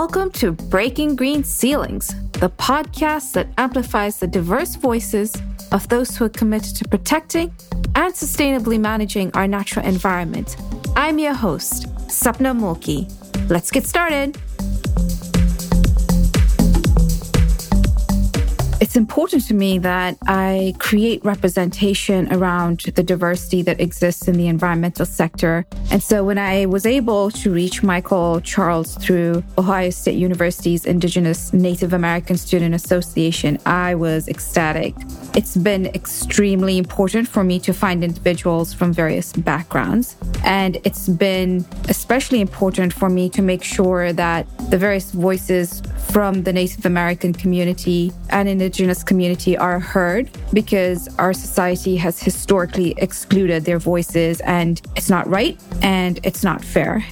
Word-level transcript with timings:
Welcome 0.00 0.32
to 0.32 0.50
Breaking 0.50 1.14
Green 1.14 1.44
Ceilings, 1.44 2.08
the 2.32 2.50
podcast 2.50 3.30
that 3.34 3.46
amplifies 3.58 4.18
the 4.18 4.26
diverse 4.26 4.74
voices 4.74 5.32
of 5.70 5.88
those 5.88 6.16
who 6.16 6.24
are 6.24 6.30
committed 6.30 6.74
to 6.74 6.88
protecting 6.88 7.54
and 7.94 8.12
sustainably 8.12 8.80
managing 8.80 9.30
our 9.34 9.46
natural 9.46 9.86
environment. 9.86 10.56
I'm 10.96 11.20
your 11.20 11.32
host, 11.32 11.86
Sapna 12.08 12.58
Mulki. 12.58 13.08
Let's 13.48 13.70
get 13.70 13.86
started. 13.86 14.36
It's 18.94 19.00
important 19.00 19.44
to 19.44 19.54
me 19.54 19.76
that 19.78 20.16
I 20.28 20.72
create 20.78 21.24
representation 21.24 22.32
around 22.32 22.82
the 22.94 23.02
diversity 23.02 23.60
that 23.62 23.80
exists 23.80 24.28
in 24.28 24.36
the 24.36 24.46
environmental 24.46 25.04
sector. 25.04 25.66
And 25.90 26.00
so 26.00 26.22
when 26.22 26.38
I 26.38 26.66
was 26.66 26.86
able 26.86 27.32
to 27.32 27.50
reach 27.52 27.82
Michael 27.82 28.40
Charles 28.42 28.94
through 28.98 29.42
Ohio 29.58 29.90
State 29.90 30.14
University's 30.14 30.86
Indigenous 30.86 31.52
Native 31.52 31.92
American 31.92 32.36
Student 32.36 32.72
Association, 32.72 33.58
I 33.66 33.96
was 33.96 34.28
ecstatic. 34.28 34.94
It's 35.34 35.56
been 35.56 35.86
extremely 35.86 36.78
important 36.78 37.26
for 37.26 37.42
me 37.42 37.58
to 37.66 37.72
find 37.72 38.04
individuals 38.04 38.72
from 38.72 38.92
various 38.92 39.32
backgrounds. 39.32 40.14
And 40.44 40.76
it's 40.84 41.08
been 41.08 41.66
especially 41.88 42.40
important 42.40 42.92
for 42.92 43.08
me 43.08 43.28
to 43.30 43.42
make 43.42 43.64
sure 43.64 44.12
that 44.12 44.46
the 44.70 44.78
various 44.78 45.10
voices 45.10 45.82
from 46.12 46.44
the 46.44 46.52
Native 46.52 46.86
American 46.86 47.32
community 47.32 48.12
and 48.30 48.48
Indigenous 48.48 48.83
community 49.04 49.56
are 49.56 49.78
heard 49.78 50.28
because 50.52 51.08
our 51.18 51.32
society 51.32 51.96
has 51.96 52.22
historically 52.22 52.94
excluded 52.98 53.64
their 53.64 53.78
voices 53.78 54.40
and 54.40 54.80
it's 54.96 55.08
not 55.08 55.26
right 55.28 55.58
and 55.82 56.20
it's 56.22 56.44
not 56.44 56.64
fair. 56.64 57.04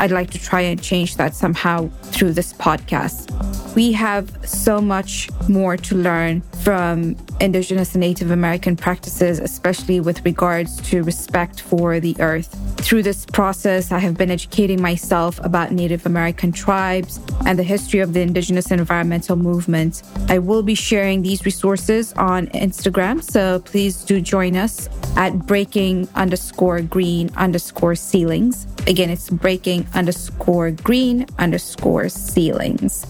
I'd 0.00 0.12
like 0.12 0.30
to 0.30 0.38
try 0.38 0.60
and 0.60 0.80
change 0.80 1.16
that 1.16 1.34
somehow 1.34 1.88
through 2.02 2.32
this 2.32 2.52
podcast. 2.52 3.74
We 3.74 3.92
have 3.92 4.30
so 4.46 4.80
much 4.80 5.28
more 5.48 5.76
to 5.76 5.94
learn 5.96 6.42
from 6.62 7.16
Indigenous 7.40 7.94
and 7.94 8.00
Native 8.00 8.30
American 8.30 8.76
practices, 8.76 9.38
especially 9.38 10.00
with 10.00 10.24
regards 10.24 10.80
to 10.90 11.02
respect 11.02 11.60
for 11.60 12.00
the 12.00 12.16
earth. 12.18 12.56
Through 12.78 13.02
this 13.02 13.26
process, 13.26 13.92
I 13.92 13.98
have 13.98 14.16
been 14.16 14.30
educating 14.30 14.80
myself 14.80 15.38
about 15.44 15.72
Native 15.72 16.06
American 16.06 16.52
tribes 16.52 17.20
and 17.46 17.58
the 17.58 17.62
history 17.62 18.00
of 18.00 18.12
the 18.12 18.20
Indigenous 18.20 18.70
environmental 18.70 19.36
movement. 19.36 20.02
I 20.28 20.38
will 20.38 20.62
be 20.62 20.74
sharing 20.74 21.22
these 21.22 21.44
resources 21.44 22.12
on 22.14 22.46
Instagram, 22.48 23.22
so 23.22 23.60
please 23.60 24.04
do 24.04 24.20
join 24.20 24.56
us 24.56 24.88
at 25.16 25.46
breaking 25.46 26.08
underscore 26.14 26.80
green 26.80 27.30
underscore 27.36 27.94
ceilings. 27.94 28.66
Again, 28.86 29.10
it's 29.10 29.28
breaking 29.28 29.86
underscore 29.94 30.70
green 30.70 31.26
underscore 31.38 32.08
ceilings. 32.08 33.04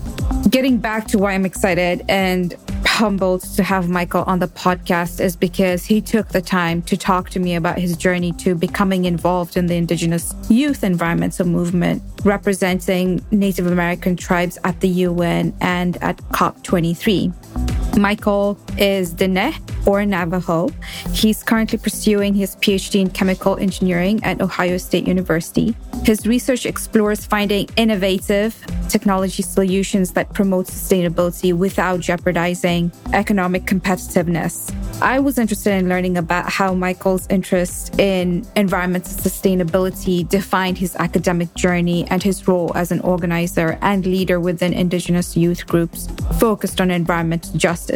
Getting 0.51 0.79
back 0.79 1.07
to 1.09 1.19
why 1.19 1.35
I'm 1.35 1.47
excited 1.47 2.05
and 2.09 2.57
humbled 2.85 3.43
to 3.43 3.63
have 3.63 3.89
Michael 3.89 4.18
on 4.27 4.39
the 4.39 4.49
podcast 4.49 5.21
is 5.21 5.37
because 5.37 5.85
he 5.85 6.01
took 6.01 6.29
the 6.29 6.41
time 6.41 6.83
to 6.83 6.97
talk 6.97 7.31
to 7.31 7.41
me 7.41 7.55
about 7.55 7.79
his 7.79 7.97
journey 7.97 8.33
to 8.33 8.55
becoming 8.55 9.05
involved 9.05 9.57
in 9.57 9.67
the 9.67 9.77
Indigenous 9.77 10.35
youth 10.49 10.83
environmental 10.83 11.47
movement, 11.47 12.03
representing 12.25 13.25
Native 13.31 13.67
American 13.67 14.17
tribes 14.17 14.59
at 14.65 14.81
the 14.81 14.89
UN 14.89 15.55
and 15.61 15.97
at 16.03 16.17
COP23. 16.33 17.78
Michael 17.99 18.57
is 18.79 19.13
Diné 19.13 19.53
or 19.87 20.07
Navajo. 20.07 20.71
He's 21.13 21.43
currently 21.43 21.79
pursuing 21.79 22.33
his 22.33 22.55
PhD 22.57 23.01
in 23.01 23.11
chemical 23.11 23.57
engineering 23.59 24.23
at 24.23 24.41
Ohio 24.41 24.79
State 24.79 25.07
University. 25.09 25.75
His 26.05 26.27
research 26.27 26.65
explores 26.65 27.27
finding 27.27 27.69
innovative 27.77 28.55
technology 28.89 29.43
solutions 29.43 30.13
that 30.13 30.33
promote 30.33 30.67
sustainability 30.67 31.53
without 31.53 32.01
jeopardizing 32.01 32.93
economic 33.13 33.65
competitiveness. 33.65 34.73
I 35.03 35.19
was 35.19 35.39
interested 35.39 35.73
in 35.75 35.89
learning 35.89 36.17
about 36.17 36.51
how 36.51 36.75
Michael's 36.75 37.27
interest 37.29 37.99
in 37.99 38.47
environmental 38.57 39.13
sustainability 39.13 40.29
defined 40.29 40.79
his 40.79 40.97
academic 40.97 41.53
journey 41.55 42.07
and 42.11 42.23
his 42.23 42.47
role 42.49 42.73
as 42.75 42.93
an 42.93 43.01
organizer 43.01 43.79
and 43.83 44.07
leader 44.07 44.41
within 44.41 44.73
Indigenous 44.73 45.37
youth 45.37 45.67
groups 45.67 46.09
focused 46.39 46.81
on 46.81 46.91
environmental 46.91 47.57
justice. 47.59 47.88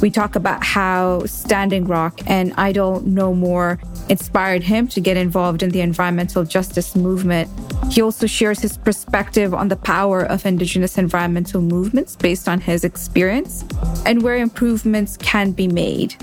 We 0.00 0.10
talk 0.10 0.36
about 0.36 0.64
how 0.64 1.24
Standing 1.26 1.86
Rock 1.86 2.20
and 2.26 2.52
Idle 2.56 3.00
No 3.00 3.34
More 3.34 3.78
inspired 4.08 4.62
him 4.62 4.88
to 4.88 5.00
get 5.00 5.16
involved 5.16 5.62
in 5.62 5.70
the 5.70 5.80
environmental 5.80 6.44
justice 6.44 6.96
movement. 6.96 7.48
He 7.90 8.02
also 8.02 8.26
shares 8.26 8.60
his 8.60 8.76
perspective 8.76 9.52
on 9.54 9.68
the 9.68 9.76
power 9.76 10.22
of 10.22 10.46
Indigenous 10.46 10.98
environmental 10.98 11.60
movements 11.60 12.16
based 12.16 12.48
on 12.48 12.60
his 12.60 12.84
experience 12.84 13.64
and 14.06 14.22
where 14.22 14.36
improvements 14.36 15.16
can 15.16 15.52
be 15.52 15.68
made. 15.68 16.14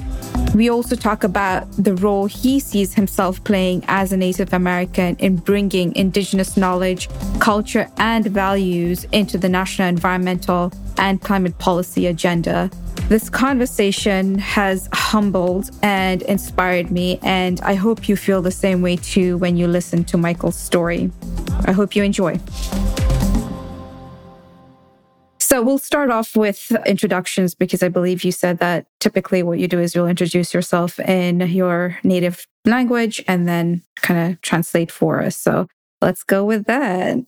We 0.55 0.69
also 0.69 0.95
talk 0.95 1.23
about 1.23 1.69
the 1.71 1.93
role 1.95 2.25
he 2.25 2.59
sees 2.59 2.93
himself 2.93 3.43
playing 3.43 3.83
as 3.87 4.11
a 4.11 4.17
Native 4.17 4.53
American 4.53 5.15
in 5.17 5.35
bringing 5.35 5.95
Indigenous 5.95 6.57
knowledge, 6.57 7.09
culture, 7.39 7.89
and 7.97 8.25
values 8.25 9.05
into 9.11 9.37
the 9.37 9.49
national 9.49 9.87
environmental 9.89 10.71
and 10.97 11.21
climate 11.21 11.57
policy 11.57 12.07
agenda. 12.07 12.69
This 13.09 13.29
conversation 13.29 14.37
has 14.39 14.89
humbled 14.93 15.69
and 15.81 16.21
inspired 16.23 16.91
me, 16.91 17.19
and 17.23 17.61
I 17.61 17.75
hope 17.75 18.09
you 18.09 18.15
feel 18.17 18.41
the 18.41 18.51
same 18.51 18.81
way 18.81 18.97
too 18.97 19.37
when 19.37 19.55
you 19.55 19.67
listen 19.67 20.03
to 20.05 20.17
Michael's 20.17 20.57
story. 20.57 21.11
I 21.65 21.71
hope 21.71 21.95
you 21.95 22.03
enjoy. 22.03 22.39
So 25.39 25.63
we'll 25.63 25.77
start 25.77 26.09
off 26.09 26.35
with 26.35 26.69
introductions 26.85 27.55
because 27.55 27.81
I 27.81 27.87
believe 27.87 28.25
you 28.25 28.33
said 28.33 28.59
that 28.59 28.87
typically 28.99 29.43
what 29.43 29.59
you 29.59 29.69
do 29.69 29.79
is 29.79 29.95
you'll 29.95 30.07
introduce 30.07 30.53
yourself 30.53 30.99
in 30.99 31.39
your 31.39 31.97
native 32.03 32.45
language 32.65 33.23
and 33.29 33.47
then 33.47 33.81
kind 33.95 34.33
of 34.33 34.41
translate 34.41 34.91
for 34.91 35.23
us. 35.23 35.37
So 35.37 35.67
let's 36.01 36.23
go 36.23 36.43
with 36.43 36.65
that. 36.65 37.19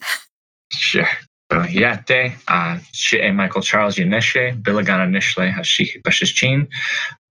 Sure. 0.71 1.07
Yate, 1.51 2.33
uh, 2.47 2.77
she 2.91 3.29
Michael 3.31 3.61
Charles 3.61 3.95
Yaneshe, 3.95 4.61
Bilagana 4.61 5.09
Nishle, 5.09 5.51
Hashiki 5.51 6.01
Bashichin, 6.03 6.67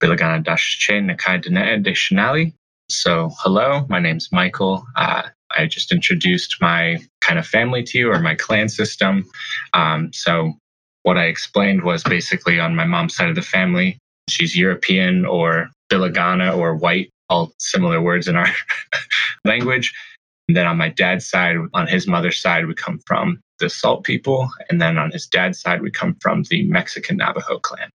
Bilagana 0.01 0.45
Dashche 0.45 1.01
Nakai 1.01 1.43
Dene 1.43 1.83
Deshinali. 1.83 2.53
So 2.89 3.31
hello, 3.41 3.87
my 3.89 4.01
name's 4.01 4.31
Michael. 4.33 4.85
Uh, 4.97 5.23
I 5.57 5.67
just 5.67 5.93
introduced 5.93 6.57
my 6.61 6.99
kind 7.21 7.39
of 7.39 7.47
family 7.47 7.83
to 7.85 7.99
you 7.99 8.11
or 8.11 8.19
my 8.19 8.35
clan 8.35 8.69
system. 8.69 9.25
Um, 9.73 10.13
so 10.13 10.53
what 11.05 11.17
I 11.17 11.25
explained 11.25 11.85
was 11.85 12.03
basically 12.03 12.59
on 12.59 12.75
my 12.75 12.85
mom's 12.85 13.15
side 13.15 13.29
of 13.29 13.37
the 13.37 13.43
family, 13.43 13.99
she's 14.29 14.57
European 14.57 15.27
or 15.27 15.71
Bilagana 15.91 16.57
or 16.57 16.75
white, 16.75 17.11
all 17.29 17.53
similar 17.59 18.01
words 18.01 18.27
in 18.27 18.37
our 18.37 18.49
language. 19.45 19.95
And 20.49 20.57
then 20.57 20.67
on 20.67 20.77
my 20.77 20.89
dad's 20.89 21.29
side, 21.29 21.57
on 21.73 21.87
his 21.87 22.07
mother's 22.07 22.41
side, 22.41 22.67
we 22.67 22.75
come 22.75 22.99
from 23.07 23.41
the 23.59 23.71
Salt 23.71 24.05
people. 24.05 24.51
And 24.69 24.81
then 24.81 24.99
on 24.99 25.11
his 25.11 25.27
dad's 25.27 25.61
side, 25.61 25.83
we 25.83 25.91
come 25.91 26.17
from 26.21 26.45
the 26.51 26.65
Mexican 26.65 27.17
Navajo 27.17 27.59
clan. 27.59 27.91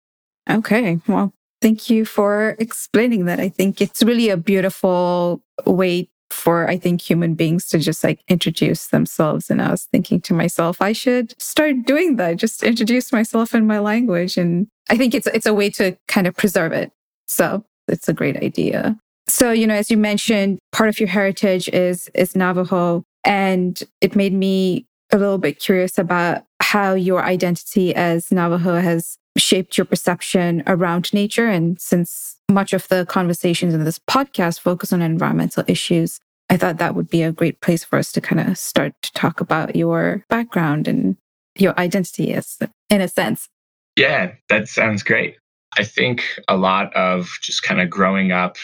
Okay. 0.49 0.99
Well, 1.07 1.33
thank 1.61 1.89
you 1.89 2.05
for 2.05 2.55
explaining 2.59 3.25
that. 3.25 3.39
I 3.39 3.49
think 3.49 3.81
it's 3.81 4.03
really 4.03 4.29
a 4.29 4.37
beautiful 4.37 5.41
way 5.65 6.09
for 6.33 6.67
I 6.67 6.77
think 6.77 6.99
human 6.99 7.35
beings 7.35 7.67
to 7.69 7.79
just 7.79 8.03
like 8.03 8.21
introduce 8.27 8.87
themselves. 8.87 9.49
And 9.49 9.61
I 9.61 9.69
was 9.69 9.85
thinking 9.85 10.19
to 10.21 10.33
myself, 10.33 10.81
I 10.81 10.91
should 10.91 11.39
start 11.39 11.85
doing 11.85 12.15
that, 12.15 12.37
just 12.37 12.63
introduce 12.63 13.13
myself 13.13 13.53
in 13.53 13.67
my 13.67 13.79
language. 13.79 14.37
And 14.37 14.67
I 14.89 14.97
think 14.97 15.13
it's 15.13 15.27
it's 15.27 15.45
a 15.45 15.53
way 15.53 15.69
to 15.71 15.95
kind 16.07 16.27
of 16.27 16.35
preserve 16.35 16.73
it. 16.73 16.91
So 17.27 17.63
it's 17.87 18.09
a 18.09 18.13
great 18.13 18.37
idea. 18.37 18.97
So, 19.27 19.51
you 19.51 19.67
know, 19.67 19.75
as 19.75 19.89
you 19.89 19.97
mentioned, 19.97 20.59
part 20.71 20.89
of 20.89 20.99
your 20.99 21.09
heritage 21.09 21.69
is 21.69 22.09
is 22.15 22.35
Navajo. 22.35 23.03
And 23.23 23.81
it 24.01 24.15
made 24.15 24.33
me 24.33 24.85
a 25.13 25.17
little 25.17 25.37
bit 25.37 25.59
curious 25.59 25.97
about 25.99 26.43
how 26.59 26.95
your 26.95 27.23
identity 27.23 27.93
as 27.93 28.31
Navajo 28.31 28.81
has 28.81 29.17
shaped 29.37 29.77
your 29.77 29.85
perception 29.85 30.63
around 30.65 31.13
nature. 31.13 31.47
And 31.47 31.79
since 31.79 32.37
much 32.49 32.73
of 32.73 32.87
the 32.87 33.05
conversations 33.05 33.73
in 33.73 33.83
this 33.83 33.99
podcast 33.99 34.59
focus 34.59 34.91
on 34.91 35.01
environmental 35.01 35.63
issues, 35.67 36.19
I 36.49 36.57
thought 36.57 36.77
that 36.77 36.95
would 36.95 37.09
be 37.09 37.21
a 37.21 37.31
great 37.31 37.61
place 37.61 37.83
for 37.83 37.97
us 37.97 38.11
to 38.13 38.21
kind 38.21 38.41
of 38.41 38.57
start 38.57 38.93
to 39.03 39.11
talk 39.13 39.39
about 39.39 39.75
your 39.75 40.25
background 40.29 40.87
and 40.87 41.15
your 41.55 41.77
identity 41.79 42.33
as 42.33 42.57
in 42.89 43.01
a 43.01 43.07
sense. 43.07 43.49
Yeah, 43.95 44.33
that 44.49 44.67
sounds 44.67 45.03
great. 45.03 45.37
I 45.77 45.83
think 45.83 46.23
a 46.47 46.57
lot 46.57 46.93
of 46.95 47.29
just 47.41 47.61
kind 47.61 47.81
of 47.81 47.89
growing 47.89 48.31
up, 48.31 48.57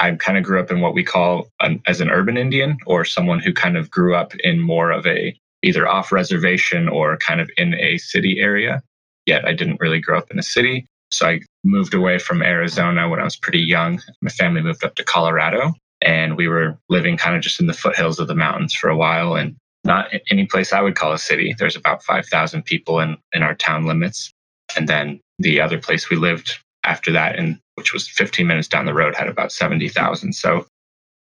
I 0.00 0.12
kind 0.12 0.38
of 0.38 0.44
grew 0.44 0.60
up 0.60 0.70
in 0.70 0.80
what 0.80 0.94
we 0.94 1.04
call 1.04 1.48
an, 1.60 1.82
as 1.86 2.00
an 2.00 2.10
urban 2.10 2.36
Indian 2.36 2.78
or 2.86 3.04
someone 3.04 3.40
who 3.40 3.52
kind 3.52 3.76
of 3.76 3.90
grew 3.90 4.14
up 4.14 4.34
in 4.36 4.60
more 4.60 4.90
of 4.90 5.06
a 5.06 5.38
either 5.64 5.88
off 5.88 6.12
reservation 6.12 6.88
or 6.88 7.16
kind 7.16 7.40
of 7.40 7.50
in 7.56 7.74
a 7.74 7.98
city 7.98 8.38
area. 8.40 8.82
Yet 9.26 9.46
I 9.46 9.52
didn't 9.52 9.80
really 9.80 10.00
grow 10.00 10.18
up 10.18 10.30
in 10.30 10.38
a 10.38 10.42
city. 10.42 10.86
So 11.10 11.26
I 11.26 11.40
moved 11.64 11.94
away 11.94 12.18
from 12.18 12.42
Arizona 12.42 13.08
when 13.08 13.20
I 13.20 13.24
was 13.24 13.36
pretty 13.36 13.60
young. 13.60 14.00
My 14.20 14.30
family 14.30 14.60
moved 14.60 14.84
up 14.84 14.94
to 14.96 15.04
Colorado 15.04 15.72
and 16.02 16.36
we 16.36 16.48
were 16.48 16.78
living 16.88 17.16
kind 17.16 17.34
of 17.36 17.42
just 17.42 17.60
in 17.60 17.66
the 17.66 17.72
foothills 17.72 18.18
of 18.18 18.28
the 18.28 18.34
mountains 18.34 18.74
for 18.74 18.90
a 18.90 18.96
while. 18.96 19.34
And 19.34 19.56
not 19.84 20.10
any 20.30 20.46
place 20.46 20.72
I 20.72 20.80
would 20.80 20.96
call 20.96 21.12
a 21.12 21.18
city. 21.18 21.54
There's 21.58 21.76
about 21.76 22.02
5,000 22.02 22.64
people 22.64 23.00
in, 23.00 23.16
in 23.32 23.42
our 23.42 23.54
town 23.54 23.86
limits. 23.86 24.32
And 24.76 24.88
then 24.88 25.20
the 25.38 25.60
other 25.60 25.78
place 25.78 26.08
we 26.08 26.16
lived 26.16 26.58
after 26.84 27.12
that, 27.12 27.38
and 27.38 27.58
which 27.74 27.92
was 27.92 28.08
15 28.08 28.46
minutes 28.46 28.68
down 28.68 28.86
the 28.86 28.94
road, 28.94 29.14
had 29.14 29.28
about 29.28 29.52
70,000. 29.52 30.32
So 30.32 30.66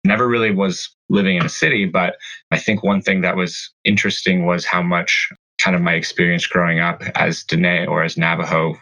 never 0.05 0.29
really 0.29 0.53
was 0.53 0.89
living 1.09 1.37
in 1.37 1.45
a 1.45 1.49
city. 1.49 1.87
But 1.87 2.17
I 2.51 2.59
think 2.59 2.83
one 2.83 3.03
thing 3.03 3.21
that 3.21 3.37
was 3.37 3.71
interesting 3.85 4.47
was 4.47 4.65
how 4.65 4.83
much 4.83 5.29
kind 5.59 5.77
of 5.77 5.83
my 5.83 5.95
experience 5.95 6.47
growing 6.47 6.81
up 6.81 7.03
as 7.15 7.45
Dene 7.45 7.87
or 7.87 8.03
as 8.03 8.17
Navajo 8.17 8.75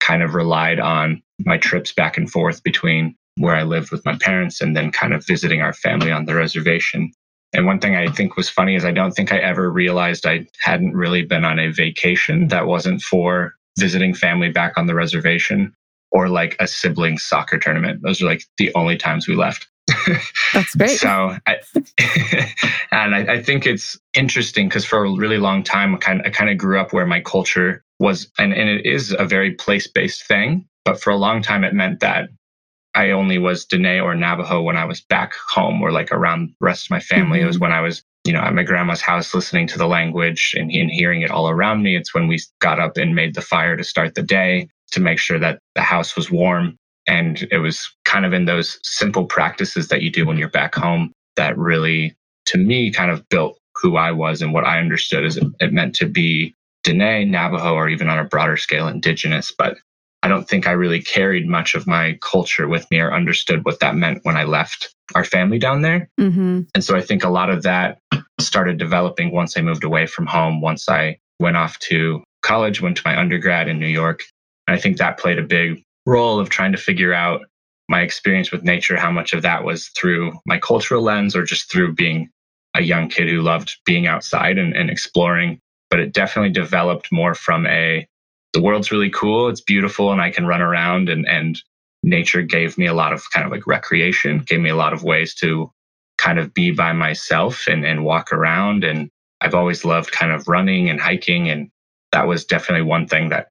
kind 0.00 0.22
of 0.22 0.34
relied 0.34 0.80
on 0.80 1.22
my 1.44 1.58
trips 1.58 1.92
back 1.92 2.16
and 2.16 2.30
forth 2.30 2.62
between 2.64 3.14
where 3.36 3.54
I 3.54 3.62
lived 3.62 3.92
with 3.92 4.04
my 4.04 4.16
parents 4.16 4.60
and 4.60 4.76
then 4.76 4.90
kind 4.90 5.14
of 5.14 5.24
visiting 5.26 5.62
our 5.62 5.72
family 5.72 6.10
on 6.10 6.24
the 6.24 6.34
reservation. 6.34 7.12
And 7.52 7.66
one 7.66 7.78
thing 7.78 7.94
I 7.94 8.08
think 8.08 8.36
was 8.36 8.48
funny 8.48 8.74
is 8.74 8.84
I 8.84 8.90
don't 8.90 9.12
think 9.12 9.32
I 9.32 9.38
ever 9.38 9.70
realized 9.70 10.26
I 10.26 10.46
hadn't 10.60 10.94
really 10.94 11.22
been 11.24 11.44
on 11.44 11.58
a 11.58 11.70
vacation 11.70 12.48
that 12.48 12.66
wasn't 12.66 13.00
for 13.00 13.54
visiting 13.78 14.12
family 14.12 14.50
back 14.50 14.76
on 14.76 14.86
the 14.86 14.94
reservation 14.94 15.72
or 16.10 16.28
like 16.28 16.56
a 16.58 16.66
sibling 16.66 17.16
soccer 17.16 17.58
tournament. 17.58 18.00
Those 18.02 18.20
are 18.20 18.26
like 18.26 18.42
the 18.58 18.74
only 18.74 18.96
times 18.96 19.28
we 19.28 19.36
left. 19.36 19.68
That's 20.54 20.74
great. 20.74 20.98
so, 20.98 21.36
I, 21.46 21.56
and 22.92 23.14
I, 23.14 23.34
I, 23.34 23.42
think 23.42 23.66
it's 23.66 23.98
interesting 24.14 24.68
because 24.68 24.84
for 24.84 25.04
a 25.04 25.12
really 25.12 25.38
long 25.38 25.62
time, 25.62 25.94
I 25.94 25.98
kind, 25.98 26.20
of, 26.20 26.26
I 26.26 26.30
kind 26.30 26.50
of 26.50 26.58
grew 26.58 26.80
up 26.80 26.92
where 26.92 27.06
my 27.06 27.20
culture 27.20 27.82
was, 27.98 28.30
and, 28.38 28.52
and 28.52 28.68
it 28.68 28.86
is 28.86 29.14
a 29.18 29.24
very 29.24 29.52
place 29.52 29.86
based 29.86 30.26
thing. 30.26 30.66
But 30.84 31.00
for 31.00 31.10
a 31.10 31.16
long 31.16 31.42
time, 31.42 31.64
it 31.64 31.74
meant 31.74 32.00
that 32.00 32.30
I 32.94 33.10
only 33.10 33.38
was 33.38 33.64
Dene 33.64 34.00
or 34.00 34.14
Navajo 34.14 34.62
when 34.62 34.76
I 34.76 34.84
was 34.84 35.00
back 35.00 35.34
home 35.34 35.82
or 35.82 35.92
like 35.92 36.10
around 36.10 36.48
the 36.48 36.66
rest 36.66 36.86
of 36.86 36.90
my 36.90 37.00
family. 37.00 37.38
Mm-hmm. 37.38 37.44
It 37.44 37.46
was 37.46 37.56
mm-hmm. 37.56 37.62
when 37.62 37.72
I 37.72 37.80
was, 37.80 38.02
you 38.24 38.32
know, 38.32 38.40
at 38.40 38.54
my 38.54 38.62
grandma's 38.62 39.00
house 39.00 39.34
listening 39.34 39.66
to 39.68 39.78
the 39.78 39.86
language 39.86 40.54
and, 40.56 40.70
and 40.70 40.90
hearing 40.90 41.22
it 41.22 41.30
all 41.30 41.50
around 41.50 41.82
me. 41.82 41.96
It's 41.96 42.14
when 42.14 42.28
we 42.28 42.40
got 42.60 42.80
up 42.80 42.96
and 42.96 43.14
made 43.14 43.34
the 43.34 43.42
fire 43.42 43.76
to 43.76 43.84
start 43.84 44.14
the 44.14 44.22
day 44.22 44.68
to 44.92 45.00
make 45.00 45.18
sure 45.18 45.38
that 45.38 45.58
the 45.74 45.82
house 45.82 46.16
was 46.16 46.30
warm. 46.30 46.77
And 47.08 47.48
it 47.50 47.58
was 47.58 47.90
kind 48.04 48.24
of 48.26 48.32
in 48.32 48.44
those 48.44 48.78
simple 48.84 49.24
practices 49.24 49.88
that 49.88 50.02
you 50.02 50.10
do 50.10 50.26
when 50.26 50.36
you're 50.36 50.50
back 50.50 50.74
home 50.74 51.12
that 51.36 51.56
really, 51.56 52.14
to 52.46 52.58
me, 52.58 52.92
kind 52.92 53.10
of 53.10 53.26
built 53.30 53.58
who 53.74 53.96
I 53.96 54.12
was 54.12 54.42
and 54.42 54.52
what 54.52 54.64
I 54.64 54.78
understood 54.78 55.24
as 55.24 55.38
it, 55.38 55.72
meant 55.72 55.94
to 55.96 56.06
be 56.06 56.54
Dene, 56.84 57.30
Navajo, 57.30 57.74
or 57.74 57.88
even 57.88 58.08
on 58.08 58.18
a 58.18 58.24
broader 58.24 58.56
scale, 58.56 58.88
indigenous. 58.88 59.52
But 59.56 59.78
I 60.22 60.28
don't 60.28 60.48
think 60.48 60.66
I 60.66 60.72
really 60.72 61.00
carried 61.00 61.46
much 61.46 61.74
of 61.74 61.86
my 61.86 62.18
culture 62.20 62.68
with 62.68 62.90
me 62.90 62.98
or 62.98 63.14
understood 63.14 63.64
what 63.64 63.80
that 63.80 63.94
meant 63.94 64.20
when 64.24 64.36
I 64.36 64.44
left 64.44 64.94
our 65.14 65.24
family 65.24 65.58
down 65.58 65.82
there. 65.82 66.10
Mm-hmm. 66.20 66.62
And 66.74 66.84
so 66.84 66.96
I 66.96 67.00
think 67.00 67.24
a 67.24 67.30
lot 67.30 67.50
of 67.50 67.62
that 67.62 67.98
started 68.40 68.78
developing 68.78 69.32
once 69.32 69.56
I 69.56 69.62
moved 69.62 69.84
away 69.84 70.06
from 70.06 70.26
home, 70.26 70.60
once 70.60 70.88
I 70.88 71.18
went 71.40 71.56
off 71.56 71.78
to 71.80 72.22
college, 72.42 72.82
went 72.82 72.96
to 72.96 73.02
my 73.04 73.18
undergrad 73.18 73.68
in 73.68 73.78
New 73.78 73.86
York. 73.86 74.24
And 74.66 74.76
I 74.76 74.80
think 74.80 74.98
that 74.98 75.18
played 75.18 75.38
a 75.38 75.42
big 75.42 75.82
role 76.08 76.40
of 76.40 76.48
trying 76.48 76.72
to 76.72 76.78
figure 76.78 77.12
out 77.12 77.42
my 77.88 78.00
experience 78.00 78.50
with 78.50 78.64
nature, 78.64 78.96
how 78.96 79.10
much 79.10 79.32
of 79.32 79.42
that 79.42 79.64
was 79.64 79.88
through 79.88 80.32
my 80.46 80.58
cultural 80.58 81.02
lens 81.02 81.36
or 81.36 81.44
just 81.44 81.70
through 81.70 81.94
being 81.94 82.28
a 82.74 82.82
young 82.82 83.08
kid 83.08 83.28
who 83.28 83.40
loved 83.42 83.76
being 83.84 84.06
outside 84.06 84.58
and, 84.58 84.76
and 84.76 84.90
exploring. 84.90 85.60
But 85.90 86.00
it 86.00 86.12
definitely 86.12 86.52
developed 86.52 87.10
more 87.12 87.34
from 87.34 87.66
a 87.66 88.06
the 88.54 88.62
world's 88.62 88.90
really 88.90 89.10
cool, 89.10 89.48
it's 89.48 89.60
beautiful, 89.60 90.10
and 90.10 90.20
I 90.20 90.30
can 90.30 90.46
run 90.46 90.62
around 90.62 91.08
and 91.08 91.28
and 91.28 91.60
nature 92.02 92.42
gave 92.42 92.78
me 92.78 92.86
a 92.86 92.94
lot 92.94 93.12
of 93.12 93.22
kind 93.32 93.44
of 93.44 93.52
like 93.52 93.66
recreation, 93.66 94.38
gave 94.38 94.60
me 94.60 94.70
a 94.70 94.76
lot 94.76 94.92
of 94.92 95.02
ways 95.02 95.34
to 95.36 95.70
kind 96.16 96.38
of 96.38 96.54
be 96.54 96.70
by 96.70 96.92
myself 96.92 97.66
and, 97.66 97.84
and 97.84 98.04
walk 98.04 98.32
around. 98.32 98.84
And 98.84 99.10
I've 99.40 99.54
always 99.54 99.84
loved 99.84 100.12
kind 100.12 100.32
of 100.32 100.48
running 100.48 100.88
and 100.88 101.00
hiking. 101.00 101.48
And 101.48 101.70
that 102.12 102.26
was 102.26 102.44
definitely 102.44 102.86
one 102.86 103.06
thing 103.06 103.28
that 103.30 103.48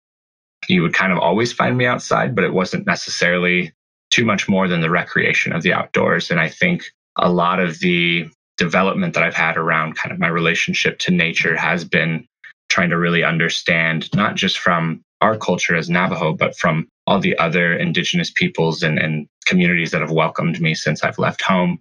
you 0.67 0.81
would 0.81 0.93
kind 0.93 1.11
of 1.11 1.19
always 1.19 1.53
find 1.53 1.77
me 1.77 1.85
outside, 1.85 2.35
but 2.35 2.43
it 2.43 2.53
wasn't 2.53 2.85
necessarily 2.85 3.73
too 4.09 4.25
much 4.25 4.47
more 4.47 4.67
than 4.67 4.81
the 4.81 4.89
recreation 4.89 5.53
of 5.53 5.63
the 5.63 5.73
outdoors. 5.73 6.31
And 6.31 6.39
I 6.39 6.49
think 6.49 6.85
a 7.17 7.29
lot 7.29 7.59
of 7.59 7.79
the 7.79 8.29
development 8.57 9.13
that 9.13 9.23
I've 9.23 9.35
had 9.35 9.57
around 9.57 9.95
kind 9.95 10.11
of 10.11 10.19
my 10.19 10.27
relationship 10.27 10.99
to 10.99 11.11
nature 11.11 11.55
has 11.55 11.83
been 11.83 12.27
trying 12.69 12.89
to 12.89 12.97
really 12.97 13.23
understand 13.23 14.09
not 14.13 14.35
just 14.35 14.57
from 14.57 15.01
our 15.21 15.37
culture 15.37 15.75
as 15.75 15.89
Navajo, 15.89 16.33
but 16.33 16.55
from 16.55 16.87
all 17.05 17.19
the 17.19 17.37
other 17.37 17.75
indigenous 17.75 18.31
peoples 18.31 18.83
and, 18.83 18.99
and 18.99 19.27
communities 19.45 19.91
that 19.91 20.01
have 20.01 20.11
welcomed 20.11 20.59
me 20.59 20.75
since 20.75 21.03
I've 21.03 21.17
left 21.17 21.41
home. 21.41 21.79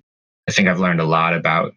I 0.49 0.53
think 0.53 0.69
I've 0.69 0.81
learned 0.81 1.01
a 1.01 1.05
lot 1.05 1.35
about 1.35 1.73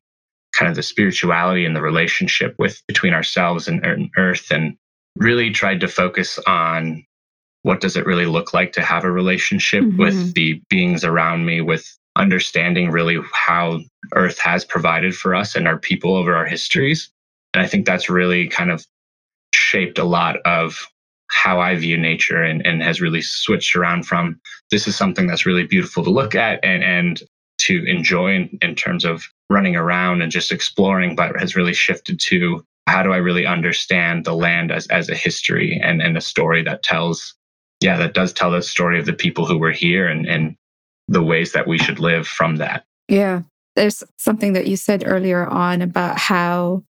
kind 0.54 0.70
of 0.70 0.76
the 0.76 0.84
spirituality 0.84 1.66
and 1.66 1.76
the 1.76 1.82
relationship 1.82 2.56
with 2.58 2.82
between 2.88 3.14
ourselves 3.14 3.68
and 3.68 3.86
and 3.86 4.10
earth 4.18 4.52
and 4.52 4.78
really 5.20 5.52
tried 5.52 5.82
to 5.82 5.88
focus 5.88 6.40
on 6.48 7.06
what 7.64 7.82
does 7.82 7.96
it 7.96 8.06
really 8.06 8.26
look 8.26 8.54
like 8.54 8.72
to 8.74 8.82
have 8.82 9.04
a 9.04 9.12
relationship 9.12 9.84
mm-hmm. 9.84 10.00
with 10.00 10.34
the 10.34 10.62
beings 10.70 11.04
around 11.04 11.46
me 11.46 11.62
with 11.62 11.86
understanding 12.16 12.90
really 12.90 13.18
how 13.34 13.80
earth 14.16 14.40
has 14.40 14.66
provided 14.66 15.16
for 15.16 15.36
us 15.36 15.56
and 15.56 15.68
our 15.68 15.78
people 15.78 16.16
over 16.16 16.36
our 16.36 16.46
histories 16.46 17.12
and 17.54 17.62
i 17.62 17.68
think 17.68 17.86
that's 17.86 18.10
really 18.10 18.48
kind 18.48 18.72
of 18.72 18.84
shaped 19.54 20.00
a 20.00 20.04
lot 20.04 20.38
of 20.46 20.88
how 21.30 21.60
I 21.60 21.76
view 21.76 21.98
nature 21.98 22.42
and, 22.42 22.66
and 22.66 22.82
has 22.82 23.02
really 23.02 23.22
switched 23.22 23.76
around 23.76 24.08
from 24.08 24.40
this 24.72 24.88
is 24.88 24.96
something 24.96 25.28
that's 25.28 25.46
really 25.46 25.66
beautiful 25.66 26.04
to 26.04 26.10
look 26.10 26.36
at 26.36 26.60
and, 26.64 26.84
and 26.84 27.22
to 27.60 27.86
enjoy 27.86 28.34
in, 28.34 28.58
in 28.62 28.76
terms 28.76 29.06
of 29.06 29.24
running 29.50 29.76
around 29.76 30.22
and 30.22 30.32
just 30.32 30.52
exploring, 30.52 31.16
but 31.16 31.40
has 31.40 31.56
really 31.56 31.74
shifted 31.74 32.20
to 32.20 32.66
how 32.90 33.04
do 33.04 33.14
I 33.14 33.18
really 33.18 33.46
understand 33.46 34.26
the 34.26 34.34
land 34.34 34.72
as, 34.72 34.88
as 34.88 35.10
a 35.10 35.16
history 35.16 35.80
and, 35.84 36.02
and 36.02 36.18
a 36.18 36.22
story 36.22 36.64
that 36.64 36.84
tells, 36.84 37.36
yeah, 37.82 37.98
that 37.98 38.14
does 38.14 38.34
tell 38.34 38.52
the 38.52 38.62
story 38.62 39.00
of 39.00 39.06
the 39.06 39.14
people 39.14 39.46
who 39.46 39.58
were 39.58 39.72
here 39.72 40.08
and, 40.08 40.26
and 40.26 40.56
the 41.08 41.24
ways 41.24 41.54
that 41.54 41.68
we 41.68 41.78
should 41.78 42.00
live 42.00 42.28
from 42.28 42.58
that. 42.58 42.84
Yeah. 43.08 43.44
There's 43.76 44.04
something 44.18 44.54
that 44.54 44.68
you 44.68 44.76
said 44.76 45.04
earlier 45.06 45.46
on 45.48 45.82
about 45.82 46.18
how, 46.18 46.84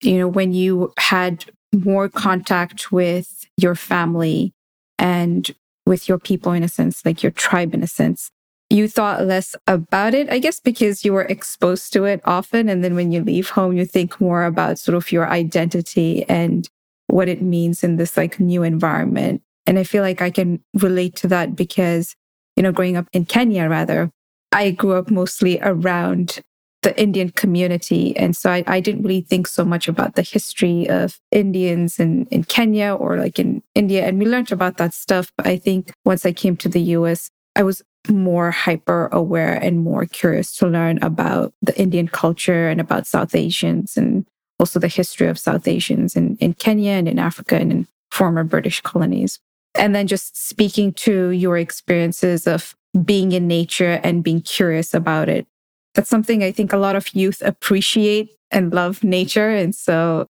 you 0.00 0.18
know, 0.18 0.28
when 0.28 0.52
you 0.52 0.92
had 0.98 1.44
more 1.74 2.08
contact 2.08 2.90
with 2.90 3.46
your 3.56 3.74
family 3.74 4.52
and 4.98 5.50
with 5.84 6.08
your 6.08 6.18
people 6.18 6.52
in 6.52 6.62
a 6.62 6.68
sense, 6.68 7.04
like 7.04 7.22
your 7.22 7.32
tribe 7.32 7.74
in 7.74 7.82
a 7.82 7.88
sense. 7.88 8.30
You 8.70 8.86
thought 8.86 9.26
less 9.26 9.56
about 9.66 10.14
it, 10.14 10.30
I 10.30 10.38
guess, 10.38 10.60
because 10.60 11.04
you 11.04 11.12
were 11.12 11.24
exposed 11.24 11.92
to 11.92 12.04
it 12.04 12.20
often. 12.24 12.68
And 12.68 12.84
then 12.84 12.94
when 12.94 13.10
you 13.10 13.22
leave 13.22 13.50
home, 13.50 13.76
you 13.76 13.84
think 13.84 14.20
more 14.20 14.44
about 14.44 14.78
sort 14.78 14.94
of 14.94 15.10
your 15.10 15.28
identity 15.28 16.24
and 16.28 16.68
what 17.08 17.28
it 17.28 17.42
means 17.42 17.82
in 17.82 17.96
this 17.96 18.16
like 18.16 18.38
new 18.38 18.62
environment. 18.62 19.42
And 19.66 19.78
I 19.78 19.84
feel 19.84 20.02
like 20.02 20.22
I 20.22 20.30
can 20.30 20.62
relate 20.74 21.16
to 21.16 21.28
that 21.28 21.56
because, 21.56 22.14
you 22.56 22.62
know, 22.62 22.72
growing 22.72 22.96
up 22.96 23.08
in 23.12 23.24
Kenya, 23.24 23.68
rather, 23.68 24.10
I 24.52 24.70
grew 24.70 24.94
up 24.94 25.10
mostly 25.10 25.58
around 25.60 26.40
the 26.82 26.98
Indian 27.00 27.30
community. 27.30 28.16
And 28.16 28.36
so 28.36 28.50
I, 28.50 28.64
I, 28.66 28.80
didn't 28.80 29.02
really 29.02 29.20
think 29.20 29.46
so 29.46 29.64
much 29.64 29.86
about 29.86 30.14
the 30.14 30.22
history 30.22 30.88
of 30.88 31.20
Indians 31.30 31.98
in, 31.98 32.24
in 32.26 32.44
Kenya 32.44 32.94
or 32.94 33.18
like 33.18 33.38
in 33.38 33.62
India. 33.74 34.06
And 34.06 34.18
we 34.18 34.24
learned 34.24 34.50
about 34.50 34.78
that 34.78 34.94
stuff. 34.94 35.30
But 35.36 35.46
I 35.46 35.58
think 35.58 35.92
once 36.06 36.24
I 36.24 36.32
came 36.32 36.56
to 36.56 36.70
the 36.70 36.80
US, 36.80 37.30
I 37.54 37.62
was 37.62 37.82
more 38.08 38.50
hyper 38.50 39.08
aware 39.12 39.54
and 39.54 39.80
more 39.80 40.06
curious 40.06 40.56
to 40.56 40.66
learn 40.66 40.98
about 41.02 41.52
the 41.62 41.78
Indian 41.78 42.08
culture 42.08 42.68
and 42.68 42.80
about 42.80 43.06
South 43.06 43.34
Asians 43.34 43.96
and 43.96 44.26
also 44.58 44.78
the 44.78 44.88
history 44.88 45.28
of 45.28 45.38
South 45.38 45.68
Asians 45.68 46.16
in, 46.16 46.36
in 46.36 46.54
Kenya 46.54 46.92
and 46.92 47.08
in 47.08 47.18
Africa 47.18 47.56
and 47.56 47.72
in 47.72 47.86
former 48.10 48.44
British 48.44 48.80
colonies. 48.80 49.38
And 49.74 49.94
then 49.94 50.06
just 50.06 50.36
speaking 50.36 50.92
to 50.94 51.30
your 51.30 51.56
experiences 51.56 52.46
of 52.46 52.74
being 53.04 53.32
in 53.32 53.46
nature 53.46 54.00
and 54.02 54.24
being 54.24 54.40
curious 54.40 54.94
about 54.94 55.28
it 55.28 55.46
that's 55.94 56.10
something 56.10 56.42
I 56.42 56.52
think 56.52 56.72
a 56.72 56.78
lot 56.78 56.96
of 56.96 57.14
youth 57.14 57.42
appreciate 57.44 58.30
and 58.50 58.72
love 58.72 59.02
nature. 59.02 59.50
And 59.50 59.74
so 59.74 60.26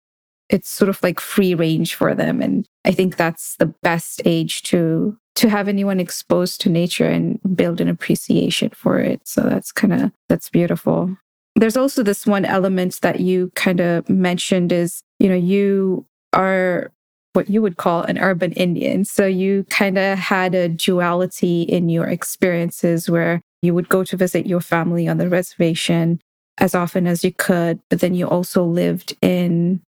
it's 0.49 0.69
sort 0.69 0.89
of 0.89 1.01
like 1.03 1.19
free 1.19 1.53
range 1.53 1.95
for 1.95 2.15
them. 2.15 2.41
And 2.41 2.65
I 2.85 2.91
think 2.91 3.17
that's 3.17 3.55
the 3.57 3.67
best 3.83 4.21
age 4.25 4.63
to 4.63 5.17
to 5.39 5.49
have 5.49 5.69
anyone 5.69 6.01
exposed 6.01 6.59
to 6.59 6.69
nature 6.69 7.05
and 7.05 7.39
build 7.55 7.79
an 7.79 7.87
appreciation 7.87 8.69
for 8.71 8.99
it. 8.99 9.21
So 9.25 9.41
that's 9.41 9.71
kind 9.71 9.93
of 9.93 10.11
that's 10.27 10.49
beautiful. 10.49 11.15
There's 11.55 11.77
also 11.77 12.03
this 12.03 12.25
one 12.27 12.43
element 12.43 12.99
that 13.01 13.21
you 13.21 13.49
kind 13.55 13.79
of 13.79 14.09
mentioned 14.09 14.73
is, 14.73 15.01
you 15.17 15.29
know, 15.29 15.35
you 15.35 16.05
are 16.33 16.91
what 17.33 17.49
you 17.49 17.61
would 17.61 17.77
call 17.77 18.01
an 18.03 18.17
urban 18.17 18.51
Indian. 18.53 19.05
So 19.05 19.25
you 19.25 19.63
kind 19.69 19.97
of 19.97 20.19
had 20.19 20.53
a 20.55 20.67
duality 20.67 21.61
in 21.61 21.87
your 21.87 22.07
experiences 22.07 23.09
where 23.09 23.41
you 23.61 23.73
would 23.73 23.87
go 23.87 24.03
to 24.03 24.17
visit 24.17 24.45
your 24.45 24.61
family 24.61 25.07
on 25.07 25.19
the 25.19 25.29
reservation 25.29 26.19
as 26.57 26.75
often 26.75 27.07
as 27.07 27.23
you 27.23 27.31
could, 27.31 27.79
but 27.89 28.01
then 28.01 28.13
you 28.13 28.27
also 28.27 28.65
lived 28.65 29.15
in 29.21 29.79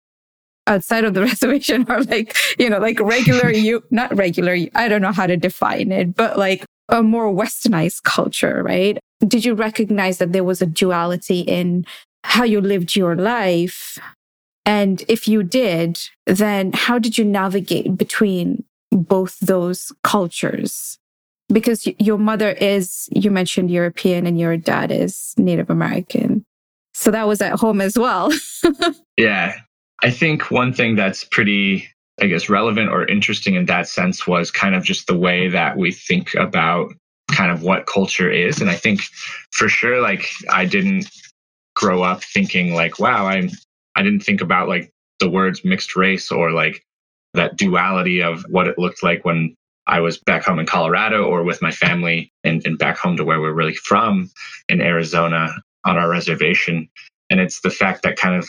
outside 0.71 1.05
of 1.05 1.13
the 1.13 1.21
reservation 1.31 1.85
are 1.89 2.03
like, 2.03 2.35
you 2.59 2.69
know, 2.69 2.79
like 2.79 2.99
regular 2.99 3.51
you, 3.67 3.83
not 3.91 4.15
regular, 4.15 4.57
I 4.75 4.87
don't 4.89 5.01
know 5.01 5.13
how 5.13 5.27
to 5.27 5.37
define 5.37 5.91
it, 5.91 6.15
but 6.15 6.37
like 6.37 6.65
a 6.89 7.03
more 7.03 7.33
westernized 7.33 8.03
culture, 8.03 8.63
right? 8.63 8.97
Did 9.27 9.45
you 9.45 9.55
recognize 9.55 10.17
that 10.19 10.33
there 10.33 10.43
was 10.43 10.61
a 10.61 10.67
duality 10.67 11.41
in 11.41 11.85
how 12.23 12.43
you 12.43 12.61
lived 12.61 12.95
your 12.95 13.15
life 13.15 13.99
And 14.65 15.03
if 15.09 15.27
you 15.27 15.43
did, 15.43 15.99
then 16.27 16.73
how 16.73 16.99
did 16.99 17.17
you 17.17 17.25
navigate 17.25 17.97
between 17.97 18.63
both 18.91 19.39
those 19.39 19.91
cultures? 20.03 20.99
Because 21.49 21.87
your 21.99 22.17
mother 22.17 22.51
is, 22.51 23.09
you 23.11 23.31
mentioned 23.31 23.71
European 23.71 24.27
and 24.27 24.39
your 24.39 24.57
dad 24.57 24.91
is 24.91 25.33
Native 25.37 25.69
American. 25.69 26.45
So 26.93 27.11
that 27.11 27.27
was 27.27 27.41
at 27.41 27.59
home 27.59 27.81
as 27.81 27.97
well. 27.97 28.31
yeah. 29.17 29.55
I 30.03 30.09
think 30.09 30.49
one 30.49 30.73
thing 30.73 30.95
that's 30.95 31.23
pretty, 31.23 31.87
I 32.19 32.27
guess, 32.27 32.49
relevant 32.49 32.89
or 32.89 33.05
interesting 33.05 33.55
in 33.55 33.65
that 33.65 33.87
sense 33.87 34.25
was 34.25 34.51
kind 34.51 34.75
of 34.75 34.83
just 34.83 35.07
the 35.07 35.17
way 35.17 35.47
that 35.49 35.77
we 35.77 35.91
think 35.91 36.33
about 36.35 36.93
kind 37.31 37.51
of 37.51 37.63
what 37.63 37.85
culture 37.85 38.29
is. 38.29 38.59
And 38.61 38.69
I 38.69 38.75
think 38.75 39.01
for 39.51 39.69
sure, 39.69 40.01
like, 40.01 40.27
I 40.49 40.65
didn't 40.65 41.09
grow 41.75 42.03
up 42.03 42.23
thinking 42.23 42.73
like, 42.73 42.99
wow, 42.99 43.27
I'm, 43.27 43.49
I 43.95 44.03
didn't 44.03 44.21
think 44.21 44.41
about 44.41 44.67
like 44.67 44.91
the 45.19 45.29
words 45.29 45.63
mixed 45.63 45.95
race 45.95 46.31
or 46.31 46.51
like 46.51 46.83
that 47.33 47.57
duality 47.57 48.21
of 48.21 48.43
what 48.49 48.67
it 48.67 48.77
looked 48.77 49.03
like 49.03 49.23
when 49.23 49.55
I 49.87 49.99
was 49.99 50.17
back 50.17 50.43
home 50.43 50.59
in 50.59 50.65
Colorado 50.65 51.25
or 51.25 51.43
with 51.43 51.61
my 51.61 51.71
family 51.71 52.31
and, 52.43 52.65
and 52.65 52.77
back 52.77 52.97
home 52.97 53.17
to 53.17 53.23
where 53.23 53.39
we're 53.39 53.53
really 53.53 53.75
from 53.75 54.29
in 54.67 54.81
Arizona 54.81 55.49
on 55.85 55.97
our 55.97 56.09
reservation. 56.09 56.89
And 57.29 57.39
it's 57.39 57.61
the 57.61 57.69
fact 57.69 58.03
that 58.03 58.17
kind 58.17 58.35
of 58.35 58.47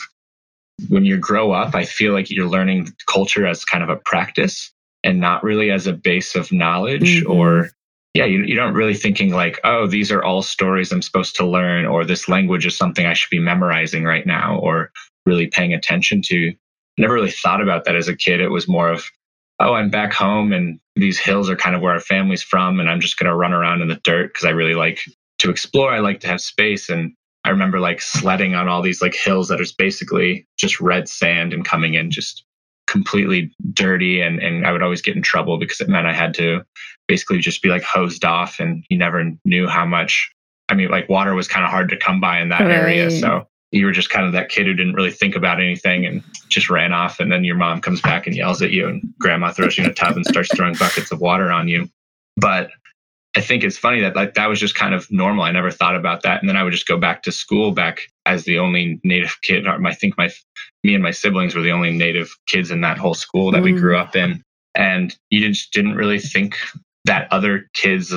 when 0.89 1.05
you 1.05 1.17
grow 1.17 1.51
up, 1.51 1.75
I 1.75 1.85
feel 1.85 2.13
like 2.13 2.29
you're 2.29 2.47
learning 2.47 2.93
culture 3.07 3.45
as 3.45 3.65
kind 3.65 3.83
of 3.83 3.89
a 3.89 3.97
practice 3.97 4.71
and 5.03 5.19
not 5.19 5.43
really 5.43 5.71
as 5.71 5.87
a 5.87 5.93
base 5.93 6.35
of 6.35 6.51
knowledge 6.51 7.21
mm-hmm. 7.21 7.31
or 7.31 7.69
yeah, 8.13 8.25
you, 8.25 8.43
you 8.43 8.55
don't 8.55 8.75
really 8.75 8.93
thinking 8.93 9.31
like, 9.31 9.59
oh, 9.63 9.87
these 9.87 10.11
are 10.11 10.23
all 10.23 10.43
stories 10.43 10.91
I'm 10.91 11.01
supposed 11.01 11.35
to 11.37 11.47
learn, 11.47 11.85
or 11.85 12.05
this 12.05 12.29
language 12.29 12.65
is 12.65 12.77
something 12.77 13.07
I 13.07 13.13
should 13.13 13.31
be 13.31 13.39
memorizing 13.39 14.03
right 14.03 14.25
now, 14.25 14.59
or 14.59 14.91
really 15.25 15.47
paying 15.47 15.73
attention 15.73 16.21
to. 16.25 16.53
Never 16.99 17.15
really 17.15 17.31
thought 17.31 17.61
about 17.61 17.85
that 17.85 17.95
as 17.95 18.07
a 18.07 18.15
kid. 18.15 18.39
It 18.39 18.49
was 18.49 18.67
more 18.67 18.91
of, 18.91 19.03
oh, 19.59 19.73
I'm 19.73 19.89
back 19.89 20.13
home 20.13 20.53
and 20.53 20.79
these 20.95 21.19
hills 21.19 21.49
are 21.49 21.55
kind 21.55 21.75
of 21.75 21.81
where 21.81 21.93
our 21.93 21.99
family's 21.99 22.43
from, 22.43 22.79
and 22.79 22.87
I'm 22.87 22.99
just 22.99 23.17
going 23.17 23.29
to 23.29 23.35
run 23.35 23.53
around 23.53 23.81
in 23.81 23.87
the 23.87 23.99
dirt 24.03 24.31
because 24.31 24.45
I 24.45 24.51
really 24.51 24.75
like 24.75 24.99
to 25.39 25.49
explore. 25.49 25.91
I 25.91 25.99
like 25.99 26.19
to 26.19 26.27
have 26.27 26.39
space. 26.39 26.89
And 26.89 27.13
I 27.45 27.49
remember 27.49 27.79
like 27.79 28.01
sledding 28.01 28.55
on 28.55 28.67
all 28.67 28.81
these 28.81 29.01
like 29.01 29.15
hills 29.15 29.49
that 29.49 29.59
is 29.59 29.73
basically 29.73 30.47
just 30.57 30.79
red 30.79 31.09
sand 31.09 31.53
and 31.53 31.65
coming 31.65 31.93
in 31.93 32.09
just 32.09 32.45
completely 32.87 33.51
dirty 33.73 34.21
and, 34.21 34.39
and 34.39 34.65
I 34.65 34.71
would 34.71 34.83
always 34.83 35.01
get 35.01 35.15
in 35.15 35.21
trouble 35.21 35.57
because 35.57 35.81
it 35.81 35.89
meant 35.89 36.07
I 36.07 36.13
had 36.13 36.33
to 36.35 36.63
basically 37.07 37.39
just 37.39 37.61
be 37.61 37.69
like 37.69 37.83
hosed 37.83 38.23
off 38.23 38.59
and 38.59 38.85
you 38.89 38.97
never 38.97 39.31
knew 39.45 39.67
how 39.67 39.85
much 39.85 40.31
I 40.69 40.75
mean 40.75 40.89
like 40.89 41.09
water 41.09 41.33
was 41.33 41.47
kind 41.47 41.65
of 41.65 41.71
hard 41.71 41.89
to 41.89 41.97
come 41.97 42.21
by 42.21 42.39
in 42.39 42.49
that 42.49 42.61
right. 42.61 42.71
area. 42.71 43.11
So 43.11 43.47
you 43.71 43.85
were 43.85 43.91
just 43.91 44.09
kind 44.09 44.25
of 44.25 44.33
that 44.33 44.49
kid 44.49 44.67
who 44.67 44.73
didn't 44.73 44.93
really 44.93 45.11
think 45.11 45.35
about 45.35 45.59
anything 45.59 46.05
and 46.05 46.23
just 46.47 46.69
ran 46.69 46.93
off 46.93 47.19
and 47.19 47.31
then 47.31 47.43
your 47.43 47.55
mom 47.55 47.81
comes 47.81 48.01
back 48.01 48.27
and 48.27 48.35
yells 48.35 48.61
at 48.61 48.71
you 48.71 48.87
and 48.87 49.01
grandma 49.19 49.51
throws 49.51 49.77
you 49.77 49.83
in 49.83 49.89
a 49.89 49.93
tub 49.93 50.15
and 50.15 50.25
starts 50.25 50.49
throwing 50.55 50.75
buckets 50.75 51.11
of 51.11 51.19
water 51.19 51.51
on 51.51 51.67
you. 51.67 51.89
But 52.37 52.69
I 53.35 53.41
think 53.41 53.63
it's 53.63 53.77
funny 53.77 54.01
that 54.01 54.15
like 54.15 54.35
that 54.35 54.47
was 54.47 54.59
just 54.59 54.75
kind 54.75 54.93
of 54.93 55.09
normal. 55.11 55.43
I 55.43 55.51
never 55.51 55.71
thought 55.71 55.95
about 55.95 56.21
that. 56.23 56.41
And 56.41 56.49
then 56.49 56.55
I 56.55 56.63
would 56.63 56.73
just 56.73 56.87
go 56.87 56.97
back 56.97 57.23
to 57.23 57.31
school 57.31 57.71
back 57.71 58.01
as 58.25 58.43
the 58.43 58.59
only 58.59 58.99
native 59.03 59.37
kid. 59.41 59.65
I 59.67 59.93
think 59.93 60.17
my 60.17 60.29
me 60.83 60.93
and 60.93 61.03
my 61.03 61.11
siblings 61.11 61.55
were 61.55 61.63
the 61.63 61.71
only 61.71 61.91
native 61.91 62.35
kids 62.47 62.69
in 62.69 62.81
that 62.81 62.97
whole 62.97 63.15
school 63.15 63.51
that 63.51 63.61
mm. 63.61 63.65
we 63.65 63.71
grew 63.71 63.97
up 63.97 64.15
in. 64.15 64.43
And 64.75 65.15
you 65.29 65.47
just 65.47 65.73
didn't 65.73 65.95
really 65.95 66.19
think 66.19 66.57
that 67.05 67.27
other 67.31 67.69
kids 67.73 68.13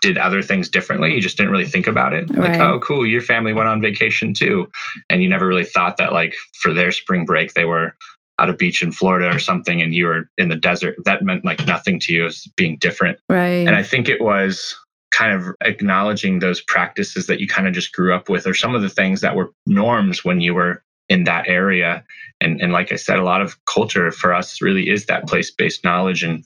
did 0.00 0.18
other 0.18 0.42
things 0.42 0.68
differently. 0.68 1.14
You 1.14 1.20
just 1.20 1.36
didn't 1.36 1.52
really 1.52 1.66
think 1.66 1.86
about 1.86 2.12
it. 2.12 2.30
Right. 2.30 2.50
Like, 2.50 2.60
oh, 2.60 2.78
cool, 2.80 3.06
your 3.06 3.22
family 3.22 3.52
went 3.52 3.68
on 3.68 3.80
vacation 3.80 4.32
too. 4.32 4.70
And 5.10 5.22
you 5.22 5.28
never 5.28 5.46
really 5.46 5.64
thought 5.64 5.96
that, 5.96 6.12
like, 6.12 6.34
for 6.60 6.72
their 6.72 6.92
spring 6.92 7.24
break, 7.24 7.54
they 7.54 7.64
were 7.64 7.96
at 8.38 8.48
a 8.48 8.52
beach 8.52 8.82
in 8.82 8.92
Florida 8.92 9.34
or 9.34 9.38
something 9.38 9.82
and 9.82 9.94
you 9.94 10.06
were 10.06 10.30
in 10.38 10.48
the 10.48 10.56
desert, 10.56 10.96
that 11.04 11.22
meant 11.22 11.44
like 11.44 11.66
nothing 11.66 11.98
to 12.00 12.12
you 12.12 12.26
as 12.26 12.46
being 12.56 12.76
different. 12.78 13.18
Right. 13.28 13.66
And 13.66 13.74
I 13.74 13.82
think 13.82 14.08
it 14.08 14.20
was 14.20 14.76
kind 15.10 15.32
of 15.32 15.54
acknowledging 15.62 16.38
those 16.38 16.60
practices 16.60 17.26
that 17.26 17.40
you 17.40 17.48
kind 17.48 17.66
of 17.66 17.74
just 17.74 17.92
grew 17.92 18.14
up 18.14 18.28
with 18.28 18.46
or 18.46 18.54
some 18.54 18.74
of 18.74 18.82
the 18.82 18.88
things 18.88 19.20
that 19.22 19.34
were 19.34 19.52
norms 19.66 20.24
when 20.24 20.40
you 20.40 20.54
were 20.54 20.82
in 21.08 21.24
that 21.24 21.48
area. 21.48 22.04
And 22.40 22.60
and 22.60 22.72
like 22.72 22.92
I 22.92 22.96
said, 22.96 23.18
a 23.18 23.24
lot 23.24 23.40
of 23.40 23.56
culture 23.64 24.12
for 24.12 24.32
us 24.32 24.60
really 24.62 24.88
is 24.88 25.06
that 25.06 25.26
place-based 25.26 25.82
knowledge 25.82 26.22
and 26.22 26.44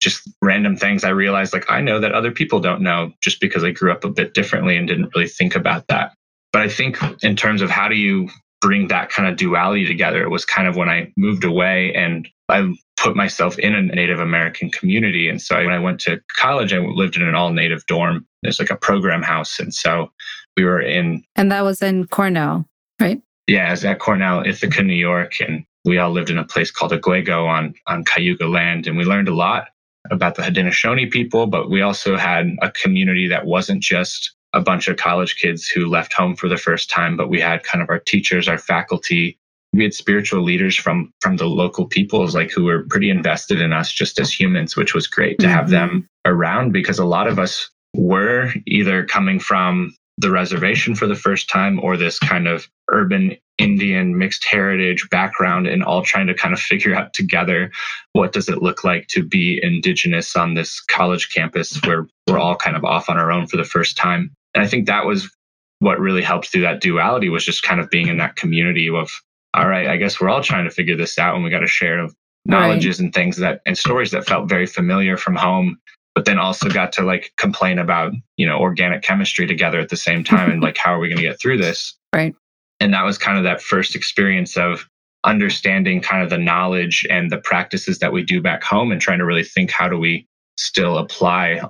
just 0.00 0.28
random 0.42 0.76
things 0.76 1.04
I 1.04 1.10
realized 1.10 1.52
like 1.52 1.70
I 1.70 1.80
know 1.80 2.00
that 2.00 2.12
other 2.12 2.32
people 2.32 2.58
don't 2.58 2.82
know 2.82 3.12
just 3.20 3.40
because 3.40 3.62
I 3.62 3.70
grew 3.70 3.92
up 3.92 4.04
a 4.04 4.10
bit 4.10 4.34
differently 4.34 4.76
and 4.76 4.88
didn't 4.88 5.14
really 5.14 5.28
think 5.28 5.54
about 5.54 5.86
that. 5.88 6.12
But 6.52 6.62
I 6.62 6.68
think 6.68 6.98
in 7.22 7.36
terms 7.36 7.62
of 7.62 7.70
how 7.70 7.88
do 7.88 7.94
you 7.94 8.28
bring 8.60 8.88
that 8.88 9.10
kind 9.10 9.28
of 9.28 9.36
duality 9.36 9.86
together. 9.86 10.22
It 10.22 10.30
was 10.30 10.44
kind 10.44 10.68
of 10.68 10.76
when 10.76 10.88
I 10.88 11.12
moved 11.16 11.44
away 11.44 11.94
and 11.94 12.28
I 12.48 12.72
put 12.96 13.16
myself 13.16 13.58
in 13.58 13.74
a 13.74 13.82
Native 13.82 14.20
American 14.20 14.70
community. 14.70 15.28
And 15.28 15.40
so 15.40 15.56
when 15.56 15.72
I 15.72 15.78
went 15.78 16.00
to 16.02 16.20
college, 16.36 16.72
I 16.72 16.78
lived 16.78 17.16
in 17.16 17.22
an 17.22 17.34
all 17.34 17.52
native 17.52 17.86
dorm. 17.86 18.26
There's 18.42 18.60
like 18.60 18.70
a 18.70 18.76
program 18.76 19.22
house. 19.22 19.58
And 19.58 19.72
so 19.72 20.10
we 20.56 20.64
were 20.64 20.80
in. 20.80 21.24
And 21.36 21.50
that 21.50 21.62
was 21.62 21.80
in 21.80 22.06
Cornell, 22.08 22.66
right? 23.00 23.20
Yeah, 23.46 23.68
it 23.68 23.70
was 23.70 23.84
at 23.84 23.98
Cornell, 23.98 24.46
Ithaca, 24.46 24.82
New 24.82 24.94
York. 24.94 25.40
And 25.40 25.64
we 25.84 25.98
all 25.98 26.10
lived 26.10 26.30
in 26.30 26.38
a 26.38 26.44
place 26.44 26.70
called 26.70 26.92
Akwe:kon 26.92 27.48
on, 27.48 27.74
on 27.86 28.04
Cayuga 28.04 28.46
land. 28.46 28.86
And 28.86 28.98
we 28.98 29.04
learned 29.04 29.28
a 29.28 29.34
lot 29.34 29.68
about 30.10 30.34
the 30.34 30.42
Haudenosaunee 30.42 31.10
people, 31.10 31.46
but 31.46 31.70
we 31.70 31.82
also 31.82 32.16
had 32.16 32.50
a 32.62 32.70
community 32.70 33.28
that 33.28 33.46
wasn't 33.46 33.82
just 33.82 34.34
a 34.52 34.60
bunch 34.60 34.88
of 34.88 34.96
college 34.96 35.36
kids 35.36 35.66
who 35.66 35.86
left 35.86 36.12
home 36.12 36.36
for 36.36 36.48
the 36.48 36.56
first 36.56 36.90
time, 36.90 37.16
but 37.16 37.28
we 37.28 37.40
had 37.40 37.62
kind 37.62 37.82
of 37.82 37.88
our 37.88 37.98
teachers, 37.98 38.48
our 38.48 38.58
faculty. 38.58 39.38
We 39.72 39.84
had 39.84 39.94
spiritual 39.94 40.42
leaders 40.42 40.76
from 40.76 41.12
from 41.20 41.36
the 41.36 41.46
local 41.46 41.86
peoples, 41.86 42.34
like 42.34 42.50
who 42.50 42.64
were 42.64 42.84
pretty 42.88 43.10
invested 43.10 43.60
in 43.60 43.72
us 43.72 43.92
just 43.92 44.18
as 44.18 44.32
humans, 44.32 44.76
which 44.76 44.94
was 44.94 45.06
great 45.06 45.38
to 45.38 45.46
mm-hmm. 45.46 45.54
have 45.54 45.70
them 45.70 46.08
around 46.24 46.72
because 46.72 46.98
a 46.98 47.04
lot 47.04 47.28
of 47.28 47.38
us 47.38 47.70
were 47.94 48.52
either 48.66 49.04
coming 49.04 49.38
from 49.38 49.94
the 50.18 50.30
reservation 50.30 50.94
for 50.94 51.06
the 51.06 51.14
first 51.14 51.48
time 51.48 51.80
or 51.82 51.96
this 51.96 52.18
kind 52.18 52.46
of 52.46 52.68
urban 52.90 53.36
Indian 53.56 54.16
mixed 54.18 54.44
heritage 54.44 55.08
background 55.10 55.66
and 55.66 55.82
all 55.82 56.02
trying 56.02 56.26
to 56.26 56.34
kind 56.34 56.52
of 56.52 56.60
figure 56.60 56.94
out 56.94 57.14
together 57.14 57.70
what 58.12 58.32
does 58.32 58.48
it 58.48 58.62
look 58.62 58.84
like 58.84 59.06
to 59.08 59.22
be 59.22 59.60
indigenous 59.62 60.36
on 60.36 60.54
this 60.54 60.80
college 60.80 61.32
campus 61.32 61.80
where 61.84 62.06
we're 62.26 62.38
all 62.38 62.56
kind 62.56 62.76
of 62.76 62.84
off 62.84 63.08
on 63.08 63.18
our 63.18 63.32
own 63.32 63.46
for 63.46 63.56
the 63.56 63.64
first 63.64 63.96
time. 63.96 64.30
And 64.54 64.64
I 64.64 64.66
think 64.66 64.86
that 64.86 65.06
was 65.06 65.30
what 65.78 65.98
really 65.98 66.22
helped 66.22 66.48
through 66.48 66.62
that 66.62 66.80
duality 66.80 67.28
was 67.28 67.44
just 67.44 67.62
kind 67.62 67.80
of 67.80 67.90
being 67.90 68.08
in 68.08 68.18
that 68.18 68.36
community 68.36 68.88
of, 68.90 69.10
all 69.54 69.68
right, 69.68 69.88
I 69.88 69.96
guess 69.96 70.20
we're 70.20 70.28
all 70.28 70.42
trying 70.42 70.64
to 70.64 70.70
figure 70.70 70.96
this 70.96 71.18
out 71.18 71.34
and 71.34 71.42
we 71.42 71.50
got 71.50 71.60
to 71.60 71.66
share 71.66 71.98
of 71.98 72.14
knowledges 72.46 72.98
right. 72.98 73.04
and 73.04 73.14
things 73.14 73.36
that 73.36 73.60
and 73.66 73.76
stories 73.76 74.10
that 74.10 74.26
felt 74.26 74.48
very 74.48 74.66
familiar 74.66 75.16
from 75.16 75.36
home 75.36 75.78
but 76.14 76.24
then 76.24 76.38
also 76.38 76.68
got 76.68 76.92
to 76.92 77.02
like 77.02 77.32
complain 77.36 77.78
about 77.78 78.12
you 78.36 78.46
know 78.46 78.58
organic 78.58 79.02
chemistry 79.02 79.46
together 79.46 79.78
at 79.78 79.90
the 79.90 79.96
same 79.96 80.24
time 80.24 80.50
and 80.50 80.62
like 80.62 80.76
how 80.76 80.94
are 80.94 80.98
we 80.98 81.08
going 81.08 81.18
to 81.18 81.22
get 81.22 81.40
through 81.40 81.58
this 81.58 81.96
right 82.14 82.34
and 82.80 82.94
that 82.94 83.04
was 83.04 83.18
kind 83.18 83.36
of 83.36 83.44
that 83.44 83.60
first 83.60 83.94
experience 83.94 84.56
of 84.56 84.88
understanding 85.24 86.00
kind 86.00 86.22
of 86.22 86.30
the 86.30 86.38
knowledge 86.38 87.06
and 87.10 87.30
the 87.30 87.38
practices 87.38 87.98
that 87.98 88.12
we 88.12 88.22
do 88.22 88.40
back 88.40 88.64
home 88.64 88.90
and 88.90 89.02
trying 89.02 89.18
to 89.18 89.26
really 89.26 89.44
think 89.44 89.70
how 89.70 89.86
do 89.86 89.98
we 89.98 90.26
still 90.56 90.96
apply 90.96 91.60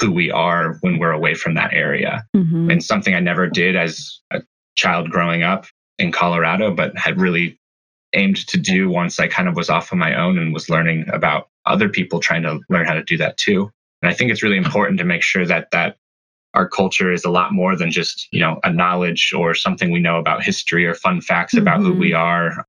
who 0.00 0.12
we 0.12 0.30
are 0.30 0.78
when 0.80 0.98
we're 0.98 1.12
away 1.12 1.34
from 1.34 1.54
that 1.54 1.72
area. 1.72 2.24
Mm-hmm. 2.36 2.70
And 2.70 2.84
something 2.84 3.14
I 3.14 3.20
never 3.20 3.48
did 3.48 3.76
as 3.76 4.20
a 4.30 4.42
child 4.76 5.10
growing 5.10 5.42
up 5.42 5.66
in 5.98 6.12
Colorado, 6.12 6.74
but 6.74 6.96
had 6.96 7.20
really 7.20 7.58
aimed 8.14 8.46
to 8.48 8.58
do 8.58 8.88
once 8.88 9.18
I 9.18 9.28
kind 9.28 9.48
of 9.48 9.56
was 9.56 9.70
off 9.70 9.92
on 9.92 9.98
my 9.98 10.14
own 10.14 10.38
and 10.38 10.52
was 10.52 10.68
learning 10.68 11.06
about 11.12 11.48
other 11.64 11.88
people 11.88 12.20
trying 12.20 12.42
to 12.42 12.60
learn 12.68 12.86
how 12.86 12.94
to 12.94 13.02
do 13.02 13.16
that 13.18 13.36
too. 13.36 13.70
And 14.02 14.10
I 14.10 14.14
think 14.14 14.30
it's 14.30 14.42
really 14.42 14.56
important 14.56 14.98
to 14.98 15.04
make 15.04 15.22
sure 15.22 15.46
that 15.46 15.68
that 15.72 15.96
our 16.54 16.68
culture 16.68 17.10
is 17.12 17.24
a 17.24 17.30
lot 17.30 17.52
more 17.52 17.76
than 17.76 17.90
just, 17.90 18.28
you 18.30 18.40
know, 18.40 18.60
a 18.64 18.70
knowledge 18.70 19.32
or 19.32 19.54
something 19.54 19.90
we 19.90 20.00
know 20.00 20.18
about 20.18 20.42
history 20.42 20.84
or 20.84 20.94
fun 20.94 21.20
facts 21.20 21.54
mm-hmm. 21.54 21.62
about 21.62 21.80
who 21.80 21.94
we 21.94 22.10
mm-hmm. 22.10 22.22
are. 22.22 22.66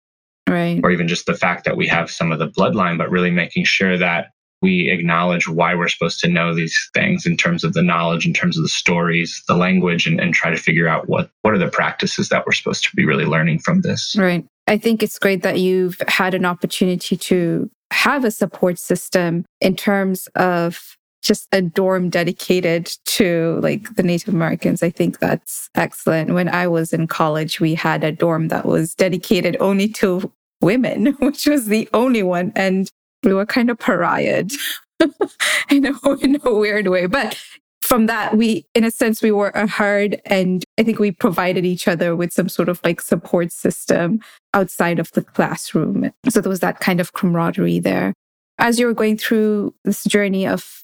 Right. 0.48 0.80
Or 0.84 0.92
even 0.92 1.08
just 1.08 1.26
the 1.26 1.34
fact 1.34 1.66
that 1.66 1.78
we 1.78 1.88
have 1.88 2.12
some 2.12 2.32
of 2.32 2.40
the 2.40 2.50
bloodline, 2.50 2.98
but 2.98 3.10
really 3.10 3.32
making 3.32 3.66
sure 3.66 3.98
that 3.98 4.28
we 4.64 4.90
acknowledge 4.90 5.48
why 5.48 5.76
we're 5.76 5.90
supposed 5.90 6.22
to 6.22 6.30
know 6.30 6.56
these 6.56 6.90
things 6.94 7.26
in 7.26 7.36
terms 7.36 7.66
of 7.66 7.74
the 7.74 7.84
knowledge, 7.84 8.26
in 8.26 8.34
terms 8.34 8.58
of 8.58 8.64
the 8.64 8.70
stories, 8.70 9.44
the 9.50 9.58
language, 9.58 10.08
and, 10.08 10.22
and 10.22 10.34
try 10.34 10.50
to 10.50 10.56
figure 10.56 10.88
out 10.88 11.10
what, 11.10 11.30
what 11.42 11.54
are 11.54 11.58
the 11.58 11.68
practices 11.68 12.30
that 12.30 12.46
we're 12.46 12.54
supposed 12.54 12.86
to 12.86 12.96
be 12.96 13.06
really 13.06 13.26
learning 13.26 13.60
from 13.60 13.82
this. 13.82 14.16
Right. 14.18 14.46
I 14.66 14.78
think 14.78 15.04
it's 15.04 15.20
great 15.20 15.44
that 15.44 15.60
you've 15.60 16.02
had 16.08 16.34
an 16.34 16.46
opportunity 16.46 17.18
to 17.18 17.70
have 17.92 18.24
a 18.24 18.32
support 18.32 18.80
system 18.80 19.46
in 19.60 19.76
terms 19.76 20.28
of 20.36 20.96
just 21.22 21.48
a 21.52 21.62
dorm 21.62 22.10
dedicated 22.10 22.86
to 23.06 23.60
like 23.62 23.94
the 23.96 24.04
Native 24.04 24.34
Americans. 24.34 24.82
I 24.82 24.90
think 24.90 25.20
that's 25.20 25.70
excellent. 25.76 26.34
When 26.34 26.48
I 26.48 26.68
was 26.68 26.94
in 26.94 27.08
college, 27.08 27.60
we 27.60 27.76
had 27.76 28.06
a 28.06 28.14
dorm 28.14 28.48
that 28.48 28.66
was 28.66 28.96
dedicated 28.96 29.58
only 29.60 29.90
to 29.90 30.32
women, 30.62 31.08
which 31.20 31.46
was 31.48 31.68
the 31.68 31.90
only 31.94 32.24
one. 32.24 32.54
And 32.56 32.90
we 33.24 33.34
were 33.34 33.46
kind 33.46 33.70
of 33.70 33.78
pariahed 33.80 34.54
in, 35.70 35.86
a, 35.86 36.10
in 36.22 36.40
a 36.44 36.54
weird 36.54 36.88
way. 36.88 37.06
But 37.08 37.42
from 37.82 38.06
that, 38.08 38.38
we, 38.38 38.66
in 38.74 38.84
a 38.84 38.92
sense, 38.92 39.22
we 39.22 39.32
were 39.32 39.50
a 39.50 39.68
herd 39.68 40.22
and 40.26 40.64
I 40.80 40.84
think 40.84 41.00
we 41.00 41.12
provided 41.12 41.66
each 41.66 41.88
other 41.88 42.16
with 42.16 42.32
some 42.32 42.50
sort 42.50 42.70
of 42.70 42.80
like 42.84 43.02
support 43.02 43.52
system 43.52 44.20
outside 44.54 45.00
of 45.00 45.12
the 45.12 45.22
classroom. 45.22 46.10
So 46.30 46.42
there 46.42 46.50
was 46.50 46.62
that 46.62 46.80
kind 46.80 47.02
of 47.02 47.14
camaraderie 47.14 47.80
there. 47.80 48.14
As 48.58 48.80
you 48.80 48.86
were 48.86 48.94
going 48.94 49.18
through 49.18 49.74
this 49.84 50.04
journey 50.06 50.48
of 50.48 50.84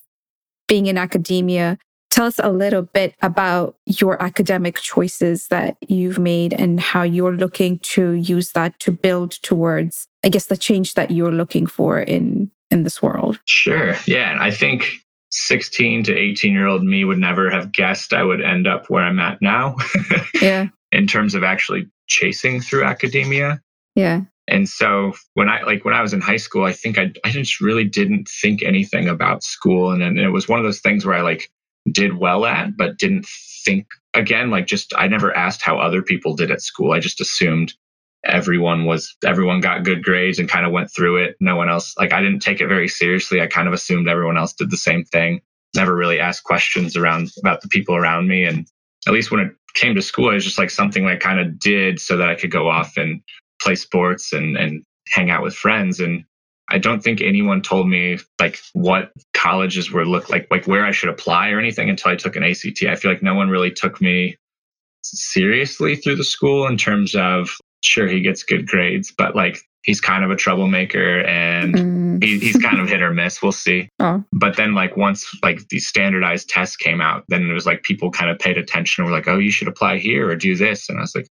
being 0.67 0.87
in 0.87 0.97
academia, 0.97 1.77
tell 2.09 2.25
us 2.25 2.39
a 2.39 2.51
little 2.51 2.81
bit 2.81 3.15
about 3.21 3.75
your 3.85 4.21
academic 4.21 4.77
choices 4.77 5.47
that 5.47 5.77
you've 5.87 6.19
made 6.19 6.53
and 6.53 6.79
how 6.79 7.03
you're 7.03 7.35
looking 7.35 7.79
to 7.79 8.11
use 8.11 8.51
that 8.53 8.79
to 8.79 8.91
build 8.91 9.31
towards, 9.43 10.07
I 10.23 10.29
guess, 10.29 10.47
the 10.47 10.57
change 10.57 10.95
that 10.95 11.11
you're 11.11 11.31
looking 11.31 11.67
for 11.67 11.99
in 11.99 12.51
in 12.71 12.83
this 12.83 13.01
world. 13.01 13.39
Sure. 13.45 13.95
Yeah. 14.05 14.37
I 14.39 14.51
think 14.51 14.91
16 15.31 16.03
to 16.03 16.15
18 16.15 16.53
year 16.53 16.67
old 16.67 16.83
me 16.83 17.03
would 17.03 17.17
never 17.17 17.49
have 17.49 17.71
guessed 17.71 18.13
I 18.13 18.23
would 18.23 18.41
end 18.41 18.67
up 18.67 18.89
where 18.89 19.03
I'm 19.03 19.19
at 19.19 19.41
now. 19.41 19.75
yeah. 20.41 20.67
In 20.91 21.07
terms 21.07 21.35
of 21.35 21.43
actually 21.43 21.87
chasing 22.07 22.61
through 22.61 22.83
academia. 22.83 23.61
Yeah. 23.95 24.21
And 24.47 24.67
so 24.67 25.13
when 25.35 25.47
I 25.47 25.61
like 25.61 25.85
when 25.85 25.93
I 25.93 26.01
was 26.01 26.13
in 26.13 26.21
high 26.21 26.37
school, 26.37 26.65
I 26.65 26.73
think 26.73 26.97
I 26.97 27.11
I 27.23 27.29
just 27.29 27.61
really 27.61 27.83
didn't 27.83 28.27
think 28.27 28.63
anything 28.63 29.07
about 29.07 29.43
school. 29.43 29.91
And 29.91 30.01
then 30.01 30.17
it 30.17 30.29
was 30.29 30.47
one 30.47 30.59
of 30.59 30.65
those 30.65 30.79
things 30.79 31.05
where 31.05 31.15
I 31.15 31.21
like 31.21 31.51
did 31.91 32.17
well 32.17 32.45
at, 32.45 32.75
but 32.77 32.97
didn't 32.97 33.25
think 33.65 33.87
again, 34.13 34.49
like 34.49 34.67
just 34.67 34.93
I 34.97 35.07
never 35.07 35.35
asked 35.35 35.61
how 35.61 35.77
other 35.77 36.01
people 36.01 36.35
did 36.35 36.51
at 36.51 36.61
school. 36.61 36.91
I 36.91 36.99
just 36.99 37.21
assumed 37.21 37.73
everyone 38.25 38.85
was 38.85 39.15
everyone 39.25 39.61
got 39.61 39.83
good 39.83 40.03
grades 40.03 40.39
and 40.39 40.49
kind 40.49 40.65
of 40.65 40.71
went 40.71 40.91
through 40.91 41.17
it. 41.17 41.35
No 41.39 41.55
one 41.55 41.69
else 41.69 41.95
like 41.97 42.13
I 42.13 42.21
didn't 42.21 42.41
take 42.41 42.61
it 42.61 42.67
very 42.67 42.87
seriously. 42.87 43.41
I 43.41 43.47
kind 43.47 43.67
of 43.67 43.73
assumed 43.73 44.07
everyone 44.07 44.37
else 44.37 44.53
did 44.53 44.71
the 44.71 44.77
same 44.77 45.03
thing. 45.05 45.41
Never 45.75 45.95
really 45.95 46.19
asked 46.19 46.43
questions 46.43 46.95
around 46.95 47.31
about 47.39 47.61
the 47.61 47.67
people 47.67 47.95
around 47.95 48.27
me. 48.27 48.43
And 48.43 48.67
at 49.07 49.13
least 49.13 49.31
when 49.31 49.41
it 49.41 49.53
came 49.75 49.95
to 49.95 50.01
school, 50.01 50.31
it 50.31 50.33
was 50.33 50.43
just 50.43 50.57
like 50.57 50.71
something 50.71 51.05
I 51.05 51.15
kind 51.15 51.39
of 51.39 51.59
did 51.59 51.99
so 51.99 52.17
that 52.17 52.29
I 52.29 52.35
could 52.35 52.51
go 52.51 52.69
off 52.69 52.97
and 52.97 53.21
play 53.61 53.75
sports 53.75 54.33
and 54.33 54.57
and 54.57 54.83
hang 55.07 55.29
out 55.29 55.43
with 55.43 55.55
friends. 55.55 55.99
And 55.99 56.23
I 56.71 56.77
don't 56.77 57.03
think 57.03 57.21
anyone 57.21 57.61
told 57.61 57.89
me 57.89 58.19
like 58.39 58.59
what 58.73 59.11
colleges 59.33 59.91
were 59.91 60.05
look 60.05 60.29
like, 60.29 60.47
like 60.51 60.67
where 60.67 60.85
I 60.85 60.91
should 60.91 61.09
apply 61.09 61.49
or 61.49 61.59
anything 61.59 61.89
until 61.89 62.11
I 62.11 62.15
took 62.15 62.35
an 62.35 62.43
ACT. 62.43 62.83
I 62.83 62.95
feel 62.95 63.11
like 63.11 63.23
no 63.23 63.35
one 63.35 63.49
really 63.49 63.71
took 63.71 63.99
me 64.01 64.35
seriously 65.03 65.95
through 65.95 66.17
the 66.17 66.23
school 66.23 66.67
in 66.67 66.77
terms 66.77 67.15
of 67.15 67.49
sure 67.81 68.07
he 68.07 68.21
gets 68.21 68.43
good 68.43 68.67
grades, 68.67 69.13
but 69.17 69.35
like 69.35 69.59
he's 69.83 70.01
kind 70.01 70.23
of 70.23 70.31
a 70.31 70.35
troublemaker 70.35 71.21
and 71.21 71.73
mm. 71.73 72.23
he, 72.23 72.37
he's 72.39 72.57
kind 72.57 72.79
of 72.79 72.89
hit 72.89 73.01
or 73.01 73.13
miss. 73.13 73.41
We'll 73.41 73.51
see. 73.51 73.89
Oh. 74.01 74.23
But 74.31 74.55
then 74.55 74.75
like 74.75 74.95
once 74.95 75.29
like 75.43 75.67
these 75.67 75.85
standardized 75.85 76.47
tests 76.47 76.77
came 76.77 77.01
out, 77.01 77.25
then 77.27 77.49
it 77.49 77.53
was 77.53 77.65
like 77.65 77.83
people 77.83 78.11
kind 78.11 78.31
of 78.31 78.39
paid 78.39 78.57
attention 78.57 79.03
and 79.03 79.11
were 79.11 79.17
like, 79.17 79.27
oh, 79.27 79.37
you 79.37 79.51
should 79.51 79.67
apply 79.67 79.97
here 79.97 80.29
or 80.29 80.37
do 80.37 80.55
this. 80.55 80.87
And 80.87 80.97
I 80.97 81.01
was 81.01 81.13
like, 81.13 81.27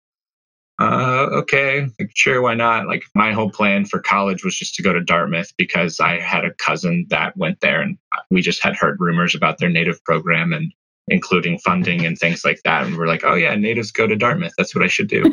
uh, 0.84 1.30
okay, 1.32 1.88
like, 2.00 2.12
sure, 2.14 2.42
why 2.42 2.54
not? 2.54 2.88
Like 2.88 3.04
my 3.16 3.32
whole 3.32 3.50
plan 3.50 3.86
for 3.86 4.00
college 4.00 4.44
was 4.44 4.58
just 4.58 4.76
to 4.76 4.84
go 4.84 4.92
to 4.92 5.02
Dartmouth 5.02 5.54
because 5.58 6.00
I 6.00 6.20
had 6.20 6.44
a 6.44 6.54
cousin 6.54 7.06
that 7.10 7.38
went 7.38 7.62
there 7.62 7.82
and 7.82 7.98
we 8.30 8.42
just 8.42 8.62
had 8.62 8.76
heard 8.76 9.00
rumors 9.00 9.34
about 9.34 9.60
their 9.60 9.70
native 9.70 10.04
program 10.04 10.52
and 10.52 10.74
including 11.08 11.60
funding 11.60 12.06
and 12.06 12.18
things 12.18 12.44
like 12.44 12.62
that. 12.64 12.86
And 12.86 12.98
we're 12.98 13.08
like, 13.08 13.24
oh 13.24 13.36
yeah, 13.36 13.56
natives 13.56 13.92
go 13.92 14.08
to 14.08 14.16
Dartmouth. 14.16 14.54
That's 14.58 14.76
what 14.76 14.84
I 14.84 14.88
should 14.88 15.08
do. 15.08 15.24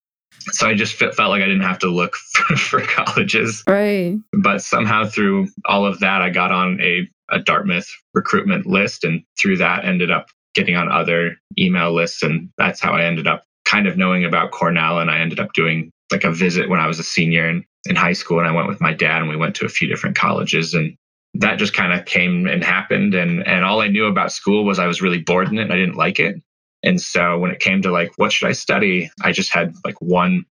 so 0.52 0.66
I 0.66 0.74
just 0.74 0.94
felt 0.94 1.16
like 1.16 1.42
I 1.42 1.46
didn't 1.46 1.62
have 1.62 1.78
to 1.80 1.88
look 1.88 2.16
for, 2.32 2.56
for, 2.56 2.80
colleges. 2.80 3.62
Right. 3.66 4.16
But 4.32 4.62
somehow 4.62 5.06
through 5.06 5.48
all 5.66 5.84
of 5.84 6.00
that, 6.00 6.22
I 6.22 6.30
got 6.30 6.52
on 6.52 6.80
a, 6.80 7.08
a 7.30 7.38
Dartmouth 7.38 7.88
recruitment 8.14 8.66
list 8.66 9.04
and 9.04 9.22
through 9.38 9.58
that 9.58 9.84
ended 9.84 10.10
up 10.10 10.28
getting 10.54 10.76
on 10.76 10.90
other 10.90 11.36
email 11.58 11.92
lists. 11.92 12.22
And 12.22 12.50
that's 12.58 12.80
how 12.80 12.92
I 12.92 13.04
ended 13.04 13.26
up 13.26 13.44
kind 13.70 13.86
of 13.86 13.96
knowing 13.96 14.24
about 14.24 14.50
Cornell. 14.50 14.98
And 14.98 15.10
I 15.10 15.20
ended 15.20 15.40
up 15.40 15.52
doing 15.52 15.90
like 16.10 16.24
a 16.24 16.32
visit 16.32 16.68
when 16.68 16.80
I 16.80 16.86
was 16.86 16.98
a 16.98 17.04
senior 17.04 17.48
in, 17.48 17.64
in 17.88 17.96
high 17.96 18.12
school. 18.12 18.38
And 18.38 18.48
I 18.48 18.52
went 18.52 18.68
with 18.68 18.80
my 18.80 18.92
dad 18.92 19.20
and 19.20 19.28
we 19.28 19.36
went 19.36 19.54
to 19.56 19.66
a 19.66 19.70
few 19.70 19.88
different 19.88 20.16
colleges. 20.16 20.74
And 20.74 20.96
that 21.34 21.58
just 21.58 21.72
kind 21.72 21.92
of 21.92 22.04
came 22.04 22.48
and 22.48 22.64
happened. 22.64 23.14
And, 23.14 23.46
and 23.46 23.64
all 23.64 23.80
I 23.80 23.88
knew 23.88 24.06
about 24.06 24.32
school 24.32 24.64
was 24.64 24.78
I 24.78 24.86
was 24.86 25.00
really 25.00 25.20
bored 25.20 25.48
in 25.48 25.58
it. 25.58 25.70
I 25.70 25.76
didn't 25.76 25.96
like 25.96 26.18
it. 26.18 26.36
And 26.82 27.00
so 27.00 27.38
when 27.38 27.50
it 27.50 27.60
came 27.60 27.82
to 27.82 27.92
like, 27.92 28.12
what 28.16 28.32
should 28.32 28.48
I 28.48 28.52
study? 28.52 29.10
I 29.22 29.32
just 29.32 29.52
had 29.52 29.74
like 29.84 30.00
one 30.00 30.44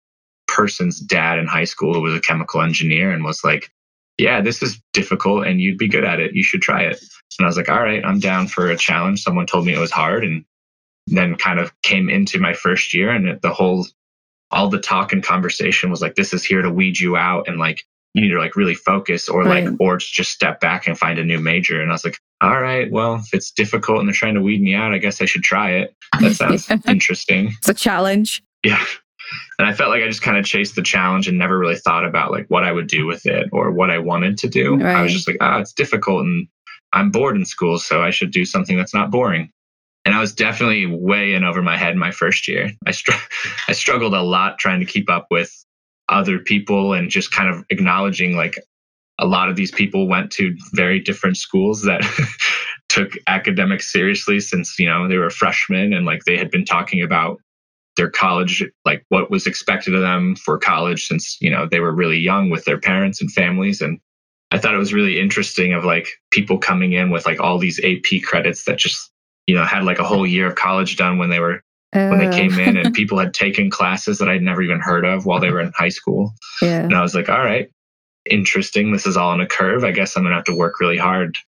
person's 0.49 1.01
dad 1.01 1.39
in 1.39 1.47
high 1.47 1.65
school 1.65 1.95
who 1.95 2.03
was 2.03 2.15
a 2.15 2.21
chemical 2.21 2.63
engineer 2.63 3.11
and 3.13 3.25
was 3.25 3.43
like, 3.45 3.71
yeah, 4.19 4.41
this 4.41 4.63
is 4.63 4.81
difficult 4.93 5.47
and 5.47 5.61
you'd 5.61 5.79
be 5.79 5.89
good 5.89 6.05
at 6.05 6.21
it. 6.21 6.35
You 6.35 6.43
should 6.43 6.63
try 6.63 6.83
it. 6.83 6.99
And 7.39 7.47
I 7.47 7.49
was 7.49 7.57
like, 7.57 7.69
all 7.69 7.83
right, 7.83 8.05
I'm 8.05 8.19
down 8.19 8.49
for 8.49 8.71
a 8.71 8.77
challenge. 8.77 9.23
Someone 9.23 9.47
told 9.47 9.67
me 9.67 9.75
it 9.75 9.79
was 9.79 9.91
hard 9.91 10.25
and 10.25 10.45
then 11.07 11.37
kind 11.37 11.59
of 11.59 11.73
came 11.83 12.09
into 12.09 12.39
my 12.39 12.53
first 12.53 12.93
year 12.95 13.11
and 13.11 13.29
it, 13.29 13.43
the 13.43 13.53
whole, 13.53 13.87
all 14.51 14.69
the 14.69 14.81
talk 14.81 15.13
and 15.13 15.23
conversation 15.23 15.91
was 15.91 16.01
like, 16.01 16.15
this 16.15 16.33
is 16.33 16.45
here 16.45 16.63
to 16.63 16.71
weed 16.71 16.99
you 16.99 17.17
out. 17.17 17.49
And 17.49 17.59
like, 17.59 17.83
you 18.15 18.23
need 18.23 18.31
to 18.31 18.39
like 18.39 18.57
really 18.57 18.75
focus 18.75 19.29
or 19.29 19.43
right. 19.43 19.67
like, 19.67 19.75
or 19.81 19.99
just 19.99 20.33
step 20.33 20.59
back 20.61 20.87
and 20.87 20.99
find 20.99 21.19
a 21.19 21.25
new 21.25 21.39
major. 21.39 21.81
And 21.81 21.91
I 21.91 21.95
was 21.95 22.05
like, 22.05 22.19
all 22.41 22.61
right, 22.61 22.91
well, 22.91 23.17
if 23.17 23.33
it's 23.33 23.51
difficult 23.51 24.01
and 24.01 24.09
they're 24.09 24.15
trying 24.15 24.35
to 24.35 24.41
weed 24.41 24.63
me 24.63 24.75
out, 24.75 24.93
I 24.93 24.99
guess 24.99 25.21
I 25.21 25.27
should 25.27 25.43
try 25.43 25.73
it. 25.73 25.95
That 26.21 26.35
sounds 26.37 26.71
interesting. 26.89 27.49
It's 27.59 27.69
a 27.69 27.75
challenge. 27.75 28.43
Yeah. 28.65 28.83
And 29.59 29.69
I 29.69 29.75
felt 29.75 29.91
like 29.91 30.03
I 30.03 30.07
just 30.07 30.23
kind 30.23 30.37
of 30.37 30.45
chased 30.45 30.77
the 30.77 30.83
challenge 30.83 31.29
and 31.29 31.39
never 31.39 31.59
really 31.59 31.77
thought 31.77 32.05
about 32.05 32.31
like 32.31 32.47
what 32.49 32.65
I 32.65 32.73
would 32.73 32.87
do 32.87 33.07
with 33.07 33.27
it 33.27 33.49
or 33.53 33.71
what 33.71 33.91
I 33.91 33.99
wanted 33.99 34.39
to 34.39 34.49
do. 34.49 34.77
Right. 34.77 34.97
I 34.97 35.03
was 35.03 35.13
just 35.13 35.29
like, 35.29 35.39
ah, 35.41 35.57
oh, 35.57 35.61
it's 35.61 35.73
difficult 35.73 36.23
and 36.23 36.49
I'm 36.93 37.11
bored 37.11 37.37
in 37.37 37.45
school, 37.45 37.79
so 37.79 38.03
I 38.03 38.11
should 38.11 38.31
do 38.31 38.45
something 38.45 38.77
that's 38.77 38.95
not 38.95 39.11
boring. 39.11 39.51
And 40.07 40.15
I 40.15 40.21
was 40.21 40.33
definitely 40.33 40.87
way 40.87 41.35
in 41.35 41.43
over 41.43 41.63
my 41.63 41.77
head 41.77 41.97
my 41.97 42.13
first 42.13 42.47
year. 42.47 42.71
I, 42.87 42.93
str- 42.93 43.11
I 43.69 43.73
struggled 43.73 44.15
a 44.15 44.23
lot 44.23 44.59
trying 44.59 44.79
to 44.79 44.87
keep 44.87 45.11
up 45.11 45.27
with 45.33 45.53
other 46.09 46.39
people 46.39 46.93
and 46.93 47.11
just 47.11 47.33
kind 47.33 47.51
of 47.51 47.65
acknowledging 47.71 48.37
like 48.37 48.57
a 49.19 49.27
lot 49.27 49.49
of 49.49 49.57
these 49.57 49.73
people 49.73 50.07
went 50.07 50.31
to 50.31 50.57
very 50.75 51.01
different 51.01 51.37
schools 51.37 51.83
that 51.83 52.03
took 52.89 53.15
academics 53.27 53.93
seriously 53.93 54.39
since 54.39 54.79
you 54.79 54.89
know 54.89 55.09
they 55.09 55.17
were 55.17 55.31
freshmen 55.31 55.93
and 55.93 56.07
like 56.07 56.23
they 56.25 56.37
had 56.37 56.53
been 56.53 56.65
talking 56.65 57.03
about 57.03 57.41
their 57.97 58.11
college 58.11 58.63
like 58.85 59.05
what 59.09 59.31
was 59.31 59.47
expected 59.47 59.95
of 59.95 60.03
them 60.03 60.37
for 60.37 60.59
college 60.59 61.07
since 61.07 61.37
you 61.41 61.51
know 61.51 61.67
they 61.67 61.81
were 61.81 61.93
really 61.93 62.19
young 62.19 62.51
with 62.51 62.65
their 62.67 62.79
parents 62.79 63.21
and 63.21 63.33
families 63.33 63.81
and 63.81 63.99
i 64.53 64.59
thought 64.59 64.75
it 64.75 64.79
was 64.79 64.95
really 64.95 65.19
interesting 65.19 65.73
of 65.73 65.85
like 65.85 66.09
people 66.31 66.59
coming 66.59 66.93
in 66.93 67.11
with 67.11 67.27
like 67.27 67.41
all 67.41 67.59
these 67.59 67.81
ap 67.81 68.23
credits 68.23 68.65
that 68.65 68.79
just 68.79 69.11
you 69.47 69.55
know 69.55 69.65
had 69.65 69.85
like 69.85 69.99
a 69.99 70.05
whole 70.05 70.27
year 70.27 70.47
of 70.47 70.55
college 70.55 70.97
done 70.97 71.19
when 71.19 71.31
they 71.31 71.41
were 71.41 71.63
when 71.93 72.19
they 72.19 72.37
came 72.37 72.59
in 72.59 72.77
and 72.77 72.95
people 72.95 73.19
had 73.19 73.33
taken 73.33 73.71
classes 73.71 74.19
that 74.19 74.29
I'd 74.29 74.43
never 74.43 74.63
even 74.63 74.81
heard 74.81 75.05
of 75.05 75.25
while 75.25 75.41
they 75.41 75.51
were 75.51 75.61
in 75.61 75.73
high 75.75 75.89
school. 75.89 76.35
Yeah. 76.61 76.81
And 76.81 76.95
I 76.95 77.01
was 77.01 77.15
like, 77.15 77.29
all 77.31 77.43
right, 77.43 77.71
interesting. 78.31 78.93
This 78.93 79.07
is 79.07 79.17
all 79.17 79.31
on 79.31 79.41
a 79.41 79.47
curve. 79.47 79.85
I 79.85 79.93
guess 79.93 80.17
I'm 80.17 80.23
going 80.23 80.33
to 80.33 80.37
have 80.37 80.45
to 80.45 80.55
work 80.55 80.81
really 80.81 80.99
hard. 80.99 81.39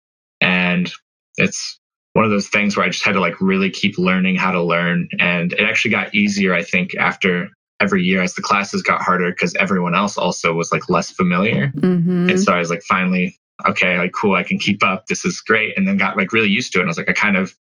And 0.40 0.90
it's 1.36 1.78
one 2.14 2.24
of 2.24 2.30
those 2.30 2.48
things 2.48 2.76
where 2.76 2.86
I 2.86 2.88
just 2.88 3.04
had 3.04 3.12
to 3.12 3.20
like 3.20 3.40
really 3.40 3.70
keep 3.70 3.98
learning 3.98 4.36
how 4.36 4.52
to 4.52 4.62
learn. 4.62 5.08
And 5.18 5.52
it 5.52 5.60
actually 5.60 5.90
got 5.90 6.14
easier, 6.14 6.54
I 6.54 6.62
think, 6.62 6.94
after 6.96 7.48
every 7.80 8.02
year 8.02 8.22
as 8.22 8.34
the 8.34 8.42
classes 8.42 8.82
got 8.82 9.02
harder 9.02 9.30
because 9.30 9.54
everyone 9.54 9.94
else 9.94 10.18
also 10.18 10.52
was 10.52 10.72
like 10.72 10.88
less 10.88 11.10
familiar. 11.10 11.68
Mm-hmm. 11.76 12.30
And 12.30 12.40
so 12.40 12.52
I 12.52 12.58
was 12.58 12.70
like, 12.70 12.82
finally, 12.82 13.38
okay, 13.68 13.98
like 13.98 14.12
cool, 14.12 14.34
I 14.34 14.42
can 14.42 14.58
keep 14.58 14.82
up. 14.82 15.06
This 15.06 15.24
is 15.24 15.40
great. 15.40 15.76
And 15.76 15.86
then 15.86 15.96
got 15.96 16.16
like 16.16 16.32
really 16.32 16.48
used 16.48 16.72
to 16.72 16.78
it. 16.78 16.82
And 16.82 16.88
I 16.88 16.90
was 16.90 16.98
like, 16.98 17.10
I 17.10 17.12
kind 17.12 17.36
of, 17.36 17.54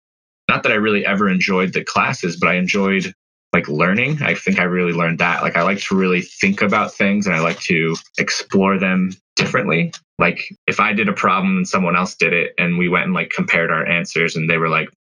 not 0.49 0.63
that 0.63 0.73
I 0.73 0.77
really 0.77 1.05
ever 1.05 1.29
enjoyed 1.29 1.73
the 1.73 1.85
classes, 1.85 2.37
but 2.37 2.49
I 2.49 2.55
enjoyed 2.55 3.13
like 3.53 3.69
learning. 3.69 4.23
I 4.23 4.35
think 4.35 4.59
I 4.59 4.65
really 4.65 4.93
learned 4.93 5.19
that. 5.21 5.43
Like 5.43 5.57
I 5.57 5.63
like 5.63 5.81
to 5.81 5.97
really 5.97 6.21
think 6.21 6.63
about 6.63 6.93
things 6.93 7.27
and 7.27 7.35
I 7.35 7.41
like 7.41 7.59
to 7.61 7.97
explore 8.19 8.79
them 8.79 9.13
differently. 9.35 9.93
Like 10.19 10.41
if 10.67 10.81
I 10.81 10.93
did 10.93 11.09
a 11.09 11.15
problem 11.15 11.57
and 11.57 11.69
someone 11.69 11.97
else 11.97 12.15
did 12.15 12.33
it 12.33 12.55
and 12.59 12.79
we 12.79 12.89
went 12.89 13.07
and 13.07 13.15
like 13.15 13.31
compared 13.31 13.71
our 13.71 13.87
answers 13.87 14.37
and 14.37 14.49
they 14.49 14.59
were 14.59 14.69
like, 14.69 14.91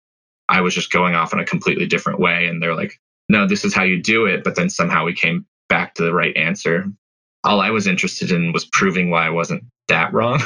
I 0.49 0.61
was 0.61 0.75
just 0.75 0.93
going 0.93 1.15
off 1.15 1.33
in 1.33 1.39
a 1.39 1.45
completely 1.45 1.87
different 1.87 2.21
way. 2.21 2.47
And 2.47 2.63
they're 2.63 2.75
like, 2.75 2.99
no, 3.29 3.47
this 3.47 3.65
is 3.65 3.75
how 3.75 3.83
you 3.83 4.01
do 4.01 4.27
it. 4.27 4.45
But 4.45 4.55
then 4.55 4.71
somehow 4.71 5.05
we 5.05 5.15
came 5.15 5.45
back 5.69 5.95
to 5.95 6.03
the 6.03 6.15
right 6.15 6.37
answer. 6.37 6.87
All 7.45 7.61
I 7.61 7.71
was 7.71 7.87
interested 7.87 8.31
in 8.31 8.53
was 8.53 8.65
proving 8.65 9.11
why 9.11 9.27
I 9.27 9.31
wasn't 9.31 9.65
that 9.89 10.13
wrong, 10.13 10.41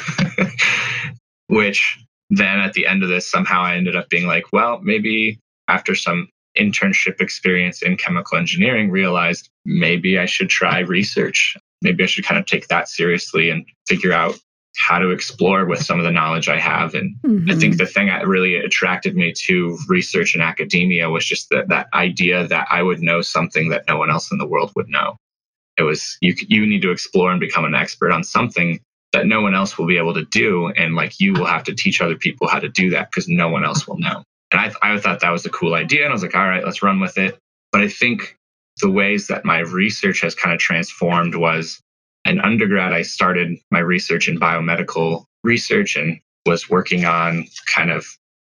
which 1.48 1.98
then 2.30 2.60
at 2.60 2.72
the 2.72 2.86
end 2.86 3.02
of 3.02 3.08
this, 3.08 3.30
somehow 3.30 3.62
I 3.62 3.76
ended 3.76 3.96
up 3.96 4.08
being 4.08 4.26
like, 4.26 4.44
well, 4.52 4.80
maybe 4.82 5.38
after 5.68 5.94
some 5.94 6.28
internship 6.58 7.20
experience 7.20 7.82
in 7.82 7.96
chemical 7.96 8.38
engineering, 8.38 8.90
realized 8.90 9.48
maybe 9.64 10.18
I 10.18 10.26
should 10.26 10.48
try 10.48 10.80
research. 10.80 11.56
Maybe 11.82 12.02
I 12.04 12.06
should 12.06 12.24
kind 12.24 12.38
of 12.38 12.46
take 12.46 12.68
that 12.68 12.88
seriously 12.88 13.50
and 13.50 13.64
figure 13.88 14.12
out 14.12 14.38
how 14.76 14.98
to 14.98 15.10
explore 15.10 15.66
with 15.66 15.82
some 15.82 15.98
of 15.98 16.04
the 16.04 16.12
knowledge 16.12 16.48
I 16.48 16.58
have. 16.58 16.94
And 16.94 17.16
mm-hmm. 17.22 17.50
I 17.50 17.54
think 17.54 17.74
mm-hmm. 17.74 17.78
the 17.78 17.86
thing 17.86 18.06
that 18.06 18.26
really 18.26 18.56
attracted 18.56 19.16
me 19.16 19.32
to 19.46 19.76
research 19.88 20.34
and 20.34 20.42
academia 20.42 21.10
was 21.10 21.26
just 21.26 21.48
that, 21.50 21.68
that 21.68 21.88
idea 21.92 22.46
that 22.46 22.68
I 22.70 22.82
would 22.82 23.02
know 23.02 23.20
something 23.20 23.70
that 23.70 23.84
no 23.88 23.98
one 23.98 24.10
else 24.10 24.30
in 24.30 24.38
the 24.38 24.46
world 24.46 24.72
would 24.76 24.88
know. 24.88 25.16
It 25.76 25.82
was 25.82 26.16
you, 26.20 26.34
you 26.48 26.66
need 26.66 26.82
to 26.82 26.90
explore 26.90 27.30
and 27.30 27.40
become 27.40 27.64
an 27.64 27.74
expert 27.74 28.12
on 28.12 28.22
something 28.22 28.80
that 29.12 29.26
no 29.26 29.40
one 29.40 29.54
else 29.54 29.76
will 29.76 29.86
be 29.86 29.98
able 29.98 30.14
to 30.14 30.24
do. 30.24 30.68
And 30.68 30.94
like 30.94 31.20
you 31.20 31.32
will 31.32 31.46
have 31.46 31.64
to 31.64 31.74
teach 31.74 32.00
other 32.00 32.16
people 32.16 32.48
how 32.48 32.60
to 32.60 32.68
do 32.68 32.90
that 32.90 33.10
because 33.10 33.28
no 33.28 33.48
one 33.48 33.64
else 33.64 33.86
will 33.86 33.98
know. 33.98 34.22
And 34.52 34.60
I, 34.60 34.72
I 34.82 34.98
thought 34.98 35.20
that 35.20 35.30
was 35.30 35.46
a 35.46 35.50
cool 35.50 35.74
idea. 35.74 36.02
And 36.02 36.10
I 36.10 36.14
was 36.14 36.22
like, 36.22 36.34
all 36.34 36.46
right, 36.46 36.64
let's 36.64 36.82
run 36.82 37.00
with 37.00 37.18
it. 37.18 37.38
But 37.72 37.82
I 37.82 37.88
think 37.88 38.36
the 38.80 38.90
ways 38.90 39.28
that 39.28 39.44
my 39.44 39.60
research 39.60 40.20
has 40.22 40.34
kind 40.34 40.54
of 40.54 40.60
transformed 40.60 41.34
was 41.34 41.80
an 42.24 42.40
undergrad, 42.40 42.92
I 42.92 43.02
started 43.02 43.58
my 43.70 43.80
research 43.80 44.28
in 44.28 44.38
biomedical 44.38 45.24
research 45.42 45.96
and 45.96 46.20
was 46.46 46.68
working 46.68 47.04
on 47.04 47.46
kind 47.72 47.90
of 47.90 48.06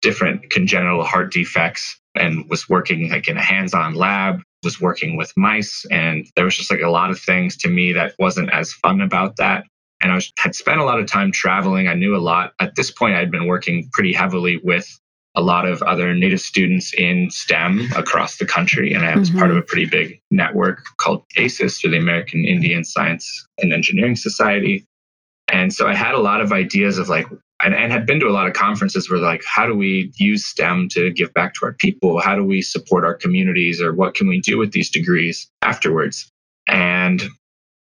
different 0.02 0.50
congenital 0.50 1.02
heart 1.02 1.32
defects 1.32 1.98
and 2.14 2.48
was 2.48 2.68
working 2.68 3.10
like 3.10 3.28
in 3.28 3.36
a 3.36 3.42
hands-on 3.42 3.94
lab 3.94 4.42
was 4.62 4.80
working 4.80 5.16
with 5.16 5.32
mice 5.36 5.84
and 5.90 6.26
there 6.36 6.44
was 6.44 6.56
just 6.56 6.70
like 6.70 6.80
a 6.80 6.90
lot 6.90 7.10
of 7.10 7.18
things 7.18 7.56
to 7.56 7.68
me 7.68 7.92
that 7.92 8.14
wasn't 8.18 8.50
as 8.52 8.72
fun 8.72 9.00
about 9.00 9.36
that 9.36 9.64
and 10.04 10.12
i 10.12 10.14
was, 10.14 10.32
had 10.38 10.54
spent 10.54 10.80
a 10.80 10.84
lot 10.84 11.00
of 11.00 11.06
time 11.06 11.32
traveling 11.32 11.88
i 11.88 11.94
knew 11.94 12.14
a 12.14 12.18
lot 12.18 12.52
at 12.60 12.76
this 12.76 12.92
point 12.92 13.16
i'd 13.16 13.32
been 13.32 13.46
working 13.46 13.88
pretty 13.92 14.12
heavily 14.12 14.60
with 14.62 14.88
a 15.34 15.42
lot 15.42 15.66
of 15.66 15.82
other 15.82 16.14
native 16.14 16.40
students 16.40 16.94
in 16.94 17.28
STEM 17.30 17.88
across 17.96 18.36
the 18.36 18.46
country. 18.46 18.92
And 18.92 19.04
I 19.04 19.16
was 19.16 19.30
mm-hmm. 19.30 19.38
part 19.38 19.50
of 19.50 19.56
a 19.56 19.62
pretty 19.62 19.86
big 19.86 20.20
network 20.30 20.84
called 20.98 21.24
AISES, 21.36 21.84
or 21.84 21.90
the 21.90 21.98
American 21.98 22.44
Indian 22.44 22.84
Science 22.84 23.46
and 23.58 23.72
Engineering 23.72 24.16
Society. 24.16 24.86
And 25.48 25.72
so 25.72 25.88
I 25.88 25.94
had 25.94 26.14
a 26.14 26.20
lot 26.20 26.40
of 26.40 26.52
ideas 26.52 26.98
of 26.98 27.08
like, 27.08 27.26
and, 27.62 27.74
and 27.74 27.92
had 27.92 28.06
been 28.06 28.20
to 28.20 28.28
a 28.28 28.30
lot 28.30 28.46
of 28.46 28.52
conferences 28.52 29.10
where 29.10 29.18
like, 29.18 29.42
how 29.44 29.66
do 29.66 29.74
we 29.74 30.12
use 30.16 30.44
STEM 30.46 30.88
to 30.90 31.10
give 31.10 31.34
back 31.34 31.54
to 31.54 31.66
our 31.66 31.72
people? 31.72 32.20
How 32.20 32.36
do 32.36 32.44
we 32.44 32.62
support 32.62 33.04
our 33.04 33.14
communities? 33.14 33.82
Or 33.82 33.92
what 33.92 34.14
can 34.14 34.28
we 34.28 34.40
do 34.40 34.56
with 34.56 34.72
these 34.72 34.90
degrees 34.90 35.48
afterwards? 35.62 36.30
And 36.68 37.22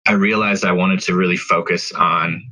I 0.05 0.13
realized 0.13 0.65
I 0.65 0.71
wanted 0.73 0.99
to 1.01 1.15
really 1.15 1.37
focus 1.37 1.91
on 1.93 2.43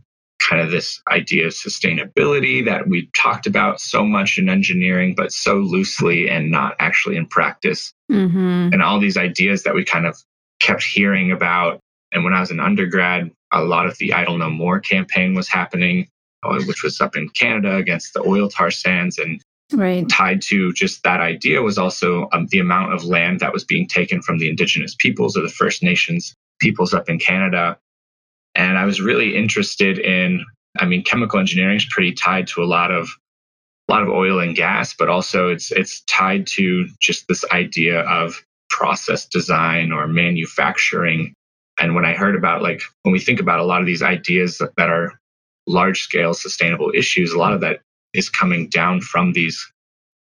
kind 0.41 0.61
of 0.61 0.71
this 0.71 1.01
idea 1.11 1.45
of 1.45 1.53
sustainability 1.53 2.65
that 2.65 2.87
we 2.87 3.09
talked 3.15 3.45
about 3.45 3.79
so 3.79 4.05
much 4.05 4.37
in 4.37 4.49
engineering, 4.49 5.13
but 5.15 5.31
so 5.31 5.55
loosely 5.55 6.29
and 6.29 6.49
not 6.49 6.75
actually 6.79 7.15
in 7.15 7.27
practice. 7.27 7.93
Mm-hmm. 8.11 8.69
And 8.73 8.81
all 8.81 8.99
these 8.99 9.17
ideas 9.17 9.63
that 9.63 9.75
we 9.75 9.83
kind 9.83 10.05
of 10.05 10.17
kept 10.59 10.83
hearing 10.83 11.31
about. 11.31 11.79
And 12.11 12.23
when 12.23 12.33
I 12.33 12.39
was 12.39 12.51
an 12.51 12.59
undergrad, 12.59 13.31
a 13.53 13.63
lot 13.63 13.85
of 13.85 13.97
the 13.97 14.13
Idle 14.13 14.37
No 14.37 14.49
More 14.49 14.79
campaign 14.79 15.33
was 15.33 15.47
happening, 15.47 16.07
uh, 16.43 16.59
which 16.65 16.83
was 16.83 16.99
up 16.99 17.15
in 17.15 17.29
Canada 17.29 17.75
against 17.75 18.13
the 18.13 18.21
oil 18.21 18.49
tar 18.49 18.71
sands. 18.71 19.17
And 19.17 19.41
right. 19.73 20.07
tied 20.09 20.41
to 20.43 20.73
just 20.73 21.03
that 21.03 21.19
idea 21.19 21.61
was 21.61 21.77
also 21.77 22.27
um, 22.31 22.47
the 22.47 22.59
amount 22.59 22.93
of 22.93 23.03
land 23.03 23.41
that 23.41 23.53
was 23.53 23.63
being 23.63 23.87
taken 23.87 24.21
from 24.21 24.39
the 24.39 24.49
Indigenous 24.49 24.95
peoples 24.95 25.37
or 25.37 25.41
the 25.41 25.49
First 25.49 25.83
Nations 25.83 26.35
peoples 26.62 26.93
up 26.93 27.10
in 27.10 27.19
Canada 27.19 27.78
and 28.56 28.78
I 28.78 28.86
was 28.86 29.02
really 29.02 29.36
interested 29.36 30.00
in, 30.00 30.45
I 30.80 30.86
mean, 30.86 31.04
chemical 31.04 31.39
engineering 31.39 31.78
is 31.78 31.86
pretty 31.89 32.13
tied 32.13 32.47
to 32.47 32.63
a 32.63 32.65
lot 32.65 32.91
of 32.91 33.10
a 33.89 33.91
lot 33.91 34.04
of 34.04 34.10
oil 34.10 34.39
and 34.39 34.56
gas, 34.56 34.93
but 34.93 35.10
also 35.10 35.50
it's 35.50 35.71
it's 35.71 36.02
tied 36.02 36.47
to 36.47 36.88
just 37.00 37.28
this 37.28 37.43
idea 37.52 38.02
of 38.02 38.43
process 38.69 39.26
design 39.26 39.91
or 39.91 40.08
manufacturing. 40.08 41.34
And 41.80 41.95
when 41.95 42.06
I 42.06 42.13
heard 42.13 42.36
about 42.36 42.62
like 42.62 42.82
when 43.04 43.12
we 43.12 43.19
think 43.19 43.39
about 43.39 43.60
a 43.60 43.65
lot 43.65 43.82
of 43.82 43.88
these 43.88 44.04
ideas 44.04 44.58
that, 44.60 44.76
that 44.78 44.89
are 44.89 45.19
large 45.67 46.04
scale 46.04 46.34
sustainable 46.34 46.91
issues, 46.93 47.34
a 47.34 47.39
lot 47.39 47.54
of 47.54 47.62
that 47.62 47.82
is 48.13 48.30
coming 48.30 48.67
down 48.69 49.02
from 49.02 49.34
these 49.34 49.71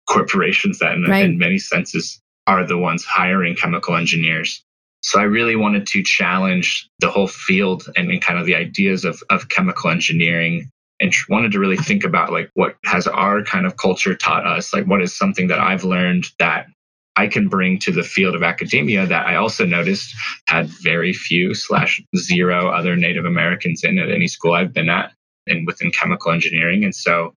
corporations 0.08 0.80
that 0.80 0.94
in, 0.94 1.04
right. 1.04 1.26
in 1.26 1.38
many 1.38 1.60
senses 1.60 2.20
are 2.48 2.66
the 2.66 2.78
ones 2.78 3.06
hiring 3.06 3.56
chemical 3.56 3.96
engineers. 3.96 4.64
So 5.08 5.20
I 5.20 5.24
really 5.24 5.56
wanted 5.56 5.88
to 5.88 6.04
challenge 6.04 6.90
the 7.00 7.10
whole 7.10 7.28
field 7.28 7.88
and, 7.96 8.12
and 8.12 8.22
kind 8.22 8.38
of 8.38 8.46
the 8.46 8.56
ideas 8.56 9.06
of, 9.06 9.24
of 9.30 9.50
chemical 9.50 9.90
engineering 9.90 10.70
and 11.00 11.14
wanted 11.30 11.52
to 11.54 11.60
really 11.60 11.78
think 11.78 12.04
about 12.04 12.32
like 12.32 12.50
what 12.56 12.76
has 12.84 13.08
our 13.08 13.44
kind 13.44 13.66
of 13.66 13.78
culture 13.78 14.16
taught 14.16 14.46
us? 14.46 14.74
Like 14.74 14.86
what 14.86 15.02
is 15.02 15.16
something 15.16 15.48
that 15.48 15.60
i've 15.60 15.84
learned 15.84 16.26
that 16.40 16.68
i 17.16 17.28
can 17.28 17.48
bring 17.48 17.80
to 17.80 17.92
the 17.92 18.04
field 18.04 18.36
of 18.36 18.44
academia 18.44 19.06
that 19.06 19.26
i 19.28 19.36
also 19.36 19.66
noticed 19.66 20.14
had 20.48 20.68
very 20.84 21.14
few 21.14 21.54
slash 21.54 22.02
zero 22.16 22.70
other 22.70 22.96
native 22.96 23.26
americans 23.26 23.84
in 23.84 23.98
at 24.00 24.12
any 24.12 24.28
school 24.28 24.54
i've 24.54 24.74
been 24.74 24.90
at 24.90 25.12
and 25.48 25.66
within 25.66 25.92
chemical 25.92 26.32
engineering. 26.32 26.84
And 26.84 26.94
so 26.94 27.34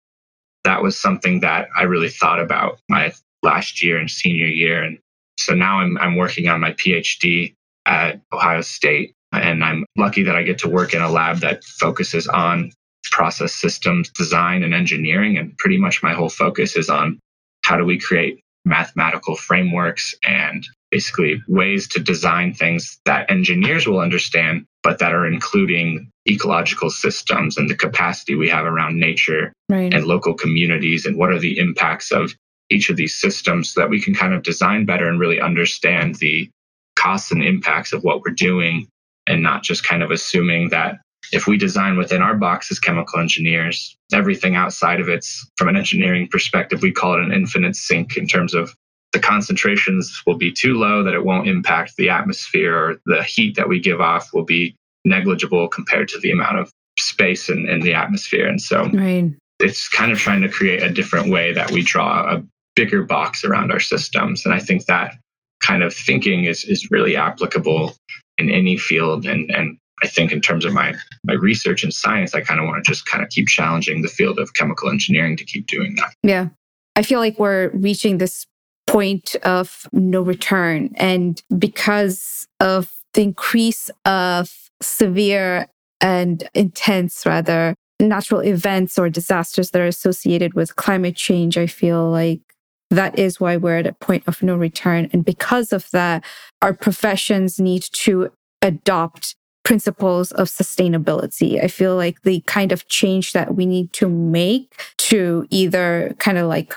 that 0.64 0.82
was 0.82 0.98
something 0.98 1.40
that 1.40 1.68
i 1.78 1.84
really 1.84 2.08
thought 2.08 2.40
about 2.40 2.80
my 2.88 3.12
last 3.42 3.82
year 3.82 3.98
and 3.98 4.10
senior 4.10 4.46
year. 4.46 4.82
And 4.82 4.98
so 5.38 5.54
now 5.54 5.78
I'm, 5.78 5.96
I'm 5.98 6.16
working 6.16 6.48
on 6.48 6.60
my 6.60 6.72
PhD 6.72 7.54
at 7.88 8.20
Ohio 8.32 8.60
State, 8.60 9.14
and 9.32 9.64
I'm 9.64 9.84
lucky 9.96 10.22
that 10.22 10.36
I 10.36 10.42
get 10.42 10.58
to 10.58 10.68
work 10.68 10.94
in 10.94 11.02
a 11.02 11.10
lab 11.10 11.38
that 11.38 11.64
focuses 11.64 12.28
on 12.28 12.70
process 13.10 13.54
systems 13.54 14.10
design 14.10 14.62
and 14.62 14.74
engineering. 14.74 15.38
And 15.38 15.56
pretty 15.58 15.78
much 15.78 16.02
my 16.02 16.12
whole 16.12 16.28
focus 16.28 16.76
is 16.76 16.88
on 16.88 17.18
how 17.64 17.76
do 17.76 17.84
we 17.84 17.98
create 17.98 18.40
mathematical 18.64 19.34
frameworks 19.34 20.14
and 20.26 20.66
basically 20.90 21.40
ways 21.48 21.88
to 21.88 22.00
design 22.00 22.54
things 22.54 22.98
that 23.04 23.30
engineers 23.30 23.86
will 23.86 24.00
understand, 24.00 24.64
but 24.82 24.98
that 24.98 25.14
are 25.14 25.26
including 25.26 26.10
ecological 26.28 26.90
systems 26.90 27.56
and 27.56 27.70
the 27.70 27.76
capacity 27.76 28.34
we 28.34 28.48
have 28.48 28.66
around 28.66 28.98
nature 28.98 29.52
right. 29.70 29.94
and 29.94 30.04
local 30.04 30.34
communities 30.34 31.06
and 31.06 31.16
what 31.16 31.30
are 31.30 31.38
the 31.38 31.58
impacts 31.58 32.12
of 32.12 32.34
each 32.70 32.90
of 32.90 32.96
these 32.96 33.14
systems 33.14 33.70
so 33.70 33.80
that 33.80 33.90
we 33.90 34.00
can 34.00 34.14
kind 34.14 34.34
of 34.34 34.42
design 34.42 34.84
better 34.84 35.08
and 35.08 35.18
really 35.18 35.40
understand 35.40 36.16
the 36.16 36.48
costs 36.98 37.30
and 37.30 37.42
impacts 37.42 37.92
of 37.92 38.02
what 38.02 38.20
we're 38.20 38.34
doing 38.34 38.88
and 39.26 39.42
not 39.42 39.62
just 39.62 39.86
kind 39.86 40.02
of 40.02 40.10
assuming 40.10 40.70
that 40.70 40.98
if 41.32 41.46
we 41.46 41.58
design 41.58 41.96
within 41.96 42.22
our 42.22 42.34
box 42.34 42.70
as 42.70 42.78
chemical 42.78 43.20
engineers, 43.20 43.96
everything 44.12 44.56
outside 44.56 45.00
of 45.00 45.08
it's 45.08 45.46
from 45.56 45.68
an 45.68 45.76
engineering 45.76 46.28
perspective, 46.30 46.82
we 46.82 46.92
call 46.92 47.14
it 47.14 47.24
an 47.24 47.32
infinite 47.32 47.76
sink 47.76 48.16
in 48.16 48.26
terms 48.26 48.54
of 48.54 48.74
the 49.12 49.18
concentrations 49.18 50.22
will 50.26 50.36
be 50.36 50.52
too 50.52 50.74
low 50.74 51.02
that 51.02 51.14
it 51.14 51.24
won't 51.24 51.48
impact 51.48 51.96
the 51.96 52.10
atmosphere 52.10 52.74
or 52.74 53.00
the 53.06 53.22
heat 53.22 53.56
that 53.56 53.68
we 53.68 53.80
give 53.80 54.00
off 54.00 54.32
will 54.32 54.44
be 54.44 54.74
negligible 55.04 55.68
compared 55.68 56.08
to 56.08 56.18
the 56.18 56.30
amount 56.30 56.58
of 56.58 56.70
space 56.98 57.48
in, 57.48 57.68
in 57.68 57.80
the 57.80 57.94
atmosphere. 57.94 58.46
And 58.46 58.60
so 58.60 58.84
right. 58.90 59.30
it's 59.60 59.88
kind 59.88 60.12
of 60.12 60.18
trying 60.18 60.42
to 60.42 60.48
create 60.48 60.82
a 60.82 60.90
different 60.90 61.30
way 61.30 61.52
that 61.52 61.70
we 61.70 61.82
draw 61.82 62.34
a 62.34 62.42
bigger 62.76 63.02
box 63.02 63.44
around 63.44 63.72
our 63.72 63.80
systems. 63.80 64.44
And 64.44 64.54
I 64.54 64.58
think 64.58 64.86
that 64.86 65.14
kind 65.60 65.82
of 65.82 65.94
thinking 65.94 66.44
is, 66.44 66.64
is 66.64 66.90
really 66.90 67.16
applicable 67.16 67.94
in 68.38 68.50
any 68.50 68.76
field. 68.76 69.26
And, 69.26 69.50
and 69.50 69.78
I 70.02 70.06
think 70.06 70.32
in 70.32 70.40
terms 70.40 70.64
of 70.64 70.72
my, 70.72 70.94
my 71.24 71.34
research 71.34 71.84
in 71.84 71.90
science, 71.90 72.34
I 72.34 72.40
kind 72.40 72.60
of 72.60 72.66
want 72.66 72.84
to 72.84 72.90
just 72.90 73.06
kind 73.06 73.22
of 73.22 73.30
keep 73.30 73.48
challenging 73.48 74.02
the 74.02 74.08
field 74.08 74.38
of 74.38 74.54
chemical 74.54 74.90
engineering 74.90 75.36
to 75.36 75.44
keep 75.44 75.66
doing 75.66 75.96
that. 75.96 76.14
Yeah. 76.22 76.48
I 76.96 77.02
feel 77.02 77.20
like 77.20 77.38
we're 77.38 77.70
reaching 77.70 78.18
this 78.18 78.46
point 78.86 79.36
of 79.42 79.86
no 79.92 80.22
return. 80.22 80.90
And 80.96 81.42
because 81.56 82.46
of 82.60 82.92
the 83.14 83.22
increase 83.22 83.90
of 84.04 84.52
severe 84.80 85.68
and 86.00 86.48
intense, 86.54 87.24
rather, 87.26 87.74
natural 88.00 88.40
events 88.40 88.98
or 88.98 89.08
disasters 89.08 89.70
that 89.70 89.82
are 89.82 89.86
associated 89.86 90.54
with 90.54 90.76
climate 90.76 91.16
change, 91.16 91.58
I 91.58 91.66
feel 91.66 92.08
like 92.10 92.40
that 92.90 93.18
is 93.18 93.38
why 93.40 93.56
we're 93.56 93.78
at 93.78 93.86
a 93.86 93.92
point 93.92 94.24
of 94.26 94.42
no 94.42 94.56
return. 94.56 95.10
And 95.12 95.24
because 95.24 95.72
of 95.72 95.90
that, 95.90 96.24
our 96.62 96.72
professions 96.72 97.60
need 97.60 97.82
to 97.92 98.30
adopt 98.62 99.36
principles 99.64 100.32
of 100.32 100.48
sustainability. 100.48 101.62
I 101.62 101.68
feel 101.68 101.94
like 101.94 102.22
the 102.22 102.40
kind 102.46 102.72
of 102.72 102.88
change 102.88 103.32
that 103.32 103.54
we 103.54 103.66
need 103.66 103.92
to 103.94 104.08
make 104.08 104.80
to 104.96 105.46
either 105.50 106.14
kind 106.18 106.38
of 106.38 106.46
like 106.48 106.74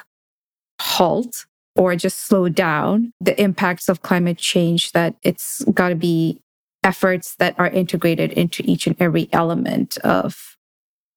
halt 0.81 1.45
or 1.77 1.95
just 1.95 2.19
slow 2.19 2.49
down 2.49 3.13
the 3.21 3.39
impacts 3.41 3.87
of 3.87 4.01
climate 4.01 4.37
change, 4.37 4.91
that 4.91 5.15
it's 5.23 5.63
got 5.73 5.89
to 5.89 5.95
be 5.95 6.41
efforts 6.83 7.35
that 7.35 7.57
are 7.57 7.69
integrated 7.69 8.33
into 8.33 8.61
each 8.65 8.87
and 8.87 8.95
every 8.99 9.29
element 9.31 9.97
of 9.99 10.57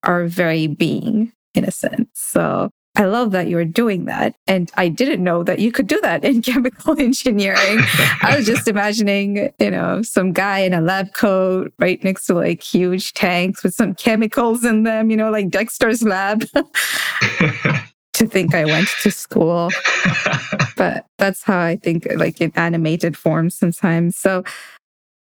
our 0.04 0.26
very 0.26 0.68
being, 0.68 1.32
in 1.54 1.64
a 1.64 1.72
sense. 1.72 2.08
So 2.14 2.70
I 2.96 3.06
love 3.06 3.32
that 3.32 3.48
you're 3.48 3.64
doing 3.64 4.04
that. 4.04 4.36
And 4.46 4.70
I 4.76 4.88
didn't 4.88 5.22
know 5.22 5.42
that 5.42 5.58
you 5.58 5.72
could 5.72 5.86
do 5.86 6.00
that 6.02 6.24
in 6.24 6.42
chemical 6.52 6.98
engineering. 6.98 7.80
I 8.22 8.34
was 8.36 8.46
just 8.46 8.68
imagining, 8.68 9.50
you 9.58 9.70
know, 9.70 10.02
some 10.02 10.32
guy 10.32 10.60
in 10.60 10.72
a 10.72 10.80
lab 10.80 11.12
coat 11.12 11.72
right 11.78 12.02
next 12.04 12.26
to 12.26 12.34
like 12.34 12.62
huge 12.62 13.12
tanks 13.14 13.64
with 13.64 13.74
some 13.74 13.94
chemicals 13.94 14.64
in 14.64 14.84
them, 14.84 15.10
you 15.10 15.16
know, 15.16 15.30
like 15.30 15.50
Dexter's 15.50 16.02
lab. 16.02 16.44
to 18.14 18.26
think 18.28 18.54
I 18.54 18.64
went 18.64 18.88
to 19.02 19.10
school. 19.10 19.70
but 20.76 21.06
that's 21.18 21.42
how 21.42 21.60
I 21.60 21.76
think 21.76 22.06
like 22.16 22.40
in 22.40 22.52
animated 22.54 23.16
form 23.16 23.50
sometimes. 23.50 24.16
So 24.16 24.44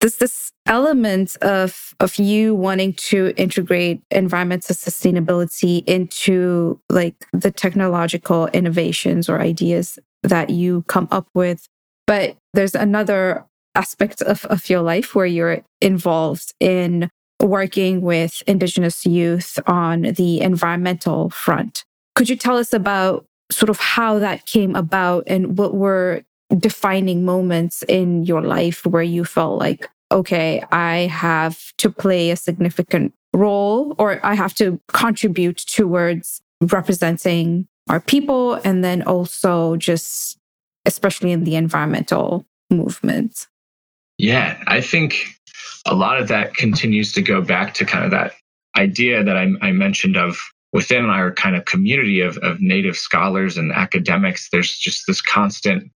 there's 0.01 0.17
this 0.17 0.51
element 0.67 1.37
of 1.43 1.95
of 2.01 2.17
you 2.17 2.55
wanting 2.55 2.95
to 2.95 3.33
integrate 3.37 4.03
environmental 4.11 4.75
sustainability 4.75 5.85
into 5.87 6.81
like 6.89 7.15
the 7.33 7.51
technological 7.51 8.47
innovations 8.49 9.29
or 9.29 9.41
ideas 9.41 9.99
that 10.23 10.51
you 10.51 10.83
come 10.89 11.09
up 11.11 11.29
with? 11.35 11.67
But 12.07 12.37
there's 12.55 12.75
another 12.75 13.45
aspect 13.75 14.23
of, 14.23 14.45
of 14.47 14.69
your 14.69 14.81
life 14.81 15.15
where 15.15 15.27
you're 15.27 15.63
involved 15.81 16.55
in 16.61 17.09
working 17.41 18.01
with 18.01 18.43
indigenous 18.47 19.07
youth 19.07 19.59
on 19.67 20.03
the 20.03 20.41
environmental 20.41 21.31
front. 21.31 21.85
Could 22.15 22.29
you 22.29 22.37
tell 22.37 22.57
us 22.57 22.73
about 22.73 23.27
sort 23.51 23.71
of 23.71 23.79
how 23.79 24.19
that 24.19 24.47
came 24.47 24.75
about 24.77 25.25
and 25.27 25.57
what 25.59 25.75
were 25.75 26.23
defining 26.59 27.25
moments 27.25 27.83
in 27.89 28.25
your 28.25 28.43
life 28.43 28.85
where 28.87 29.03
you 29.03 29.25
felt 29.25 29.59
like, 29.59 29.89
okay, 30.13 30.63
I 30.73 31.07
have 31.07 31.73
to 31.79 31.91
play 31.91 32.31
a 32.31 32.37
significant 32.37 33.15
role 33.33 33.95
or 33.99 34.25
I 34.25 34.35
have 34.35 34.55
to 34.55 34.81
contribute 34.89 35.59
towards 35.59 36.43
representing 36.61 37.69
our 37.89 38.01
people 38.01 38.55
and 38.55 38.85
then 38.85 39.03
also 39.03 39.77
just 39.77 40.39
especially 40.87 41.33
in 41.33 41.45
the 41.45 41.57
environmental 41.57 42.47
movement. 42.71 43.47
Yeah, 44.19 44.63
I 44.67 44.81
think 44.81 45.27
a 45.87 45.95
lot 45.95 46.21
of 46.21 46.29
that 46.29 46.55
continues 46.55 47.13
to 47.13 47.23
go 47.23 47.41
back 47.41 47.75
to 47.75 47.85
kind 47.85 48.05
of 48.05 48.11
that 48.11 48.35
idea 48.77 49.23
that 49.25 49.37
I, 49.37 49.49
I 49.63 49.73
mentioned 49.73 50.17
of 50.17 50.39
within 50.73 51.07
our 51.07 51.33
kind 51.33 51.57
of 51.57 51.65
community 51.65 52.21
of, 52.21 52.37
of 52.39 52.61
native 52.61 52.97
scholars 52.97 53.57
and 53.57 53.73
academics, 53.73 54.49
there's 54.51 54.77
just 54.77 55.07
this 55.07 55.21
constant 55.21 55.91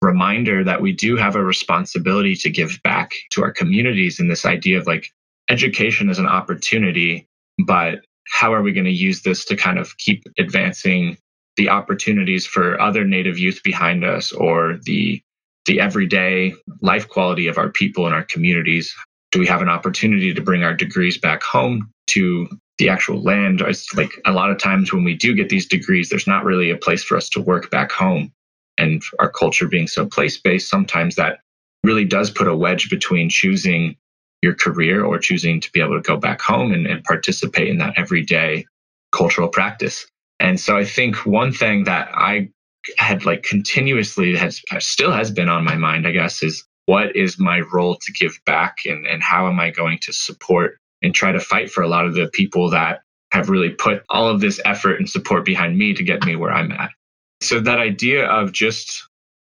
reminder 0.00 0.62
that 0.64 0.80
we 0.80 0.92
do 0.92 1.16
have 1.16 1.34
a 1.34 1.42
responsibility 1.42 2.34
to 2.36 2.50
give 2.50 2.80
back 2.84 3.12
to 3.30 3.42
our 3.42 3.52
communities 3.52 4.20
and 4.20 4.30
this 4.30 4.46
idea 4.46 4.78
of 4.78 4.86
like 4.86 5.06
education 5.48 6.08
is 6.08 6.18
an 6.18 6.26
opportunity, 6.26 7.26
but 7.66 8.00
how 8.30 8.52
are 8.52 8.62
we 8.62 8.72
going 8.72 8.84
to 8.84 8.92
use 8.92 9.22
this 9.22 9.44
to 9.46 9.56
kind 9.56 9.78
of 9.78 9.96
keep 9.98 10.22
advancing 10.38 11.16
the 11.56 11.68
opportunities 11.68 12.46
for 12.46 12.80
other 12.80 13.04
native 13.04 13.38
youth 13.38 13.60
behind 13.64 14.04
us 14.04 14.32
or 14.32 14.78
the 14.82 15.20
the 15.66 15.80
everyday 15.80 16.54
life 16.80 17.06
quality 17.08 17.46
of 17.46 17.58
our 17.58 17.70
people 17.70 18.06
and 18.06 18.14
our 18.14 18.24
communities? 18.24 18.94
Do 19.32 19.40
we 19.40 19.46
have 19.46 19.62
an 19.62 19.68
opportunity 19.68 20.32
to 20.32 20.40
bring 20.40 20.62
our 20.62 20.74
degrees 20.74 21.18
back 21.18 21.42
home 21.42 21.90
to 22.08 22.48
the 22.78 22.88
actual 22.88 23.22
land? 23.22 23.60
It's 23.60 23.92
like 23.94 24.12
a 24.24 24.32
lot 24.32 24.50
of 24.50 24.58
times 24.58 24.92
when 24.92 25.04
we 25.04 25.14
do 25.14 25.34
get 25.34 25.48
these 25.48 25.66
degrees 25.66 26.08
there's 26.08 26.26
not 26.26 26.44
really 26.44 26.70
a 26.70 26.76
place 26.76 27.02
for 27.02 27.16
us 27.16 27.28
to 27.30 27.40
work 27.40 27.70
back 27.70 27.90
home 27.90 28.32
and 28.78 29.02
our 29.18 29.30
culture 29.30 29.68
being 29.68 29.86
so 29.86 30.06
place 30.06 30.38
based 30.38 30.68
sometimes 30.68 31.16
that 31.16 31.40
really 31.84 32.04
does 32.04 32.30
put 32.30 32.48
a 32.48 32.56
wedge 32.56 32.90
between 32.90 33.28
choosing 33.28 33.96
your 34.42 34.54
career 34.54 35.04
or 35.04 35.18
choosing 35.18 35.60
to 35.60 35.70
be 35.72 35.80
able 35.80 35.96
to 35.96 36.06
go 36.06 36.16
back 36.16 36.40
home 36.40 36.72
and, 36.72 36.86
and 36.86 37.04
participate 37.04 37.68
in 37.68 37.78
that 37.78 37.94
everyday 37.96 38.64
cultural 39.12 39.48
practice. 39.48 40.06
And 40.40 40.60
so 40.60 40.76
I 40.76 40.84
think 40.84 41.26
one 41.26 41.52
thing 41.52 41.84
that 41.84 42.10
I 42.14 42.50
had 42.96 43.24
like 43.24 43.42
continuously 43.42 44.36
has 44.36 44.62
still 44.78 45.12
has 45.12 45.30
been 45.30 45.48
on 45.48 45.64
my 45.64 45.74
mind, 45.74 46.06
I 46.06 46.12
guess, 46.12 46.42
is 46.42 46.64
what 46.86 47.14
is 47.16 47.38
my 47.38 47.60
role 47.72 47.96
to 48.00 48.12
give 48.12 48.38
back 48.46 48.78
and, 48.86 49.06
and 49.06 49.22
how 49.22 49.48
am 49.48 49.60
I 49.60 49.70
going 49.70 49.98
to 50.02 50.12
support 50.12 50.78
and 51.02 51.14
try 51.14 51.32
to 51.32 51.40
fight 51.40 51.70
for 51.70 51.82
a 51.82 51.88
lot 51.88 52.06
of 52.06 52.14
the 52.14 52.30
people 52.32 52.70
that 52.70 53.00
have 53.32 53.50
really 53.50 53.70
put 53.70 54.02
all 54.08 54.28
of 54.28 54.40
this 54.40 54.60
effort 54.64 54.98
and 54.98 55.08
support 55.08 55.44
behind 55.44 55.76
me 55.76 55.92
to 55.94 56.02
get 56.02 56.24
me 56.24 56.34
where 56.34 56.52
I'm 56.52 56.72
at. 56.72 56.90
So 57.40 57.60
that 57.60 57.78
idea 57.78 58.26
of 58.26 58.52
just 58.52 59.08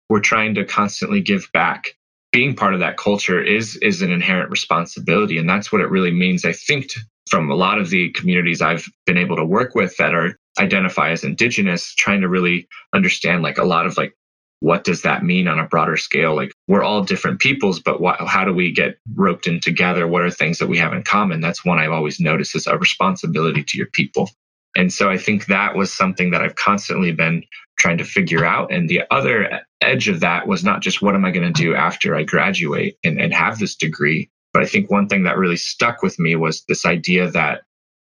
we're 0.08 0.20
trying 0.20 0.54
to 0.54 0.64
constantly 0.64 1.20
give 1.20 1.50
back 1.52 1.94
being 2.32 2.54
part 2.54 2.74
of 2.74 2.80
that 2.80 2.96
culture 2.96 3.42
is 3.42 3.76
is 3.76 4.02
an 4.02 4.12
inherent 4.12 4.50
responsibility. 4.50 5.38
And 5.38 5.48
that's 5.48 5.72
what 5.72 5.80
it 5.80 5.90
really 5.90 6.12
means 6.12 6.44
i 6.44 6.52
think 6.52 6.92
from 7.30 7.50
a 7.50 7.54
lot 7.54 7.78
of 7.78 7.90
the 7.90 8.10
communities 8.12 8.62
i've 8.62 8.86
been 9.06 9.18
able 9.18 9.36
to 9.36 9.44
work 9.44 9.74
with 9.74 9.96
that 9.98 10.14
are 10.14 10.38
identify 10.58 11.10
as 11.10 11.24
indigenous 11.24 11.94
trying 11.94 12.20
to 12.20 12.28
really 12.28 12.66
understand 12.94 13.42
like 13.42 13.58
a 13.58 13.64
lot 13.64 13.86
of 13.86 13.96
like 13.96 14.14
what 14.60 14.82
does 14.82 15.02
that 15.02 15.22
mean 15.22 15.46
on 15.46 15.60
a 15.60 15.68
broader 15.68 15.96
scale? 15.96 16.34
Like 16.34 16.52
we're 16.66 16.82
all 16.82 17.04
different 17.04 17.38
peoples 17.38 17.80
but 17.80 18.00
what, 18.00 18.20
how 18.26 18.44
do 18.44 18.52
we 18.52 18.72
get 18.72 18.98
roped 19.14 19.46
in 19.46 19.60
together? 19.60 20.08
What 20.08 20.22
are 20.22 20.30
things 20.32 20.58
that 20.58 20.66
we 20.66 20.78
have 20.78 20.92
in 20.92 21.04
common? 21.04 21.40
That's 21.40 21.64
one 21.64 21.78
i've 21.78 21.92
always 21.92 22.18
noticed 22.18 22.56
is 22.56 22.66
a 22.66 22.76
responsibility 22.76 23.62
to 23.62 23.78
your 23.78 23.86
people 23.92 24.28
and 24.78 24.90
so 24.92 25.10
i 25.10 25.18
think 25.18 25.46
that 25.46 25.76
was 25.76 25.92
something 25.92 26.30
that 26.30 26.40
i've 26.40 26.56
constantly 26.56 27.12
been 27.12 27.44
trying 27.78 27.98
to 27.98 28.04
figure 28.04 28.44
out. 28.44 28.72
And 28.72 28.88
the 28.88 29.02
other 29.10 29.60
edge 29.80 30.08
of 30.08 30.20
that 30.20 30.46
was 30.46 30.64
not 30.64 30.82
just 30.82 31.00
what 31.00 31.14
am 31.14 31.24
I 31.24 31.30
going 31.30 31.50
to 31.52 31.62
do 31.62 31.74
after 31.74 32.14
I 32.14 32.24
graduate 32.24 32.98
and, 33.04 33.20
and 33.20 33.32
have 33.32 33.58
this 33.58 33.76
degree, 33.76 34.28
but 34.52 34.62
I 34.62 34.66
think 34.66 34.90
one 34.90 35.08
thing 35.08 35.22
that 35.24 35.38
really 35.38 35.56
stuck 35.56 36.02
with 36.02 36.18
me 36.18 36.34
was 36.36 36.64
this 36.64 36.84
idea 36.84 37.30
that 37.30 37.62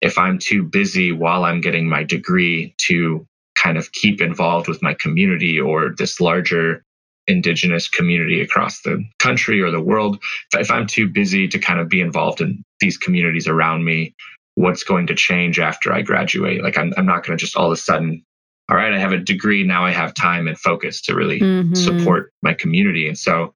if 0.03 0.18
I'm 0.18 0.38
too 0.38 0.62
busy 0.62 1.12
while 1.12 1.44
I'm 1.44 1.62
getting 1.62 1.88
my 1.88 2.03
degree 2.03 2.74
to 2.83 3.27
kind 3.57 3.79
of 3.79 3.92
keep 3.92 4.20
involved 4.20 4.68
with 4.68 4.83
my 4.83 4.94
community 4.94 5.59
or 5.59 5.94
this 5.96 6.20
larger 6.20 6.85
indigenous 7.27 7.88
community 7.88 8.42
across 8.42 8.83
the 8.83 9.03
country 9.18 9.62
or 9.62 9.70
the 9.70 9.81
world, 9.81 10.22
if 10.53 10.70
I'm 10.70 10.87
too 10.87 11.09
busy 11.09 11.48
to 11.48 11.59
kind 11.59 11.81
of 11.81 11.88
be 11.88 12.03
involved 12.03 12.42
in 12.42 12.62
these 12.81 12.98
communities 12.98 13.48
around 13.48 13.85
me, 13.85 14.14
what's 14.56 14.84
going 14.84 15.06
to 15.08 15.14
change 15.14 15.58
after 15.58 15.92
I 15.92 16.02
graduate? 16.02 16.62
Like 16.62 16.78
I'm, 16.78 16.92
I'm 16.96 17.06
not 17.06 17.24
going 17.24 17.36
to 17.36 17.44
just 17.44 17.56
all 17.56 17.66
of 17.66 17.72
a 17.72 17.76
sudden 17.76 18.24
all 18.68 18.76
right, 18.76 18.92
I 18.92 18.98
have 18.98 19.12
a 19.12 19.18
degree. 19.18 19.62
Now 19.62 19.84
I 19.84 19.92
have 19.92 20.14
time 20.14 20.48
and 20.48 20.58
focus 20.58 21.02
to 21.02 21.14
really 21.14 21.40
mm-hmm. 21.40 21.74
support 21.74 22.32
my 22.42 22.54
community. 22.54 23.06
And 23.08 23.18
so 23.18 23.54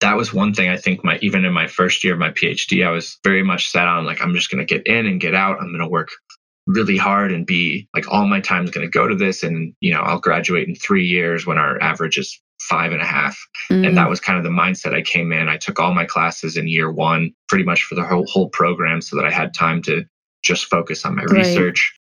that 0.00 0.16
was 0.16 0.32
one 0.32 0.52
thing 0.52 0.68
I 0.68 0.76
think 0.76 1.04
my, 1.04 1.18
even 1.22 1.44
in 1.44 1.52
my 1.52 1.66
first 1.66 2.02
year 2.02 2.14
of 2.14 2.18
my 2.18 2.30
PhD, 2.30 2.86
I 2.86 2.90
was 2.90 3.18
very 3.24 3.42
much 3.42 3.68
set 3.70 3.86
on 3.86 4.04
like, 4.04 4.20
I'm 4.20 4.34
just 4.34 4.50
going 4.50 4.64
to 4.64 4.74
get 4.74 4.86
in 4.86 5.06
and 5.06 5.20
get 5.20 5.34
out. 5.34 5.58
I'm 5.60 5.68
going 5.68 5.80
to 5.80 5.88
work 5.88 6.08
really 6.66 6.96
hard 6.96 7.32
and 7.32 7.46
be 7.46 7.88
like, 7.94 8.10
all 8.10 8.26
my 8.26 8.40
time 8.40 8.64
is 8.64 8.70
going 8.70 8.86
to 8.86 8.90
go 8.90 9.06
to 9.06 9.14
this. 9.14 9.42
And, 9.42 9.74
you 9.80 9.92
know, 9.92 10.00
I'll 10.00 10.20
graduate 10.20 10.68
in 10.68 10.74
three 10.74 11.06
years 11.06 11.46
when 11.46 11.58
our 11.58 11.80
average 11.80 12.18
is 12.18 12.40
five 12.68 12.92
and 12.92 13.00
a 13.00 13.06
half. 13.06 13.38
Mm-hmm. 13.70 13.84
And 13.84 13.96
that 13.96 14.06
mm. 14.06 14.10
was 14.10 14.20
kind 14.20 14.36
of 14.36 14.44
the 14.44 14.50
mindset 14.50 14.92
I 14.92 15.02
came 15.02 15.32
in. 15.32 15.48
I 15.48 15.56
took 15.56 15.78
all 15.78 15.94
my 15.94 16.04
classes 16.04 16.56
in 16.56 16.66
year 16.66 16.90
one, 16.90 17.32
pretty 17.48 17.64
much 17.64 17.84
for 17.84 17.94
the 17.94 18.04
whole, 18.04 18.26
whole 18.26 18.48
program 18.48 19.00
so 19.00 19.16
that 19.16 19.24
I 19.24 19.30
had 19.30 19.54
time 19.54 19.82
to 19.82 20.04
just 20.42 20.66
focus 20.66 21.04
on 21.04 21.16
my 21.16 21.24
right. 21.24 21.46
research 21.46 21.98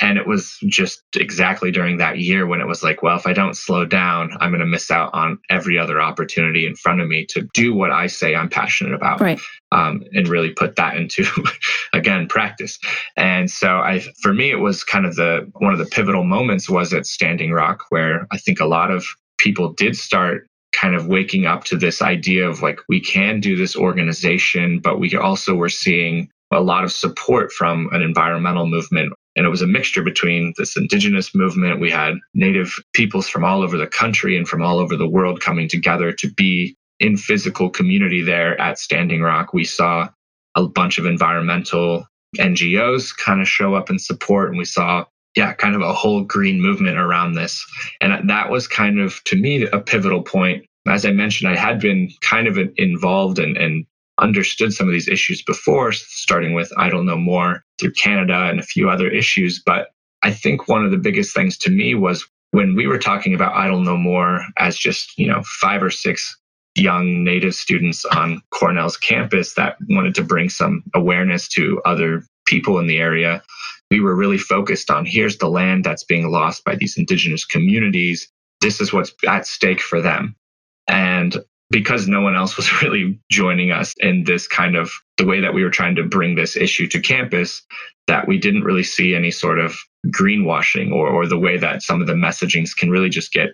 and 0.00 0.18
it 0.18 0.26
was 0.26 0.58
just 0.66 1.02
exactly 1.14 1.70
during 1.70 1.96
that 1.98 2.18
year 2.18 2.46
when 2.46 2.60
it 2.60 2.66
was 2.66 2.82
like, 2.82 3.02
well, 3.02 3.16
if 3.16 3.26
I 3.26 3.32
don't 3.32 3.56
slow 3.56 3.86
down, 3.86 4.30
I'm 4.40 4.50
going 4.50 4.60
to 4.60 4.66
miss 4.66 4.90
out 4.90 5.10
on 5.14 5.38
every 5.48 5.78
other 5.78 6.00
opportunity 6.00 6.66
in 6.66 6.74
front 6.74 7.00
of 7.00 7.08
me 7.08 7.24
to 7.30 7.48
do 7.54 7.74
what 7.74 7.90
I 7.90 8.06
say 8.06 8.34
I'm 8.34 8.50
passionate 8.50 8.94
about. 8.94 9.20
Right. 9.20 9.40
Um, 9.72 10.02
and 10.12 10.28
really 10.28 10.50
put 10.50 10.76
that 10.76 10.96
into, 10.96 11.24
again, 11.92 12.28
practice. 12.28 12.78
And 13.16 13.50
so 13.50 13.78
I, 13.78 14.00
for 14.20 14.34
me, 14.34 14.50
it 14.50 14.60
was 14.60 14.84
kind 14.84 15.06
of 15.06 15.16
the, 15.16 15.50
one 15.58 15.72
of 15.72 15.78
the 15.78 15.86
pivotal 15.86 16.24
moments 16.24 16.68
was 16.68 16.92
at 16.92 17.06
Standing 17.06 17.52
Rock, 17.52 17.84
where 17.88 18.26
I 18.30 18.38
think 18.38 18.60
a 18.60 18.66
lot 18.66 18.90
of 18.90 19.06
people 19.38 19.72
did 19.72 19.96
start 19.96 20.46
kind 20.72 20.94
of 20.94 21.06
waking 21.06 21.46
up 21.46 21.64
to 21.64 21.76
this 21.76 22.02
idea 22.02 22.46
of 22.46 22.60
like, 22.60 22.80
we 22.88 23.00
can 23.00 23.40
do 23.40 23.56
this 23.56 23.74
organization, 23.74 24.78
but 24.78 25.00
we 25.00 25.14
also 25.16 25.54
were 25.54 25.70
seeing 25.70 26.28
a 26.52 26.60
lot 26.60 26.84
of 26.84 26.92
support 26.92 27.52
from 27.52 27.88
an 27.92 28.02
environmental 28.02 28.66
movement 28.66 29.12
and 29.36 29.44
it 29.44 29.50
was 29.50 29.62
a 29.62 29.66
mixture 29.66 30.02
between 30.02 30.54
this 30.56 30.76
indigenous 30.76 31.34
movement. 31.34 31.78
We 31.78 31.90
had 31.90 32.14
native 32.32 32.74
peoples 32.94 33.28
from 33.28 33.44
all 33.44 33.62
over 33.62 33.76
the 33.76 33.86
country 33.86 34.36
and 34.36 34.48
from 34.48 34.62
all 34.62 34.78
over 34.78 34.96
the 34.96 35.08
world 35.08 35.40
coming 35.40 35.68
together 35.68 36.10
to 36.12 36.32
be 36.32 36.74
in 36.98 37.18
physical 37.18 37.68
community 37.68 38.22
there 38.22 38.58
at 38.58 38.78
Standing 38.78 39.20
Rock. 39.20 39.52
We 39.52 39.64
saw 39.64 40.08
a 40.54 40.66
bunch 40.66 40.96
of 40.96 41.04
environmental 41.04 42.06
NGOs 42.38 43.14
kind 43.14 43.42
of 43.42 43.48
show 43.48 43.74
up 43.74 43.90
and 43.90 44.00
support. 44.00 44.48
And 44.48 44.58
we 44.58 44.64
saw, 44.64 45.04
yeah, 45.36 45.52
kind 45.52 45.74
of 45.74 45.82
a 45.82 45.92
whole 45.92 46.24
green 46.24 46.58
movement 46.58 46.96
around 46.96 47.34
this. 47.34 47.62
And 48.00 48.30
that 48.30 48.50
was 48.50 48.66
kind 48.66 48.98
of, 48.98 49.22
to 49.24 49.36
me, 49.36 49.66
a 49.66 49.80
pivotal 49.80 50.22
point. 50.22 50.64
As 50.88 51.04
I 51.04 51.10
mentioned, 51.10 51.50
I 51.50 51.56
had 51.56 51.78
been 51.78 52.08
kind 52.22 52.46
of 52.48 52.58
involved 52.76 53.38
and, 53.38 53.58
and 53.58 53.84
understood 54.18 54.72
some 54.72 54.86
of 54.86 54.92
these 54.92 55.08
issues 55.08 55.42
before, 55.42 55.92
starting 55.92 56.54
with 56.54 56.72
Idle 56.76 57.04
No 57.04 57.16
More 57.16 57.62
through 57.78 57.92
Canada 57.92 58.48
and 58.50 58.58
a 58.58 58.64
few 58.64 58.88
other 58.88 59.08
issues. 59.08 59.62
But 59.64 59.88
I 60.22 60.32
think 60.32 60.68
one 60.68 60.84
of 60.84 60.90
the 60.90 60.96
biggest 60.96 61.34
things 61.34 61.56
to 61.58 61.70
me 61.70 61.94
was 61.94 62.26
when 62.52 62.74
we 62.74 62.86
were 62.86 62.98
talking 62.98 63.34
about 63.34 63.54
Idle 63.54 63.80
No 63.80 63.96
More 63.96 64.40
as 64.58 64.76
just, 64.78 65.16
you 65.18 65.26
know, 65.26 65.42
five 65.60 65.82
or 65.82 65.90
six 65.90 66.36
young 66.74 67.24
native 67.24 67.54
students 67.54 68.04
on 68.04 68.42
Cornell's 68.50 68.96
campus 68.96 69.54
that 69.54 69.76
wanted 69.88 70.14
to 70.14 70.22
bring 70.22 70.48
some 70.48 70.82
awareness 70.94 71.48
to 71.48 71.80
other 71.84 72.22
people 72.46 72.78
in 72.78 72.86
the 72.86 72.98
area. 72.98 73.42
We 73.90 74.00
were 74.00 74.14
really 74.14 74.38
focused 74.38 74.90
on 74.90 75.06
here's 75.06 75.38
the 75.38 75.48
land 75.48 75.84
that's 75.84 76.04
being 76.04 76.30
lost 76.30 76.64
by 76.64 76.74
these 76.74 76.96
indigenous 76.96 77.44
communities. 77.44 78.28
This 78.60 78.80
is 78.80 78.92
what's 78.92 79.12
at 79.26 79.46
stake 79.46 79.80
for 79.80 80.00
them. 80.00 80.36
And 80.88 81.36
because 81.76 82.08
no 82.08 82.22
one 82.22 82.34
else 82.34 82.56
was 82.56 82.72
really 82.82 83.20
joining 83.30 83.70
us 83.70 83.92
in 83.98 84.24
this 84.24 84.48
kind 84.48 84.76
of 84.76 84.90
the 85.18 85.26
way 85.26 85.42
that 85.42 85.52
we 85.52 85.62
were 85.62 85.68
trying 85.68 85.94
to 85.94 86.02
bring 86.02 86.34
this 86.34 86.56
issue 86.56 86.88
to 86.88 86.98
campus, 86.98 87.62
that 88.06 88.26
we 88.26 88.38
didn't 88.38 88.64
really 88.64 88.82
see 88.82 89.14
any 89.14 89.30
sort 89.30 89.58
of 89.58 89.76
greenwashing 90.06 90.90
or, 90.90 91.06
or 91.06 91.26
the 91.26 91.38
way 91.38 91.58
that 91.58 91.82
some 91.82 92.00
of 92.00 92.06
the 92.06 92.14
messagings 92.14 92.74
can 92.74 92.90
really 92.90 93.10
just 93.10 93.30
get 93.30 93.50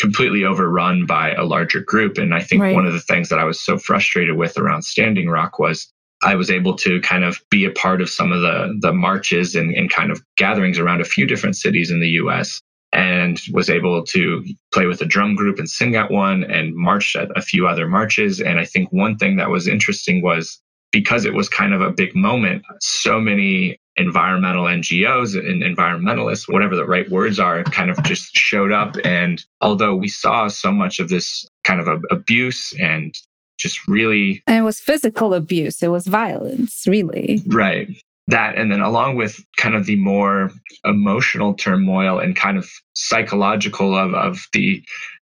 completely 0.00 0.42
overrun 0.42 1.06
by 1.06 1.34
a 1.34 1.44
larger 1.44 1.78
group. 1.78 2.18
And 2.18 2.34
I 2.34 2.42
think 2.42 2.62
right. 2.62 2.74
one 2.74 2.84
of 2.84 2.94
the 2.94 3.00
things 3.00 3.28
that 3.28 3.38
I 3.38 3.44
was 3.44 3.60
so 3.60 3.78
frustrated 3.78 4.36
with 4.36 4.58
around 4.58 4.82
Standing 4.82 5.28
Rock 5.28 5.60
was 5.60 5.86
I 6.24 6.34
was 6.34 6.50
able 6.50 6.74
to 6.78 7.00
kind 7.00 7.22
of 7.22 7.40
be 7.48 7.64
a 7.64 7.70
part 7.70 8.02
of 8.02 8.10
some 8.10 8.32
of 8.32 8.40
the 8.40 8.76
the 8.80 8.92
marches 8.92 9.54
and, 9.54 9.72
and 9.72 9.88
kind 9.88 10.10
of 10.10 10.20
gatherings 10.36 10.80
around 10.80 11.00
a 11.00 11.04
few 11.04 11.26
different 11.26 11.56
cities 11.56 11.92
in 11.92 12.00
the 12.00 12.10
US 12.22 12.60
and 12.92 13.40
was 13.52 13.70
able 13.70 14.04
to 14.04 14.44
play 14.72 14.86
with 14.86 15.00
a 15.00 15.06
drum 15.06 15.34
group 15.34 15.58
and 15.58 15.68
sing 15.68 15.96
at 15.96 16.10
one 16.10 16.44
and 16.44 16.74
march 16.74 17.16
at 17.16 17.30
a 17.36 17.42
few 17.42 17.66
other 17.66 17.88
marches. 17.88 18.40
And 18.40 18.58
I 18.58 18.64
think 18.64 18.92
one 18.92 19.16
thing 19.16 19.36
that 19.36 19.50
was 19.50 19.66
interesting 19.66 20.22
was 20.22 20.60
because 20.90 21.24
it 21.24 21.34
was 21.34 21.48
kind 21.48 21.72
of 21.72 21.80
a 21.80 21.90
big 21.90 22.14
moment, 22.14 22.62
so 22.80 23.18
many 23.18 23.78
environmental 23.96 24.64
NGOs 24.64 25.38
and 25.38 25.62
environmentalists, 25.62 26.52
whatever 26.52 26.76
the 26.76 26.86
right 26.86 27.10
words 27.10 27.38
are, 27.38 27.64
kind 27.64 27.90
of 27.90 28.02
just 28.02 28.34
showed 28.34 28.72
up. 28.72 28.96
And 29.04 29.42
although 29.60 29.94
we 29.94 30.08
saw 30.08 30.48
so 30.48 30.70
much 30.70 30.98
of 30.98 31.08
this 31.08 31.46
kind 31.64 31.80
of 31.80 32.04
abuse 32.10 32.72
and 32.78 33.14
just 33.58 33.86
really. 33.88 34.42
And 34.46 34.58
it 34.58 34.62
was 34.62 34.80
physical 34.80 35.34
abuse, 35.34 35.82
it 35.82 35.88
was 35.88 36.06
violence, 36.06 36.84
really. 36.86 37.42
Right. 37.46 37.88
That, 38.28 38.56
and 38.56 38.70
then 38.70 38.80
along 38.80 39.16
with 39.16 39.40
kind 39.56 39.74
of 39.74 39.86
the 39.86 39.96
more 39.96 40.50
emotional 40.84 41.54
turmoil 41.54 42.18
and 42.18 42.36
kind 42.36 42.56
of 42.56 42.70
psychological 42.94 43.96
of, 43.96 44.14
of 44.14 44.38
the 44.52 44.82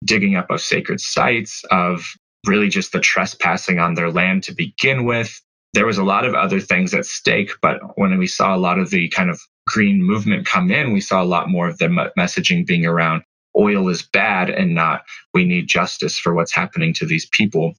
digging 0.05 0.35
up 0.35 0.51
of 0.51 0.61
sacred 0.61 1.01
sites, 1.01 1.63
of 1.71 2.05
really 2.45 2.69
just 2.69 2.91
the 2.91 2.99
trespassing 2.99 3.79
on 3.79 3.95
their 3.95 4.11
land 4.11 4.43
to 4.43 4.53
begin 4.53 5.05
with. 5.05 5.41
There 5.73 5.87
was 5.87 5.97
a 5.97 6.03
lot 6.03 6.25
of 6.25 6.35
other 6.35 6.59
things 6.59 6.93
at 6.93 7.05
stake, 7.05 7.51
but 7.61 7.79
when 7.95 8.17
we 8.19 8.27
saw 8.27 8.55
a 8.55 8.57
lot 8.57 8.77
of 8.77 8.91
the 8.91 9.09
kind 9.09 9.29
of 9.29 9.39
green 9.65 10.03
movement 10.03 10.45
come 10.45 10.69
in, 10.69 10.93
we 10.93 11.01
saw 11.01 11.23
a 11.23 11.25
lot 11.25 11.49
more 11.49 11.67
of 11.67 11.79
the 11.79 12.11
messaging 12.17 12.65
being 12.65 12.85
around 12.85 13.23
oil 13.57 13.89
is 13.89 14.01
bad 14.01 14.49
and 14.49 14.73
not 14.73 15.01
we 15.33 15.45
need 15.45 15.67
justice 15.67 16.17
for 16.17 16.33
what's 16.33 16.53
happening 16.53 16.93
to 16.95 17.05
these 17.05 17.27
people. 17.27 17.73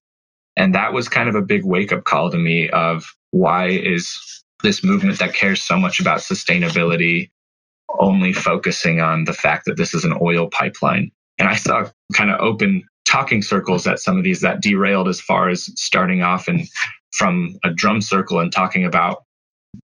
And 0.57 0.75
that 0.75 0.93
was 0.93 1.09
kind 1.09 1.29
of 1.29 1.35
a 1.35 1.43
big 1.43 1.65
wake 1.65 1.93
up 1.93 2.05
call 2.05 2.31
to 2.31 2.39
me 2.39 2.71
of 2.71 3.05
why 3.33 3.69
is 3.69 4.17
this 4.65 4.83
movement 4.83 5.21
that 5.21 5.35
cares 5.35 5.63
so 5.63 5.79
much 5.79 6.01
about 6.01 6.19
sustainability 6.19 7.31
only 8.01 8.33
focusing 8.33 9.01
on 9.01 9.25
the 9.25 9.33
fact 9.33 9.67
that 9.67 9.77
this 9.77 9.95
is 9.95 10.05
an 10.05 10.19
oil 10.21 10.49
pipeline. 10.49 11.13
And 11.39 11.49
I 11.49 11.55
saw 11.55 11.89
kind 12.15 12.31
of 12.31 12.41
open 12.41 12.83
talking 13.07 13.43
circles 13.43 13.87
at 13.87 14.01
some 14.01 14.19
of 14.19 14.25
these 14.25 14.41
that 14.41 14.61
derailed 14.61 15.07
as 15.07 15.21
far 15.21 15.49
as 15.49 15.71
starting 15.79 16.23
off 16.23 16.49
and 16.49 16.67
from 17.13 17.57
a 17.63 17.71
drum 17.71 18.01
circle 18.01 18.41
and 18.41 18.51
talking 18.51 18.85
about 18.85 19.23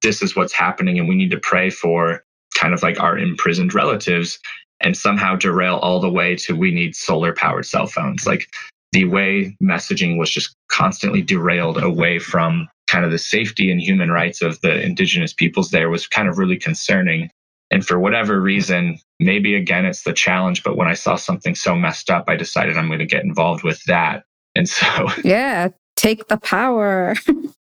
this 0.03 0.23
is 0.23 0.35
what's 0.35 0.53
happening 0.53 0.99
and 0.99 1.09
we 1.09 1.15
need 1.15 1.31
to 1.31 1.39
pray 1.39 1.71
for 1.71 2.25
kind 2.55 2.75
of 2.75 2.83
like 2.83 2.99
our 2.99 3.19
imprisoned 3.19 3.75
relatives 3.75 4.39
and 4.81 4.97
somehow 4.97 5.37
derail 5.37 5.77
all 5.77 6.01
the 6.01 6.11
way 6.11 6.35
to 6.35 6.57
we 6.57 6.73
need 6.73 6.97
solar 6.97 7.33
powered 7.33 7.67
cell 7.67 7.87
phones. 7.87 8.27
Like 8.27 8.47
the 8.93 9.05
way 9.05 9.57
messaging 9.63 10.19
was 10.19 10.31
just 10.31 10.57
constantly 10.69 11.23
derailed 11.23 11.81
away 11.81 12.19
from 12.19 12.69
kind 12.91 13.05
of 13.05 13.13
the 13.13 13.19
safety 13.19 13.71
and 13.71 13.81
human 13.81 14.11
rights 14.11 14.43
of 14.43 14.61
the 14.63 14.83
indigenous 14.83 15.33
peoples 15.33 15.71
there 15.71 15.89
was 15.89 16.09
kind 16.09 16.29
of 16.29 16.39
really 16.39 16.57
concerning. 16.57 17.31
And 17.71 17.87
for 17.87 18.01
whatever 18.01 18.41
reason, 18.41 18.99
maybe 19.21 19.55
again, 19.55 19.87
it's 19.87 20.03
the 20.03 20.13
challenge. 20.13 20.65
But 20.65 20.77
when 20.77 20.89
I 20.89 20.95
saw 20.95 21.15
something 21.15 21.55
so 21.55 21.77
messed 21.77 22.11
up, 22.11 22.25
I 22.27 22.35
decided 22.35 22.77
I'm 22.77 22.89
going 22.89 22.99
to 22.99 23.07
get 23.07 23.23
involved 23.23 23.63
with 23.63 23.83
that. 23.85 24.25
And 24.57 24.69
so, 24.69 25.07
yeah, 25.25 25.69
take 25.95 26.27
the 26.27 26.37
power. 26.37 27.15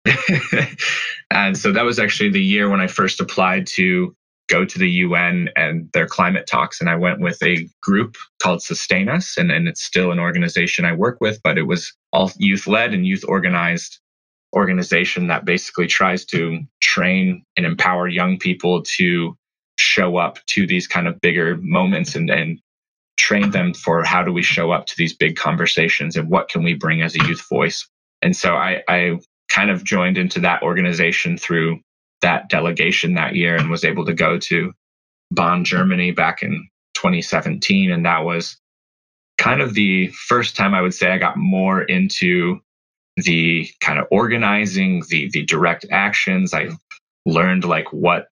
and 1.31 1.57
so 1.57 1.71
that 1.71 1.85
was 1.85 1.97
actually 1.97 2.29
the 2.29 2.43
year 2.43 2.69
when 2.69 2.81
I 2.81 2.87
first 2.87 3.19
applied 3.19 3.65
to 3.67 4.15
go 4.47 4.63
to 4.63 4.77
the 4.77 4.89
UN 4.89 5.49
and 5.55 5.89
their 5.93 6.05
climate 6.05 6.45
talks. 6.45 6.79
And 6.79 6.87
I 6.87 6.95
went 6.95 7.19
with 7.19 7.41
a 7.41 7.67
group 7.81 8.15
called 8.43 8.59
SustainUS. 8.59 9.37
And, 9.37 9.51
and 9.51 9.67
it's 9.67 9.81
still 9.81 10.11
an 10.11 10.19
organization 10.19 10.85
I 10.85 10.93
work 10.93 11.17
with, 11.19 11.41
but 11.43 11.57
it 11.57 11.63
was 11.63 11.91
all 12.13 12.31
youth 12.37 12.67
led 12.67 12.93
and 12.93 13.07
youth 13.07 13.25
organized 13.27 13.99
organization 14.55 15.27
that 15.27 15.45
basically 15.45 15.87
tries 15.87 16.25
to 16.25 16.59
train 16.81 17.43
and 17.57 17.65
empower 17.65 18.07
young 18.07 18.37
people 18.39 18.81
to 18.83 19.35
show 19.77 20.17
up 20.17 20.39
to 20.47 20.65
these 20.65 20.87
kind 20.87 21.07
of 21.07 21.19
bigger 21.21 21.57
moments 21.57 22.15
and, 22.15 22.29
and 22.29 22.59
train 23.17 23.51
them 23.51 23.73
for 23.73 24.03
how 24.03 24.23
do 24.23 24.31
we 24.31 24.41
show 24.41 24.71
up 24.71 24.85
to 24.85 24.95
these 24.97 25.15
big 25.15 25.35
conversations 25.35 26.15
and 26.15 26.29
what 26.29 26.49
can 26.49 26.63
we 26.63 26.73
bring 26.73 27.01
as 27.01 27.15
a 27.15 27.25
youth 27.25 27.43
voice. 27.49 27.87
And 28.21 28.35
so 28.35 28.55
I, 28.55 28.81
I 28.87 29.19
kind 29.49 29.69
of 29.69 29.83
joined 29.83 30.17
into 30.17 30.39
that 30.41 30.63
organization 30.63 31.37
through 31.37 31.79
that 32.21 32.49
delegation 32.49 33.13
that 33.15 33.35
year 33.35 33.55
and 33.55 33.69
was 33.69 33.83
able 33.83 34.05
to 34.05 34.13
go 34.13 34.39
to 34.39 34.71
Bonn, 35.31 35.65
Germany 35.65 36.11
back 36.11 36.43
in 36.43 36.67
2017. 36.95 37.91
And 37.91 38.05
that 38.05 38.23
was 38.23 38.57
kind 39.37 39.61
of 39.61 39.73
the 39.73 40.07
first 40.07 40.55
time 40.55 40.73
I 40.73 40.81
would 40.81 40.93
say 40.93 41.11
I 41.11 41.17
got 41.17 41.37
more 41.37 41.83
into 41.83 42.59
the 43.17 43.67
kind 43.81 43.99
of 43.99 44.07
organizing, 44.11 45.03
the 45.09 45.29
the 45.31 45.43
direct 45.43 45.85
actions. 45.91 46.53
I 46.53 46.69
learned 47.25 47.63
like 47.63 47.91
what 47.91 48.27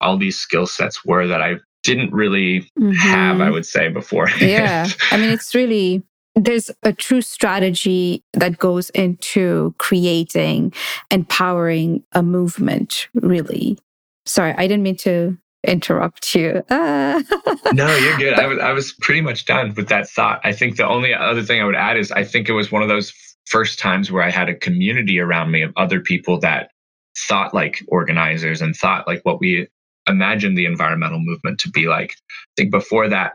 all 0.00 0.16
these 0.16 0.36
skill 0.36 0.66
sets 0.66 1.04
were 1.04 1.26
that 1.26 1.40
I 1.40 1.56
didn't 1.82 2.12
really 2.12 2.60
mm-hmm. 2.78 2.92
have, 2.92 3.40
I 3.40 3.50
would 3.50 3.66
say, 3.66 3.88
before. 3.88 4.28
yeah. 4.40 4.88
I 5.10 5.16
mean, 5.16 5.30
it's 5.30 5.54
really, 5.54 6.02
there's 6.34 6.70
a 6.82 6.92
true 6.92 7.20
strategy 7.20 8.22
that 8.32 8.58
goes 8.58 8.90
into 8.90 9.74
creating, 9.78 10.72
empowering 11.10 12.04
a 12.12 12.22
movement, 12.22 13.08
really. 13.14 13.78
Sorry, 14.26 14.52
I 14.52 14.66
didn't 14.66 14.82
mean 14.82 14.96
to 14.98 15.36
interrupt 15.64 16.34
you. 16.34 16.62
Ah. 16.70 17.22
no, 17.72 17.94
you're 17.96 18.16
good. 18.16 18.34
I 18.34 18.46
was, 18.46 18.58
I 18.58 18.72
was 18.72 18.92
pretty 19.00 19.20
much 19.20 19.44
done 19.46 19.74
with 19.74 19.88
that 19.88 20.08
thought. 20.08 20.40
I 20.44 20.52
think 20.52 20.76
the 20.76 20.86
only 20.86 21.14
other 21.14 21.42
thing 21.42 21.60
I 21.60 21.64
would 21.64 21.76
add 21.76 21.96
is 21.96 22.10
I 22.12 22.24
think 22.24 22.48
it 22.48 22.52
was 22.52 22.70
one 22.70 22.82
of 22.82 22.88
those 22.88 23.12
first 23.46 23.78
times 23.78 24.10
where 24.10 24.22
I 24.22 24.30
had 24.30 24.48
a 24.48 24.54
community 24.54 25.18
around 25.18 25.50
me 25.50 25.62
of 25.62 25.72
other 25.76 26.00
people 26.00 26.38
that 26.40 26.70
thought 27.16 27.54
like 27.54 27.84
organizers 27.88 28.62
and 28.62 28.74
thought 28.74 29.06
like 29.06 29.20
what 29.24 29.40
we 29.40 29.68
imagined 30.08 30.56
the 30.56 30.66
environmental 30.66 31.20
movement 31.20 31.60
to 31.60 31.70
be 31.70 31.86
like. 31.86 32.12
I 32.12 32.52
think 32.56 32.70
before 32.70 33.08
that, 33.08 33.32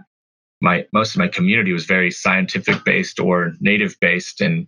my 0.62 0.86
most 0.92 1.16
of 1.16 1.20
my 1.20 1.28
community 1.28 1.72
was 1.72 1.86
very 1.86 2.12
scientific 2.12 2.84
based 2.84 3.20
or 3.20 3.54
native 3.60 3.96
based, 4.02 4.42
and 4.42 4.68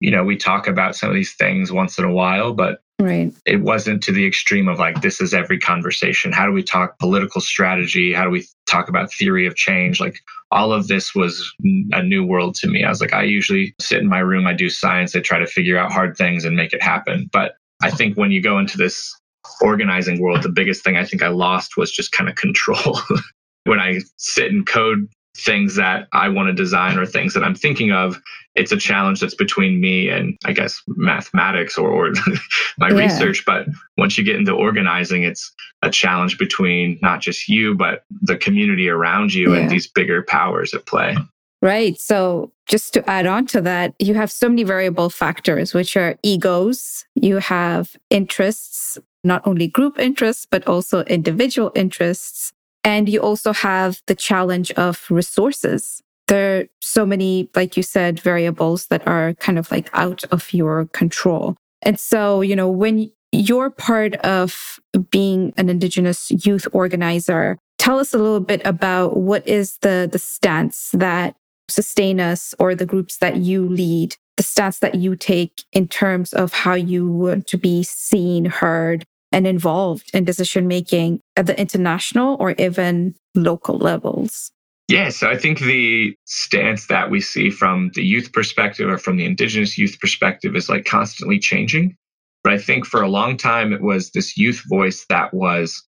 you 0.00 0.10
know 0.10 0.24
we 0.24 0.36
talk 0.36 0.66
about 0.66 0.96
some 0.96 1.08
of 1.08 1.14
these 1.14 1.34
things 1.34 1.70
once 1.70 1.98
in 1.98 2.04
a 2.04 2.12
while, 2.12 2.52
but 2.52 2.80
Right. 3.00 3.32
It 3.46 3.62
wasn't 3.62 4.02
to 4.04 4.12
the 4.12 4.26
extreme 4.26 4.68
of 4.68 4.78
like, 4.78 5.00
this 5.00 5.20
is 5.20 5.32
every 5.32 5.58
conversation. 5.58 6.32
How 6.32 6.46
do 6.46 6.52
we 6.52 6.62
talk 6.62 6.98
political 6.98 7.40
strategy? 7.40 8.12
How 8.12 8.24
do 8.24 8.30
we 8.30 8.46
talk 8.68 8.88
about 8.88 9.12
theory 9.12 9.46
of 9.46 9.56
change? 9.56 10.00
Like, 10.00 10.20
all 10.50 10.72
of 10.72 10.88
this 10.88 11.14
was 11.14 11.52
a 11.92 12.02
new 12.02 12.24
world 12.24 12.56
to 12.56 12.68
me. 12.68 12.84
I 12.84 12.88
was 12.88 13.00
like, 13.00 13.14
I 13.14 13.22
usually 13.22 13.74
sit 13.80 14.00
in 14.00 14.08
my 14.08 14.18
room, 14.18 14.46
I 14.46 14.52
do 14.52 14.68
science, 14.68 15.14
I 15.14 15.20
try 15.20 15.38
to 15.38 15.46
figure 15.46 15.78
out 15.78 15.92
hard 15.92 16.16
things 16.16 16.44
and 16.44 16.56
make 16.56 16.72
it 16.72 16.82
happen. 16.82 17.30
But 17.32 17.54
I 17.82 17.90
think 17.90 18.16
when 18.16 18.32
you 18.32 18.42
go 18.42 18.58
into 18.58 18.76
this 18.76 19.16
organizing 19.60 20.20
world, 20.20 20.42
the 20.42 20.48
biggest 20.48 20.82
thing 20.84 20.96
I 20.96 21.04
think 21.04 21.22
I 21.22 21.28
lost 21.28 21.76
was 21.76 21.92
just 21.92 22.12
kind 22.12 22.28
of 22.28 22.36
control. 22.36 22.98
when 23.64 23.78
I 23.78 24.00
sit 24.16 24.50
and 24.50 24.66
code 24.66 25.08
things 25.36 25.76
that 25.76 26.08
I 26.12 26.28
want 26.28 26.48
to 26.48 26.52
design 26.52 26.98
or 26.98 27.06
things 27.06 27.34
that 27.34 27.44
I'm 27.44 27.54
thinking 27.54 27.92
of, 27.92 28.20
it's 28.54 28.72
a 28.72 28.76
challenge 28.76 29.20
that's 29.20 29.34
between 29.34 29.80
me 29.80 30.08
and 30.08 30.36
I 30.44 30.52
guess 30.52 30.82
mathematics 30.88 31.78
or, 31.78 31.88
or 31.88 32.12
my 32.78 32.90
yeah. 32.90 32.96
research. 32.96 33.44
But 33.46 33.66
once 33.96 34.18
you 34.18 34.24
get 34.24 34.36
into 34.36 34.52
organizing, 34.52 35.22
it's 35.22 35.52
a 35.82 35.90
challenge 35.90 36.38
between 36.38 36.98
not 37.00 37.20
just 37.20 37.48
you, 37.48 37.74
but 37.74 38.04
the 38.22 38.36
community 38.36 38.88
around 38.88 39.32
you 39.32 39.54
yeah. 39.54 39.60
and 39.60 39.70
these 39.70 39.86
bigger 39.86 40.22
powers 40.22 40.74
at 40.74 40.86
play. 40.86 41.16
Right. 41.62 41.98
So 42.00 42.52
just 42.66 42.94
to 42.94 43.08
add 43.08 43.26
on 43.26 43.46
to 43.48 43.60
that, 43.60 43.94
you 43.98 44.14
have 44.14 44.30
so 44.30 44.48
many 44.48 44.64
variable 44.64 45.10
factors, 45.10 45.74
which 45.74 45.96
are 45.96 46.16
egos, 46.22 47.04
you 47.14 47.36
have 47.36 47.96
interests, 48.08 48.98
not 49.22 49.46
only 49.46 49.68
group 49.68 49.98
interests, 49.98 50.46
but 50.50 50.66
also 50.66 51.02
individual 51.04 51.70
interests. 51.74 52.52
And 52.84 53.08
you 53.08 53.20
also 53.20 53.52
have 53.52 54.00
the 54.06 54.14
challenge 54.14 54.70
of 54.72 55.06
resources. 55.10 56.02
There 56.28 56.60
are 56.60 56.64
so 56.80 57.04
many, 57.04 57.50
like 57.54 57.76
you 57.76 57.82
said, 57.82 58.20
variables 58.20 58.86
that 58.86 59.06
are 59.06 59.34
kind 59.34 59.58
of 59.58 59.70
like 59.70 59.90
out 59.92 60.24
of 60.30 60.52
your 60.52 60.86
control. 60.86 61.56
And 61.82 61.98
so, 61.98 62.40
you 62.40 62.54
know, 62.54 62.70
when 62.70 63.10
you're 63.32 63.70
part 63.70 64.16
of 64.16 64.78
being 65.10 65.52
an 65.56 65.68
Indigenous 65.68 66.30
youth 66.30 66.66
organizer, 66.72 67.58
tell 67.78 67.98
us 67.98 68.12
a 68.12 68.18
little 68.18 68.40
bit 68.40 68.62
about 68.64 69.16
what 69.16 69.46
is 69.46 69.78
the, 69.78 70.08
the 70.10 70.18
stance 70.18 70.90
that 70.92 71.36
SustainUS 71.70 72.54
or 72.58 72.74
the 72.74 72.86
groups 72.86 73.18
that 73.18 73.36
you 73.36 73.68
lead, 73.68 74.16
the 74.36 74.42
stance 74.42 74.80
that 74.80 74.96
you 74.96 75.16
take 75.16 75.64
in 75.72 75.86
terms 75.86 76.32
of 76.32 76.52
how 76.52 76.74
you 76.74 77.10
want 77.10 77.46
to 77.48 77.56
be 77.56 77.82
seen, 77.82 78.44
heard, 78.46 79.04
and 79.32 79.46
involved 79.46 80.10
in 80.14 80.24
decision 80.24 80.66
making 80.66 81.20
at 81.36 81.46
the 81.46 81.58
international 81.58 82.36
or 82.40 82.52
even 82.52 83.14
local 83.34 83.78
levels? 83.78 84.50
Yeah, 84.88 85.10
so 85.10 85.30
I 85.30 85.36
think 85.36 85.60
the 85.60 86.16
stance 86.24 86.88
that 86.88 87.10
we 87.10 87.20
see 87.20 87.48
from 87.50 87.92
the 87.94 88.02
youth 88.02 88.32
perspective 88.32 88.88
or 88.88 88.98
from 88.98 89.18
the 89.18 89.24
indigenous 89.24 89.78
youth 89.78 89.96
perspective 90.00 90.56
is 90.56 90.68
like 90.68 90.84
constantly 90.84 91.38
changing. 91.38 91.96
But 92.42 92.54
I 92.54 92.58
think 92.58 92.86
for 92.86 93.00
a 93.00 93.08
long 93.08 93.36
time, 93.36 93.72
it 93.72 93.82
was 93.82 94.10
this 94.10 94.36
youth 94.36 94.64
voice 94.68 95.06
that 95.08 95.32
was 95.32 95.80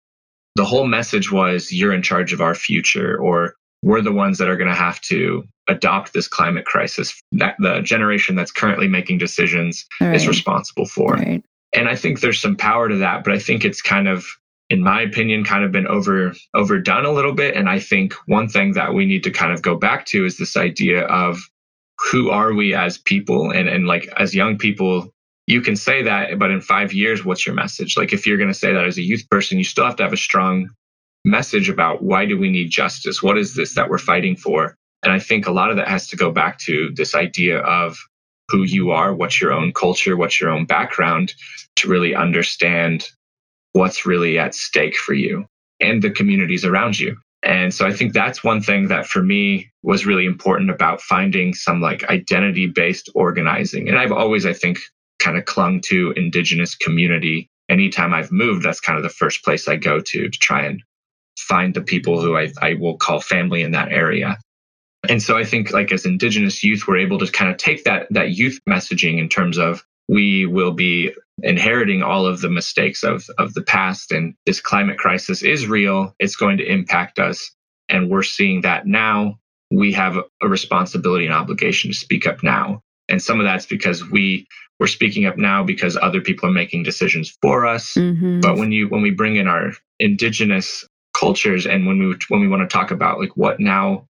the 0.55 0.65
whole 0.65 0.85
message 0.85 1.31
was 1.31 1.71
you're 1.71 1.93
in 1.93 2.03
charge 2.03 2.33
of 2.33 2.41
our 2.41 2.53
future, 2.53 3.17
or 3.17 3.55
we're 3.81 4.01
the 4.01 4.11
ones 4.11 4.37
that 4.37 4.49
are 4.49 4.57
going 4.57 4.69
to 4.69 4.75
have 4.75 5.01
to 5.01 5.43
adopt 5.67 6.13
this 6.13 6.27
climate 6.27 6.65
crisis 6.65 7.19
that 7.31 7.55
the 7.59 7.81
generation 7.81 8.35
that's 8.35 8.51
currently 8.51 8.87
making 8.87 9.17
decisions 9.17 9.85
right. 9.99 10.15
is 10.15 10.27
responsible 10.27 10.85
for. 10.85 11.13
Right. 11.13 11.43
And 11.73 11.87
I 11.87 11.95
think 11.95 12.19
there's 12.19 12.41
some 12.41 12.55
power 12.55 12.89
to 12.89 12.97
that, 12.97 13.23
but 13.23 13.33
I 13.33 13.39
think 13.39 13.63
it's 13.63 13.81
kind 13.81 14.07
of, 14.07 14.25
in 14.69 14.83
my 14.83 15.01
opinion, 15.01 15.43
kind 15.43 15.63
of 15.63 15.71
been 15.71 15.87
over 15.87 16.33
overdone 16.53 17.05
a 17.05 17.11
little 17.11 17.33
bit. 17.33 17.55
And 17.55 17.69
I 17.69 17.79
think 17.79 18.13
one 18.25 18.49
thing 18.49 18.73
that 18.73 18.93
we 18.93 19.05
need 19.05 19.23
to 19.23 19.31
kind 19.31 19.53
of 19.53 19.61
go 19.61 19.75
back 19.75 20.05
to 20.07 20.25
is 20.25 20.37
this 20.37 20.57
idea 20.57 21.03
of 21.05 21.39
who 22.11 22.29
are 22.29 22.53
we 22.53 22.73
as 22.73 22.97
people 22.97 23.51
and, 23.51 23.69
and 23.69 23.87
like 23.87 24.11
as 24.17 24.35
young 24.35 24.57
people, 24.57 25.13
you 25.47 25.61
can 25.61 25.75
say 25.75 26.03
that, 26.03 26.39
but 26.39 26.51
in 26.51 26.61
five 26.61 26.93
years, 26.93 27.23
what's 27.23 27.45
your 27.45 27.55
message? 27.55 27.95
Like 27.97 28.13
if 28.13 28.25
you're 28.25 28.37
going 28.37 28.49
to 28.49 28.57
say 28.57 28.73
that 28.73 28.85
as 28.85 28.97
a 28.97 29.03
youth 29.03 29.29
person, 29.29 29.57
you 29.57 29.63
still 29.63 29.85
have 29.85 29.95
to 29.97 30.03
have 30.03 30.13
a 30.13 30.17
strong 30.17 30.69
message 31.23 31.69
about 31.69 32.01
why 32.01 32.25
do 32.25 32.37
we 32.37 32.49
need 32.49 32.69
justice? 32.69 33.21
What 33.21 33.37
is 33.37 33.55
this 33.55 33.75
that 33.75 33.89
we're 33.89 33.97
fighting 33.97 34.35
for? 34.35 34.75
And 35.03 35.11
I 35.11 35.19
think 35.19 35.47
a 35.47 35.51
lot 35.51 35.69
of 35.69 35.77
that 35.77 35.87
has 35.87 36.07
to 36.07 36.15
go 36.15 36.31
back 36.31 36.57
to 36.59 36.91
this 36.95 37.15
idea 37.15 37.59
of 37.59 37.97
who 38.49 38.63
you 38.63 38.91
are, 38.91 39.13
what's 39.13 39.39
your 39.39 39.53
own 39.53 39.71
culture, 39.73 40.17
what's 40.17 40.39
your 40.39 40.49
own 40.49 40.65
background 40.65 41.33
to 41.77 41.89
really 41.89 42.15
understand 42.15 43.07
what's 43.73 44.05
really 44.05 44.37
at 44.37 44.53
stake 44.53 44.97
for 44.97 45.13
you 45.13 45.45
and 45.79 46.01
the 46.01 46.11
communities 46.11 46.65
around 46.65 46.99
you. 46.99 47.17
And 47.43 47.73
so 47.73 47.87
I 47.87 47.93
think 47.93 48.13
that's 48.13 48.43
one 48.43 48.61
thing 48.61 48.87
that 48.89 49.07
for 49.07 49.23
me 49.23 49.71
was 49.81 50.05
really 50.05 50.25
important 50.25 50.69
about 50.69 51.01
finding 51.01 51.53
some 51.53 51.81
like 51.81 52.03
identity 52.03 52.67
based 52.67 53.09
organizing. 53.15 53.87
And 53.89 53.97
I've 53.97 54.11
always, 54.11 54.45
I 54.45 54.53
think, 54.53 54.79
kind 55.19 55.37
of 55.37 55.45
clung 55.45 55.81
to 55.85 56.13
indigenous 56.15 56.75
community. 56.75 57.49
Anytime 57.69 58.13
I've 58.13 58.31
moved, 58.31 58.63
that's 58.63 58.79
kind 58.79 58.97
of 58.97 59.03
the 59.03 59.09
first 59.09 59.43
place 59.43 59.67
I 59.67 59.77
go 59.77 59.99
to 59.99 60.29
to 60.29 60.39
try 60.39 60.65
and 60.65 60.83
find 61.37 61.73
the 61.73 61.81
people 61.81 62.21
who 62.21 62.37
I, 62.37 62.51
I 62.61 62.75
will 62.75 62.97
call 62.97 63.21
family 63.21 63.63
in 63.63 63.71
that 63.71 63.91
area. 63.91 64.37
And 65.09 65.21
so 65.21 65.37
I 65.37 65.43
think 65.43 65.71
like 65.71 65.91
as 65.91 66.05
indigenous 66.05 66.63
youth, 66.63 66.83
we're 66.87 66.99
able 66.99 67.19
to 67.19 67.31
kind 67.31 67.51
of 67.51 67.57
take 67.57 67.83
that 67.85 68.07
that 68.11 68.31
youth 68.31 68.59
messaging 68.69 69.19
in 69.19 69.29
terms 69.29 69.57
of 69.57 69.83
we 70.07 70.45
will 70.45 70.73
be 70.73 71.11
inheriting 71.41 72.03
all 72.03 72.25
of 72.25 72.41
the 72.41 72.49
mistakes 72.49 73.03
of, 73.03 73.25
of 73.37 73.53
the 73.53 73.63
past. 73.63 74.11
And 74.11 74.35
this 74.45 74.59
climate 74.59 74.97
crisis 74.97 75.41
is 75.41 75.67
real. 75.67 76.13
It's 76.19 76.35
going 76.35 76.57
to 76.57 76.65
impact 76.65 77.17
us. 77.17 77.51
And 77.89 78.09
we're 78.09 78.23
seeing 78.23 78.61
that 78.61 78.85
now. 78.85 79.39
We 79.71 79.93
have 79.93 80.17
a 80.41 80.49
responsibility 80.49 81.25
and 81.25 81.33
obligation 81.33 81.91
to 81.91 81.97
speak 81.97 82.27
up 82.27 82.43
now. 82.43 82.81
And 83.07 83.21
some 83.21 83.39
of 83.39 83.45
that's 83.45 83.65
because 83.65 84.09
we 84.09 84.47
we're 84.79 84.87
speaking 84.87 85.25
up 85.25 85.37
now 85.37 85.63
because 85.63 85.95
other 85.95 86.21
people 86.21 86.49
are 86.49 86.53
making 86.53 86.83
decisions 86.83 87.37
for 87.41 87.65
us. 87.65 87.93
Mm-hmm. 87.93 88.41
But 88.41 88.57
when 88.57 88.71
you 88.71 88.87
when 88.89 89.01
we 89.01 89.11
bring 89.11 89.37
in 89.37 89.47
our 89.47 89.71
indigenous 89.99 90.85
cultures 91.17 91.65
and 91.65 91.85
when 91.85 91.99
we 91.99 92.15
when 92.29 92.41
we 92.41 92.47
want 92.47 92.67
to 92.67 92.73
talk 92.73 92.91
about 92.91 93.19
like 93.19 93.37
what 93.37 93.59
now 93.59 94.07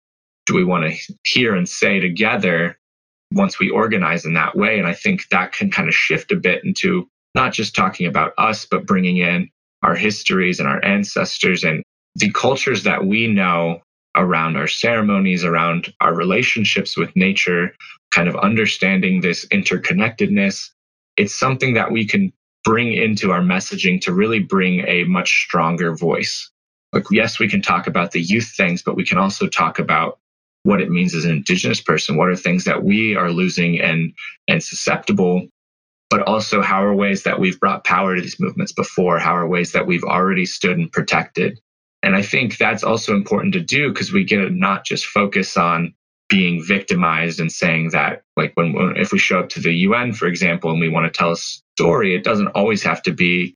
do 0.47 0.55
we 0.55 0.63
want 0.63 0.91
to 0.91 1.13
hear 1.23 1.55
and 1.55 1.69
say 1.69 1.99
together 1.99 2.77
once 3.33 3.59
we 3.59 3.69
organize 3.69 4.25
in 4.25 4.33
that 4.33 4.55
way. 4.55 4.79
And 4.79 4.87
I 4.87 4.93
think 4.93 5.27
that 5.29 5.51
can 5.51 5.69
kind 5.69 5.87
of 5.87 5.93
shift 5.93 6.31
a 6.31 6.37
bit 6.37 6.63
into 6.63 7.07
not 7.35 7.53
just 7.53 7.75
talking 7.75 8.07
about 8.07 8.33
us, 8.37 8.65
but 8.65 8.87
bringing 8.87 9.17
in 9.17 9.49
our 9.83 9.95
histories 9.95 10.59
and 10.59 10.67
our 10.67 10.83
ancestors 10.83 11.63
and 11.63 11.83
the 12.15 12.31
cultures 12.31 12.83
that 12.83 13.05
we 13.05 13.27
know 13.27 13.81
around 14.15 14.57
our 14.57 14.67
ceremonies, 14.67 15.43
around 15.43 15.93
our 16.01 16.15
relationships 16.15 16.97
with 16.97 17.15
nature, 17.15 17.75
kind 18.11 18.27
of 18.27 18.35
understanding 18.37 19.21
this 19.21 19.45
interconnectedness. 19.47 20.69
It's 21.17 21.35
something 21.35 21.73
that 21.75 21.91
we 21.91 22.07
can 22.07 22.33
bring 22.63 22.93
into 22.93 23.31
our 23.31 23.41
messaging 23.41 24.01
to 24.01 24.13
really 24.13 24.39
bring 24.39 24.79
a 24.87 25.03
much 25.03 25.43
stronger 25.45 25.95
voice. 25.95 26.49
Like, 26.93 27.05
yes, 27.11 27.37
we 27.37 27.47
can 27.47 27.61
talk 27.61 27.85
about 27.85 28.11
the 28.11 28.21
youth 28.21 28.51
things, 28.57 28.81
but 28.81 28.95
we 28.95 29.05
can 29.05 29.17
also 29.17 29.47
talk 29.47 29.77
about 29.77 30.17
what 30.67 30.81
it 30.81 30.89
means 30.89 31.15
as 31.15 31.23
an 31.23 31.31
indigenous 31.31 31.79
person 31.79 32.17
what 32.17 32.27
are 32.27 32.35
things 32.35 32.65
that 32.65 32.83
we 32.83 33.15
are 33.15 33.31
losing 33.31 33.79
and 33.79 34.13
and 34.49 34.61
susceptible 34.61 35.47
but 36.09 36.21
also 36.23 36.61
how 36.61 36.83
are 36.83 36.93
ways 36.93 37.23
that 37.23 37.39
we've 37.39 37.59
brought 37.59 37.85
power 37.85 38.15
to 38.15 38.21
these 38.21 38.39
movements 38.39 38.73
before 38.73 39.17
how 39.17 39.33
are 39.33 39.47
ways 39.47 39.71
that 39.71 39.87
we've 39.87 40.03
already 40.03 40.45
stood 40.45 40.77
and 40.77 40.91
protected. 40.91 41.57
And 42.03 42.15
i 42.15 42.21
think 42.21 42.57
that's 42.57 42.83
also 42.83 43.15
important 43.15 43.53
to 43.53 43.61
do 43.61 43.89
because 43.89 44.11
we 44.11 44.25
get 44.25 44.37
to 44.37 44.49
not 44.49 44.85
just 44.85 45.05
focus 45.05 45.55
on 45.55 45.93
being 46.29 46.61
victimized 46.61 47.39
and 47.39 47.51
saying 47.51 47.91
that 47.91 48.23
like 48.35 48.51
when, 48.55 48.75
if 48.97 49.13
we 49.13 49.19
show 49.19 49.39
up 49.39 49.49
to 49.49 49.61
the 49.61 49.71
un 49.71 50.11
for 50.11 50.27
example 50.27 50.69
and 50.69 50.81
we 50.81 50.89
want 50.89 51.11
to 51.11 51.17
tell 51.17 51.31
a 51.31 51.37
story 51.37 52.13
it 52.13 52.25
doesn't 52.25 52.49
always 52.49 52.83
have 52.83 53.01
to 53.03 53.13
be 53.13 53.55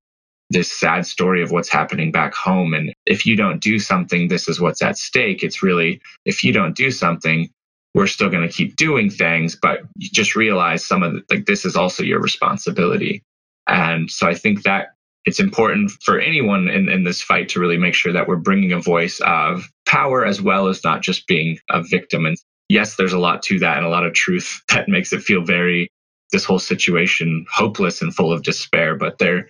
this 0.52 0.72
sad 0.72 1.06
story 1.06 1.41
of 1.41 1.52
what's 1.52 1.70
happening 1.70 2.12
back 2.12 2.34
home. 2.34 2.74
And 2.74 2.93
if 3.06 3.26
you 3.26 3.36
don't 3.36 3.62
do 3.62 3.80
something, 3.80 4.28
this 4.28 4.47
is 4.47 4.60
what's 4.60 4.82
at 4.82 4.97
stake. 4.97 5.43
It's 5.43 5.64
really, 5.64 6.02
if 6.26 6.43
you 6.43 6.52
don't 6.52 6.76
do 6.76 6.91
something, 6.91 7.49
we're 7.93 8.08
still 8.08 8.30
going 8.30 8.47
to 8.47 8.54
keep 8.54 8.76
doing 8.76 9.10
things, 9.10 9.58
but 9.62 9.80
you 9.97 10.10
just 10.12 10.36
realize 10.36 10.86
some 10.86 11.04
of 11.04 11.14
the, 11.14 11.22
like, 11.30 11.45
this 11.45 11.66
is 11.66 11.76
also 11.76 12.04
your 12.04 12.22
responsibility. 12.22 13.24
And 13.68 14.10
so 14.10 14.28
I 14.28 14.34
think 14.34 14.64
that 14.64 14.93
it's 15.26 15.39
important 15.39 15.91
for 16.04 16.20
anyone 16.20 16.68
in, 16.68 16.89
in 16.89 17.04
this 17.04 17.22
fight 17.22 17.49
to 17.49 17.60
really 17.60 17.78
make 17.78 17.93
sure 17.93 18.14
that 18.14 18.28
we're 18.28 18.38
bringing 18.38 18.72
a 18.72 18.80
voice 18.80 19.20
of 19.22 19.70
power 19.86 20.26
as 20.26 20.41
well 20.41 20.68
as 20.68 20.84
not 20.84 21.02
just 21.02 21.28
being 21.28 21.60
a 21.70 21.84
victim. 21.84 22.26
And 22.26 22.38
yes, 22.70 22.95
there's 22.95 23.14
a 23.14 23.20
lot 23.20 23.43
to 23.43 23.60
that 23.60 23.78
and 23.78 23.86
a 23.86 23.89
lot 23.89 24.06
of 24.06 24.14
truth 24.14 24.62
that 24.70 24.89
makes 24.89 25.14
it 25.14 25.22
feel 25.22 25.43
very, 25.43 25.89
this 26.32 26.45
whole 26.45 26.60
situation 26.60 27.45
hopeless 27.52 28.02
and 28.02 28.16
full 28.16 28.32
of 28.32 28.43
despair, 28.43 28.95
but 28.95 29.18
there, 29.18 29.49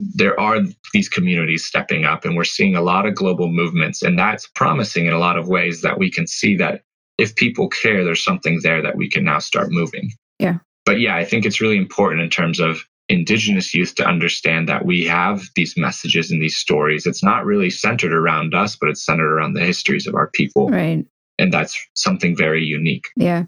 there 0.00 0.38
are 0.38 0.60
these 0.92 1.08
communities 1.08 1.64
stepping 1.64 2.04
up 2.04 2.24
and 2.24 2.36
we're 2.36 2.44
seeing 2.44 2.74
a 2.74 2.82
lot 2.82 3.06
of 3.06 3.14
global 3.14 3.48
movements 3.48 4.02
and 4.02 4.18
that's 4.18 4.46
promising 4.48 5.06
in 5.06 5.12
a 5.12 5.18
lot 5.18 5.38
of 5.38 5.48
ways 5.48 5.82
that 5.82 5.98
we 5.98 6.10
can 6.10 6.26
see 6.26 6.56
that 6.56 6.82
if 7.18 7.36
people 7.36 7.68
care 7.68 8.02
there's 8.02 8.24
something 8.24 8.60
there 8.62 8.82
that 8.82 8.96
we 8.96 9.08
can 9.08 9.24
now 9.24 9.38
start 9.38 9.70
moving. 9.70 10.10
Yeah. 10.38 10.58
But 10.84 11.00
yeah 11.00 11.16
i 11.16 11.24
think 11.24 11.46
it's 11.46 11.60
really 11.60 11.78
important 11.78 12.22
in 12.22 12.30
terms 12.30 12.60
of 12.60 12.84
indigenous 13.08 13.74
youth 13.74 13.94
to 13.94 14.06
understand 14.06 14.68
that 14.68 14.86
we 14.86 15.04
have 15.04 15.42
these 15.56 15.76
messages 15.76 16.30
and 16.30 16.40
these 16.40 16.56
stories. 16.56 17.06
It's 17.06 17.22
not 17.22 17.44
really 17.44 17.70
centered 17.70 18.14
around 18.14 18.54
us 18.54 18.76
but 18.76 18.88
it's 18.88 19.04
centered 19.04 19.32
around 19.32 19.54
the 19.54 19.64
histories 19.64 20.06
of 20.06 20.14
our 20.14 20.28
people. 20.28 20.68
Right. 20.68 21.04
And 21.38 21.52
that's 21.52 21.78
something 21.94 22.36
very 22.36 22.64
unique. 22.64 23.08
Yeah 23.16 23.44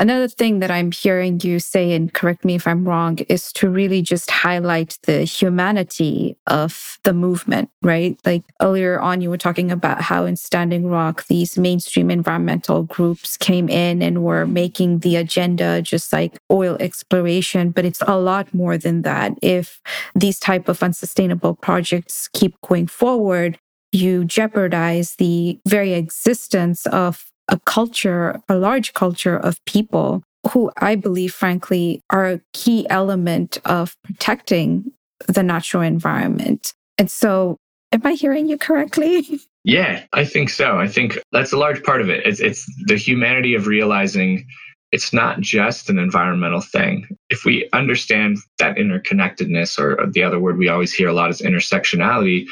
Another 0.00 0.28
thing 0.28 0.60
that 0.60 0.70
I'm 0.70 0.92
hearing 0.92 1.40
you 1.42 1.58
say, 1.58 1.92
and 1.92 2.14
correct 2.14 2.44
me 2.44 2.54
if 2.54 2.68
I'm 2.68 2.86
wrong, 2.86 3.18
is 3.28 3.52
to 3.54 3.68
really 3.68 4.00
just 4.00 4.30
highlight 4.30 4.96
the 5.02 5.24
humanity 5.24 6.36
of 6.46 7.00
the 7.02 7.12
movement, 7.12 7.68
right? 7.82 8.16
Like 8.24 8.44
earlier 8.62 9.00
on, 9.00 9.20
you 9.20 9.28
were 9.28 9.36
talking 9.36 9.72
about 9.72 10.00
how 10.00 10.24
in 10.24 10.36
Standing 10.36 10.86
Rock, 10.86 11.26
these 11.26 11.58
mainstream 11.58 12.12
environmental 12.12 12.84
groups 12.84 13.36
came 13.36 13.68
in 13.68 14.00
and 14.00 14.22
were 14.22 14.46
making 14.46 15.00
the 15.00 15.16
agenda 15.16 15.82
just 15.82 16.12
like 16.12 16.38
oil 16.48 16.76
exploration, 16.78 17.70
but 17.70 17.84
it's 17.84 18.02
a 18.06 18.18
lot 18.18 18.54
more 18.54 18.78
than 18.78 19.02
that. 19.02 19.32
If 19.42 19.80
these 20.14 20.38
type 20.38 20.68
of 20.68 20.80
unsustainable 20.80 21.56
projects 21.56 22.28
keep 22.32 22.54
going 22.60 22.86
forward, 22.86 23.58
you 23.90 24.24
jeopardize 24.24 25.16
the 25.16 25.58
very 25.66 25.94
existence 25.94 26.86
of 26.86 27.24
a 27.48 27.58
culture, 27.60 28.40
a 28.48 28.56
large 28.56 28.92
culture 28.92 29.36
of 29.36 29.64
people 29.64 30.22
who 30.52 30.70
I 30.76 30.94
believe, 30.94 31.34
frankly, 31.34 32.00
are 32.10 32.26
a 32.26 32.40
key 32.52 32.86
element 32.90 33.58
of 33.64 33.96
protecting 34.04 34.92
the 35.26 35.42
natural 35.42 35.82
environment. 35.82 36.74
And 36.96 37.10
so, 37.10 37.56
am 37.92 38.02
I 38.04 38.12
hearing 38.12 38.48
you 38.48 38.58
correctly? 38.58 39.40
Yeah, 39.64 40.04
I 40.14 40.24
think 40.24 40.48
so. 40.48 40.78
I 40.78 40.88
think 40.88 41.18
that's 41.30 41.52
a 41.52 41.58
large 41.58 41.82
part 41.82 42.00
of 42.00 42.08
it. 42.08 42.24
It's, 42.24 42.40
it's 42.40 42.64
the 42.86 42.96
humanity 42.96 43.54
of 43.54 43.66
realizing 43.66 44.46
it's 44.92 45.12
not 45.12 45.40
just 45.40 45.90
an 45.90 45.98
environmental 45.98 46.62
thing. 46.62 47.06
If 47.28 47.44
we 47.44 47.68
understand 47.74 48.38
that 48.58 48.76
interconnectedness, 48.76 49.78
or 49.78 50.06
the 50.10 50.22
other 50.22 50.38
word 50.38 50.56
we 50.56 50.68
always 50.68 50.94
hear 50.94 51.08
a 51.08 51.12
lot 51.12 51.28
is 51.28 51.42
intersectionality, 51.42 52.46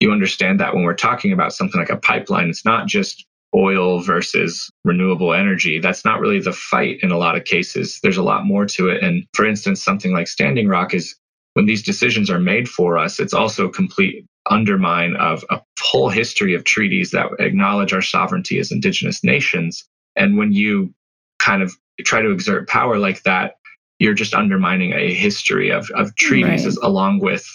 you 0.00 0.12
understand 0.12 0.60
that 0.60 0.74
when 0.74 0.82
we're 0.82 0.94
talking 0.94 1.32
about 1.32 1.54
something 1.54 1.80
like 1.80 1.90
a 1.90 1.96
pipeline, 1.96 2.50
it's 2.50 2.66
not 2.66 2.86
just 2.86 3.24
oil 3.54 4.00
versus 4.00 4.70
renewable 4.84 5.32
energy. 5.32 5.78
That's 5.78 6.04
not 6.04 6.20
really 6.20 6.40
the 6.40 6.52
fight 6.52 6.98
in 7.02 7.10
a 7.10 7.18
lot 7.18 7.36
of 7.36 7.44
cases. 7.44 7.98
There's 8.02 8.16
a 8.16 8.22
lot 8.22 8.44
more 8.44 8.66
to 8.66 8.88
it. 8.88 9.02
And 9.02 9.24
for 9.34 9.46
instance, 9.46 9.82
something 9.82 10.12
like 10.12 10.28
Standing 10.28 10.68
Rock 10.68 10.94
is 10.94 11.16
when 11.54 11.66
these 11.66 11.82
decisions 11.82 12.30
are 12.30 12.38
made 12.38 12.68
for 12.68 12.98
us, 12.98 13.18
it's 13.18 13.34
also 13.34 13.66
a 13.66 13.72
complete 13.72 14.26
undermine 14.50 15.16
of 15.16 15.44
a 15.50 15.60
whole 15.80 16.08
history 16.08 16.54
of 16.54 16.64
treaties 16.64 17.10
that 17.10 17.26
acknowledge 17.38 17.92
our 17.92 18.02
sovereignty 18.02 18.58
as 18.58 18.70
indigenous 18.70 19.24
nations. 19.24 19.84
And 20.16 20.36
when 20.36 20.52
you 20.52 20.94
kind 21.38 21.62
of 21.62 21.72
try 22.04 22.20
to 22.20 22.30
exert 22.30 22.68
power 22.68 22.98
like 22.98 23.22
that, 23.22 23.54
you're 23.98 24.14
just 24.14 24.34
undermining 24.34 24.92
a 24.92 25.12
history 25.12 25.70
of, 25.70 25.90
of 25.94 26.14
treaties 26.14 26.64
right. 26.64 26.76
along 26.82 27.20
with 27.20 27.46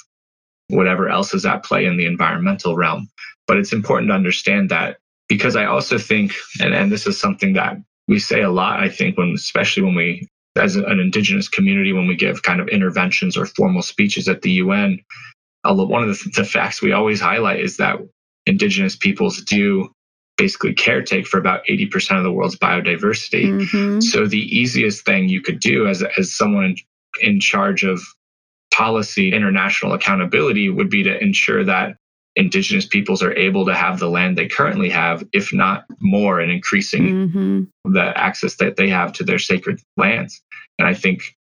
whatever 0.67 1.07
else 1.07 1.33
is 1.33 1.45
at 1.45 1.63
play 1.63 1.85
in 1.85 1.97
the 1.97 2.05
environmental 2.05 2.75
realm. 2.75 3.07
But 3.47 3.57
it's 3.57 3.73
important 3.73 4.09
to 4.09 4.15
understand 4.15 4.69
that 4.69 4.97
because 5.29 5.55
I 5.55 5.65
also 5.65 5.97
think, 5.97 6.33
and, 6.59 6.73
and 6.73 6.91
this 6.91 7.07
is 7.07 7.19
something 7.19 7.53
that 7.53 7.77
we 8.07 8.19
say 8.19 8.41
a 8.41 8.51
lot, 8.51 8.81
I 8.81 8.89
think, 8.89 9.17
when 9.17 9.33
especially 9.33 9.83
when 9.83 9.95
we, 9.95 10.27
as 10.55 10.75
an 10.75 10.99
indigenous 10.99 11.47
community, 11.47 11.93
when 11.93 12.07
we 12.07 12.15
give 12.15 12.43
kind 12.43 12.59
of 12.59 12.67
interventions 12.67 13.37
or 13.37 13.45
formal 13.45 13.81
speeches 13.81 14.27
at 14.27 14.41
the 14.41 14.51
UN, 14.51 14.99
one 15.63 16.03
of 16.03 16.09
the, 16.09 16.31
the 16.35 16.45
facts 16.45 16.81
we 16.81 16.91
always 16.91 17.19
highlight 17.19 17.59
is 17.59 17.77
that 17.77 17.97
indigenous 18.45 18.95
peoples 18.95 19.41
do 19.41 19.89
basically 20.37 20.73
caretake 20.73 21.25
for 21.25 21.37
about 21.37 21.61
80% 21.69 22.17
of 22.17 22.23
the 22.23 22.31
world's 22.31 22.57
biodiversity. 22.57 23.45
Mm-hmm. 23.45 24.01
So 24.01 24.27
the 24.27 24.41
easiest 24.41 25.05
thing 25.05 25.29
you 25.29 25.41
could 25.41 25.59
do 25.59 25.87
as, 25.87 26.03
as 26.17 26.35
someone 26.35 26.75
in 27.21 27.39
charge 27.39 27.83
of 27.83 28.01
policy, 28.73 29.31
international 29.31 29.93
accountability 29.93 30.69
would 30.69 30.89
be 30.89 31.03
to 31.03 31.23
ensure 31.23 31.63
that 31.63 31.95
indigenous 32.35 32.85
peoples 32.85 33.21
are 33.21 33.33
able 33.33 33.65
to 33.65 33.75
have 33.75 33.99
the 33.99 34.09
land 34.09 34.37
they 34.37 34.47
currently 34.47 34.89
have, 34.89 35.23
if 35.33 35.53
not 35.53 35.85
more, 35.99 36.39
and 36.39 36.51
increasing 36.51 37.29
mm-hmm. 37.29 37.93
the 37.93 38.17
access 38.17 38.55
that 38.55 38.75
they 38.75 38.89
have 38.89 39.13
to 39.13 39.23
their 39.23 39.39
sacred 39.39 39.79
lands. 39.97 40.41
And 40.79 40.87
I 40.87 40.93
think 40.93 41.35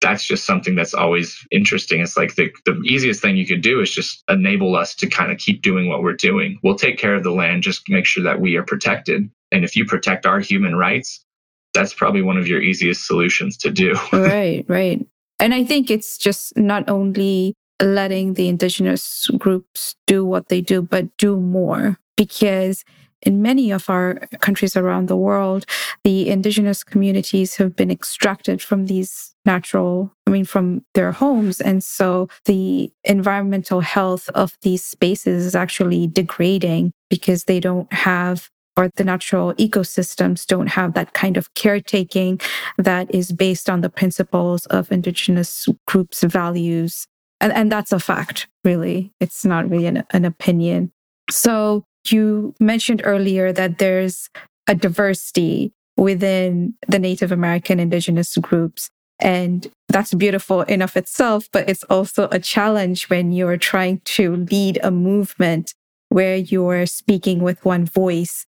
that's 0.00 0.24
just 0.24 0.44
something 0.44 0.74
that's 0.74 0.94
always 0.94 1.46
interesting. 1.50 2.00
It's 2.00 2.16
like 2.16 2.34
the, 2.34 2.50
the 2.64 2.80
easiest 2.84 3.22
thing 3.22 3.36
you 3.36 3.46
could 3.46 3.62
do 3.62 3.80
is 3.80 3.90
just 3.90 4.22
enable 4.28 4.76
us 4.76 4.94
to 4.96 5.06
kind 5.06 5.32
of 5.32 5.38
keep 5.38 5.62
doing 5.62 5.88
what 5.88 6.02
we're 6.02 6.12
doing. 6.12 6.58
We'll 6.62 6.76
take 6.76 6.98
care 6.98 7.14
of 7.14 7.22
the 7.22 7.30
land, 7.30 7.62
just 7.62 7.88
make 7.88 8.04
sure 8.04 8.24
that 8.24 8.40
we 8.40 8.56
are 8.56 8.62
protected. 8.62 9.30
And 9.52 9.64
if 9.64 9.76
you 9.76 9.84
protect 9.84 10.26
our 10.26 10.40
human 10.40 10.76
rights, 10.76 11.24
that's 11.72 11.94
probably 11.94 12.22
one 12.22 12.36
of 12.36 12.48
your 12.48 12.60
easiest 12.60 13.06
solutions 13.06 13.56
to 13.58 13.70
do. 13.70 13.94
right, 14.12 14.64
right. 14.68 15.06
And 15.38 15.54
I 15.54 15.64
think 15.64 15.90
it's 15.90 16.18
just 16.18 16.56
not 16.56 16.88
only 16.88 17.54
letting 17.82 18.34
the 18.34 18.48
indigenous 18.48 19.28
groups 19.38 19.94
do 20.06 20.24
what 20.24 20.48
they 20.48 20.60
do, 20.60 20.82
but 20.82 21.16
do 21.16 21.38
more 21.38 21.98
because 22.16 22.84
in 23.22 23.42
many 23.42 23.70
of 23.70 23.90
our 23.90 24.26
countries 24.40 24.76
around 24.76 25.08
the 25.08 25.16
world, 25.16 25.66
the 26.04 26.28
indigenous 26.28 26.84
communities 26.84 27.56
have 27.56 27.74
been 27.74 27.90
extracted 27.90 28.62
from 28.62 28.86
these 28.86 29.34
natural, 29.44 30.12
I 30.26 30.30
mean, 30.30 30.44
from 30.44 30.84
their 30.94 31.12
homes. 31.12 31.60
And 31.60 31.82
so 31.82 32.28
the 32.44 32.92
environmental 33.04 33.80
health 33.80 34.28
of 34.30 34.56
these 34.62 34.84
spaces 34.84 35.44
is 35.44 35.54
actually 35.54 36.06
degrading 36.06 36.92
because 37.10 37.44
they 37.44 37.60
don't 37.60 37.92
have 37.92 38.48
or 38.76 38.90
the 38.96 39.04
natural 39.04 39.54
ecosystems 39.54 40.46
don't 40.46 40.66
have 40.66 40.92
that 40.92 41.14
kind 41.14 41.38
of 41.38 41.54
caretaking 41.54 42.38
that 42.76 43.12
is 43.14 43.32
based 43.32 43.70
on 43.70 43.80
the 43.80 43.88
principles 43.88 44.66
of 44.66 44.92
indigenous 44.92 45.66
groups' 45.86 46.22
values. 46.22 47.06
And, 47.40 47.52
and 47.52 47.70
that's 47.70 47.92
a 47.92 47.98
fact, 47.98 48.48
really. 48.64 49.12
It's 49.20 49.44
not 49.44 49.68
really 49.68 49.86
an, 49.86 50.04
an 50.10 50.24
opinion. 50.24 50.92
So 51.30 51.84
you 52.08 52.54
mentioned 52.60 53.02
earlier 53.04 53.52
that 53.52 53.78
there's 53.78 54.30
a 54.66 54.74
diversity 54.74 55.72
within 55.96 56.74
the 56.88 56.98
Native 56.98 57.32
American 57.32 57.80
indigenous 57.80 58.36
groups. 58.36 58.90
And 59.18 59.66
that's 59.88 60.12
beautiful 60.14 60.62
in 60.62 60.82
of 60.82 60.96
itself, 60.96 61.48
but 61.52 61.68
it's 61.68 61.84
also 61.84 62.28
a 62.30 62.38
challenge 62.38 63.08
when 63.08 63.32
you're 63.32 63.56
trying 63.56 64.00
to 64.04 64.36
lead 64.50 64.78
a 64.82 64.90
movement 64.90 65.72
where 66.10 66.36
you're 66.36 66.86
speaking 66.86 67.40
with 67.40 67.64
one 67.64 67.86
voice 67.86 68.46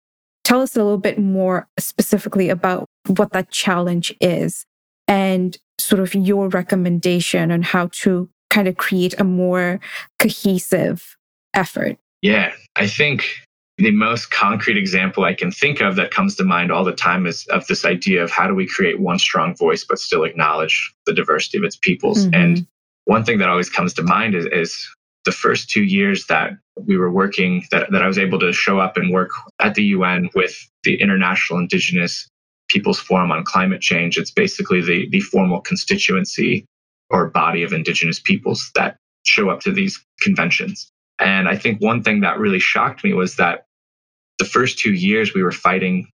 Tell 0.44 0.60
us 0.60 0.76
a 0.76 0.82
little 0.82 0.98
bit 0.98 1.18
more 1.18 1.68
specifically 1.78 2.48
about 2.48 2.86
what 3.06 3.32
that 3.32 3.50
challenge 3.50 4.14
is 4.20 4.64
and 5.06 5.56
sort 5.78 6.00
of 6.00 6.14
your 6.14 6.48
recommendation 6.48 7.50
on 7.50 7.62
how 7.62 7.88
to 8.02 8.28
kind 8.52 8.68
of 8.68 8.76
create 8.76 9.18
a 9.18 9.24
more 9.24 9.80
cohesive 10.18 11.16
effort. 11.54 11.98
Yeah, 12.20 12.52
I 12.76 12.86
think 12.86 13.24
the 13.78 13.90
most 13.90 14.30
concrete 14.30 14.76
example 14.76 15.24
I 15.24 15.34
can 15.34 15.50
think 15.50 15.80
of 15.80 15.96
that 15.96 16.10
comes 16.10 16.36
to 16.36 16.44
mind 16.44 16.70
all 16.70 16.84
the 16.84 16.92
time 16.92 17.26
is 17.26 17.46
of 17.46 17.66
this 17.66 17.84
idea 17.84 18.22
of 18.22 18.30
how 18.30 18.46
do 18.46 18.54
we 18.54 18.66
create 18.66 19.00
one 19.00 19.18
strong 19.18 19.56
voice 19.56 19.84
but 19.84 19.98
still 19.98 20.24
acknowledge 20.24 20.92
the 21.06 21.14
diversity 21.14 21.58
of 21.58 21.64
its 21.64 21.76
peoples. 21.76 22.26
Mm-hmm. 22.26 22.34
And 22.34 22.66
one 23.06 23.24
thing 23.24 23.38
that 23.38 23.48
always 23.48 23.70
comes 23.70 23.94
to 23.94 24.02
mind 24.02 24.34
is, 24.34 24.46
is 24.46 24.86
the 25.24 25.32
first 25.32 25.70
two 25.70 25.82
years 25.82 26.26
that 26.26 26.50
we 26.76 26.96
were 26.96 27.10
working, 27.10 27.64
that, 27.70 27.90
that 27.90 28.02
I 28.02 28.06
was 28.06 28.18
able 28.18 28.38
to 28.40 28.52
show 28.52 28.78
up 28.78 28.96
and 28.96 29.12
work 29.12 29.30
at 29.60 29.74
the 29.74 29.84
UN 29.84 30.28
with 30.34 30.54
the 30.84 31.00
International 31.00 31.58
Indigenous 31.58 32.28
Peoples 32.68 32.98
Forum 32.98 33.32
on 33.32 33.44
Climate 33.44 33.80
Change. 33.80 34.18
It's 34.18 34.30
basically 34.30 34.82
the, 34.82 35.08
the 35.08 35.20
formal 35.20 35.60
constituency 35.60 36.66
or 37.12 37.28
body 37.28 37.62
of 37.62 37.72
Indigenous 37.72 38.18
peoples 38.18 38.70
that 38.74 38.96
show 39.24 39.50
up 39.50 39.60
to 39.60 39.72
these 39.72 40.04
conventions. 40.20 40.90
And 41.18 41.48
I 41.48 41.56
think 41.56 41.80
one 41.80 42.02
thing 42.02 42.20
that 42.20 42.38
really 42.38 42.58
shocked 42.58 43.04
me 43.04 43.12
was 43.12 43.36
that 43.36 43.66
the 44.38 44.44
first 44.44 44.78
two 44.78 44.92
years 44.92 45.34
we 45.34 45.42
were 45.42 45.52
fighting 45.52 46.08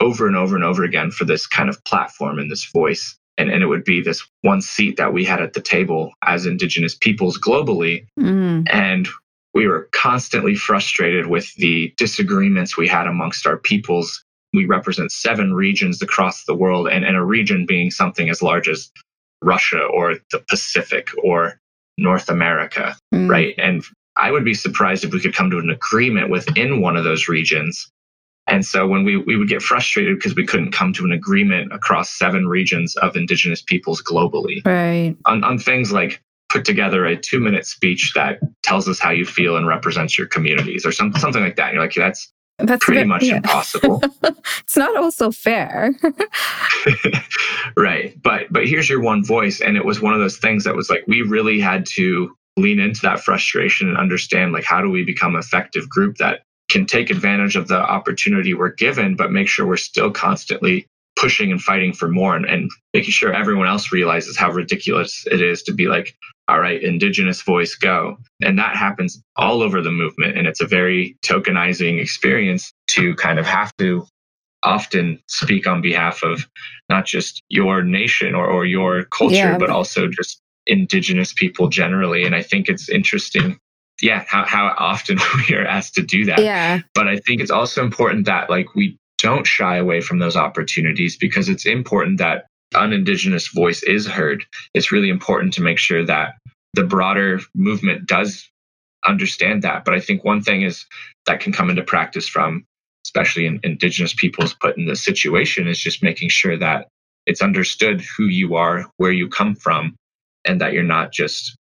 over 0.00 0.26
and 0.26 0.36
over 0.36 0.54
and 0.56 0.64
over 0.64 0.84
again 0.84 1.10
for 1.10 1.24
this 1.24 1.46
kind 1.46 1.68
of 1.68 1.82
platform 1.84 2.38
and 2.38 2.50
this 2.50 2.64
voice 2.72 3.16
and, 3.36 3.50
and 3.50 3.62
it 3.62 3.66
would 3.66 3.84
be 3.84 4.00
this 4.00 4.26
one 4.42 4.60
seat 4.60 4.96
that 4.96 5.12
we 5.12 5.24
had 5.24 5.40
at 5.40 5.52
the 5.52 5.60
table 5.60 6.12
as 6.24 6.46
indigenous 6.46 6.94
peoples 6.94 7.38
globally 7.38 8.06
mm. 8.18 8.66
and 8.72 9.08
we 9.54 9.66
were 9.66 9.88
constantly 9.92 10.54
frustrated 10.54 11.26
with 11.26 11.52
the 11.56 11.92
disagreements 11.96 12.76
we 12.76 12.86
had 12.86 13.06
amongst 13.06 13.46
our 13.46 13.56
peoples 13.56 14.24
we 14.54 14.64
represent 14.64 15.12
seven 15.12 15.52
regions 15.52 16.00
across 16.00 16.44
the 16.44 16.54
world 16.54 16.88
and, 16.88 17.04
and 17.04 17.16
a 17.16 17.24
region 17.24 17.66
being 17.66 17.90
something 17.90 18.30
as 18.30 18.40
large 18.40 18.68
as 18.68 18.90
russia 19.42 19.82
or 19.82 20.16
the 20.32 20.38
pacific 20.48 21.08
or 21.22 21.60
north 21.96 22.28
america 22.28 22.96
mm. 23.14 23.28
right 23.28 23.54
and 23.58 23.84
i 24.16 24.30
would 24.30 24.44
be 24.44 24.54
surprised 24.54 25.04
if 25.04 25.12
we 25.12 25.20
could 25.20 25.34
come 25.34 25.50
to 25.50 25.58
an 25.58 25.70
agreement 25.70 26.30
within 26.30 26.80
one 26.80 26.96
of 26.96 27.04
those 27.04 27.28
regions 27.28 27.90
and 28.48 28.64
so 28.64 28.86
when 28.86 29.04
we, 29.04 29.16
we 29.16 29.36
would 29.36 29.48
get 29.48 29.62
frustrated 29.62 30.16
because 30.16 30.34
we 30.34 30.46
couldn't 30.46 30.72
come 30.72 30.92
to 30.94 31.04
an 31.04 31.12
agreement 31.12 31.72
across 31.72 32.10
seven 32.18 32.48
regions 32.48 32.96
of 32.96 33.14
indigenous 33.14 33.62
peoples 33.62 34.02
globally. 34.02 34.64
Right. 34.64 35.14
On, 35.26 35.44
on 35.44 35.58
things 35.58 35.92
like 35.92 36.22
put 36.48 36.64
together 36.64 37.04
a 37.04 37.16
two 37.16 37.40
minute 37.40 37.66
speech 37.66 38.12
that 38.14 38.40
tells 38.62 38.88
us 38.88 38.98
how 38.98 39.10
you 39.10 39.26
feel 39.26 39.56
and 39.56 39.66
represents 39.66 40.16
your 40.16 40.26
communities 40.26 40.86
or 40.86 40.92
some, 40.92 41.12
something 41.14 41.42
like 41.42 41.56
that. 41.56 41.66
And 41.66 41.74
you're 41.74 41.84
like, 41.84 41.94
that's, 41.94 42.32
that's 42.58 42.84
pretty 42.84 43.04
much 43.04 43.24
yeah. 43.24 43.36
impossible. 43.36 44.02
it's 44.60 44.76
not 44.76 44.96
also 44.96 45.30
fair. 45.30 45.94
right. 47.76 48.20
But 48.22 48.52
but 48.52 48.66
here's 48.66 48.88
your 48.88 49.00
one 49.00 49.24
voice. 49.24 49.60
And 49.60 49.76
it 49.76 49.84
was 49.84 50.00
one 50.00 50.14
of 50.14 50.20
those 50.20 50.38
things 50.38 50.64
that 50.64 50.74
was 50.74 50.90
like 50.90 51.04
we 51.06 51.22
really 51.22 51.60
had 51.60 51.86
to 51.94 52.34
lean 52.56 52.80
into 52.80 53.00
that 53.02 53.20
frustration 53.20 53.88
and 53.88 53.96
understand 53.96 54.52
like 54.52 54.64
how 54.64 54.82
do 54.82 54.90
we 54.90 55.04
become 55.04 55.34
an 55.34 55.40
effective 55.40 55.88
group 55.88 56.16
that 56.16 56.40
can 56.68 56.84
take 56.84 57.10
advantage 57.10 57.56
of 57.56 57.68
the 57.68 57.78
opportunity 57.78 58.52
we're 58.52 58.72
given, 58.74 59.16
but 59.16 59.30
make 59.30 59.48
sure 59.48 59.66
we're 59.66 59.76
still 59.76 60.10
constantly 60.10 60.86
pushing 61.18 61.50
and 61.50 61.60
fighting 61.60 61.92
for 61.92 62.08
more 62.08 62.36
and, 62.36 62.46
and 62.46 62.70
making 62.94 63.10
sure 63.10 63.34
everyone 63.34 63.66
else 63.66 63.90
realizes 63.90 64.36
how 64.36 64.50
ridiculous 64.50 65.24
it 65.30 65.42
is 65.42 65.62
to 65.64 65.72
be 65.72 65.86
like, 65.86 66.14
all 66.46 66.60
right, 66.60 66.82
indigenous 66.82 67.42
voice, 67.42 67.74
go. 67.74 68.16
And 68.40 68.58
that 68.58 68.76
happens 68.76 69.20
all 69.36 69.60
over 69.60 69.82
the 69.82 69.90
movement. 69.90 70.38
And 70.38 70.46
it's 70.46 70.60
a 70.60 70.66
very 70.66 71.16
tokenizing 71.26 72.00
experience 72.00 72.72
to 72.88 73.14
kind 73.16 73.38
of 73.38 73.46
have 73.46 73.76
to 73.78 74.06
often 74.62 75.20
speak 75.26 75.66
on 75.66 75.82
behalf 75.82 76.22
of 76.22 76.48
not 76.88 77.04
just 77.04 77.42
your 77.48 77.82
nation 77.82 78.34
or, 78.34 78.46
or 78.46 78.64
your 78.64 79.04
culture, 79.04 79.34
yeah. 79.34 79.58
but 79.58 79.70
also 79.70 80.08
just 80.08 80.40
indigenous 80.66 81.32
people 81.32 81.68
generally. 81.68 82.24
And 82.24 82.34
I 82.34 82.42
think 82.42 82.68
it's 82.68 82.88
interesting 82.88 83.58
yeah, 84.00 84.24
how, 84.28 84.44
how 84.46 84.74
often 84.78 85.18
we 85.48 85.56
are 85.56 85.66
asked 85.66 85.94
to 85.94 86.02
do 86.02 86.24
that. 86.26 86.38
Yeah. 86.38 86.80
But 86.94 87.08
I 87.08 87.16
think 87.16 87.40
it's 87.40 87.50
also 87.50 87.82
important 87.82 88.26
that 88.26 88.48
like 88.48 88.74
we 88.76 88.96
don't 89.18 89.46
shy 89.46 89.76
away 89.76 90.00
from 90.00 90.18
those 90.18 90.36
opportunities 90.36 91.16
because 91.16 91.48
it's 91.48 91.66
important 91.66 92.18
that 92.18 92.46
an 92.74 92.92
indigenous 92.92 93.48
voice 93.48 93.82
is 93.82 94.06
heard. 94.06 94.44
It's 94.74 94.92
really 94.92 95.08
important 95.08 95.54
to 95.54 95.62
make 95.62 95.78
sure 95.78 96.04
that 96.04 96.34
the 96.74 96.84
broader 96.84 97.40
movement 97.54 98.06
does 98.06 98.48
understand 99.06 99.62
that. 99.62 99.84
But 99.84 99.94
I 99.94 100.00
think 100.00 100.24
one 100.24 100.42
thing 100.42 100.62
is 100.62 100.84
that 101.26 101.40
can 101.40 101.52
come 101.52 101.70
into 101.70 101.82
practice 101.82 102.28
from 102.28 102.64
especially 103.08 103.46
in 103.46 103.58
indigenous 103.62 104.12
peoples 104.12 104.54
put 104.54 104.76
in 104.76 104.84
this 104.84 105.02
situation 105.02 105.66
is 105.66 105.80
just 105.80 106.02
making 106.02 106.28
sure 106.28 106.58
that 106.58 106.88
it's 107.24 107.40
understood 107.40 108.02
who 108.16 108.24
you 108.24 108.54
are, 108.54 108.84
where 108.98 109.12
you 109.12 109.28
come 109.28 109.54
from, 109.54 109.96
and 110.44 110.60
that 110.60 110.74
you're 110.74 110.82
not 110.82 111.10
just 111.10 111.56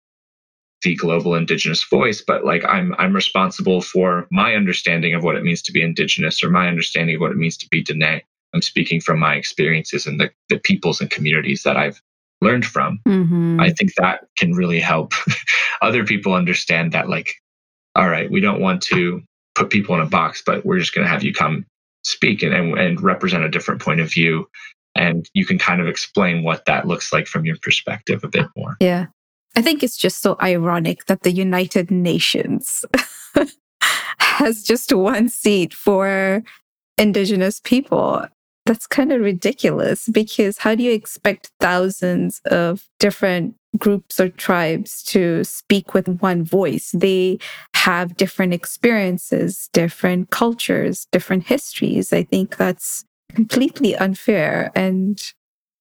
the 0.84 0.94
global 0.94 1.34
indigenous 1.34 1.82
voice 1.84 2.22
but 2.24 2.44
like 2.44 2.64
i'm 2.66 2.94
i'm 2.98 3.14
responsible 3.14 3.80
for 3.80 4.26
my 4.30 4.54
understanding 4.54 5.14
of 5.14 5.24
what 5.24 5.34
it 5.34 5.42
means 5.42 5.62
to 5.62 5.72
be 5.72 5.82
indigenous 5.82 6.44
or 6.44 6.50
my 6.50 6.68
understanding 6.68 7.16
of 7.16 7.20
what 7.20 7.32
it 7.32 7.38
means 7.38 7.56
to 7.56 7.66
be 7.70 7.82
Diné. 7.82 8.20
i'm 8.54 8.62
speaking 8.62 9.00
from 9.00 9.18
my 9.18 9.34
experiences 9.34 10.06
and 10.06 10.20
the, 10.20 10.30
the 10.50 10.58
peoples 10.58 11.00
and 11.00 11.10
communities 11.10 11.62
that 11.64 11.76
i've 11.76 12.00
learned 12.42 12.66
from 12.66 13.00
mm-hmm. 13.08 13.58
i 13.58 13.70
think 13.70 13.94
that 13.96 14.26
can 14.38 14.52
really 14.52 14.78
help 14.78 15.12
other 15.82 16.04
people 16.04 16.34
understand 16.34 16.92
that 16.92 17.08
like 17.08 17.32
all 17.96 18.08
right 18.08 18.30
we 18.30 18.40
don't 18.40 18.60
want 18.60 18.82
to 18.82 19.22
put 19.54 19.70
people 19.70 19.94
in 19.94 20.02
a 20.02 20.06
box 20.06 20.42
but 20.44 20.64
we're 20.66 20.78
just 20.78 20.94
going 20.94 21.04
to 21.04 21.10
have 21.10 21.24
you 21.24 21.32
come 21.32 21.64
speak 22.02 22.42
and, 22.42 22.52
and, 22.52 22.78
and 22.78 23.00
represent 23.00 23.42
a 23.42 23.48
different 23.48 23.80
point 23.80 24.00
of 24.00 24.12
view 24.12 24.46
and 24.94 25.28
you 25.32 25.46
can 25.46 25.58
kind 25.58 25.80
of 25.80 25.88
explain 25.88 26.44
what 26.44 26.66
that 26.66 26.86
looks 26.86 27.12
like 27.12 27.26
from 27.26 27.46
your 27.46 27.56
perspective 27.62 28.22
a 28.22 28.28
bit 28.28 28.46
more 28.54 28.76
yeah 28.80 29.06
I 29.56 29.62
think 29.62 29.82
it's 29.82 29.96
just 29.96 30.20
so 30.20 30.36
ironic 30.42 31.06
that 31.06 31.22
the 31.22 31.32
United 31.32 31.90
Nations 31.90 32.84
has 34.18 34.62
just 34.62 34.92
one 34.92 35.28
seat 35.28 35.72
for 35.72 36.42
Indigenous 36.98 37.60
people. 37.60 38.26
That's 38.66 38.86
kind 38.86 39.12
of 39.12 39.20
ridiculous 39.20 40.08
because 40.08 40.58
how 40.58 40.74
do 40.74 40.82
you 40.82 40.92
expect 40.92 41.50
thousands 41.60 42.40
of 42.46 42.88
different 42.98 43.54
groups 43.78 44.18
or 44.18 44.30
tribes 44.30 45.02
to 45.04 45.44
speak 45.44 45.94
with 45.94 46.08
one 46.20 46.44
voice? 46.44 46.90
They 46.94 47.38
have 47.74 48.16
different 48.16 48.54
experiences, 48.54 49.68
different 49.72 50.30
cultures, 50.30 51.06
different 51.12 51.46
histories. 51.46 52.12
I 52.12 52.22
think 52.22 52.56
that's 52.56 53.04
completely 53.34 53.94
unfair 53.96 54.72
and 54.74 55.20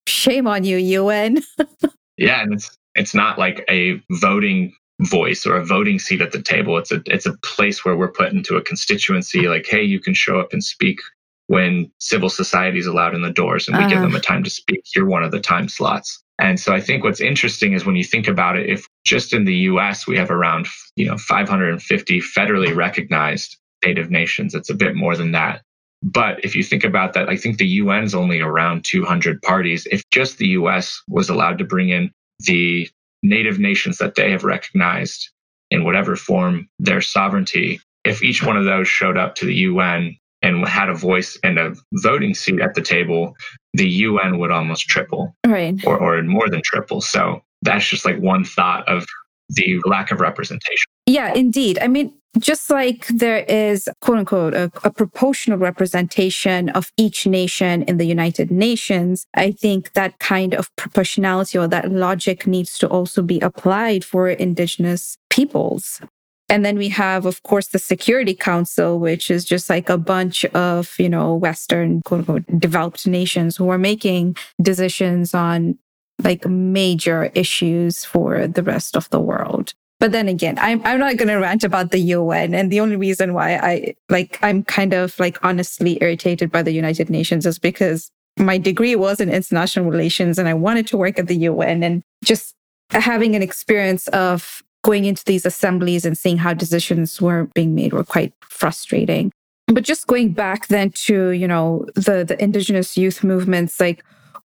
shame 0.05 0.45
on 0.45 0.63
you, 0.63 0.77
UN. 0.77 1.41
yeah, 2.17 2.41
and 2.41 2.53
it's 2.53 2.77
it's 2.95 3.13
not 3.13 3.37
like 3.39 3.65
a 3.69 4.01
voting 4.11 4.73
voice 5.01 5.45
or 5.45 5.55
a 5.55 5.65
voting 5.65 5.99
seat 5.99 6.21
at 6.21 6.31
the 6.31 6.41
table. 6.41 6.77
It's 6.77 6.91
a 6.91 7.01
it's 7.07 7.25
a 7.25 7.37
place 7.43 7.83
where 7.83 7.97
we're 7.97 8.11
put 8.11 8.31
into 8.31 8.55
a 8.55 8.61
constituency. 8.61 9.47
Like, 9.47 9.65
hey, 9.67 9.83
you 9.83 9.99
can 9.99 10.13
show 10.13 10.39
up 10.39 10.53
and 10.53 10.63
speak 10.63 10.99
when 11.47 11.91
civil 11.99 12.29
society 12.29 12.79
is 12.79 12.87
allowed 12.87 13.15
in 13.15 13.21
the 13.21 13.31
doors, 13.31 13.67
and 13.67 13.77
we 13.77 13.83
uh 13.83 13.89
give 13.89 14.01
them 14.01 14.15
a 14.15 14.19
time 14.19 14.43
to 14.43 14.49
speak. 14.49 14.81
You're 14.95 15.07
one 15.07 15.23
of 15.23 15.31
the 15.31 15.39
time 15.39 15.67
slots. 15.67 16.23
And 16.39 16.59
so 16.59 16.73
I 16.73 16.81
think 16.81 17.03
what's 17.03 17.21
interesting 17.21 17.73
is 17.73 17.85
when 17.85 17.95
you 17.95 18.03
think 18.03 18.27
about 18.27 18.57
it, 18.57 18.69
if 18.69 18.87
just 19.05 19.33
in 19.33 19.45
the 19.45 19.55
US 19.71 20.07
we 20.07 20.17
have 20.17 20.31
around, 20.31 20.67
you 20.95 21.05
know, 21.05 21.17
550 21.17 22.21
federally 22.21 22.75
recognized 22.75 23.57
native 23.85 24.09
nations, 24.09 24.55
it's 24.55 24.69
a 24.69 24.75
bit 24.75 24.95
more 24.95 25.15
than 25.15 25.31
that. 25.33 25.61
But 26.01 26.43
if 26.43 26.55
you 26.55 26.63
think 26.63 26.83
about 26.83 27.13
that, 27.13 27.29
I 27.29 27.37
think 27.37 27.57
the 27.57 27.79
UN's 27.79 28.15
only 28.15 28.41
around 28.41 28.83
200 28.83 29.41
parties. 29.41 29.87
If 29.89 30.03
just 30.09 30.37
the 30.37 30.47
US 30.47 31.01
was 31.07 31.29
allowed 31.29 31.59
to 31.59 31.65
bring 31.65 31.89
in 31.89 32.11
the 32.39 32.89
native 33.21 33.59
nations 33.59 33.97
that 33.97 34.15
they 34.15 34.31
have 34.31 34.43
recognized 34.43 35.29
in 35.71 35.83
whatever 35.83 36.15
form 36.15 36.69
their 36.79 37.01
sovereignty, 37.01 37.79
if 38.03 38.21
each 38.21 38.43
one 38.43 38.57
of 38.57 38.65
those 38.65 38.87
showed 38.87 39.17
up 39.17 39.35
to 39.35 39.45
the 39.45 39.55
UN 39.55 40.15
and 40.41 40.67
had 40.67 40.89
a 40.89 40.93
voice 40.93 41.39
and 41.43 41.57
a 41.57 41.73
voting 41.93 42.33
seat 42.33 42.59
at 42.59 42.75
the 42.75 42.81
table, 42.81 43.33
the 43.73 43.89
UN 43.89 44.37
would 44.39 44.51
almost 44.51 44.87
triple, 44.87 45.35
right? 45.47 45.75
Or, 45.85 45.97
or 45.97 46.21
more 46.23 46.49
than 46.49 46.61
triple. 46.63 47.01
So 47.01 47.41
that's 47.61 47.87
just 47.87 48.05
like 48.05 48.19
one 48.19 48.43
thought 48.43 48.87
of 48.87 49.05
the 49.49 49.79
lack 49.85 50.11
of 50.11 50.19
representation. 50.19 50.85
Yeah, 51.05 51.33
indeed. 51.33 51.79
I 51.81 51.87
mean, 51.87 52.13
just 52.39 52.69
like 52.69 53.05
there 53.07 53.39
is, 53.39 53.87
quote 54.01 54.19
unquote, 54.19 54.53
a, 54.53 54.71
a, 54.83 54.91
proportional 54.91 55.59
representation 55.59 56.69
of 56.69 56.91
each 56.97 57.27
nation 57.27 57.83
in 57.83 57.97
the 57.97 58.05
United 58.05 58.49
Nations, 58.49 59.27
I 59.35 59.51
think 59.51 59.93
that 59.93 60.17
kind 60.19 60.55
of 60.55 60.75
proportionality 60.75 61.59
or 61.59 61.67
that 61.67 61.91
logic 61.91 62.47
needs 62.47 62.77
to 62.79 62.87
also 62.87 63.21
be 63.21 63.39
applied 63.41 64.03
for 64.03 64.29
Indigenous 64.29 65.17
peoples. 65.29 66.01
And 66.49 66.65
then 66.65 66.77
we 66.77 66.89
have, 66.89 67.25
of 67.25 67.43
course, 67.43 67.67
the 67.67 67.79
Security 67.79 68.33
Council, 68.33 68.99
which 68.99 69.29
is 69.29 69.45
just 69.45 69.69
like 69.69 69.89
a 69.89 69.97
bunch 69.97 70.43
of, 70.45 70.95
you 70.97 71.09
know, 71.09 71.35
Western, 71.35 72.01
quote 72.01 72.21
unquote, 72.21 72.59
developed 72.59 73.05
nations 73.07 73.57
who 73.57 73.69
are 73.69 73.77
making 73.77 74.35
decisions 74.61 75.33
on 75.33 75.77
like 76.23 76.45
major 76.45 77.31
issues 77.35 78.05
for 78.05 78.47
the 78.47 78.63
rest 78.63 78.95
of 78.95 79.09
the 79.09 79.19
world. 79.19 79.73
But 80.03 80.11
then 80.11 80.27
again, 80.27 80.59
I'm, 80.59 80.81
I'm 80.83 80.99
not 80.99 81.15
going 81.15 81.29
to 81.29 81.35
rant 81.35 81.63
about 81.63 81.91
the 81.91 81.97
UN. 81.97 82.53
And 82.53 82.69
the 82.69 82.81
only 82.81 82.97
reason 82.97 83.33
why 83.33 83.55
I 83.55 83.95
like, 84.09 84.37
I'm 84.41 84.61
kind 84.61 84.91
of 84.91 85.17
like 85.17 85.41
honestly 85.45 85.97
irritated 86.01 86.51
by 86.51 86.61
the 86.61 86.73
United 86.73 87.09
Nations 87.09 87.45
is 87.45 87.57
because 87.57 88.11
my 88.37 88.57
degree 88.57 88.97
was 88.97 89.21
in 89.21 89.29
international 89.29 89.89
relations 89.89 90.37
and 90.37 90.49
I 90.49 90.55
wanted 90.55 90.87
to 90.87 90.97
work 90.97 91.19
at 91.19 91.27
the 91.27 91.37
UN 91.37 91.83
and 91.83 92.03
just 92.21 92.53
having 92.89 93.33
an 93.37 93.41
experience 93.41 94.09
of 94.09 94.61
going 94.83 95.05
into 95.05 95.23
these 95.23 95.45
assemblies 95.45 96.03
and 96.03 96.17
seeing 96.17 96.35
how 96.35 96.53
decisions 96.53 97.21
were 97.21 97.45
being 97.55 97.73
made 97.73 97.93
were 97.93 98.03
quite 98.03 98.33
frustrating. 98.41 99.31
But 99.67 99.85
just 99.85 100.07
going 100.07 100.33
back 100.33 100.67
then 100.67 100.91
to, 101.05 101.29
you 101.29 101.47
know, 101.47 101.85
the, 101.95 102.25
the 102.25 102.35
indigenous 102.43 102.97
youth 102.97 103.23
movements, 103.23 103.79
like 103.79 104.03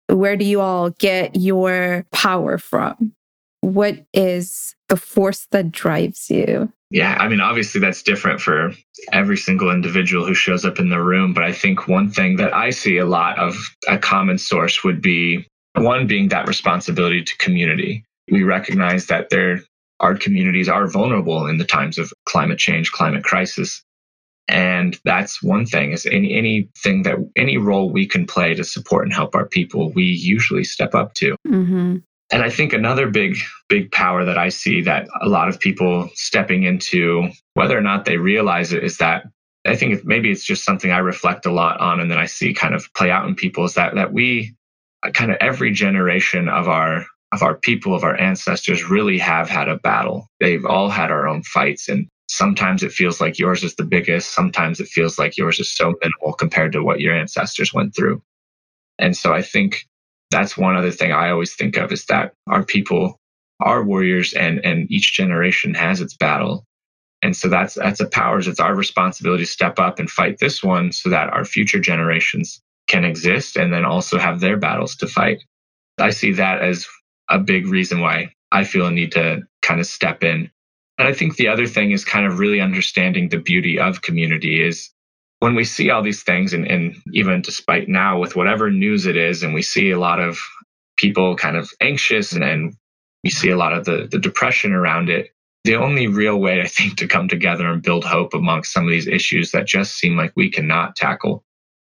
where 0.08 0.36
do 0.36 0.46
you 0.46 0.62
all 0.62 0.90
get 0.90 1.36
your 1.36 2.08
power 2.12 2.58
from? 2.58 3.14
What 3.62 4.04
is 4.14 4.76
the 4.94 4.98
force 4.98 5.48
that 5.50 5.72
drives 5.72 6.30
you? 6.30 6.72
Yeah, 6.92 7.18
I 7.20 7.28
mean, 7.28 7.42
obviously 7.42 7.82
that's 7.82 8.04
different 8.04 8.40
for 8.40 8.74
every 9.12 9.38
single 9.38 9.72
individual 9.72 10.24
who 10.24 10.36
shows 10.36 10.66
up 10.66 10.78
in 10.78 10.90
the 10.90 11.02
room. 11.02 11.34
But 11.34 11.44
I 11.44 11.52
think 11.52 11.88
one 11.88 12.12
thing 12.12 12.36
that 12.36 12.54
I 12.54 12.70
see 12.70 12.98
a 12.98 13.06
lot 13.08 13.40
of 13.40 13.56
a 13.88 13.98
common 13.98 14.38
source 14.38 14.84
would 14.84 15.02
be 15.02 15.48
one 15.74 16.06
being 16.06 16.28
that 16.28 16.48
responsibility 16.48 17.24
to 17.24 17.38
community. 17.38 18.06
We 18.30 18.44
recognize 18.44 19.08
that 19.08 19.32
there 19.32 19.62
our 20.00 20.16
communities 20.16 20.70
are 20.70 20.86
vulnerable 20.88 21.48
in 21.48 21.58
the 21.58 21.66
times 21.66 21.98
of 21.98 22.14
climate 22.28 22.60
change, 22.60 22.92
climate 22.92 23.24
crisis. 23.24 23.82
And 24.48 25.00
that's 25.06 25.42
one 25.42 25.66
thing 25.66 25.92
is 25.92 26.06
any 26.06 26.36
anything 26.36 27.02
that 27.02 27.18
any 27.36 27.58
role 27.58 27.90
we 27.92 28.06
can 28.06 28.28
play 28.28 28.54
to 28.54 28.64
support 28.64 29.06
and 29.06 29.14
help 29.14 29.34
our 29.34 29.48
people, 29.48 29.92
we 29.94 30.04
usually 30.04 30.64
step 30.64 30.94
up 30.94 31.16
to. 31.16 31.36
Mm-hmm. 31.48 31.98
And 32.34 32.42
I 32.42 32.50
think 32.50 32.74
another 32.74 33.08
big, 33.12 33.38
big 33.70 33.92
power 33.92 34.26
that 34.26 34.40
I 34.40 34.50
see 34.50 34.82
that 34.82 35.08
a 35.22 35.30
lot 35.30 35.50
of 35.50 35.60
people 35.60 36.10
stepping 36.16 36.64
into, 36.64 37.30
whether 37.54 37.78
or 37.78 37.82
not 37.82 38.06
they 38.06 38.18
realize 38.18 38.74
it, 38.74 38.84
is 38.84 38.98
that 38.98 39.26
I 39.66 39.76
think 39.76 40.04
maybe 40.04 40.32
it's 40.32 40.44
just 40.44 40.66
something 40.66 40.90
I 40.90 40.98
reflect 40.98 41.46
a 41.46 41.52
lot 41.52 41.80
on 41.80 42.00
and 42.00 42.10
then 42.10 42.18
I 42.18 42.26
see 42.26 42.56
kind 42.56 42.74
of 42.74 42.92
play 42.96 43.12
out 43.12 43.28
in 43.28 43.36
people 43.36 43.66
is 43.66 43.76
that 43.76 43.94
that 43.94 44.14
we 44.14 44.56
uh, 45.04 45.12
kind 45.12 45.30
of 45.30 45.38
every 45.42 45.72
generation 45.72 46.50
of 46.50 46.68
our 46.68 47.06
of 47.34 47.44
our 47.44 47.56
people, 47.56 47.94
of 47.94 48.04
our 48.04 48.20
ancestors 48.20 48.90
really 48.90 49.20
have 49.20 49.48
had 49.48 49.70
a 49.70 49.78
battle. 49.78 50.28
They've 50.40 50.66
all 50.66 50.90
had 50.90 51.12
our 51.12 51.28
own 51.28 51.44
fights. 51.44 51.88
And 51.88 52.08
sometimes 52.30 52.82
it 52.82 52.92
feels 52.92 53.22
like 53.22 53.38
yours 53.38 53.64
is 53.64 53.76
the 53.76 53.86
biggest. 53.86 54.34
Sometimes 54.34 54.80
it 54.80 54.88
feels 54.88 55.20
like 55.20 55.38
yours 55.38 55.60
is 55.60 55.72
so 55.72 55.94
minimal 56.02 56.34
compared 56.34 56.72
to 56.74 56.84
what 56.84 57.00
your 57.00 57.14
ancestors 57.14 57.74
went 57.74 57.96
through. 57.96 58.24
And 58.98 59.16
so 59.16 59.34
I 59.34 59.44
think 59.44 59.86
that's 60.34 60.58
one 60.58 60.76
other 60.76 60.92
thing 60.92 61.12
I 61.12 61.30
always 61.30 61.56
think 61.56 61.78
of 61.78 61.92
is 61.92 62.06
that 62.06 62.34
our 62.48 62.64
people 62.64 63.20
are 63.60 63.84
warriors 63.84 64.34
and, 64.34 64.60
and 64.66 64.92
each 64.92 65.14
generation 65.14 65.74
has 65.74 66.02
its 66.02 66.16
battle. 66.16 66.66
And 67.22 67.36
so 67.38 67.48
that's 67.48 67.76
that's 67.76 68.02
a 68.02 68.08
powers. 68.08 68.48
It's 68.48 68.60
our 68.60 68.76
responsibility 68.76 69.46
to 69.46 69.50
step 69.50 69.80
up 69.80 70.00
and 70.00 70.10
fight 70.10 70.40
this 70.40 70.62
one 70.62 70.92
so 70.92 71.10
that 71.10 71.32
our 71.32 71.46
future 71.46 71.80
generations 71.80 72.62
can 72.88 73.06
exist 73.06 73.56
and 73.56 73.72
then 73.72 73.86
also 73.86 74.18
have 74.18 74.42
their 74.42 74.58
battles 74.58 74.96
to 74.98 75.08
fight. 75.08 75.42
I 76.00 76.10
see 76.10 76.34
that 76.34 76.62
as 76.62 76.86
a 77.30 77.40
big 77.40 77.68
reason 77.68 78.02
why 78.02 78.34
I 78.52 78.66
feel 78.66 78.88
a 78.88 78.92
need 78.92 79.14
to 79.14 79.44
kind 79.62 79.80
of 79.80 79.88
step 79.88 80.24
in. 80.24 80.52
And 80.98 81.08
I 81.08 81.14
think 81.14 81.36
the 81.36 81.48
other 81.48 81.66
thing 81.66 81.92
is 81.92 82.04
kind 82.04 82.26
of 82.26 82.40
really 82.40 82.60
understanding 82.60 83.30
the 83.30 83.38
beauty 83.40 83.80
of 83.80 84.02
community 84.02 84.62
is 84.62 84.90
when 85.44 85.56
we 85.56 85.66
see 85.66 85.90
all 85.90 86.02
these 86.02 86.24
things, 86.24 86.54
and, 86.54 86.66
and 86.66 86.96
even 87.12 87.42
despite 87.42 87.90
now 87.90 88.18
with 88.18 88.34
whatever 88.34 88.72
news 88.72 89.06
it 89.06 89.18
is, 89.18 89.44
and 89.44 89.54
we 89.54 89.62
see 89.62 89.92
a 89.92 90.00
lot 90.00 90.22
of 90.22 90.40
people 90.96 91.36
kind 91.36 91.58
of 91.58 91.70
anxious 91.82 92.32
and, 92.32 92.46
and 92.46 92.74
we 93.26 93.30
see 93.30 93.50
a 93.50 93.58
lot 93.58 93.74
of 93.74 93.84
the, 93.84 94.08
the 94.10 94.20
depression 94.20 94.72
around 94.72 95.10
it. 95.10 95.32
The 95.66 95.76
only 95.76 96.08
real 96.08 96.40
way, 96.40 96.62
I 96.62 96.68
think, 96.68 96.96
to 96.96 97.10
come 97.10 97.28
together 97.28 97.68
and 97.68 97.84
build 97.84 98.06
hope 98.06 98.34
amongst 98.34 98.72
some 98.72 98.86
of 98.86 98.90
these 98.90 99.06
issues 99.06 99.52
that 99.52 99.68
just 99.68 99.98
seem 99.98 100.16
like 100.16 100.32
we 100.38 100.50
cannot 100.50 100.96
tackle 100.96 101.44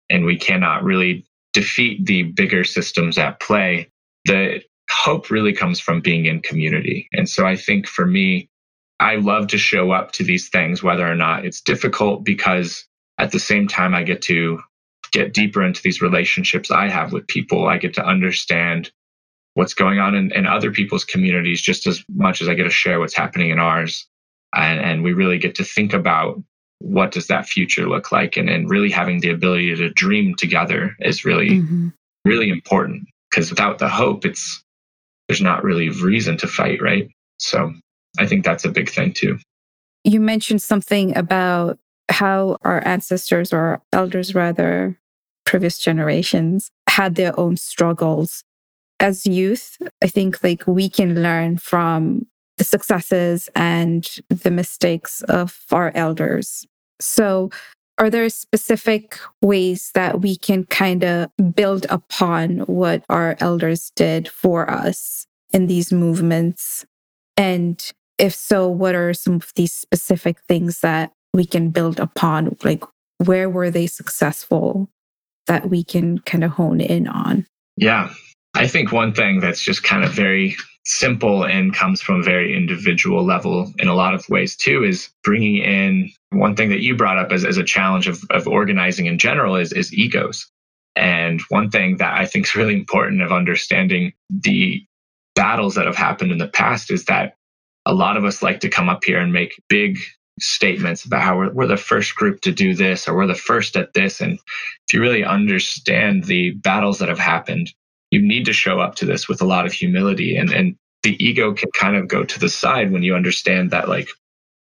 and 0.07 0.23
we 0.23 0.37
cannot 0.37 0.83
really 0.83 1.25
defeat 1.53 2.05
the 2.05 2.23
bigger 2.23 2.63
systems 2.63 3.17
at 3.17 3.39
play. 3.39 3.89
The 4.25 4.61
hope 4.91 5.31
really 5.31 5.53
comes 5.53 5.79
from 5.79 6.01
being 6.01 6.27
in 6.27 6.41
community. 6.41 7.09
And 7.11 7.27
so 7.27 7.47
I 7.47 7.55
think 7.55 7.87
for 7.87 8.05
me, 8.05 8.51
I 8.99 9.15
love 9.15 9.47
to 9.47 9.57
show 9.57 9.89
up 9.89 10.11
to 10.11 10.23
these 10.23 10.47
things, 10.49 10.83
whether 10.83 11.11
or 11.11 11.15
not 11.15 11.43
it's 11.43 11.61
difficult, 11.61 12.23
because 12.23 12.87
at 13.17 13.31
the 13.31 13.39
same 13.39 13.67
time, 13.67 13.95
I 13.95 14.03
get 14.03 14.21
to 14.23 14.61
get 15.11 15.33
deeper 15.33 15.63
into 15.63 15.81
these 15.81 16.01
relationships 16.01 16.71
I 16.71 16.89
have 16.89 17.13
with 17.13 17.27
people. 17.27 17.67
I 17.67 17.77
get 17.77 17.93
to 17.95 18.05
understand 18.05 18.91
what's 19.53 19.73
going 19.73 19.99
on 19.99 20.13
in, 20.13 20.31
in 20.33 20.45
other 20.45 20.71
people's 20.71 21.03
communities 21.03 21.61
just 21.61 21.87
as 21.87 22.03
much 22.09 22.41
as 22.41 22.49
I 22.49 22.53
get 22.53 22.63
to 22.63 22.69
share 22.69 22.99
what's 22.99 23.15
happening 23.15 23.49
in 23.49 23.59
ours. 23.59 24.07
And, 24.55 24.79
and 24.79 25.03
we 25.03 25.13
really 25.13 25.39
get 25.39 25.55
to 25.55 25.63
think 25.63 25.93
about 25.93 26.41
what 26.79 27.11
does 27.11 27.27
that 27.27 27.47
future 27.47 27.87
look 27.87 28.11
like 28.11 28.37
and, 28.37 28.49
and 28.49 28.69
really 28.69 28.91
having 28.91 29.19
the 29.19 29.29
ability 29.29 29.75
to 29.75 29.89
dream 29.89 30.35
together 30.35 30.95
is 30.99 31.25
really, 31.25 31.49
mm-hmm. 31.49 31.87
really 32.23 32.49
important 32.49 33.07
because 33.31 33.49
without 33.49 33.79
the 33.79 33.89
hope, 33.89 34.25
it's 34.25 34.63
there's 35.27 35.41
not 35.41 35.63
really 35.63 35.89
reason 35.89 36.37
to 36.37 36.47
fight, 36.47 36.81
right? 36.81 37.09
So 37.39 37.73
I 38.19 38.25
think 38.25 38.45
that's 38.45 38.63
a 38.63 38.69
big 38.69 38.89
thing 38.89 39.13
too. 39.13 39.39
You 40.03 40.19
mentioned 40.19 40.61
something 40.61 41.17
about 41.17 41.79
how 42.09 42.57
our 42.63 42.85
ancestors 42.87 43.53
or 43.53 43.81
elders, 43.93 44.33
rather, 44.33 44.97
previous 45.45 45.77
generations 45.77 46.71
had 46.89 47.15
their 47.15 47.37
own 47.39 47.57
struggles. 47.57 48.43
As 48.99 49.25
youth, 49.25 49.77
I 50.03 50.07
think 50.07 50.43
like 50.43 50.65
we 50.65 50.89
can 50.89 51.21
learn 51.21 51.57
from 51.57 52.25
the 52.57 52.63
successes 52.63 53.49
and 53.55 54.07
the 54.29 54.51
mistakes 54.51 55.21
of 55.23 55.59
our 55.71 55.91
elders. 55.95 56.65
So, 56.99 57.51
are 57.99 58.09
there 58.09 58.29
specific 58.29 59.17
ways 59.41 59.91
that 59.95 60.21
we 60.21 60.35
can 60.35 60.65
kind 60.65 61.03
of 61.03 61.29
build 61.55 61.87
upon 61.89 62.59
what 62.59 63.03
our 63.09 63.35
elders 63.39 63.91
did 63.95 64.27
for 64.27 64.69
us 64.69 65.25
in 65.51 65.67
these 65.67 65.91
movements? 65.91 66.85
And 67.37 67.81
if 68.17 68.35
so, 68.35 68.67
what 68.67 68.95
are 68.95 69.13
some 69.13 69.35
of 69.35 69.51
these 69.55 69.73
specific 69.73 70.39
things 70.47 70.81
that 70.81 71.11
we 71.37 71.45
can 71.45 71.69
build 71.69 71.99
upon? 71.99 72.57
Like, 72.63 72.83
where 73.23 73.49
were 73.49 73.71
they 73.71 73.87
successful 73.87 74.89
that 75.47 75.69
we 75.69 75.83
can 75.83 76.19
kind 76.19 76.43
of 76.43 76.51
hone 76.51 76.81
in 76.81 77.07
on? 77.07 77.45
Yeah. 77.77 78.11
I 78.55 78.67
think 78.67 78.91
one 78.91 79.13
thing 79.13 79.39
that's 79.39 79.61
just 79.61 79.83
kind 79.83 80.03
of 80.03 80.11
very 80.11 80.57
simple 80.83 81.43
and 81.45 81.73
comes 81.73 82.01
from 82.01 82.21
a 82.21 82.23
very 82.23 82.55
individual 82.55 83.23
level 83.23 83.71
in 83.77 83.87
a 83.87 83.93
lot 83.93 84.13
of 84.13 84.27
ways 84.29 84.55
too 84.55 84.83
is 84.83 85.09
bringing 85.23 85.57
in 85.57 86.09
one 86.31 86.55
thing 86.55 86.69
that 86.69 86.81
you 86.81 86.95
brought 86.95 87.17
up 87.17 87.31
as, 87.31 87.45
as 87.45 87.57
a 87.57 87.63
challenge 87.63 88.07
of, 88.07 88.19
of 88.31 88.47
organizing 88.47 89.05
in 89.05 89.17
general 89.17 89.55
is, 89.55 89.73
is 89.73 89.93
egos. 89.93 90.49
And 90.95 91.41
one 91.49 91.69
thing 91.69 91.97
that 91.97 92.19
I 92.19 92.25
think 92.25 92.45
is 92.45 92.55
really 92.55 92.73
important 92.73 93.21
of 93.21 93.31
understanding 93.31 94.13
the 94.29 94.83
battles 95.35 95.75
that 95.75 95.85
have 95.85 95.95
happened 95.95 96.31
in 96.31 96.39
the 96.39 96.47
past 96.47 96.89
is 96.89 97.05
that 97.05 97.35
a 97.85 97.93
lot 97.93 98.17
of 98.17 98.25
us 98.25 98.41
like 98.41 98.61
to 98.61 98.69
come 98.69 98.89
up 98.89 99.03
here 99.03 99.19
and 99.19 99.31
make 99.31 99.61
big 99.69 99.99
statements 100.39 101.05
about 101.05 101.21
how 101.21 101.37
we're, 101.37 101.51
we're 101.51 101.67
the 101.67 101.77
first 101.77 102.15
group 102.15 102.41
to 102.41 102.51
do 102.51 102.75
this 102.75 103.07
or 103.07 103.15
we're 103.15 103.27
the 103.27 103.35
first 103.35 103.75
at 103.75 103.93
this. 103.93 104.21
And 104.21 104.33
if 104.33 104.93
you 104.93 105.01
really 105.01 105.23
understand 105.23 106.25
the 106.25 106.51
battles 106.51 106.99
that 106.99 107.09
have 107.09 107.19
happened, 107.19 107.71
you 108.11 108.21
need 108.21 108.45
to 108.45 108.53
show 108.53 108.79
up 108.79 108.95
to 108.95 109.05
this 109.05 109.27
with 109.27 109.41
a 109.41 109.45
lot 109.45 109.65
of 109.65 109.73
humility 109.73 110.37
and 110.37 110.51
and 110.51 110.75
the 111.03 111.23
ego 111.23 111.53
can 111.53 111.69
kind 111.71 111.95
of 111.95 112.07
go 112.07 112.23
to 112.23 112.39
the 112.39 112.49
side 112.49 112.91
when 112.91 113.03
you 113.03 113.15
understand 113.15 113.71
that 113.71 113.87
like 113.87 114.09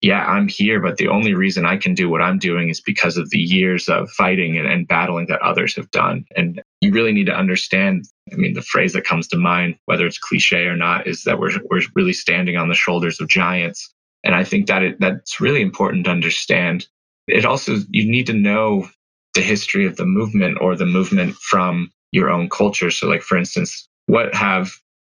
yeah, 0.01 0.23
I'm 0.23 0.47
here, 0.47 0.79
but 0.79 0.97
the 0.97 1.07
only 1.07 1.33
reason 1.33 1.65
I 1.65 1.77
can 1.77 1.95
do 1.95 2.09
what 2.09 2.21
I'm 2.21 2.37
doing 2.37 2.69
is 2.69 2.79
because 2.79 3.17
of 3.17 3.29
the 3.31 3.39
years 3.39 3.87
of 3.89 4.11
fighting 4.11 4.55
and, 4.55 4.67
and, 4.67 4.87
battling 4.87 5.25
that 5.27 5.41
others 5.41 5.75
have 5.77 5.89
done. 5.89 6.25
And 6.35 6.61
you 6.81 6.91
really 6.91 7.11
need 7.11 7.25
to 7.25 7.35
understand. 7.35 8.05
I 8.31 8.35
mean, 8.35 8.53
the 8.53 8.61
phrase 8.61 8.93
that 8.93 9.03
comes 9.03 9.27
to 9.29 9.37
mind, 9.37 9.77
whether 9.85 10.05
it's 10.05 10.19
cliche 10.19 10.65
or 10.65 10.75
not, 10.75 11.07
is 11.07 11.23
that 11.23 11.39
we're, 11.39 11.53
we're 11.71 11.81
really 11.95 12.13
standing 12.13 12.55
on 12.55 12.69
the 12.69 12.75
shoulders 12.75 13.19
of 13.19 13.29
giants. 13.29 13.94
And 14.25 14.35
I 14.35 14.43
think 14.43 14.67
that 14.67 14.83
it, 14.83 14.99
that's 14.99 15.39
really 15.39 15.61
important 15.61 16.05
to 16.05 16.11
understand. 16.11 16.87
It 17.27 17.45
also, 17.45 17.77
you 17.89 18.09
need 18.09 18.27
to 18.27 18.33
know 18.33 18.89
the 19.33 19.41
history 19.41 19.85
of 19.85 19.95
the 19.95 20.05
movement 20.05 20.57
or 20.61 20.75
the 20.75 20.85
movement 20.85 21.35
from 21.35 21.91
your 22.11 22.29
own 22.29 22.49
culture. 22.49 22.91
So, 22.91 23.07
like, 23.07 23.21
for 23.21 23.37
instance, 23.37 23.87
what 24.07 24.33
have 24.35 24.71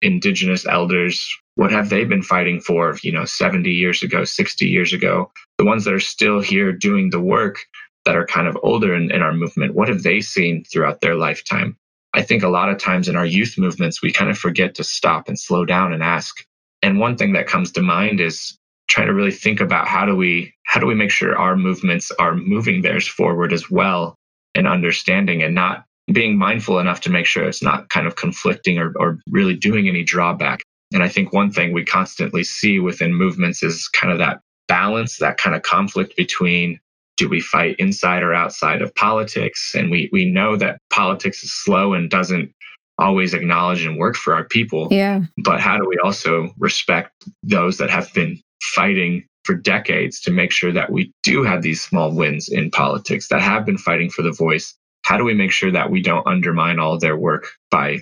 indigenous 0.03 0.67
elders 0.67 1.27
what 1.57 1.73
have 1.73 1.89
they 1.89 2.05
been 2.05 2.23
fighting 2.23 2.61
for, 2.61 2.99
you 3.03 3.11
know, 3.11 3.25
70 3.25 3.71
years 3.71 4.03
ago, 4.03 4.25
60 4.25 4.67
years 4.67 4.93
ago? 4.93 5.33
The 5.59 5.65
ones 5.65 5.85
that 5.85 5.95
are 5.95 6.01
still 6.01 6.41
here 6.41 6.71
doing 6.71 7.11
the 7.11 7.21
work 7.21 7.59
that 8.05 8.15
are 8.15 8.27
kind 8.27 8.47
of 8.47 8.59
older 8.63 8.95
in, 8.95 9.11
in 9.11 9.23
our 9.23 9.33
movement, 9.33 9.75
what 9.75 9.89
have 9.89 10.03
they 10.03 10.21
seen 10.21 10.65
throughout 10.65 11.01
their 11.01 11.17
lifetime? 11.17 11.77
I 12.13 12.23
think 12.23 12.43
a 12.43 12.49
lot 12.49 12.69
of 12.69 12.79
times 12.79 13.09
in 13.09 13.17
our 13.17 13.27
youth 13.27 13.59
movements, 13.59 14.03
we 14.03 14.13
kind 14.13 14.31
of 14.31 14.39
forget 14.39 14.75
to 14.77 14.85
stop 14.85 15.29
and 15.29 15.39
slow 15.39 15.65
down 15.65 15.93
and 15.93 16.03
ask. 16.03 16.45
And 16.83 17.01
one 17.01 17.17
thing 17.17 17.33
that 17.33 17.47
comes 17.47 17.73
to 17.73 17.83
mind 17.83 18.21
is 18.21 18.59
trying 18.89 19.07
to 19.07 19.15
really 19.15 19.33
think 19.33 19.61
about 19.61 19.89
how 19.89 20.05
do 20.05 20.15
we 20.15 20.53
how 20.65 20.81
do 20.81 20.87
we 20.87 20.95
make 20.95 21.11
sure 21.11 21.37
our 21.37 21.57
movements 21.57 22.11
are 22.19 22.35
moving 22.35 22.83
theirs 22.83 23.07
forward 23.07 23.53
as 23.53 23.71
well 23.71 24.15
and 24.55 24.67
understanding 24.67 25.43
and 25.43 25.55
not 25.55 25.85
being 26.13 26.39
mindful 26.39 26.79
enough 26.79 27.01
to 27.01 27.11
make 27.11 27.27
sure 27.27 27.45
it's 27.45 27.63
not 27.63 27.89
kind 27.89 28.07
of 28.07 28.15
conflicting 28.15 28.79
or, 28.79 28.93
or 28.97 29.19
really 29.31 29.55
doing 29.55 29.89
any 29.89 30.05
drawback 30.05 30.61
and 30.93 31.03
I 31.03 31.09
think 31.09 31.33
one 31.33 31.51
thing 31.51 31.73
we 31.73 31.85
constantly 31.85 32.45
see 32.45 32.79
within 32.79 33.15
movements 33.15 33.63
is 33.63 33.89
kind 33.89 34.13
of 34.13 34.19
that 34.19 34.41
balance, 34.69 35.19
that 35.19 35.37
kind 35.37 35.57
of 35.57 35.63
conflict 35.63 36.17
between 36.17 36.79
do 37.17 37.29
we 37.29 37.41
fight 37.41 37.77
inside 37.79 38.23
or 38.23 38.35
outside 38.35 38.83
of 38.83 38.95
politics? 38.95 39.75
And 39.75 39.91
we, 39.91 40.11
we 40.13 40.31
know 40.31 40.57
that 40.57 40.79
politics 40.91 41.43
is 41.43 41.53
slow 41.53 41.95
and 41.95 42.11
doesn't 42.11 42.53
always 42.99 43.35
acknowledge 43.35 43.85
and 43.85 43.97
work 43.97 44.17
for 44.17 44.35
our 44.35 44.45
people. 44.45 44.89
Yeah. 44.91 45.23
But 45.43 45.61
how 45.61 45.79
do 45.79 45.87
we 45.89 45.99
also 46.03 46.51
respect 46.59 47.13
those 47.43 47.79
that 47.79 47.91
have 47.91 48.13
been 48.13 48.41
fighting 48.63 49.25
for 49.45 49.55
decades 49.55 50.21
to 50.21 50.31
make 50.31 50.51
sure 50.51 50.73
that 50.73 50.91
we 50.91 51.13
do 51.23 51.45
have 51.45 51.63
these 51.63 51.83
small 51.83 52.13
wins 52.13 52.49
in 52.49 52.71
politics 52.71 53.29
that 53.29 53.41
have 53.41 53.65
been 53.65 53.79
fighting 53.79 54.11
for 54.11 54.23
the 54.23 54.33
voice? 54.33 54.75
How 55.03 55.17
do 55.17 55.25
we 55.25 55.35
make 55.35 55.53
sure 55.53 55.71
that 55.71 55.91
we 55.91 56.03
don't 56.03 56.27
undermine 56.27 56.79
all 56.79 56.99
their 56.99 57.17
work 57.17 57.47
by 57.71 58.01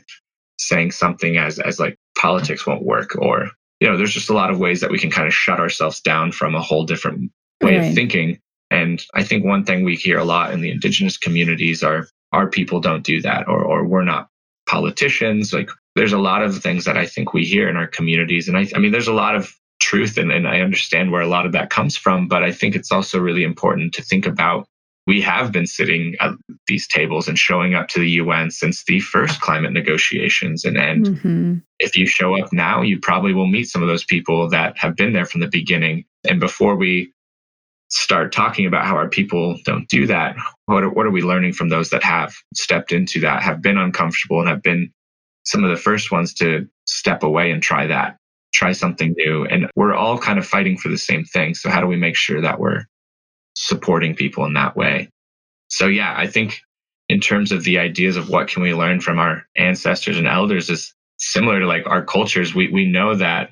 saying 0.58 0.92
something 0.92 1.36
as 1.36 1.58
as 1.58 1.80
like 1.80 1.96
politics 2.16 2.66
won't 2.66 2.84
work 2.84 3.16
or 3.16 3.50
you 3.80 3.88
know 3.88 3.96
there's 3.96 4.14
just 4.14 4.30
a 4.30 4.34
lot 4.34 4.50
of 4.50 4.58
ways 4.58 4.80
that 4.80 4.90
we 4.90 4.98
can 4.98 5.10
kind 5.10 5.26
of 5.26 5.34
shut 5.34 5.60
ourselves 5.60 6.00
down 6.00 6.32
from 6.32 6.54
a 6.54 6.62
whole 6.62 6.84
different 6.84 7.30
way 7.62 7.76
right. 7.76 7.88
of 7.88 7.94
thinking 7.94 8.38
and 8.70 9.04
i 9.14 9.22
think 9.22 9.44
one 9.44 9.64
thing 9.64 9.84
we 9.84 9.96
hear 9.96 10.18
a 10.18 10.24
lot 10.24 10.52
in 10.52 10.60
the 10.60 10.70
indigenous 10.70 11.16
communities 11.18 11.82
are 11.82 12.06
our 12.32 12.48
people 12.48 12.80
don't 12.80 13.04
do 13.04 13.20
that 13.20 13.48
or 13.48 13.62
or 13.62 13.84
we're 13.84 14.04
not 14.04 14.28
politicians 14.68 15.52
like 15.52 15.70
there's 15.96 16.12
a 16.12 16.18
lot 16.18 16.42
of 16.42 16.56
things 16.58 16.84
that 16.84 16.96
i 16.96 17.04
think 17.04 17.32
we 17.32 17.44
hear 17.44 17.68
in 17.68 17.76
our 17.76 17.88
communities 17.88 18.48
and 18.48 18.56
i, 18.56 18.66
I 18.74 18.78
mean 18.78 18.92
there's 18.92 19.08
a 19.08 19.12
lot 19.12 19.34
of 19.34 19.52
truth 19.84 20.16
and, 20.16 20.32
and 20.32 20.48
i 20.48 20.60
understand 20.60 21.12
where 21.12 21.22
a 21.22 21.26
lot 21.26 21.46
of 21.46 21.52
that 21.52 21.70
comes 21.70 21.96
from 21.96 22.26
but 22.26 22.42
i 22.42 22.50
think 22.50 22.74
it's 22.74 22.90
also 22.90 23.18
really 23.18 23.44
important 23.44 23.92
to 23.92 24.02
think 24.02 24.26
about 24.26 24.66
we 25.06 25.20
have 25.20 25.52
been 25.52 25.66
sitting 25.66 26.16
at 26.20 26.32
these 26.66 26.88
tables 26.88 27.28
and 27.28 27.38
showing 27.38 27.74
up 27.74 27.88
to 27.88 28.00
the 28.00 28.10
UN 28.10 28.50
since 28.50 28.84
the 28.84 29.00
first 29.00 29.40
climate 29.40 29.72
negotiations. 29.72 30.64
And, 30.64 30.78
and 30.78 31.06
mm-hmm. 31.06 31.54
if 31.78 31.96
you 31.96 32.06
show 32.06 32.40
up 32.40 32.52
now, 32.52 32.80
you 32.80 32.98
probably 32.98 33.34
will 33.34 33.46
meet 33.46 33.68
some 33.68 33.82
of 33.82 33.88
those 33.88 34.04
people 34.04 34.48
that 34.50 34.78
have 34.78 34.96
been 34.96 35.12
there 35.12 35.26
from 35.26 35.42
the 35.42 35.48
beginning. 35.48 36.04
And 36.28 36.40
before 36.40 36.74
we 36.76 37.12
start 37.90 38.32
talking 38.32 38.66
about 38.66 38.86
how 38.86 38.96
our 38.96 39.08
people 39.08 39.56
don't 39.64 39.88
do 39.88 40.06
that, 40.06 40.36
what 40.66 40.82
are, 40.82 40.90
what 40.90 41.06
are 41.06 41.10
we 41.10 41.22
learning 41.22 41.52
from 41.52 41.68
those 41.68 41.90
that 41.90 42.02
have 42.02 42.34
stepped 42.54 42.90
into 42.90 43.20
that, 43.20 43.42
have 43.42 43.60
been 43.60 43.76
uncomfortable, 43.76 44.40
and 44.40 44.48
have 44.48 44.62
been 44.62 44.90
some 45.44 45.62
of 45.62 45.70
the 45.70 45.76
first 45.76 46.10
ones 46.10 46.32
to 46.32 46.66
step 46.86 47.22
away 47.22 47.50
and 47.50 47.62
try 47.62 47.86
that, 47.86 48.16
try 48.54 48.72
something 48.72 49.14
new? 49.16 49.44
And 49.44 49.68
we're 49.76 49.94
all 49.94 50.18
kind 50.18 50.38
of 50.38 50.46
fighting 50.46 50.78
for 50.78 50.88
the 50.88 50.98
same 50.98 51.24
thing. 51.24 51.54
So, 51.54 51.68
how 51.68 51.80
do 51.80 51.86
we 51.86 51.96
make 51.96 52.16
sure 52.16 52.40
that 52.40 52.58
we're 52.58 52.86
supporting 53.54 54.14
people 54.14 54.44
in 54.44 54.52
that 54.54 54.76
way. 54.76 55.08
So 55.68 55.86
yeah, 55.86 56.14
I 56.16 56.26
think 56.26 56.60
in 57.08 57.20
terms 57.20 57.52
of 57.52 57.64
the 57.64 57.78
ideas 57.78 58.16
of 58.16 58.28
what 58.28 58.48
can 58.48 58.62
we 58.62 58.74
learn 58.74 59.00
from 59.00 59.18
our 59.18 59.46
ancestors 59.56 60.18
and 60.18 60.26
elders 60.26 60.70
is 60.70 60.94
similar 61.18 61.60
to 61.60 61.66
like 61.66 61.86
our 61.86 62.04
cultures. 62.04 62.54
We 62.54 62.68
we 62.70 62.86
know 62.86 63.14
that 63.14 63.50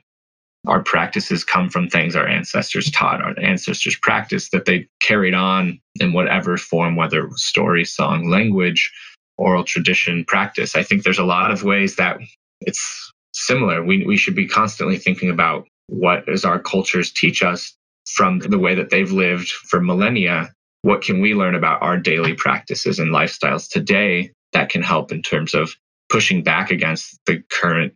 our 0.67 0.83
practices 0.83 1.43
come 1.43 1.69
from 1.69 1.89
things 1.89 2.15
our 2.15 2.27
ancestors 2.27 2.91
taught, 2.91 3.21
our 3.21 3.39
ancestors 3.41 3.97
practiced 3.97 4.53
that 4.53 4.65
they 4.65 4.89
carried 5.01 5.35
on 5.35 5.81
in 5.99 6.13
whatever 6.13 6.57
form, 6.57 6.95
whether 6.95 7.29
story, 7.35 7.85
song, 7.85 8.31
language, 8.31 8.93
oral 9.39 9.65
tradition, 9.65 10.25
practice. 10.25 10.77
I 10.77 10.85
think 10.85 11.03
there's 11.03 11.19
a 11.19 11.25
lot 11.25 11.51
of 11.51 11.65
ways 11.65 11.97
that 11.97 12.19
it's 12.61 13.13
similar. 13.47 13.83
We 13.85 14.05
we 14.07 14.17
should 14.17 14.35
be 14.35 14.47
constantly 14.47 14.99
thinking 14.99 15.31
about 15.31 15.67
what 15.87 16.27
does 16.27 16.45
our 16.45 16.59
cultures 16.59 17.13
teach 17.13 17.43
us 17.43 17.77
from 18.07 18.39
the 18.41 18.59
way 18.59 18.75
that 18.75 18.91
they've 18.91 19.13
lived 19.13 19.49
for 19.51 19.81
millennia, 19.81 20.53
what 20.83 21.03
can 21.03 21.21
we 21.21 21.35
learn 21.35 21.55
about 21.55 21.83
our 21.83 21.97
daily 21.97 22.35
practices 22.35 22.99
and 22.99 23.13
lifestyles 23.13 23.69
today 23.69 24.33
that 24.53 24.69
can 24.69 24.83
help 24.83 25.13
in 25.13 25.23
terms 25.23 25.55
of 25.55 25.75
pushing 26.11 26.43
back 26.43 26.71
against 26.71 27.19
the 27.27 27.43
current 27.51 27.95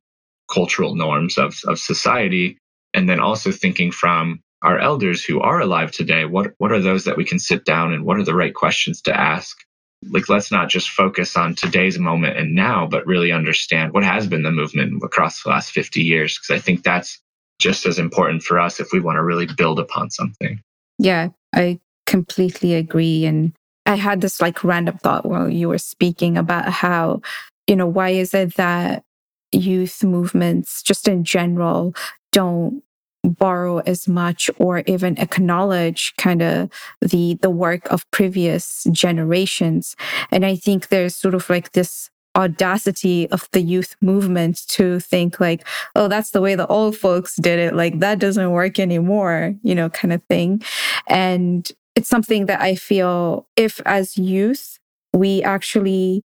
cultural 0.53 0.94
norms 0.94 1.36
of, 1.38 1.59
of 1.66 1.78
society? 1.78 2.59
And 2.94 3.09
then 3.09 3.20
also 3.20 3.51
thinking 3.51 3.90
from 3.90 4.40
our 4.62 4.78
elders 4.78 5.24
who 5.24 5.40
are 5.40 5.61
alive 5.61 5.90
today, 5.90 6.24
what, 6.24 6.53
what 6.59 6.72
are 6.72 6.80
those 6.80 7.05
that 7.05 7.16
we 7.16 7.24
can 7.24 7.38
sit 7.38 7.64
down 7.64 7.92
and 7.92 8.05
what 8.05 8.18
are 8.18 8.24
the 8.24 8.34
right 8.34 8.55
questions 8.55 9.03
to 9.03 9.20
ask? 9.20 9.59
Like, 10.11 10.28
let's 10.28 10.50
not 10.50 10.68
just 10.68 10.90
focus 10.90 11.36
on 11.36 11.54
today's 11.54 11.98
moment 11.98 12.36
and 12.36 12.54
now, 12.54 12.86
but 12.86 13.07
really 13.07 13.32
understand 13.32 13.92
what 13.92 14.04
has 14.04 14.26
been 14.26 14.42
the 14.42 14.50
movement 14.50 15.02
across 15.02 15.42
the 15.42 15.50
last 15.50 15.70
50 15.72 16.02
years. 16.02 16.38
Because 16.38 16.61
I 16.61 16.62
think 16.62 16.82
that's 16.82 17.20
just 17.59 17.86
as 17.86 17.98
important 17.98 18.42
for 18.42 18.59
us 18.59 18.80
if 18.80 18.88
we 18.92 19.00
want 19.00 19.16
to 19.16 19.24
really 19.24 19.46
build 19.46 19.78
upon 19.78 20.11
something. 20.11 20.61
Yeah, 20.98 21.28
I 21.54 21.80
completely 22.07 22.74
agree. 22.74 23.24
And 23.24 23.52
I 23.86 23.94
had 23.94 24.20
this 24.20 24.40
like 24.40 24.64
random 24.64 24.98
thought 24.98 25.26
while 25.26 25.48
you 25.48 25.68
were 25.68 25.78
speaking 25.78 26.36
about 26.36 26.68
how, 26.68 27.22
you 27.66 27.76
know, 27.76 27.86
why 27.86 28.11
is 28.11 28.34
it 28.34 28.54
that 28.57 29.04
youth 29.52 30.02
movements, 30.04 30.82
just 30.82 31.09
in 31.09 31.24
general, 31.24 31.94
don't 32.32 32.82
borrow 33.27 33.79
as 33.81 34.09
much 34.09 34.51
or 34.59 34.79
even 34.87 35.18
acknowledge 35.18 36.14
kind 36.16 36.43
of 36.43 36.70
the 37.01 37.35
the 37.43 37.51
work 37.51 37.91
of 37.93 38.09
previous 38.11 38.87
generations 38.93 39.97
and 40.31 40.47
i 40.47 40.55
think 40.55 40.89
there's 40.89 41.16
sort 41.16 41.35
of 41.35 41.49
like 41.51 41.72
this 41.72 42.11
audacity 42.37 43.29
of 43.31 43.49
the 43.53 43.61
youth 43.61 43.97
movement 44.01 44.68
to 44.68 45.01
think 45.01 45.41
like, 45.41 45.66
oh, 45.97 46.07
that's 46.07 46.31
the 46.31 46.41
way 46.41 46.55
the 46.55 46.66
old 46.66 46.97
folks 46.97 47.35
did 47.37 47.59
it. 47.59 47.74
Like 47.74 47.99
that 48.01 48.18
doesn't 48.18 48.51
work 48.51 48.79
anymore, 48.79 49.55
you 49.62 49.74
know, 49.74 49.89
kind 49.89 50.12
of 50.12 50.22
thing. 50.24 50.62
And 51.09 51.68
it's 51.97 52.09
something 52.09 52.47
that 52.47 52.61
I 52.61 52.74
feel 52.74 53.49
if 53.57 53.81
as 53.87 54.18
youth, 54.18 54.79
we 55.14 55.43
actually 55.43 56.22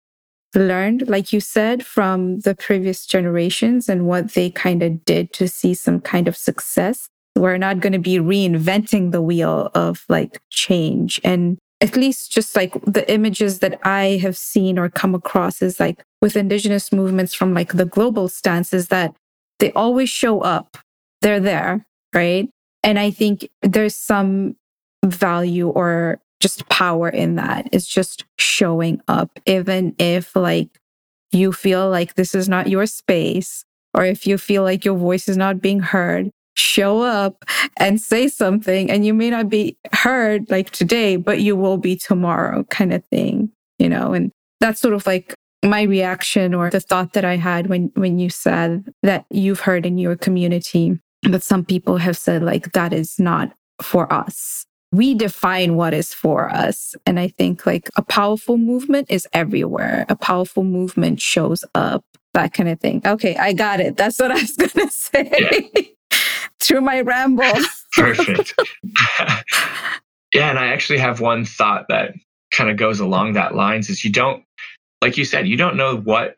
learned, 0.55 1.07
like 1.07 1.33
you 1.33 1.39
said, 1.39 1.85
from 1.85 2.39
the 2.39 2.55
previous 2.55 3.05
generations 3.05 3.89
and 3.89 4.07
what 4.07 4.33
they 4.33 4.49
kind 4.49 4.81
of 4.81 5.03
did 5.05 5.33
to 5.33 5.47
see 5.47 5.73
some 5.73 5.99
kind 5.99 6.27
of 6.27 6.37
success. 6.37 7.09
We're 7.35 7.57
not 7.57 7.81
going 7.81 7.93
to 7.93 7.99
be 7.99 8.17
reinventing 8.17 9.11
the 9.11 9.21
wheel 9.21 9.69
of 9.73 10.05
like 10.07 10.39
change. 10.49 11.19
And 11.23 11.57
at 11.81 11.97
least 11.97 12.31
just 12.31 12.55
like 12.55 12.73
the 12.85 13.09
images 13.11 13.59
that 13.59 13.79
I 13.85 14.19
have 14.21 14.37
seen 14.37 14.79
or 14.79 14.89
come 14.89 15.13
across 15.13 15.61
is 15.61 15.79
like 15.79 16.01
with 16.21 16.37
indigenous 16.37 16.91
movements 16.91 17.33
from 17.33 17.53
like 17.53 17.73
the 17.73 17.85
global 17.85 18.29
stance 18.29 18.73
is 18.73 18.87
that 18.87 19.15
they 19.59 19.71
always 19.73 20.09
show 20.09 20.41
up. 20.41 20.77
They're 21.21 21.39
there, 21.39 21.85
right? 22.13 22.49
And 22.83 22.99
I 22.99 23.11
think 23.11 23.49
there's 23.61 23.95
some 23.95 24.55
value 25.03 25.69
or 25.69 26.19
just 26.45 26.67
power 26.69 27.09
in 27.09 27.35
that. 27.35 27.67
It's 27.71 27.87
just 27.87 28.25
showing 28.37 29.01
up, 29.07 29.39
even 29.45 29.95
if 29.97 30.35
like 30.35 30.79
you 31.31 31.51
feel 31.51 31.89
like 31.89 32.15
this 32.15 32.35
is 32.35 32.47
not 32.47 32.69
your 32.69 32.85
space, 32.85 33.65
or 33.93 34.05
if 34.05 34.27
you 34.27 34.37
feel 34.37 34.63
like 34.63 34.85
your 34.85 34.97
voice 34.97 35.27
is 35.27 35.37
not 35.37 35.61
being 35.61 35.79
heard, 35.79 36.29
show 36.55 37.01
up 37.01 37.45
and 37.77 37.99
say 37.99 38.27
something. 38.27 38.91
And 38.91 39.05
you 39.05 39.13
may 39.13 39.29
not 39.29 39.49
be 39.49 39.77
heard 39.91 40.49
like 40.49 40.69
today 40.69 41.15
but 41.17 41.41
you 41.41 41.55
will 41.55 41.77
be 41.77 41.95
tomorrow 41.95 42.63
kind 42.65 42.93
of 42.93 43.03
thing 43.05 43.51
you 43.79 43.89
know? 43.89 44.13
And 44.13 44.31
that's 44.59 44.79
sort 44.79 44.93
of 44.93 45.05
like 45.05 45.35
my 45.63 45.81
reaction 45.83 46.53
or 46.53 46.69
the 46.69 46.79
thought 46.79 47.13
that 47.13 47.25
i 47.25 47.35
had 47.35 47.67
when 47.67 47.91
when 47.95 48.19
you 48.19 48.29
said 48.29 48.85
that 49.01 49.25
you've 49.31 49.61
heard 49.61 49.83
in 49.83 49.97
your 49.97 50.15
community 50.15 50.99
that 51.23 51.41
some 51.41 51.65
people 51.65 51.97
have 51.97 52.15
said 52.15 52.43
like 52.43 52.71
that 52.73 52.93
is 52.93 53.17
not 53.17 53.51
for 53.81 54.11
us 54.13 54.64
we 54.95 55.13
define 55.13 55.75
what 55.75 55.93
is 55.93 56.13
for 56.13 56.49
us. 56.49 56.95
And 57.05 57.19
I 57.19 57.27
think 57.27 57.65
like 57.65 57.89
a 57.95 58.01
powerful 58.01 58.57
movement 58.57 59.07
is 59.09 59.27
everywhere. 59.33 60.05
A 60.09 60.15
powerful 60.15 60.63
movement 60.63 61.21
shows 61.21 61.63
up, 61.75 62.03
that 62.33 62.53
kind 62.53 62.69
of 62.69 62.79
thing. 62.79 63.01
Okay, 63.05 63.35
I 63.35 63.53
got 63.53 63.79
it. 63.79 63.97
That's 63.97 64.19
what 64.19 64.31
I 64.31 64.35
was 64.35 64.51
going 64.57 64.69
to 64.69 64.89
say 64.89 65.69
yeah. 65.71 66.17
through 66.59 66.81
my 66.81 67.01
ramble. 67.01 67.51
Perfect. 67.93 68.53
yeah. 70.33 70.49
And 70.49 70.59
I 70.59 70.67
actually 70.67 70.99
have 70.99 71.19
one 71.21 71.45
thought 71.45 71.85
that 71.89 72.13
kind 72.51 72.69
of 72.69 72.77
goes 72.77 72.99
along 72.99 73.33
that 73.33 73.55
lines 73.55 73.89
is 73.89 74.03
you 74.03 74.11
don't, 74.11 74.43
like 75.01 75.17
you 75.17 75.25
said, 75.25 75.47
you 75.47 75.57
don't 75.57 75.77
know 75.77 75.97
what 75.97 76.37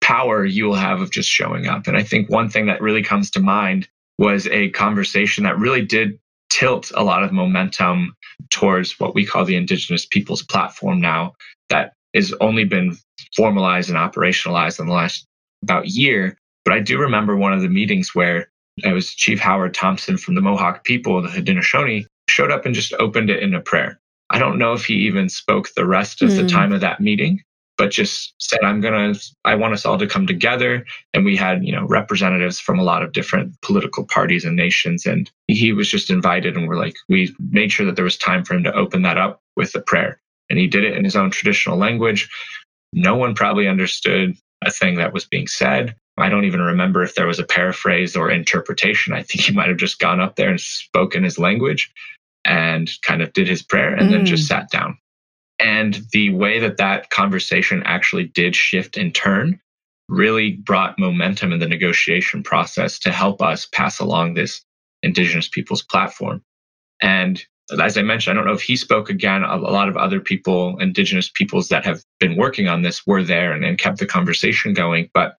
power 0.00 0.44
you 0.44 0.66
will 0.66 0.74
have 0.74 1.00
of 1.00 1.10
just 1.10 1.28
showing 1.28 1.66
up. 1.66 1.86
And 1.86 1.96
I 1.96 2.02
think 2.02 2.30
one 2.30 2.48
thing 2.48 2.66
that 2.66 2.80
really 2.80 3.02
comes 3.02 3.30
to 3.32 3.40
mind 3.40 3.88
was 4.18 4.46
a 4.48 4.70
conversation 4.70 5.44
that 5.44 5.58
really 5.58 5.84
did 5.84 6.18
tilt 6.50 6.92
a 6.94 7.04
lot 7.04 7.22
of 7.22 7.32
momentum 7.32 8.14
towards 8.50 8.98
what 9.00 9.14
we 9.14 9.26
call 9.26 9.44
the 9.44 9.56
Indigenous 9.56 10.06
Peoples 10.06 10.42
Platform 10.42 11.00
now, 11.00 11.34
that 11.68 11.92
has 12.14 12.32
only 12.40 12.64
been 12.64 12.96
formalized 13.36 13.90
and 13.90 13.98
operationalized 13.98 14.80
in 14.80 14.86
the 14.86 14.92
last 14.92 15.26
about 15.62 15.88
year. 15.88 16.36
But 16.64 16.74
I 16.74 16.80
do 16.80 16.98
remember 16.98 17.36
one 17.36 17.52
of 17.52 17.62
the 17.62 17.68
meetings 17.68 18.14
where 18.14 18.48
it 18.78 18.92
was 18.92 19.14
Chief 19.14 19.38
Howard 19.38 19.74
Thompson 19.74 20.16
from 20.16 20.34
the 20.34 20.40
Mohawk 20.40 20.84
people, 20.84 21.20
the 21.22 21.28
Haudenosaunee, 21.28 22.06
showed 22.28 22.50
up 22.50 22.66
and 22.66 22.74
just 22.74 22.92
opened 22.94 23.30
it 23.30 23.42
in 23.42 23.54
a 23.54 23.60
prayer. 23.60 23.98
I 24.30 24.38
don't 24.38 24.58
know 24.58 24.72
if 24.72 24.84
he 24.84 24.94
even 24.94 25.28
spoke 25.28 25.68
the 25.74 25.86
rest 25.86 26.22
of 26.22 26.30
mm. 26.30 26.36
the 26.36 26.42
hmm. 26.42 26.48
time 26.48 26.72
of 26.72 26.80
that 26.80 27.00
meeting, 27.00 27.42
but 27.76 27.90
just 27.90 28.34
said, 28.38 28.60
I'm 28.62 28.80
going 28.80 29.14
to, 29.14 29.20
I 29.44 29.54
want 29.54 29.74
us 29.74 29.84
all 29.84 29.98
to 29.98 30.06
come 30.06 30.26
together. 30.26 30.84
And 31.12 31.24
we 31.24 31.36
had, 31.36 31.64
you 31.64 31.72
know, 31.72 31.86
representatives 31.86 32.58
from 32.58 32.78
a 32.78 32.84
lot 32.84 33.02
of 33.02 33.12
different 33.12 33.60
political 33.62 34.04
parties 34.04 34.44
and 34.44 34.56
nations. 34.56 35.06
And 35.06 35.30
he 35.46 35.72
was 35.72 35.88
just 35.88 36.10
invited. 36.10 36.56
And 36.56 36.68
we're 36.68 36.78
like, 36.78 36.96
we 37.08 37.34
made 37.50 37.72
sure 37.72 37.86
that 37.86 37.96
there 37.96 38.04
was 38.04 38.16
time 38.16 38.44
for 38.44 38.54
him 38.54 38.64
to 38.64 38.74
open 38.74 39.02
that 39.02 39.18
up 39.18 39.40
with 39.56 39.74
a 39.74 39.80
prayer. 39.80 40.20
And 40.48 40.58
he 40.58 40.66
did 40.66 40.84
it 40.84 40.96
in 40.96 41.04
his 41.04 41.16
own 41.16 41.30
traditional 41.30 41.76
language. 41.76 42.28
No 42.92 43.16
one 43.16 43.34
probably 43.34 43.68
understood 43.68 44.36
a 44.64 44.70
thing 44.70 44.96
that 44.96 45.12
was 45.12 45.24
being 45.24 45.46
said. 45.46 45.94
I 46.18 46.30
don't 46.30 46.46
even 46.46 46.62
remember 46.62 47.02
if 47.02 47.14
there 47.14 47.26
was 47.26 47.38
a 47.38 47.44
paraphrase 47.44 48.16
or 48.16 48.30
interpretation. 48.30 49.12
I 49.12 49.22
think 49.22 49.44
he 49.44 49.52
might 49.52 49.68
have 49.68 49.76
just 49.76 49.98
gone 49.98 50.20
up 50.20 50.36
there 50.36 50.48
and 50.48 50.60
spoken 50.60 51.24
his 51.24 51.38
language 51.38 51.92
and 52.46 52.90
kind 53.02 53.22
of 53.22 53.32
did 53.34 53.48
his 53.48 53.62
prayer 53.62 53.92
and 53.94 54.08
mm. 54.08 54.12
then 54.12 54.24
just 54.24 54.44
mm. 54.44 54.48
sat 54.48 54.70
down. 54.70 54.96
And 55.58 56.00
the 56.12 56.34
way 56.34 56.58
that 56.58 56.76
that 56.76 57.10
conversation 57.10 57.82
actually 57.84 58.24
did 58.24 58.54
shift 58.54 58.96
and 58.96 59.14
turn 59.14 59.60
really 60.08 60.52
brought 60.52 60.98
momentum 60.98 61.52
in 61.52 61.58
the 61.58 61.68
negotiation 61.68 62.42
process 62.42 62.98
to 63.00 63.10
help 63.10 63.42
us 63.42 63.66
pass 63.66 63.98
along 63.98 64.34
this 64.34 64.62
Indigenous 65.02 65.48
peoples 65.48 65.82
platform. 65.82 66.42
And 67.00 67.42
as 67.80 67.98
I 67.98 68.02
mentioned, 68.02 68.32
I 68.32 68.36
don't 68.36 68.46
know 68.46 68.56
if 68.56 68.62
he 68.62 68.76
spoke 68.76 69.10
again. 69.10 69.42
A 69.42 69.56
lot 69.56 69.88
of 69.88 69.96
other 69.96 70.20
people, 70.20 70.78
Indigenous 70.78 71.28
peoples 71.28 71.68
that 71.68 71.84
have 71.84 72.02
been 72.20 72.36
working 72.36 72.68
on 72.68 72.82
this, 72.82 73.06
were 73.06 73.22
there 73.22 73.52
and, 73.52 73.64
and 73.64 73.78
kept 73.78 73.98
the 73.98 74.06
conversation 74.06 74.72
going. 74.72 75.10
But 75.12 75.36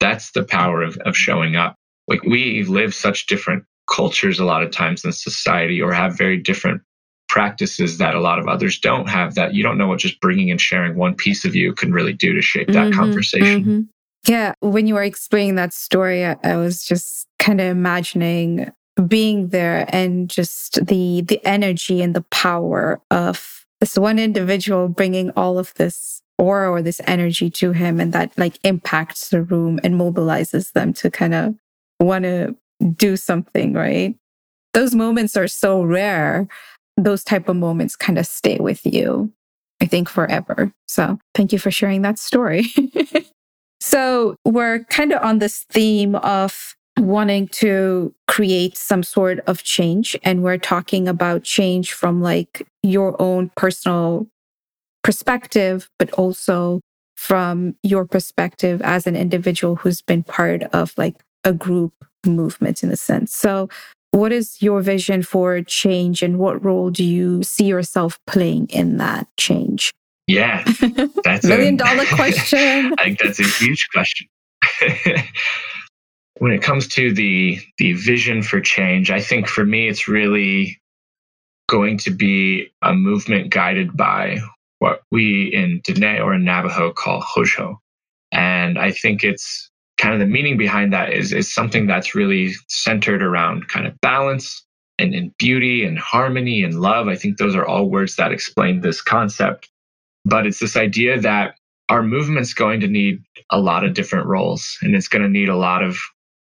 that's 0.00 0.32
the 0.32 0.42
power 0.42 0.82
of, 0.82 0.96
of 0.98 1.16
showing 1.16 1.56
up. 1.56 1.76
Like 2.08 2.22
we 2.24 2.64
live 2.64 2.94
such 2.94 3.26
different 3.26 3.64
cultures 3.88 4.40
a 4.40 4.44
lot 4.44 4.62
of 4.62 4.70
times 4.70 5.04
in 5.04 5.12
society 5.12 5.80
or 5.80 5.92
have 5.92 6.16
very 6.18 6.38
different 6.38 6.82
practices 7.30 7.98
that 7.98 8.16
a 8.16 8.20
lot 8.20 8.40
of 8.40 8.48
others 8.48 8.76
don't 8.76 9.08
have 9.08 9.36
that 9.36 9.54
you 9.54 9.62
don't 9.62 9.78
know 9.78 9.86
what 9.86 10.00
just 10.00 10.20
bringing 10.20 10.50
and 10.50 10.60
sharing 10.60 10.96
one 10.96 11.14
piece 11.14 11.44
of 11.44 11.54
you 11.54 11.72
can 11.72 11.92
really 11.92 12.12
do 12.12 12.34
to 12.34 12.42
shape 12.42 12.66
that 12.68 12.88
mm-hmm, 12.88 12.98
conversation. 12.98 13.60
Mm-hmm. 13.60 13.80
Yeah. 14.26 14.54
When 14.58 14.88
you 14.88 14.94
were 14.94 15.04
explaining 15.04 15.54
that 15.54 15.72
story, 15.72 16.26
I, 16.26 16.36
I 16.42 16.56
was 16.56 16.84
just 16.84 17.28
kind 17.38 17.60
of 17.60 17.68
imagining 17.68 18.72
being 19.06 19.48
there 19.48 19.86
and 19.90 20.28
just 20.28 20.84
the 20.84 21.22
the 21.22 21.40
energy 21.46 22.02
and 22.02 22.14
the 22.14 22.24
power 22.32 23.00
of 23.12 23.64
this 23.78 23.96
one 23.96 24.18
individual 24.18 24.88
bringing 24.88 25.30
all 25.36 25.56
of 25.56 25.72
this 25.74 26.20
aura 26.36 26.68
or 26.68 26.82
this 26.82 27.00
energy 27.06 27.48
to 27.48 27.70
him 27.70 28.00
and 28.00 28.12
that 28.12 28.36
like 28.36 28.58
impacts 28.64 29.28
the 29.28 29.42
room 29.42 29.78
and 29.84 29.94
mobilizes 29.94 30.72
them 30.72 30.92
to 30.92 31.10
kind 31.10 31.34
of 31.34 31.54
want 32.00 32.24
to 32.24 32.56
do 32.96 33.16
something 33.16 33.72
right 33.72 34.16
those 34.74 34.94
moments 34.94 35.36
are 35.36 35.48
so 35.48 35.82
rare 35.82 36.46
those 37.04 37.24
type 37.24 37.48
of 37.48 37.56
moments 37.56 37.96
kind 37.96 38.18
of 38.18 38.26
stay 38.26 38.58
with 38.58 38.84
you, 38.84 39.32
I 39.80 39.86
think, 39.86 40.08
forever. 40.08 40.72
So 40.86 41.18
thank 41.34 41.52
you 41.52 41.58
for 41.58 41.70
sharing 41.70 42.02
that 42.02 42.18
story. 42.18 42.66
so 43.80 44.36
we're 44.44 44.84
kind 44.84 45.12
of 45.12 45.22
on 45.22 45.38
this 45.38 45.64
theme 45.70 46.14
of 46.16 46.74
wanting 46.98 47.48
to 47.48 48.14
create 48.28 48.76
some 48.76 49.02
sort 49.02 49.40
of 49.46 49.62
change. 49.62 50.16
And 50.22 50.42
we're 50.42 50.58
talking 50.58 51.08
about 51.08 51.44
change 51.44 51.92
from 51.92 52.20
like 52.20 52.66
your 52.82 53.20
own 53.20 53.50
personal 53.56 54.26
perspective, 55.02 55.88
but 55.98 56.10
also 56.12 56.80
from 57.16 57.74
your 57.82 58.06
perspective 58.06 58.80
as 58.82 59.06
an 59.06 59.16
individual 59.16 59.76
who's 59.76 60.02
been 60.02 60.22
part 60.22 60.62
of 60.74 60.94
like 60.96 61.16
a 61.44 61.52
group 61.52 61.92
movement 62.26 62.82
in 62.82 62.90
a 62.90 62.96
sense. 62.96 63.34
So 63.34 63.68
what 64.12 64.32
is 64.32 64.60
your 64.60 64.80
vision 64.80 65.22
for 65.22 65.62
change 65.62 66.22
and 66.22 66.38
what 66.38 66.64
role 66.64 66.90
do 66.90 67.04
you 67.04 67.42
see 67.42 67.64
yourself 67.64 68.18
playing 68.26 68.68
in 68.68 68.96
that 68.98 69.28
change? 69.36 69.92
Yeah, 70.26 70.64
that's 71.24 71.44
a 71.44 71.48
million 71.48 71.76
dollar 71.84 72.04
question. 72.06 72.94
I 72.98 73.04
think 73.04 73.18
that's 73.18 73.40
a 73.40 73.44
huge 73.44 73.88
question. 73.92 74.26
when 76.38 76.52
it 76.52 76.62
comes 76.62 76.88
to 76.88 77.12
the 77.12 77.58
the 77.78 77.92
vision 77.94 78.42
for 78.42 78.60
change, 78.60 79.10
I 79.10 79.20
think 79.20 79.48
for 79.48 79.64
me 79.64 79.88
it's 79.88 80.08
really 80.08 80.80
going 81.68 81.98
to 81.98 82.10
be 82.10 82.68
a 82.82 82.92
movement 82.92 83.50
guided 83.50 83.96
by 83.96 84.38
what 84.80 85.02
we 85.10 85.52
in 85.54 85.80
Diné 85.82 86.22
or 86.22 86.34
in 86.34 86.44
Navajo 86.44 86.92
call 86.92 87.22
Hózhó. 87.22 87.76
And 88.32 88.78
I 88.78 88.90
think 88.90 89.22
it's 89.22 89.69
kind 90.00 90.14
of 90.14 90.20
the 90.20 90.26
meaning 90.26 90.56
behind 90.56 90.94
that 90.94 91.12
is 91.12 91.32
is 91.32 91.52
something 91.52 91.86
that's 91.86 92.14
really 92.14 92.52
centered 92.68 93.22
around 93.22 93.68
kind 93.68 93.86
of 93.86 94.00
balance 94.00 94.64
and, 94.98 95.14
and 95.14 95.36
beauty 95.36 95.84
and 95.84 95.98
harmony 95.98 96.62
and 96.64 96.80
love. 96.80 97.06
I 97.06 97.16
think 97.16 97.36
those 97.36 97.54
are 97.54 97.66
all 97.66 97.90
words 97.90 98.16
that 98.16 98.32
explain 98.32 98.80
this 98.80 99.02
concept. 99.02 99.68
But 100.24 100.46
it's 100.46 100.58
this 100.58 100.76
idea 100.76 101.20
that 101.20 101.54
our 101.90 102.02
movement's 102.02 102.54
going 102.54 102.80
to 102.80 102.86
need 102.86 103.22
a 103.50 103.60
lot 103.60 103.84
of 103.84 103.94
different 103.94 104.26
roles 104.26 104.78
and 104.80 104.94
it's 104.94 105.08
going 105.08 105.22
to 105.22 105.28
need 105.28 105.50
a 105.50 105.56
lot 105.56 105.82
of 105.82 105.98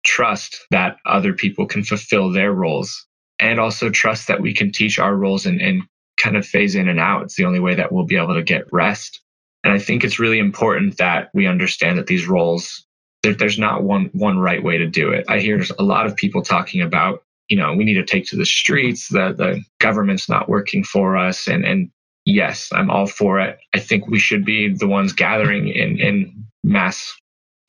trust 0.04 0.66
that 0.70 0.98
other 1.04 1.32
people 1.32 1.66
can 1.66 1.82
fulfill 1.82 2.30
their 2.30 2.52
roles 2.52 3.06
and 3.40 3.58
also 3.58 3.90
trust 3.90 4.28
that 4.28 4.40
we 4.40 4.54
can 4.54 4.70
teach 4.70 4.98
our 4.98 5.16
roles 5.16 5.44
and, 5.44 5.60
and 5.60 5.82
kind 6.18 6.36
of 6.36 6.46
phase 6.46 6.76
in 6.76 6.88
and 6.88 7.00
out. 7.00 7.22
It's 7.22 7.36
the 7.36 7.46
only 7.46 7.60
way 7.60 7.74
that 7.74 7.90
we'll 7.90 8.06
be 8.06 8.16
able 8.16 8.34
to 8.34 8.42
get 8.42 8.72
rest. 8.72 9.20
And 9.64 9.72
I 9.72 9.78
think 9.78 10.04
it's 10.04 10.20
really 10.20 10.38
important 10.38 10.98
that 10.98 11.30
we 11.34 11.46
understand 11.46 11.98
that 11.98 12.06
these 12.06 12.28
roles 12.28 12.86
there, 13.22 13.34
there's 13.34 13.58
not 13.58 13.82
one 13.82 14.10
one 14.12 14.38
right 14.38 14.62
way 14.62 14.78
to 14.78 14.86
do 14.86 15.10
it. 15.10 15.24
I 15.28 15.38
hear 15.38 15.62
a 15.78 15.82
lot 15.82 16.06
of 16.06 16.16
people 16.16 16.42
talking 16.42 16.80
about, 16.80 17.22
you 17.48 17.56
know, 17.56 17.74
we 17.74 17.84
need 17.84 17.94
to 17.94 18.04
take 18.04 18.26
to 18.26 18.36
the 18.36 18.46
streets. 18.46 19.08
The 19.08 19.34
the 19.36 19.62
government's 19.78 20.28
not 20.28 20.48
working 20.48 20.84
for 20.84 21.16
us, 21.16 21.46
and 21.46 21.64
and 21.64 21.90
yes, 22.24 22.70
I'm 22.72 22.90
all 22.90 23.06
for 23.06 23.38
it. 23.40 23.58
I 23.74 23.78
think 23.78 24.06
we 24.06 24.18
should 24.18 24.44
be 24.44 24.72
the 24.72 24.88
ones 24.88 25.12
gathering 25.12 25.68
in 25.68 25.98
in 25.98 26.44
mass 26.64 27.14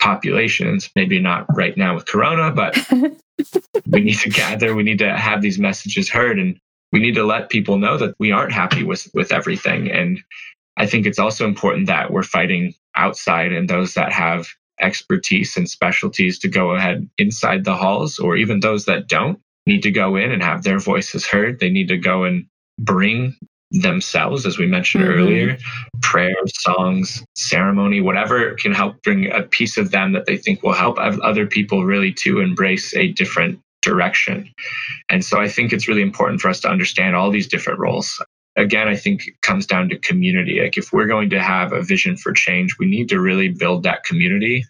populations. 0.00 0.90
Maybe 0.96 1.18
not 1.18 1.46
right 1.54 1.76
now 1.76 1.94
with 1.94 2.06
Corona, 2.06 2.50
but 2.50 2.78
we 3.86 4.00
need 4.00 4.18
to 4.20 4.30
gather. 4.30 4.74
We 4.74 4.82
need 4.82 4.98
to 4.98 5.16
have 5.16 5.42
these 5.42 5.58
messages 5.58 6.08
heard, 6.08 6.38
and 6.38 6.58
we 6.92 7.00
need 7.00 7.14
to 7.14 7.24
let 7.24 7.50
people 7.50 7.78
know 7.78 7.98
that 7.98 8.14
we 8.18 8.32
aren't 8.32 8.52
happy 8.52 8.84
with 8.84 9.08
with 9.12 9.32
everything. 9.32 9.90
And 9.90 10.18
I 10.78 10.86
think 10.86 11.04
it's 11.04 11.18
also 11.18 11.46
important 11.46 11.86
that 11.88 12.10
we're 12.10 12.22
fighting 12.22 12.74
outside 12.94 13.52
and 13.52 13.68
those 13.68 13.94
that 13.94 14.12
have 14.12 14.48
expertise 14.82 15.56
and 15.56 15.68
specialties 15.68 16.38
to 16.40 16.48
go 16.48 16.72
ahead 16.72 17.08
inside 17.18 17.64
the 17.64 17.76
halls, 17.76 18.18
or 18.18 18.36
even 18.36 18.60
those 18.60 18.84
that 18.86 19.08
don't 19.08 19.38
need 19.66 19.82
to 19.82 19.90
go 19.90 20.16
in 20.16 20.32
and 20.32 20.42
have 20.42 20.64
their 20.64 20.78
voices 20.78 21.26
heard. 21.26 21.60
They 21.60 21.70
need 21.70 21.88
to 21.88 21.96
go 21.96 22.24
and 22.24 22.46
bring 22.78 23.36
themselves, 23.70 24.44
as 24.44 24.58
we 24.58 24.66
mentioned 24.66 25.04
mm-hmm. 25.04 25.18
earlier, 25.18 25.58
prayer, 26.02 26.34
songs, 26.46 27.24
ceremony, 27.34 28.00
whatever 28.00 28.54
can 28.54 28.72
help 28.72 29.02
bring 29.02 29.30
a 29.32 29.42
piece 29.42 29.78
of 29.78 29.90
them 29.90 30.12
that 30.12 30.26
they 30.26 30.36
think 30.36 30.62
will 30.62 30.74
help 30.74 30.98
other 30.98 31.46
people 31.46 31.84
really 31.84 32.12
to 32.12 32.40
embrace 32.40 32.94
a 32.94 33.12
different 33.12 33.58
direction. 33.80 34.52
And 35.08 35.24
so 35.24 35.40
I 35.40 35.48
think 35.48 35.72
it's 35.72 35.88
really 35.88 36.02
important 36.02 36.40
for 36.40 36.48
us 36.48 36.60
to 36.60 36.68
understand 36.68 37.16
all 37.16 37.30
these 37.30 37.48
different 37.48 37.78
roles 37.80 38.22
again, 38.56 38.88
I 38.88 38.96
think 38.96 39.28
it 39.28 39.40
comes 39.40 39.66
down 39.66 39.88
to 39.88 39.98
community. 39.98 40.60
Like 40.60 40.76
if 40.76 40.92
we're 40.92 41.06
going 41.06 41.30
to 41.30 41.40
have 41.40 41.72
a 41.72 41.82
vision 41.82 42.16
for 42.16 42.32
change, 42.32 42.76
we 42.78 42.86
need 42.86 43.08
to 43.10 43.20
really 43.20 43.48
build 43.48 43.82
that 43.84 44.04
community 44.04 44.64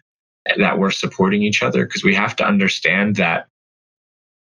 that 0.56 0.78
we're 0.78 0.90
supporting 0.90 1.42
each 1.42 1.62
other 1.62 1.84
because 1.84 2.04
we 2.04 2.14
have 2.14 2.34
to 2.36 2.44
understand 2.44 3.16
that 3.16 3.46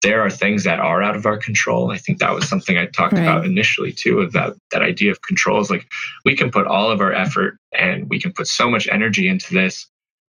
there 0.02 0.20
are 0.20 0.30
things 0.30 0.64
that 0.64 0.78
are 0.78 1.02
out 1.02 1.16
of 1.16 1.26
our 1.26 1.38
control. 1.38 1.90
I 1.90 1.98
think 1.98 2.18
that 2.18 2.34
was 2.34 2.48
something 2.48 2.76
I 2.76 2.86
talked 2.86 3.14
right. 3.14 3.22
about 3.22 3.46
initially 3.46 3.92
too, 3.92 4.20
of 4.20 4.32
that, 4.32 4.54
that 4.72 4.82
idea 4.82 5.10
of 5.10 5.22
control 5.22 5.60
is 5.60 5.70
like 5.70 5.88
we 6.24 6.36
can 6.36 6.50
put 6.50 6.66
all 6.66 6.90
of 6.90 7.00
our 7.00 7.12
effort 7.12 7.58
and 7.72 8.08
we 8.08 8.20
can 8.20 8.32
put 8.32 8.46
so 8.46 8.70
much 8.70 8.88
energy 8.88 9.26
into 9.26 9.54
this, 9.54 9.86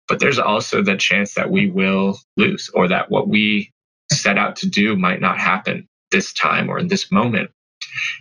but 0.09 0.19
there's 0.19 0.39
also 0.39 0.83
the 0.83 0.97
chance 0.97 1.35
that 1.35 1.51
we 1.51 1.71
will 1.71 2.19
lose 2.37 2.71
or 2.75 2.89
that 2.89 3.11
what 3.11 3.29
we 3.29 3.71
set 4.13 4.39
out 4.39 4.57
to 4.57 4.69
do 4.69 4.97
might 4.97 5.21
not 5.21 5.39
happen 5.39 5.87
this 6.11 6.33
time 6.33 6.69
or 6.69 6.79
in 6.79 6.89
this 6.89 7.13
moment. 7.13 7.51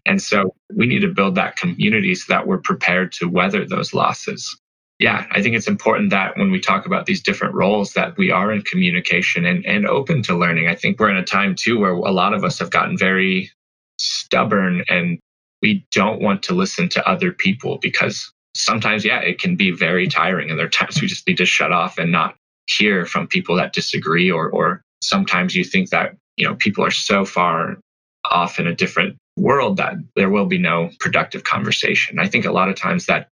And 0.06 0.22
so 0.22 0.54
we 0.76 0.88
need 0.88 1.00
to 1.00 1.14
build 1.14 1.36
that 1.36 1.56
community 1.56 2.16
so 2.16 2.34
that 2.34 2.48
we're 2.48 2.60
prepared 2.60 3.12
to 3.14 3.30
weather 3.30 3.66
those 3.66 3.94
losses. 3.94 4.58
Yeah, 5.00 5.26
I 5.32 5.42
think 5.42 5.56
it's 5.56 5.68
important 5.68 6.10
that 6.10 6.38
when 6.38 6.52
we 6.52 6.60
talk 6.60 6.86
about 6.86 7.06
these 7.06 7.24
different 7.24 7.56
roles 7.56 7.94
that 7.94 8.18
we 8.18 8.32
are 8.32 8.52
in 8.52 8.64
communication 8.64 9.46
and, 9.46 9.66
and 9.66 9.88
open 9.88 10.22
to 10.24 10.38
learning. 10.38 10.68
I 10.68 10.76
think 10.76 11.00
we're 11.00 11.10
in 11.10 11.16
a 11.16 11.24
time 11.24 11.56
too 11.56 11.80
where 11.80 11.92
a 11.92 12.12
lot 12.12 12.34
of 12.34 12.44
us 12.44 12.60
have 12.60 12.70
gotten 12.70 12.98
very 12.98 13.50
stubborn 13.98 14.84
and 14.90 15.20
we 15.62 15.86
don't 15.92 16.22
want 16.22 16.44
to 16.44 16.54
listen 16.54 16.90
to 16.90 17.10
other 17.10 17.32
people 17.32 17.78
because 17.82 18.32
sometimes, 18.56 19.06
yeah, 19.06 19.20
it 19.20 19.40
can 19.40 19.56
be 19.56 19.72
very 19.72 20.08
tiring. 20.08 20.50
And 20.50 20.60
there 20.60 20.66
are 20.66 20.70
times 20.70 21.02
we 21.02 21.08
just 21.08 21.28
need 21.28 21.38
to 21.38 21.46
shut 21.46 21.72
off 21.72 21.98
and 21.98 22.12
not 22.12 22.36
hear 22.68 23.06
from 23.06 23.28
people 23.28 23.56
that 23.56 23.74
disagree 23.74 24.30
or, 24.30 24.50
or 24.50 24.82
sometimes 25.02 25.56
you 25.56 25.64
think 25.64 25.90
that, 25.90 26.16
you 26.36 26.46
know, 26.46 26.56
people 26.56 26.84
are 26.84 26.92
so 26.92 27.26
far 27.26 27.78
off 28.26 28.60
in 28.60 28.68
a 28.68 28.76
different 28.76 29.18
world 29.40 29.78
that 29.78 29.96
there 30.16 30.30
will 30.30 30.46
be 30.46 30.58
no 30.58 30.92
productive 31.00 31.44
conversation. 31.44 32.20
I 32.20 32.28
think 32.28 32.46
a 32.46 32.52
lot 32.52 32.70
of 32.70 32.76
times 32.76 33.06
that 33.06 33.30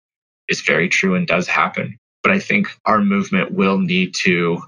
is 0.48 0.62
very 0.62 0.90
true 0.90 1.16
and 1.16 1.28
does 1.28 1.48
happen. 1.48 1.98
But 2.24 2.32
I 2.32 2.40
think 2.40 2.68
our 2.86 3.02
movement 3.02 3.52
will 3.52 3.80
need 3.80 4.14
to 4.24 4.62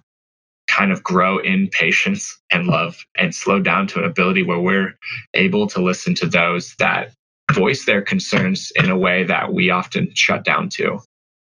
kind 0.68 0.92
of 0.92 1.04
grow 1.04 1.38
in 1.38 1.68
patience 1.68 2.40
and 2.52 2.68
love 2.68 3.06
and 3.18 3.36
slow 3.36 3.60
down 3.60 3.88
to 3.88 4.00
an 4.00 4.06
ability 4.06 4.44
where 4.44 4.60
we're 4.60 4.98
able 5.34 5.68
to 5.68 5.82
listen 5.82 6.16
to 6.16 6.26
those 6.26 6.76
that 6.80 7.14
voice 7.52 7.86
their 7.86 8.02
concerns 8.02 8.72
in 8.76 8.90
a 8.90 8.98
way 8.98 9.24
that 9.24 9.54
we 9.54 9.70
often 9.70 10.10
shut 10.16 10.44
down 10.44 10.70
to. 10.70 11.00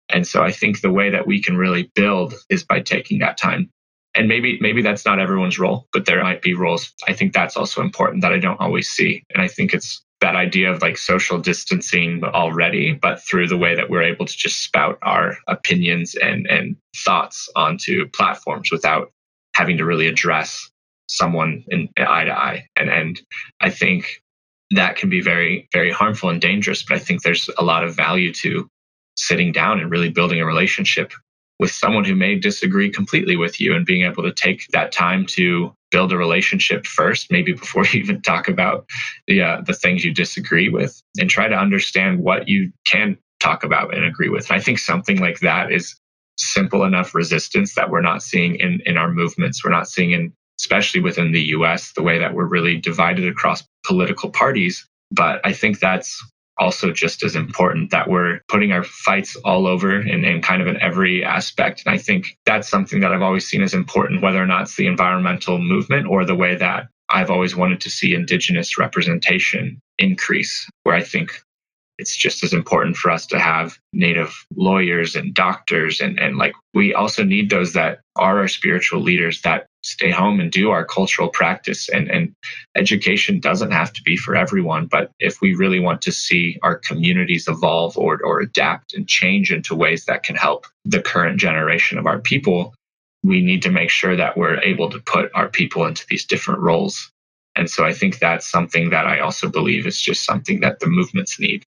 And 0.09 0.27
so 0.27 0.43
I 0.43 0.51
think 0.51 0.81
the 0.81 0.91
way 0.91 1.09
that 1.09 1.27
we 1.27 1.41
can 1.41 1.57
really 1.57 1.91
build 1.95 2.33
is 2.49 2.63
by 2.63 2.81
taking 2.81 3.19
that 3.19 3.37
time. 3.37 3.71
And 4.15 4.27
maybe 4.27 4.57
maybe 4.61 4.81
that's 4.81 5.05
not 5.05 5.19
everyone's 5.19 5.59
role, 5.59 5.87
but 5.91 6.05
there 6.05 6.23
might 6.23 6.41
be 6.41 6.53
roles. 6.53 6.93
I 7.07 7.13
think 7.13 7.33
that's 7.33 7.57
also 7.57 7.81
important 7.81 8.21
that 8.21 8.33
I 8.33 8.39
don't 8.39 8.59
always 8.59 8.89
see. 8.89 9.23
And 9.33 9.41
I 9.41 9.47
think 9.47 9.73
it's 9.73 10.01
that 10.21 10.35
idea 10.35 10.71
of 10.71 10.81
like 10.81 10.97
social 10.97 11.37
distancing 11.37 12.23
already, 12.23 12.93
but 12.93 13.21
through 13.21 13.47
the 13.47 13.57
way 13.57 13.75
that 13.75 13.89
we're 13.89 14.01
able 14.01 14.25
to 14.25 14.37
just 14.37 14.63
spout 14.63 14.97
our 15.01 15.37
opinions 15.47 16.15
and, 16.15 16.47
and 16.47 16.75
thoughts 17.03 17.49
onto 17.55 18.07
platforms 18.09 18.71
without 18.71 19.11
having 19.55 19.77
to 19.77 19.85
really 19.85 20.07
address 20.07 20.69
someone 21.07 21.63
in 21.67 21.89
eye 21.97 22.23
to 22.25 22.31
eye. 22.31 22.67
And, 22.75 22.89
and 22.89 23.21
I 23.61 23.69
think 23.69 24.21
that 24.71 24.95
can 24.95 25.09
be 25.09 25.21
very, 25.21 25.67
very 25.71 25.91
harmful 25.91 26.29
and 26.29 26.41
dangerous. 26.41 26.83
But 26.83 26.95
I 26.95 26.99
think 26.99 27.21
there's 27.21 27.49
a 27.57 27.63
lot 27.63 27.83
of 27.83 27.95
value 27.95 28.33
to 28.35 28.67
sitting 29.17 29.51
down 29.51 29.79
and 29.79 29.91
really 29.91 30.09
building 30.09 30.41
a 30.41 30.45
relationship 30.45 31.13
with 31.59 31.71
someone 31.71 32.03
who 32.03 32.15
may 32.15 32.35
disagree 32.35 32.89
completely 32.89 33.37
with 33.37 33.61
you 33.61 33.75
and 33.75 33.85
being 33.85 34.05
able 34.05 34.23
to 34.23 34.33
take 34.33 34.67
that 34.69 34.91
time 34.91 35.25
to 35.25 35.73
build 35.91 36.11
a 36.11 36.17
relationship 36.17 36.85
first, 36.85 37.31
maybe 37.31 37.53
before 37.53 37.85
you 37.91 38.01
even 38.01 38.21
talk 38.21 38.47
about 38.47 38.85
the 39.27 39.41
uh, 39.41 39.61
the 39.61 39.73
things 39.73 40.03
you 40.03 40.13
disagree 40.13 40.69
with, 40.69 41.01
and 41.19 41.29
try 41.29 41.47
to 41.47 41.55
understand 41.55 42.19
what 42.19 42.47
you 42.47 42.71
can 42.85 43.17
talk 43.39 43.63
about 43.63 43.93
and 43.95 44.03
agree 44.03 44.29
with. 44.29 44.49
And 44.49 44.59
I 44.59 44.63
think 44.63 44.79
something 44.79 45.19
like 45.19 45.39
that 45.39 45.71
is 45.71 45.95
simple 46.37 46.83
enough 46.83 47.15
resistance 47.15 47.75
that 47.75 47.89
we're 47.89 48.01
not 48.01 48.21
seeing 48.21 48.55
in 48.55 48.81
in 48.85 48.97
our 48.97 49.11
movements. 49.11 49.63
We're 49.63 49.71
not 49.71 49.87
seeing 49.87 50.11
in 50.11 50.33
especially 50.59 51.01
within 51.01 51.31
the 51.31 51.41
US, 51.57 51.91
the 51.93 52.03
way 52.03 52.17
that 52.17 52.33
we're 52.33 52.45
really 52.45 52.77
divided 52.77 53.27
across 53.27 53.63
political 53.85 54.29
parties. 54.29 54.87
But 55.11 55.41
I 55.43 55.53
think 55.53 55.79
that's 55.79 56.23
also 56.57 56.91
just 56.91 57.23
as 57.23 57.35
important 57.35 57.91
that 57.91 58.09
we're 58.09 58.39
putting 58.47 58.71
our 58.71 58.83
fights 58.83 59.35
all 59.37 59.67
over 59.67 59.95
and, 59.95 60.25
and 60.25 60.43
kind 60.43 60.61
of 60.61 60.67
in 60.67 60.81
every 60.81 61.23
aspect. 61.23 61.83
And 61.85 61.93
I 61.93 61.97
think 61.97 62.37
that's 62.45 62.69
something 62.69 63.01
that 63.01 63.11
I've 63.11 63.21
always 63.21 63.47
seen 63.47 63.61
as 63.61 63.73
important, 63.73 64.21
whether 64.21 64.41
or 64.41 64.47
not 64.47 64.63
it's 64.63 64.75
the 64.75 64.87
environmental 64.87 65.57
movement 65.59 66.07
or 66.07 66.25
the 66.25 66.35
way 66.35 66.55
that 66.55 66.87
I've 67.09 67.29
always 67.29 67.55
wanted 67.55 67.81
to 67.81 67.89
see 67.89 68.15
Indigenous 68.15 68.77
representation 68.77 69.79
increase, 69.99 70.67
where 70.83 70.95
I 70.95 71.03
think 71.03 71.41
it's 71.97 72.15
just 72.15 72.43
as 72.43 72.53
important 72.53 72.97
for 72.97 73.09
us 73.09 73.25
to 73.27 73.39
have 73.39 73.77
native 73.93 74.45
lawyers 74.55 75.15
and 75.15 75.33
doctors 75.33 76.01
and, 76.01 76.19
and 76.19 76.37
like 76.37 76.53
we 76.73 76.93
also 76.93 77.23
need 77.23 77.49
those 77.49 77.73
that 77.73 77.99
are 78.17 78.39
our 78.39 78.47
spiritual 78.47 79.01
leaders 79.01 79.41
that 79.41 79.67
stay 79.85 80.09
home 80.09 80.39
and 80.39 80.51
do 80.51 80.71
our 80.71 80.83
cultural 80.83 81.29
practice. 81.29 81.89
And, 81.89 82.09
and 82.09 82.33
education 82.75 83.39
doesn't 83.39 83.71
have 83.71 83.93
to 83.93 84.01
be 84.03 84.17
for 84.17 84.35
everyone 84.35 84.87
but 84.87 85.11
if 85.19 85.41
we 85.41 85.55
really 85.55 85.79
want 85.79 86.01
to 86.01 86.11
see 86.11 86.59
our 86.61 86.77
communities 86.77 87.47
evolve 87.47 87.97
or, 87.97 88.19
or 88.23 88.41
adapt 88.41 88.93
and 88.93 89.07
change 89.07 89.51
into 89.51 89.75
ways 89.75 90.05
that 90.05 90.23
can 90.23 90.35
help 90.35 90.65
the 90.83 91.01
current 91.01 91.39
generation 91.39 91.97
of 91.97 92.05
our 92.05 92.19
people 92.19 92.73
we 93.23 93.41
need 93.41 93.61
to 93.63 93.71
make 93.71 93.89
sure 93.89 94.15
that 94.15 94.37
we're 94.37 94.59
able 94.59 94.89
to 94.89 94.99
put 94.99 95.31
our 95.33 95.49
people 95.49 95.85
into 95.85 96.05
these 96.09 96.25
different 96.25 96.61
roles. 96.61 97.11
And 97.55 97.69
so 97.69 97.85
i 97.85 97.93
think 97.93 98.19
that's 98.19 98.49
something 98.49 98.89
that 98.89 99.07
i 99.07 99.19
also 99.19 99.49
believe 99.49 99.87
is 99.87 100.01
just 100.01 100.25
something 100.25 100.59
that 100.59 100.79
the 100.79 100.87
movements 100.87 101.39
need 101.39 101.63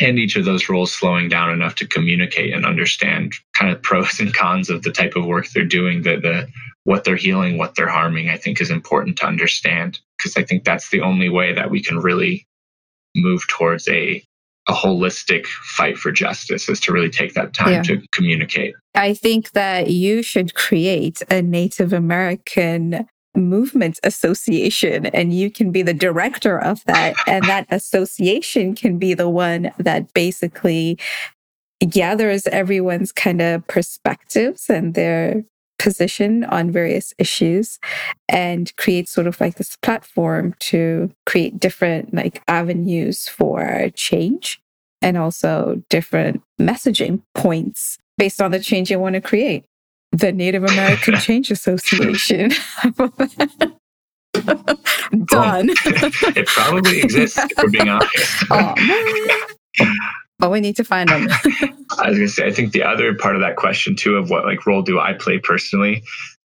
and 0.00 0.18
each 0.18 0.36
of 0.36 0.44
those 0.44 0.68
roles 0.68 0.92
slowing 0.92 1.28
down 1.28 1.50
enough 1.50 1.74
to 1.76 1.86
communicate 1.86 2.52
and 2.52 2.66
understand 2.66 3.32
kind 3.54 3.72
of 3.72 3.82
pros 3.82 4.20
and 4.20 4.34
cons 4.34 4.70
of 4.70 4.82
the 4.82 4.92
type 4.92 5.16
of 5.16 5.24
work 5.24 5.48
they're 5.48 5.64
doing 5.64 6.02
the, 6.02 6.16
the 6.16 6.48
what 6.84 7.04
they're 7.04 7.16
healing 7.16 7.58
what 7.58 7.74
they're 7.74 7.88
harming 7.88 8.28
i 8.28 8.36
think 8.36 8.60
is 8.60 8.70
important 8.70 9.16
to 9.16 9.26
understand 9.26 10.00
because 10.16 10.36
i 10.36 10.42
think 10.42 10.64
that's 10.64 10.90
the 10.90 11.00
only 11.00 11.28
way 11.28 11.52
that 11.52 11.70
we 11.70 11.82
can 11.82 11.98
really 11.98 12.46
move 13.14 13.46
towards 13.48 13.88
a 13.88 14.22
a 14.66 14.72
holistic 14.72 15.46
fight 15.46 15.98
for 15.98 16.10
justice 16.10 16.68
is 16.68 16.80
to 16.80 16.92
really 16.92 17.10
take 17.10 17.34
that 17.34 17.52
time 17.52 17.72
yeah. 17.72 17.82
to 17.82 18.02
communicate. 18.12 18.74
I 18.94 19.12
think 19.12 19.52
that 19.52 19.90
you 19.90 20.22
should 20.22 20.54
create 20.54 21.20
a 21.30 21.42
Native 21.42 21.92
American 21.92 23.06
movement 23.36 23.98
association 24.02 25.06
and 25.06 25.32
you 25.32 25.50
can 25.50 25.70
be 25.70 25.82
the 25.82 25.94
director 25.94 26.58
of 26.58 26.84
that 26.84 27.14
and 27.26 27.44
that 27.44 27.66
association 27.70 28.74
can 28.74 28.98
be 28.98 29.14
the 29.14 29.28
one 29.28 29.70
that 29.78 30.12
basically 30.14 30.98
gathers 31.88 32.46
everyone's 32.48 33.12
kind 33.12 33.42
of 33.42 33.66
perspectives 33.66 34.70
and 34.70 34.94
their 34.94 35.44
position 35.78 36.44
on 36.44 36.70
various 36.70 37.12
issues 37.18 37.78
and 38.28 38.74
create 38.76 39.08
sort 39.08 39.26
of 39.26 39.40
like 39.40 39.56
this 39.56 39.76
platform 39.82 40.54
to 40.60 41.10
create 41.26 41.58
different 41.58 42.14
like 42.14 42.42
avenues 42.48 43.28
for 43.28 43.90
change 43.94 44.60
and 45.02 45.18
also 45.18 45.82
different 45.90 46.42
messaging 46.60 47.20
points 47.34 47.98
based 48.16 48.40
on 48.40 48.52
the 48.52 48.60
change 48.60 48.90
you 48.90 48.98
want 48.98 49.14
to 49.14 49.20
create 49.20 49.64
the 50.18 50.32
Native 50.32 50.64
American 50.64 51.16
Change 51.20 51.50
Association. 51.50 52.50
Done. 55.26 55.70
it 55.70 56.46
probably 56.46 57.00
exists, 57.02 57.38
if 57.38 57.50
we're 57.56 57.70
being 57.70 57.88
honest. 57.88 58.44
oh, 58.50 58.74
oh, 60.42 60.50
we 60.50 60.60
need 60.60 60.76
to 60.76 60.84
find 60.84 61.08
them. 61.08 61.28
I 61.98 62.08
was 62.08 62.18
going 62.18 62.26
to 62.26 62.28
say, 62.28 62.46
I 62.46 62.52
think 62.52 62.72
the 62.72 62.82
other 62.82 63.14
part 63.14 63.36
of 63.36 63.42
that 63.42 63.56
question, 63.56 63.94
too, 63.94 64.16
of 64.16 64.30
what 64.30 64.44
like 64.44 64.66
role 64.66 64.82
do 64.82 64.98
I 64.98 65.12
play 65.12 65.38
personally, 65.38 66.02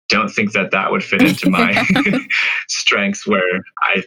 don't 0.09 0.31
think 0.31 0.53
that 0.53 0.71
that 0.71 0.91
would 0.91 1.05
fit 1.05 1.23
into 1.23 1.51
my 1.51 1.87
strengths 2.69 3.27
where 3.27 3.63
I. 3.83 4.03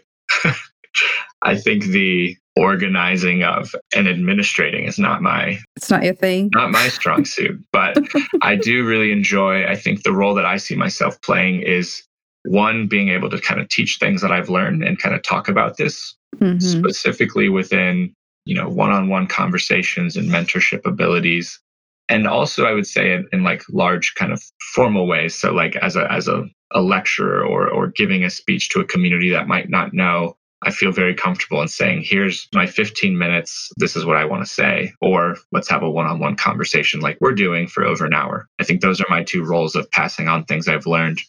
I 1.44 1.56
think 1.56 1.84
the 1.86 2.36
organizing 2.58 3.44
of 3.44 3.74
and 3.96 4.08
administrating 4.08 4.86
is 4.86 4.98
not 5.00 5.22
my 5.22 5.58
it's 5.76 5.90
not 5.90 6.04
your 6.04 6.14
thing. 6.14 6.50
not 6.54 6.72
my 6.72 6.88
strong 6.90 7.24
suit 7.36 7.60
but 7.72 7.98
i 8.42 8.56
do 8.56 8.86
really 8.86 9.12
enjoy 9.12 9.66
i 9.66 9.76
think 9.76 10.04
the 10.04 10.14
role 10.14 10.34
that 10.34 10.46
i 10.46 10.58
see 10.58 10.76
myself 10.76 11.22
playing 11.22 11.62
is 11.62 12.04
one 12.46 12.88
being 12.88 13.10
able 13.10 13.30
to 13.30 13.40
kind 13.40 13.60
of 13.60 13.68
teach 13.70 13.98
things 14.00 14.22
that 14.22 14.32
i've 14.32 14.50
learned 14.50 14.84
and 14.84 15.00
kind 15.00 15.16
of 15.16 15.22
talk 15.24 15.48
about 15.48 15.78
this 15.78 16.16
mm-hmm. 16.36 16.60
specifically 16.60 17.50
within 17.50 18.14
you 18.48 18.56
know 18.56 18.70
one-on-one 18.70 19.28
conversations 19.28 20.16
and 20.16 20.30
mentorship 20.30 20.86
abilities. 20.86 21.60
And 22.10 22.26
also 22.26 22.66
i 22.66 22.74
would 22.74 22.88
say 22.88 23.14
in, 23.14 23.28
in 23.34 23.44
like 23.44 23.64
large 23.70 24.16
kind 24.16 24.32
of 24.32 24.42
formal 24.74 25.06
ways. 25.06 25.36
So 25.36 25.52
like 25.52 25.76
as 25.76 25.96
a 25.96 26.12
as 26.12 26.28
a, 26.28 26.46
a 26.72 26.82
lecturer 26.82 27.46
or 27.46 27.70
or 27.70 27.88
giving 27.88 28.24
a 28.24 28.30
speech 28.30 28.70
to 28.70 28.80
a 28.80 28.86
community 28.86 29.30
that 29.32 29.48
might 29.48 29.70
not 29.70 29.94
know 29.94 30.38
I 30.68 30.70
feel 30.70 30.92
very 30.92 31.16
comfortable 31.16 31.62
in 31.62 31.70
saying, 31.70 32.04
here's 32.04 32.50
my 32.54 32.66
15 32.68 33.18
minutes. 33.18 33.72
This 33.78 33.96
is 33.96 34.04
what 34.04 34.18
I 34.18 34.26
want 34.26 34.46
to 34.46 34.52
say. 34.52 34.92
Or 35.00 35.38
let's 35.54 35.70
have 35.70 35.82
a 35.82 35.90
one 35.90 36.08
on 36.08 36.20
one 36.20 36.36
conversation 36.36 37.00
like 37.00 37.18
we're 37.22 37.32
doing 37.32 37.68
for 37.68 37.86
over 37.86 38.06
an 38.06 38.14
hour. 38.14 38.50
I 38.60 38.66
think 38.66 38.82
those 38.82 39.00
are 39.00 39.06
my 39.10 39.24
two 39.24 39.46
roles 39.46 39.78
of 39.78 39.90
passing 39.92 40.28
on 40.28 40.44
things 40.44 40.68
I've 40.68 40.86
learned. 40.86 41.22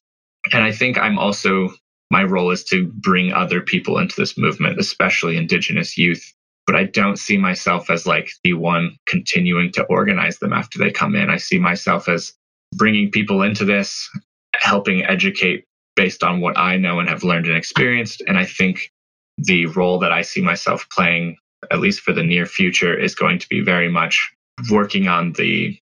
And 0.52 0.64
I 0.64 0.72
think 0.72 0.98
I'm 0.98 1.20
also, 1.20 1.70
my 2.10 2.24
role 2.24 2.50
is 2.50 2.64
to 2.64 2.88
bring 2.88 3.32
other 3.32 3.60
people 3.60 3.98
into 3.98 4.16
this 4.20 4.36
movement, 4.36 4.80
especially 4.80 5.36
Indigenous 5.36 5.96
youth. 5.96 6.34
But 6.66 6.74
I 6.74 6.84
don't 6.84 7.16
see 7.16 7.38
myself 7.38 7.90
as 7.90 8.08
like 8.08 8.30
the 8.42 8.54
one 8.54 8.96
continuing 9.06 9.70
to 9.74 9.84
organize 9.84 10.40
them 10.40 10.52
after 10.52 10.80
they 10.80 10.90
come 10.90 11.14
in. 11.14 11.30
I 11.30 11.36
see 11.36 11.60
myself 11.60 12.08
as 12.08 12.32
bringing 12.74 13.12
people 13.12 13.42
into 13.42 13.64
this, 13.64 14.10
helping 14.56 15.04
educate 15.04 15.64
based 15.94 16.24
on 16.24 16.40
what 16.40 16.58
I 16.58 16.76
know 16.76 16.98
and 16.98 17.08
have 17.08 17.22
learned 17.22 17.46
and 17.46 17.56
experienced. 17.56 18.20
And 18.26 18.36
I 18.36 18.44
think 18.44 18.90
the 19.38 19.66
role 19.66 19.98
that 20.00 20.12
I 20.12 20.22
see 20.22 20.40
myself 20.40 20.88
playing, 20.90 21.36
at 21.70 21.80
least 21.80 22.00
for 22.00 22.12
the 22.12 22.22
near 22.22 22.46
future, 22.46 22.96
is 22.98 23.14
going 23.14 23.38
to 23.38 23.48
be 23.48 23.60
very 23.60 23.88
much 23.88 24.30
working 24.70 25.08
on 25.08 25.32
the 25.32 25.78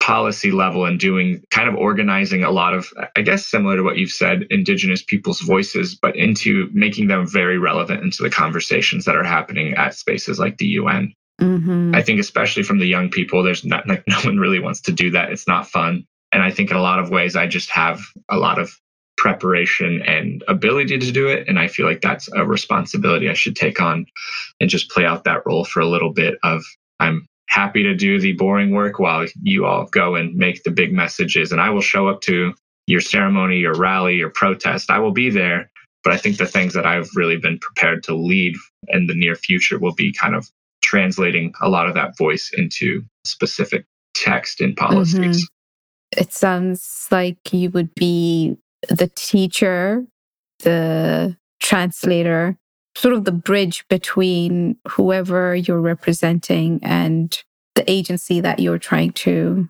policy 0.00 0.50
level 0.50 0.84
and 0.86 0.98
doing 0.98 1.42
kind 1.50 1.68
of 1.68 1.74
organizing 1.74 2.42
a 2.42 2.50
lot 2.50 2.72
of, 2.72 2.88
I 3.16 3.22
guess, 3.22 3.46
similar 3.46 3.76
to 3.76 3.82
what 3.82 3.98
you've 3.98 4.10
said, 4.10 4.46
Indigenous 4.50 5.02
people's 5.02 5.40
voices, 5.40 5.94
but 5.94 6.16
into 6.16 6.70
making 6.72 7.08
them 7.08 7.26
very 7.26 7.58
relevant 7.58 8.02
into 8.02 8.22
the 8.22 8.30
conversations 8.30 9.04
that 9.04 9.16
are 9.16 9.24
happening 9.24 9.74
at 9.74 9.94
spaces 9.94 10.38
like 10.38 10.58
the 10.58 10.66
UN. 10.66 11.12
Mm-hmm. 11.40 11.94
I 11.94 12.02
think, 12.02 12.20
especially 12.20 12.62
from 12.62 12.78
the 12.78 12.86
young 12.86 13.10
people, 13.10 13.42
there's 13.42 13.64
not 13.64 13.86
like 13.86 14.02
no 14.08 14.18
one 14.20 14.38
really 14.38 14.60
wants 14.60 14.80
to 14.82 14.92
do 14.92 15.10
that. 15.10 15.30
It's 15.30 15.46
not 15.46 15.68
fun. 15.68 16.06
And 16.32 16.42
I 16.42 16.50
think 16.50 16.70
in 16.70 16.76
a 16.76 16.82
lot 16.82 16.98
of 16.98 17.10
ways, 17.10 17.36
I 17.36 17.46
just 17.46 17.70
have 17.70 18.00
a 18.28 18.36
lot 18.36 18.58
of 18.58 18.74
preparation 19.18 20.00
and 20.06 20.42
ability 20.48 20.98
to 20.98 21.12
do 21.12 21.28
it. 21.28 21.46
And 21.46 21.58
I 21.58 21.68
feel 21.68 21.84
like 21.84 22.00
that's 22.00 22.28
a 22.34 22.46
responsibility 22.46 23.28
I 23.28 23.34
should 23.34 23.56
take 23.56 23.80
on 23.80 24.06
and 24.60 24.70
just 24.70 24.90
play 24.90 25.04
out 25.04 25.24
that 25.24 25.44
role 25.44 25.64
for 25.64 25.80
a 25.80 25.88
little 25.88 26.12
bit 26.12 26.38
of 26.42 26.62
I'm 27.00 27.26
happy 27.48 27.82
to 27.82 27.94
do 27.94 28.20
the 28.20 28.32
boring 28.32 28.70
work 28.70 28.98
while 28.98 29.26
you 29.42 29.66
all 29.66 29.86
go 29.86 30.14
and 30.14 30.34
make 30.36 30.62
the 30.62 30.70
big 30.70 30.92
messages. 30.92 31.52
And 31.52 31.60
I 31.60 31.70
will 31.70 31.82
show 31.82 32.08
up 32.08 32.20
to 32.22 32.54
your 32.86 33.00
ceremony, 33.00 33.58
your 33.58 33.74
rally, 33.74 34.16
your 34.16 34.30
protest. 34.30 34.90
I 34.90 34.98
will 34.98 35.12
be 35.12 35.30
there. 35.30 35.70
But 36.04 36.12
I 36.12 36.16
think 36.16 36.38
the 36.38 36.46
things 36.46 36.74
that 36.74 36.86
I've 36.86 37.10
really 37.16 37.36
been 37.36 37.58
prepared 37.58 38.02
to 38.04 38.14
lead 38.14 38.54
in 38.88 39.08
the 39.08 39.14
near 39.14 39.34
future 39.34 39.78
will 39.78 39.94
be 39.94 40.12
kind 40.12 40.34
of 40.34 40.48
translating 40.82 41.52
a 41.60 41.68
lot 41.68 41.88
of 41.88 41.94
that 41.94 42.16
voice 42.16 42.50
into 42.56 43.02
specific 43.24 43.84
text 44.14 44.60
in 44.60 44.74
policies. 44.74 45.44
Mm-hmm. 45.44 46.22
It 46.22 46.32
sounds 46.32 47.08
like 47.10 47.52
you 47.52 47.70
would 47.70 47.94
be 47.94 48.56
the 48.88 49.10
teacher, 49.14 50.04
the 50.60 51.36
translator, 51.60 52.56
sort 52.94 53.14
of 53.14 53.24
the 53.24 53.32
bridge 53.32 53.84
between 53.88 54.76
whoever 54.88 55.54
you're 55.54 55.80
representing 55.80 56.80
and 56.82 57.42
the 57.74 57.88
agency 57.90 58.40
that 58.40 58.58
you're 58.58 58.78
trying 58.78 59.12
to 59.12 59.68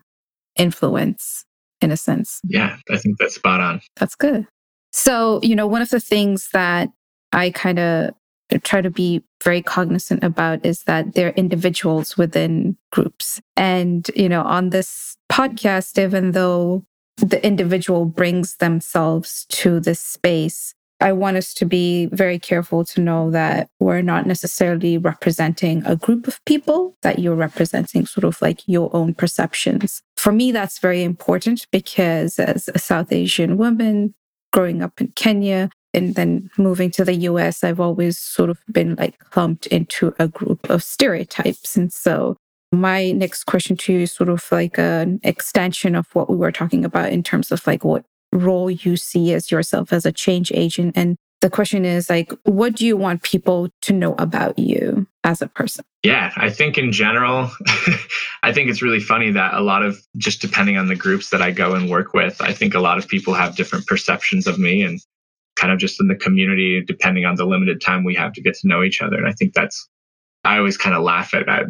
influence 0.56 1.44
in 1.80 1.90
a 1.90 1.96
sense. 1.96 2.40
Yeah, 2.44 2.76
I 2.90 2.96
think 2.96 3.18
that's 3.18 3.34
spot 3.34 3.60
on. 3.60 3.80
That's 3.96 4.14
good. 4.14 4.46
So, 4.92 5.40
you 5.42 5.54
know, 5.54 5.66
one 5.66 5.82
of 5.82 5.90
the 5.90 6.00
things 6.00 6.48
that 6.52 6.88
I 7.32 7.50
kind 7.50 7.78
of 7.78 8.10
try 8.62 8.80
to 8.80 8.90
be 8.90 9.22
very 9.44 9.60
cognizant 9.60 10.24
about 10.24 10.64
is 10.64 10.84
that 10.84 11.14
they're 11.14 11.30
individuals 11.30 12.16
within 12.16 12.76
groups. 12.90 13.40
And, 13.56 14.10
you 14.16 14.28
know, 14.28 14.42
on 14.42 14.70
this 14.70 15.16
podcast, 15.30 16.02
even 16.02 16.32
though 16.32 16.84
the 17.18 17.44
individual 17.44 18.04
brings 18.04 18.56
themselves 18.56 19.46
to 19.50 19.80
this 19.80 20.00
space, 20.00 20.74
I 21.00 21.12
want 21.12 21.36
us 21.36 21.54
to 21.54 21.64
be 21.64 22.06
very 22.06 22.38
careful 22.40 22.84
to 22.86 23.00
know 23.00 23.30
that 23.30 23.70
we're 23.78 24.02
not 24.02 24.26
necessarily 24.26 24.98
representing 24.98 25.84
a 25.86 25.94
group 25.94 26.26
of 26.26 26.44
people, 26.44 26.96
that 27.02 27.20
you're 27.20 27.36
representing 27.36 28.04
sort 28.04 28.24
of 28.24 28.40
like 28.42 28.66
your 28.66 28.94
own 28.94 29.14
perceptions. 29.14 30.02
For 30.16 30.32
me, 30.32 30.50
that's 30.50 30.80
very 30.80 31.04
important 31.04 31.66
because 31.70 32.38
as 32.40 32.68
a 32.74 32.80
South 32.80 33.12
Asian 33.12 33.56
woman 33.56 34.14
growing 34.52 34.82
up 34.82 35.00
in 35.00 35.08
Kenya 35.08 35.70
and 35.94 36.16
then 36.16 36.50
moving 36.58 36.90
to 36.92 37.04
the 37.04 37.14
US, 37.14 37.62
I've 37.62 37.80
always 37.80 38.18
sort 38.18 38.50
of 38.50 38.58
been 38.70 38.96
like 38.96 39.18
clumped 39.30 39.68
into 39.68 40.14
a 40.18 40.26
group 40.26 40.68
of 40.68 40.82
stereotypes. 40.82 41.76
And 41.76 41.92
so 41.92 42.36
my 42.72 43.12
next 43.12 43.44
question 43.44 43.76
to 43.76 43.92
you 43.92 44.00
is 44.00 44.12
sort 44.12 44.28
of 44.28 44.44
like 44.52 44.78
an 44.78 45.20
extension 45.22 45.94
of 45.94 46.06
what 46.14 46.28
we 46.28 46.36
were 46.36 46.52
talking 46.52 46.84
about 46.84 47.12
in 47.12 47.22
terms 47.22 47.50
of 47.50 47.66
like 47.66 47.84
what 47.84 48.04
role 48.32 48.70
you 48.70 48.96
see 48.96 49.32
as 49.32 49.50
yourself 49.50 49.92
as 49.92 50.04
a 50.04 50.12
change 50.12 50.52
agent. 50.52 50.96
And 50.96 51.16
the 51.40 51.48
question 51.48 51.84
is 51.84 52.10
like, 52.10 52.32
what 52.44 52.74
do 52.74 52.84
you 52.84 52.96
want 52.96 53.22
people 53.22 53.68
to 53.82 53.92
know 53.92 54.14
about 54.18 54.58
you 54.58 55.06
as 55.24 55.40
a 55.40 55.46
person? 55.46 55.84
Yeah, 56.02 56.32
I 56.36 56.50
think 56.50 56.76
in 56.76 56.92
general, 56.92 57.50
I 58.42 58.52
think 58.52 58.68
it's 58.68 58.82
really 58.82 59.00
funny 59.00 59.30
that 59.32 59.54
a 59.54 59.60
lot 59.60 59.82
of 59.82 59.98
just 60.16 60.40
depending 60.40 60.76
on 60.76 60.88
the 60.88 60.96
groups 60.96 61.30
that 61.30 61.40
I 61.40 61.50
go 61.50 61.74
and 61.74 61.88
work 61.88 62.12
with, 62.12 62.40
I 62.40 62.52
think 62.52 62.74
a 62.74 62.80
lot 62.80 62.98
of 62.98 63.08
people 63.08 63.34
have 63.34 63.56
different 63.56 63.86
perceptions 63.86 64.46
of 64.46 64.58
me 64.58 64.82
and 64.82 65.00
kind 65.56 65.72
of 65.72 65.78
just 65.78 66.00
in 66.00 66.08
the 66.08 66.16
community, 66.16 66.82
depending 66.84 67.24
on 67.24 67.36
the 67.36 67.44
limited 67.44 67.80
time 67.80 68.04
we 68.04 68.14
have 68.14 68.32
to 68.34 68.42
get 68.42 68.54
to 68.56 68.68
know 68.68 68.82
each 68.82 69.00
other. 69.00 69.16
And 69.16 69.26
I 69.26 69.32
think 69.32 69.54
that's, 69.54 69.88
I 70.44 70.58
always 70.58 70.76
kind 70.76 70.94
of 70.94 71.02
laugh 71.02 71.34
at, 71.34 71.48
at 71.48 71.66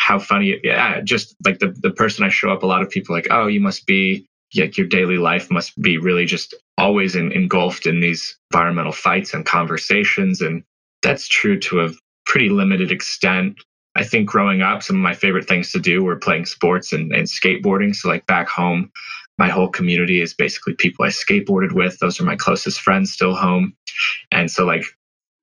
how 0.00 0.18
funny 0.18 0.50
it, 0.50 0.60
yeah, 0.64 1.00
just 1.02 1.36
like 1.44 1.58
the, 1.58 1.74
the 1.82 1.90
person 1.90 2.24
I 2.24 2.30
show 2.30 2.50
up, 2.50 2.62
a 2.62 2.66
lot 2.66 2.82
of 2.82 2.90
people 2.90 3.14
like, 3.14 3.28
oh, 3.30 3.46
you 3.46 3.60
must 3.60 3.86
be 3.86 4.26
like 4.56 4.76
your 4.76 4.86
daily 4.86 5.18
life 5.18 5.50
must 5.50 5.80
be 5.80 5.98
really 5.98 6.24
just 6.24 6.54
always 6.78 7.14
in, 7.14 7.30
engulfed 7.32 7.86
in 7.86 8.00
these 8.00 8.36
environmental 8.50 8.92
fights 8.92 9.34
and 9.34 9.44
conversations. 9.44 10.40
And 10.40 10.64
that's 11.02 11.28
true 11.28 11.58
to 11.60 11.82
a 11.82 11.90
pretty 12.24 12.48
limited 12.48 12.90
extent. 12.90 13.60
I 13.94 14.04
think 14.04 14.28
growing 14.28 14.62
up, 14.62 14.82
some 14.82 14.96
of 14.96 15.02
my 15.02 15.14
favorite 15.14 15.46
things 15.46 15.70
to 15.72 15.78
do 15.78 16.02
were 16.02 16.16
playing 16.16 16.46
sports 16.46 16.92
and, 16.92 17.12
and 17.12 17.26
skateboarding. 17.26 17.94
So, 17.94 18.08
like 18.08 18.26
back 18.26 18.48
home, 18.48 18.90
my 19.36 19.48
whole 19.48 19.68
community 19.68 20.20
is 20.20 20.32
basically 20.32 20.74
people 20.74 21.04
I 21.04 21.08
skateboarded 21.08 21.72
with. 21.72 21.98
Those 21.98 22.20
are 22.20 22.24
my 22.24 22.36
closest 22.36 22.80
friends 22.80 23.12
still 23.12 23.34
home. 23.34 23.74
And 24.32 24.50
so, 24.50 24.64
like, 24.64 24.84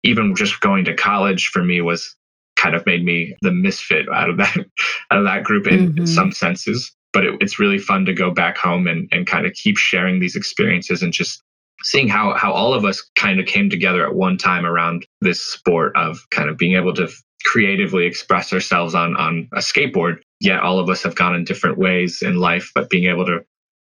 even 0.03 0.35
just 0.35 0.59
going 0.61 0.85
to 0.85 0.95
college 0.95 1.47
for 1.47 1.63
me 1.63 1.81
was 1.81 2.15
kind 2.57 2.75
of 2.75 2.85
made 2.85 3.05
me 3.05 3.35
the 3.41 3.51
misfit 3.51 4.07
out 4.13 4.29
of 4.29 4.37
that 4.37 4.57
out 5.11 5.19
of 5.19 5.25
that 5.25 5.43
group 5.43 5.67
in, 5.67 5.89
mm-hmm. 5.89 5.99
in 5.99 6.07
some 6.07 6.31
senses. 6.31 6.93
But 7.13 7.25
it, 7.25 7.35
it's 7.39 7.59
really 7.59 7.77
fun 7.77 8.05
to 8.05 8.13
go 8.13 8.31
back 8.31 8.57
home 8.57 8.85
and, 8.87 9.07
and 9.11 9.25
kind 9.25 9.45
of 9.45 9.53
keep 9.53 9.77
sharing 9.77 10.19
these 10.19 10.35
experiences 10.35 11.01
and 11.01 11.13
just 11.13 11.41
seeing 11.83 12.07
how 12.07 12.35
how 12.35 12.51
all 12.51 12.73
of 12.73 12.83
us 12.83 13.09
kind 13.15 13.39
of 13.39 13.45
came 13.45 13.69
together 13.69 14.05
at 14.05 14.15
one 14.15 14.37
time 14.37 14.65
around 14.65 15.05
this 15.21 15.41
sport 15.41 15.95
of 15.95 16.19
kind 16.31 16.49
of 16.49 16.57
being 16.57 16.75
able 16.75 16.93
to 16.95 17.07
creatively 17.45 18.05
express 18.05 18.51
ourselves 18.51 18.93
on 18.93 19.15
on 19.15 19.47
a 19.53 19.59
skateboard. 19.59 20.17
Yet 20.39 20.59
all 20.59 20.79
of 20.79 20.89
us 20.89 21.03
have 21.03 21.15
gone 21.15 21.35
in 21.35 21.45
different 21.45 21.77
ways 21.77 22.21
in 22.21 22.37
life 22.37 22.71
but 22.75 22.89
being 22.89 23.05
able 23.05 23.25
to 23.25 23.39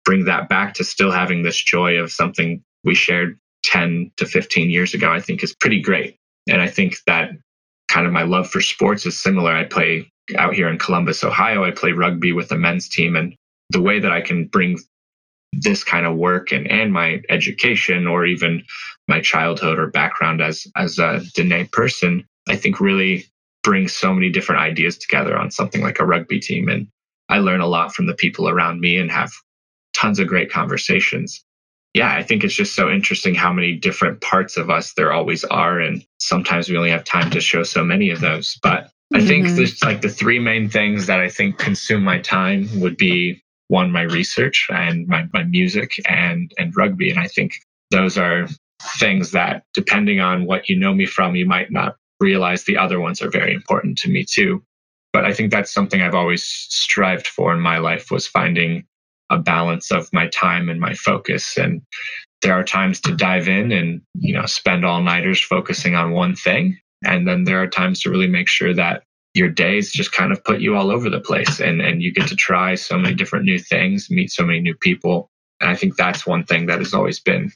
bring 0.06 0.26
that 0.26 0.48
back 0.50 0.74
to 0.76 0.84
still 0.84 1.12
having 1.12 1.44
this 1.44 1.58
joy 1.58 1.96
of 1.98 2.12
something 2.12 2.64
we 2.84 2.96
shared 2.96 3.38
10 3.64 4.12
to 4.16 4.26
15 4.26 4.70
years 4.70 4.94
ago 4.94 5.12
i 5.12 5.20
think 5.20 5.44
is 5.44 5.56
pretty 5.56 5.82
great. 5.82 6.18
And 6.50 6.62
i 6.62 6.68
think 6.68 6.96
that 7.08 7.32
kind 7.98 8.08
of 8.08 8.14
my 8.14 8.24
love 8.24 8.48
for 8.50 8.62
sports 8.62 9.06
is 9.06 9.18
similar 9.18 9.52
i 9.52 9.64
play 9.64 10.12
out 10.36 10.54
here 10.54 10.70
in 10.70 10.78
Columbus, 10.78 11.24
Ohio, 11.24 11.64
I 11.64 11.72
play 11.72 11.92
rugby 11.92 12.34
with 12.34 12.50
the 12.50 12.58
men's 12.58 12.90
team. 12.90 13.16
And 13.16 13.36
the 13.70 13.82
way 13.82 14.00
that 14.00 14.12
I 14.12 14.22
can 14.22 14.46
bring 14.46 14.80
this 15.54 15.84
kind 15.84 16.06
of 16.06 16.18
work 16.18 16.52
and, 16.52 16.70
and 16.70 16.92
my 16.92 17.22
education 17.30 18.06
or 18.08 18.26
even 18.26 18.64
my 19.08 19.22
childhood 19.22 19.80
or 19.80 19.88
background 19.88 20.42
as 20.42 20.68
as 20.76 21.00
a 21.00 21.22
Diné 21.36 21.72
person, 21.72 22.26
I 22.50 22.56
think 22.56 22.80
really 22.80 23.26
brings 23.64 23.94
so 23.94 24.14
many 24.14 24.30
different 24.30 24.62
ideas 24.62 24.98
together 24.98 25.38
on 25.38 25.52
something 25.52 25.82
like 25.82 26.00
a 26.00 26.06
rugby 26.06 26.40
team. 26.40 26.68
And 26.70 26.88
I 27.30 27.40
learn 27.40 27.62
a 27.62 27.68
lot 27.68 27.94
from 27.94 28.06
the 28.06 28.14
people 28.14 28.50
around 28.50 28.80
me 28.80 28.98
and 28.98 29.12
have 29.12 29.32
tons 29.94 30.20
of 30.20 30.28
great 30.28 30.52
conversations. 30.52 31.44
Yeah, 31.98 32.14
I 32.14 32.22
think 32.22 32.44
it's 32.44 32.54
just 32.54 32.76
so 32.76 32.92
interesting 32.92 33.34
how 33.34 33.52
many 33.52 33.74
different 33.74 34.22
parts 34.22 34.56
of 34.56 34.70
us 34.70 34.94
there 34.94 35.12
always 35.12 35.44
are. 35.46 35.80
And 35.80 36.06
sometimes 36.20 36.70
we 36.70 36.78
only 36.78 36.92
have 36.92 37.04
time 37.04 37.32
to 37.32 37.42
show 37.42 37.64
so 37.64 37.84
many 37.84 38.12
of 38.12 38.22
those. 38.22 38.60
But 38.62 38.92
I 39.16 39.26
think 39.26 39.48
mm-hmm. 39.48 39.56
there's 39.56 39.84
like 39.84 40.02
the 40.02 40.10
three 40.10 40.38
main 40.38 40.70
things 40.70 41.08
that 41.08 41.20
I 41.20 41.28
think 41.28 41.58
consume 41.58 42.04
my 42.04 42.20
time 42.20 42.70
would 42.82 42.98
be 42.98 43.42
one, 43.70 43.92
my 43.92 44.04
research 44.04 44.68
and 44.70 45.08
my, 45.08 45.28
my 45.34 45.42
music 45.42 45.94
and, 46.08 46.52
and 46.60 46.78
rugby. 46.78 47.10
And 47.10 47.20
I 47.20 47.28
think 47.28 47.56
those 47.90 48.16
are 48.16 48.48
things 49.00 49.32
that 49.32 49.64
depending 49.74 50.20
on 50.20 50.46
what 50.46 50.70
you 50.70 50.78
know 50.78 50.94
me 50.94 51.08
from, 51.08 51.36
you 51.36 51.48
might 51.48 51.72
not 51.72 51.96
realize 52.20 52.64
the 52.64 52.78
other 52.78 53.00
ones 53.00 53.24
are 53.24 53.32
very 53.32 53.56
important 53.56 53.98
to 53.98 54.10
me 54.12 54.24
too. 54.24 54.62
But 55.14 55.26
I 55.26 55.34
think 55.34 55.50
that's 55.50 55.74
something 55.74 56.00
I've 56.00 56.14
always 56.14 56.44
strived 56.44 57.26
for 57.26 57.56
in 57.56 57.60
my 57.60 57.80
life 57.80 58.12
was 58.12 58.28
finding 58.28 58.86
a 59.30 59.38
balance 59.38 59.92
of 59.92 60.12
my 60.14 60.28
time 60.28 60.70
and 60.70 60.80
my 60.80 60.94
focus. 60.94 61.58
And 61.58 61.82
there 62.42 62.54
are 62.54 62.64
times 62.64 63.02
to 63.02 63.16
dive 63.16 63.48
in 63.48 63.72
and, 63.72 64.02
you 64.16 64.34
know, 64.34 64.46
spend 64.46 64.86
all 64.86 65.02
nighters 65.02 65.42
focusing 65.42 65.96
on 65.96 66.12
one 66.12 66.36
thing. 66.36 66.78
And 67.06 67.28
then 67.28 67.44
there 67.44 67.62
are 67.62 67.68
times 67.68 68.02
to 68.02 68.10
really 68.10 68.28
make 68.28 68.48
sure 68.48 68.74
that 68.74 69.04
your 69.34 69.50
days 69.50 69.92
just 69.92 70.12
kind 70.12 70.32
of 70.32 70.44
put 70.44 70.62
you 70.62 70.76
all 70.76 70.90
over 70.90 71.10
the 71.10 71.20
place 71.20 71.60
and, 71.60 71.82
and 71.82 72.02
you 72.02 72.12
get 72.12 72.28
to 72.28 72.36
try 72.36 72.76
so 72.76 72.98
many 72.98 73.14
different 73.14 73.46
new 73.46 73.60
things, 73.60 74.10
meet 74.10 74.32
so 74.32 74.44
many 74.44 74.60
new 74.60 74.76
people. 74.76 75.30
And 75.62 75.70
I 75.70 75.76
think 75.76 75.96
that's 75.96 76.26
one 76.26 76.44
thing 76.44 76.66
that 76.68 76.80
has 76.80 76.94
always 76.94 77.20
been 77.20 77.52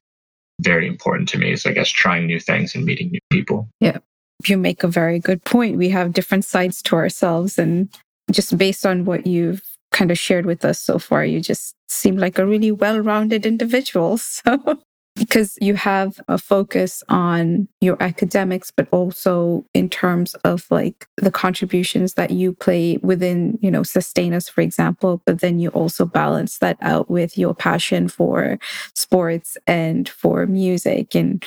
very 0.61 0.87
important 0.87 1.27
to 1.29 1.39
me 1.39 1.53
is, 1.53 1.65
I 1.65 1.71
guess, 1.71 1.89
trying 1.89 2.27
new 2.27 2.39
things 2.39 2.75
and 2.75 2.85
meeting 2.85 3.11
new 3.11 3.19
people. 3.31 3.67
Yeah. 3.79 3.97
You 4.45 4.57
make 4.57 4.83
a 4.83 4.87
very 4.87 5.19
good 5.19 5.43
point. 5.43 5.77
We 5.77 5.89
have 5.89 6.13
different 6.13 6.45
sides 6.45 6.81
to 6.83 6.95
ourselves. 6.95 7.57
And 7.57 7.89
just 8.31 8.57
based 8.57 8.85
on 8.85 9.05
what 9.05 9.25
you've 9.25 9.63
kind 9.91 10.11
of 10.11 10.17
shared 10.17 10.45
with 10.45 10.65
us 10.65 10.79
so 10.79 10.97
far, 10.97 11.25
you 11.25 11.41
just 11.41 11.75
seem 11.89 12.17
like 12.17 12.37
a 12.37 12.45
really 12.45 12.71
well 12.71 12.99
rounded 12.99 13.45
individual. 13.45 14.19
So 14.43 14.79
because 15.15 15.57
you 15.61 15.75
have 15.75 16.19
a 16.27 16.37
focus 16.37 17.03
on 17.09 17.67
your 17.81 17.97
academics 18.01 18.71
but 18.71 18.87
also 18.91 19.65
in 19.73 19.89
terms 19.89 20.33
of 20.45 20.65
like 20.69 21.05
the 21.17 21.31
contributions 21.31 22.13
that 22.13 22.31
you 22.31 22.53
play 22.53 22.97
within 23.01 23.57
you 23.61 23.69
know 23.69 23.81
SustainUS 23.81 24.49
for 24.49 24.61
example 24.61 25.21
but 25.25 25.41
then 25.41 25.59
you 25.59 25.69
also 25.69 26.05
balance 26.05 26.59
that 26.59 26.77
out 26.81 27.09
with 27.09 27.37
your 27.37 27.53
passion 27.53 28.07
for 28.07 28.57
sports 28.95 29.57
and 29.67 30.07
for 30.07 30.45
music 30.47 31.13
and 31.13 31.43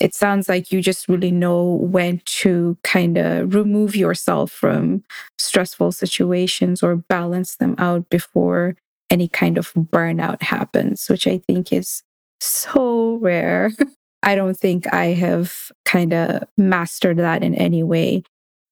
it 0.00 0.14
sounds 0.14 0.48
like 0.48 0.70
you 0.70 0.80
just 0.80 1.08
really 1.08 1.32
know 1.32 1.64
when 1.64 2.22
to 2.24 2.76
kind 2.84 3.18
of 3.18 3.54
remove 3.54 3.96
yourself 3.96 4.50
from 4.52 5.02
stressful 5.38 5.92
situations 5.92 6.82
or 6.82 6.96
balance 6.96 7.56
them 7.56 7.74
out 7.78 8.08
before 8.08 8.76
any 9.10 9.28
kind 9.28 9.58
of 9.58 9.72
burnout 9.74 10.42
happens, 10.42 11.08
which 11.08 11.26
I 11.26 11.38
think 11.38 11.72
is 11.72 12.02
so 12.40 13.16
rare. 13.16 13.72
I 14.22 14.34
don't 14.34 14.58
think 14.58 14.92
I 14.92 15.06
have 15.06 15.72
kind 15.84 16.12
of 16.12 16.44
mastered 16.56 17.18
that 17.18 17.42
in 17.42 17.54
any 17.54 17.82
way. 17.82 18.22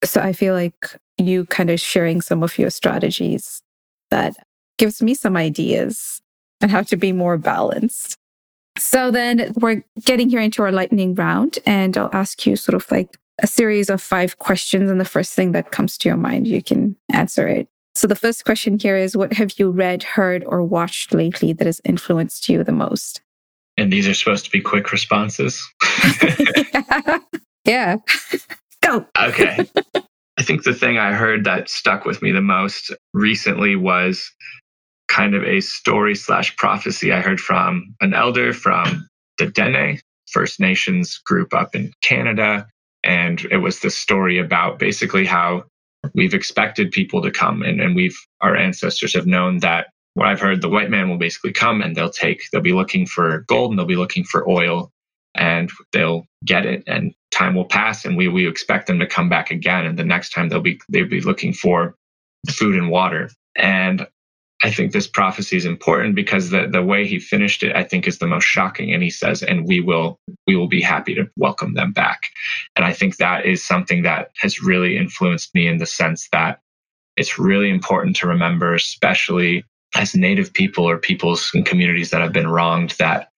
So 0.05 0.21
I 0.21 0.33
feel 0.33 0.55
like 0.55 0.97
you 1.19 1.47
kind 1.47 1.71
of 1.71 1.81
sharing 1.81 2.21
some 2.21 2.43
of 2.43 2.59
your 2.59 2.71
strategies 2.71 3.63
that 4.11 4.37
gives 4.79 5.03
me 5.03 5.15
some 5.15 5.37
ideas 5.37 6.21
on 6.63 6.69
how 6.69 6.83
to 6.83 6.97
be 6.97 7.13
more 7.13 7.39
balanced. 7.39 8.17
So 8.79 9.11
then 9.11 9.53
we're 9.57 9.83
getting 10.05 10.29
here 10.29 10.41
into 10.41 10.63
our 10.63 10.73
lightning 10.73 11.15
round, 11.15 11.59
and 11.67 11.97
I'll 11.97 12.11
ask 12.13 12.47
you 12.47 12.57
sort 12.57 12.75
of 12.75 12.91
like 12.91 13.17
a 13.41 13.47
series 13.47 13.91
of 13.91 14.03
five 14.03 14.39
questions. 14.39 14.91
And 14.91 15.01
the 15.01 15.05
first 15.05 15.33
thing 15.35 15.53
that 15.53 15.71
comes 15.71 15.99
to 15.99 16.09
your 16.09 16.17
mind, 16.17 16.47
you 16.47 16.63
can 16.63 16.97
answer 17.13 17.47
it. 17.47 17.69
So 17.95 18.07
the 18.07 18.15
first 18.15 18.45
question 18.45 18.79
here 18.79 18.97
is 18.97 19.17
What 19.17 19.33
have 19.35 19.59
you 19.59 19.71
read, 19.71 20.03
heard, 20.03 20.45
or 20.45 20.63
watched 20.63 21.15
lately 21.15 21.53
that 21.55 21.67
has 21.67 21.81
influenced 21.85 22.49
you 22.49 22.63
the 22.63 22.73
most? 22.73 23.23
And 23.79 23.93
these 23.93 24.09
are 24.09 24.15
supposed 24.15 24.45
to 24.47 24.51
be 24.51 24.61
quick 24.61 24.93
responses. 24.93 25.63
yeah. 26.23 27.19
yeah. 27.65 27.97
Go. 28.83 29.07
okay. 29.21 29.67
I 30.39 30.43
think 30.43 30.65
the 30.65 30.75
thing 30.75 30.99
I 30.99 31.15
heard 31.15 31.45
that 31.45 31.71
stuck 31.71 32.05
with 32.05 32.21
me 32.21 32.31
the 32.31 32.43
most 32.43 32.93
recently 33.15 33.75
was 33.75 34.31
kind 35.17 35.35
of 35.35 35.43
a 35.45 35.61
story 35.61 36.15
slash 36.15 36.55
prophecy 36.57 37.11
I 37.11 37.23
heard 37.23 37.41
from 37.41 37.95
an 38.03 38.13
elder 38.13 38.53
from 38.53 39.09
the 39.39 39.47
Dene 39.47 39.99
First 40.31 40.61
Nations 40.61 41.17
group 41.25 41.55
up 41.55 41.75
in 41.75 41.93
Canada. 42.03 42.69
And 43.03 43.41
it 43.51 43.59
was 43.59 43.81
the 43.81 43.89
story 43.89 44.39
about 44.39 44.79
basically 44.79 45.25
how 45.25 45.65
we've 46.15 46.35
expected 46.35 46.91
people 46.91 47.23
to 47.23 47.31
come 47.31 47.63
and, 47.63 47.81
and 47.81 47.97
we've, 47.97 48.19
our 48.43 48.57
ancestors 48.57 49.15
have 49.15 49.27
known 49.27 49.59
that 49.61 49.87
what 50.15 50.29
I've 50.29 50.41
heard, 50.41 50.61
the 50.61 50.69
white 50.69 50.91
man 50.91 51.09
will 51.09 51.19
basically 51.19 51.53
come 51.53 51.81
and 51.81 51.97
they'll 51.97 52.11
take, 52.11 52.43
they'll 52.53 52.61
be 52.61 52.75
looking 52.75 53.07
for 53.07 53.45
gold 53.49 53.71
and 53.71 53.79
they'll 53.79 53.87
be 53.87 53.97
looking 53.97 54.25
for 54.25 54.49
oil 54.49 54.91
and 55.35 55.71
they'll 55.93 56.27
get 56.45 56.67
it 56.67 56.83
and 56.87 57.15
time 57.31 57.55
will 57.55 57.65
pass 57.65 58.05
and 58.05 58.19
we, 58.19 58.29
we 58.29 58.47
expect 58.47 58.87
them 58.87 58.99
to 58.99 59.07
come 59.07 59.31
back 59.31 59.51
again. 59.51 59.87
And 59.87 59.99
the 59.99 60.05
next 60.05 60.31
time 60.31 60.51
they'll 60.51 60.61
be, 60.61 60.79
they'll 60.91 61.09
be 61.09 61.23
looking 61.23 61.55
for 61.55 61.95
food 62.51 62.77
and 62.77 62.91
water. 62.91 63.31
And 63.57 64.07
I 64.63 64.71
think 64.71 64.93
this 64.93 65.07
prophecy 65.07 65.57
is 65.57 65.67
important 65.67 66.15
because 66.15 66.51
the, 66.51 66.67
the 66.67 66.83
way 66.83 67.07
he 67.07 67.19
finished 67.19 67.63
it, 67.63 67.77
I 67.77 67.85
think, 67.85 68.09
is 68.09 68.19
the 68.19 68.27
most 68.27 68.45
shocking. 68.45 68.93
And 68.93 69.03
he 69.03 69.11
says, 69.11 69.43
and 69.43 69.67
we 69.67 69.81
will 69.81 70.19
we 70.47 70.57
will 70.57 70.69
be 70.69 70.81
happy 70.81 71.15
to 71.15 71.29
welcome 71.37 71.75
them 71.75 71.93
back. 71.93 72.31
And 72.75 72.85
I 72.85 72.93
think 72.93 73.17
that 73.17 73.45
is 73.45 73.65
something 73.65 74.03
that 74.03 74.31
has 74.39 74.63
really 74.63 74.97
influenced 74.97 75.55
me 75.55 75.69
in 75.69 75.79
the 75.79 75.87
sense 75.87 76.29
that 76.33 76.61
it's 77.17 77.39
really 77.39 77.71
important 77.71 78.17
to 78.17 78.29
remember, 78.29 78.75
especially 78.75 79.65
as 79.95 80.15
native 80.15 80.53
people 80.53 80.89
or 80.89 80.99
peoples 80.99 81.51
and 81.55 81.65
communities 81.65 82.11
that 82.11 82.21
have 82.21 82.33
been 82.33 82.49
wronged, 82.49 82.91
that 82.99 83.31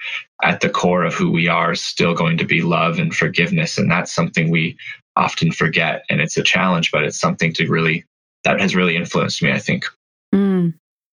at 0.43 0.61
the 0.61 0.70
core 0.70 1.05
of 1.05 1.15
who 1.15 1.31
we 1.31 1.49
are 1.49 1.73
is 1.73 1.81
still 1.81 2.15
going 2.15 2.39
to 2.39 2.45
be 2.45 2.62
love 2.62 2.99
and 2.99 3.15
forgiveness. 3.15 3.77
And 3.77 3.90
that's 3.90 4.15
something 4.15 4.51
we 4.51 4.77
often 5.16 5.53
forget. 5.53 6.05
And 6.09 6.20
it's 6.20 6.36
a 6.36 6.43
challenge, 6.43 6.90
but 6.93 7.03
it's 7.03 7.19
something 7.19 7.53
to 7.55 7.69
really 7.69 8.05
that 8.45 8.61
has 8.61 8.77
really 8.77 8.97
influenced 8.97 9.43
me, 9.43 9.51
I 9.51 9.59
think. 9.59 9.85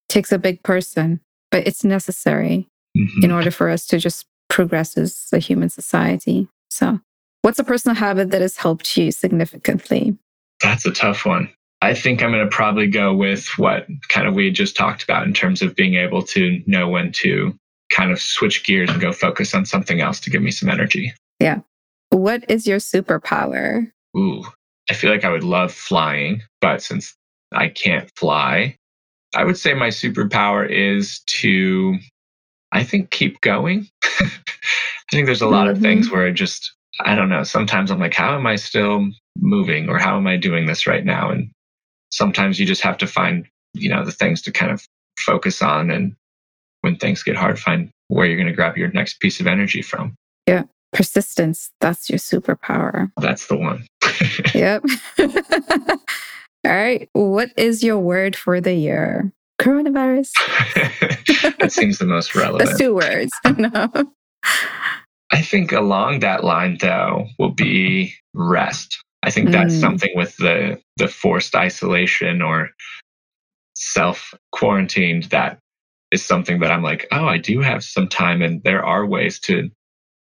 Takes 0.09 0.31
a 0.31 0.37
big 0.37 0.61
person, 0.63 1.19
but 1.51 1.67
it's 1.67 1.83
necessary 1.83 2.67
mm-hmm. 2.97 3.23
in 3.23 3.31
order 3.31 3.51
for 3.51 3.69
us 3.69 3.85
to 3.87 3.99
just 3.99 4.25
progress 4.49 4.97
as 4.97 5.27
a 5.33 5.39
human 5.39 5.69
society. 5.69 6.47
So, 6.69 6.99
what's 7.41 7.59
a 7.59 7.63
personal 7.63 7.95
habit 7.95 8.31
that 8.31 8.41
has 8.41 8.57
helped 8.57 8.95
you 8.97 9.11
significantly? 9.11 10.17
That's 10.61 10.85
a 10.85 10.91
tough 10.91 11.25
one. 11.25 11.49
I 11.81 11.93
think 11.93 12.23
I'm 12.23 12.31
going 12.31 12.43
to 12.43 12.55
probably 12.55 12.87
go 12.87 13.13
with 13.13 13.47
what 13.57 13.85
kind 14.07 14.27
of 14.27 14.33
we 14.33 14.49
just 14.51 14.75
talked 14.75 15.03
about 15.03 15.27
in 15.27 15.33
terms 15.33 15.61
of 15.61 15.75
being 15.75 15.95
able 15.95 16.23
to 16.23 16.61
know 16.65 16.87
when 16.87 17.11
to 17.13 17.53
kind 17.91 18.11
of 18.11 18.19
switch 18.19 18.65
gears 18.65 18.89
and 18.89 18.99
go 18.99 19.11
focus 19.11 19.53
on 19.53 19.65
something 19.65 20.01
else 20.01 20.19
to 20.21 20.29
give 20.29 20.41
me 20.41 20.51
some 20.51 20.69
energy. 20.69 21.13
Yeah. 21.39 21.59
What 22.09 22.49
is 22.49 22.65
your 22.65 22.79
superpower? 22.79 23.91
Ooh, 24.17 24.43
I 24.89 24.93
feel 24.93 25.11
like 25.11 25.25
I 25.25 25.29
would 25.29 25.43
love 25.43 25.71
flying, 25.71 26.41
but 26.61 26.81
since 26.81 27.15
I 27.51 27.67
can't 27.67 28.09
fly, 28.15 28.77
I 29.35 29.43
would 29.43 29.57
say 29.57 29.73
my 29.73 29.89
superpower 29.89 30.67
is 30.69 31.19
to, 31.27 31.97
I 32.71 32.83
think, 32.83 33.11
keep 33.11 33.41
going. 33.41 33.87
I 34.03 35.11
think 35.11 35.25
there's 35.25 35.41
a 35.41 35.47
lot 35.47 35.67
mm-hmm. 35.67 35.75
of 35.75 35.81
things 35.81 36.09
where 36.09 36.25
I 36.25 36.31
just, 36.31 36.73
I 37.01 37.15
don't 37.15 37.29
know. 37.29 37.43
Sometimes 37.43 37.91
I'm 37.91 37.99
like, 37.99 38.13
how 38.13 38.35
am 38.35 38.47
I 38.47 38.55
still 38.55 39.07
moving 39.37 39.89
or 39.89 39.99
how 39.99 40.17
am 40.17 40.25
I 40.25 40.37
doing 40.37 40.65
this 40.65 40.87
right 40.87 41.05
now? 41.05 41.29
And 41.29 41.51
sometimes 42.11 42.59
you 42.59 42.65
just 42.65 42.81
have 42.81 42.97
to 42.99 43.07
find, 43.07 43.45
you 43.73 43.89
know, 43.89 44.05
the 44.05 44.11
things 44.11 44.41
to 44.43 44.51
kind 44.51 44.71
of 44.71 44.85
focus 45.19 45.61
on. 45.61 45.91
And 45.91 46.15
when 46.81 46.95
things 46.95 47.21
get 47.21 47.35
hard, 47.35 47.59
find 47.59 47.89
where 48.07 48.25
you're 48.25 48.37
going 48.37 48.47
to 48.47 48.53
grab 48.53 48.77
your 48.77 48.91
next 48.91 49.19
piece 49.19 49.39
of 49.39 49.47
energy 49.47 49.81
from. 49.81 50.15
Yeah. 50.47 50.63
Persistence. 50.93 51.71
That's 51.81 52.09
your 52.09 52.19
superpower. 52.19 53.11
That's 53.17 53.47
the 53.47 53.57
one. 53.57 53.85
yep. 54.53 54.81
All 56.65 56.71
right. 56.71 57.07
What 57.13 57.51
is 57.57 57.83
your 57.83 57.99
word 57.99 58.35
for 58.35 58.59
the 58.59 58.73
year? 58.73 59.31
Coronavirus. 59.61 60.31
that 61.59 61.71
seems 61.71 61.99
the 61.99 62.05
most 62.05 62.33
relevant. 62.35 62.67
That's 62.67 62.79
two 62.79 62.95
words. 62.95 63.31
no. 63.57 63.89
I 65.31 65.41
think 65.41 65.71
along 65.71 66.19
that 66.19 66.43
line, 66.43 66.77
though, 66.81 67.27
will 67.37 67.51
be 67.51 68.15
rest. 68.33 68.97
I 69.21 69.29
think 69.29 69.51
that's 69.51 69.75
mm. 69.75 69.79
something 69.79 70.11
with 70.15 70.35
the 70.37 70.81
the 70.97 71.07
forced 71.07 71.55
isolation 71.55 72.41
or 72.41 72.69
self 73.75 74.33
quarantined 74.51 75.23
that 75.25 75.59
is 76.11 76.23
something 76.23 76.59
that 76.59 76.71
I'm 76.71 76.83
like, 76.83 77.07
oh, 77.11 77.25
I 77.25 77.37
do 77.37 77.61
have 77.61 77.83
some 77.83 78.07
time, 78.07 78.41
and 78.41 78.63
there 78.63 78.83
are 78.83 79.05
ways 79.05 79.39
to. 79.41 79.69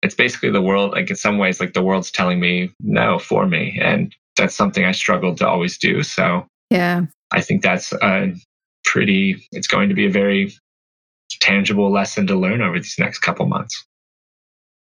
It's 0.02 0.14
basically 0.14 0.50
the 0.50 0.62
world, 0.62 0.92
like 0.92 1.10
in 1.10 1.16
some 1.16 1.38
ways, 1.38 1.58
like 1.58 1.72
the 1.72 1.82
world's 1.82 2.12
telling 2.12 2.38
me 2.38 2.70
no 2.80 3.18
for 3.18 3.46
me, 3.46 3.78
and 3.82 4.14
that's 4.38 4.54
something 4.54 4.84
I 4.84 4.92
struggled 4.92 5.36
to 5.38 5.48
always 5.48 5.76
do. 5.76 6.02
So 6.02 6.46
yeah, 6.70 7.02
I 7.30 7.40
think 7.40 7.62
that's 7.62 7.92
a 7.92 8.32
pretty. 8.84 9.46
It's 9.52 9.66
going 9.66 9.88
to 9.90 9.94
be 9.94 10.06
a 10.06 10.10
very 10.10 10.52
tangible 11.40 11.90
lesson 11.92 12.26
to 12.28 12.36
learn 12.36 12.62
over 12.62 12.78
these 12.78 12.96
next 12.98 13.18
couple 13.18 13.46
months. 13.46 13.84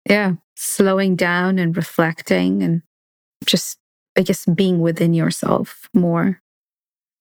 Yeah, 0.08 0.34
slowing 0.56 1.16
down 1.16 1.58
and 1.58 1.76
reflecting 1.76 2.62
and 2.62 2.84
just 3.46 3.80
I 4.18 4.22
guess 4.22 4.46
being 4.46 4.80
within 4.80 5.14
yourself 5.14 5.90
more. 5.94 6.42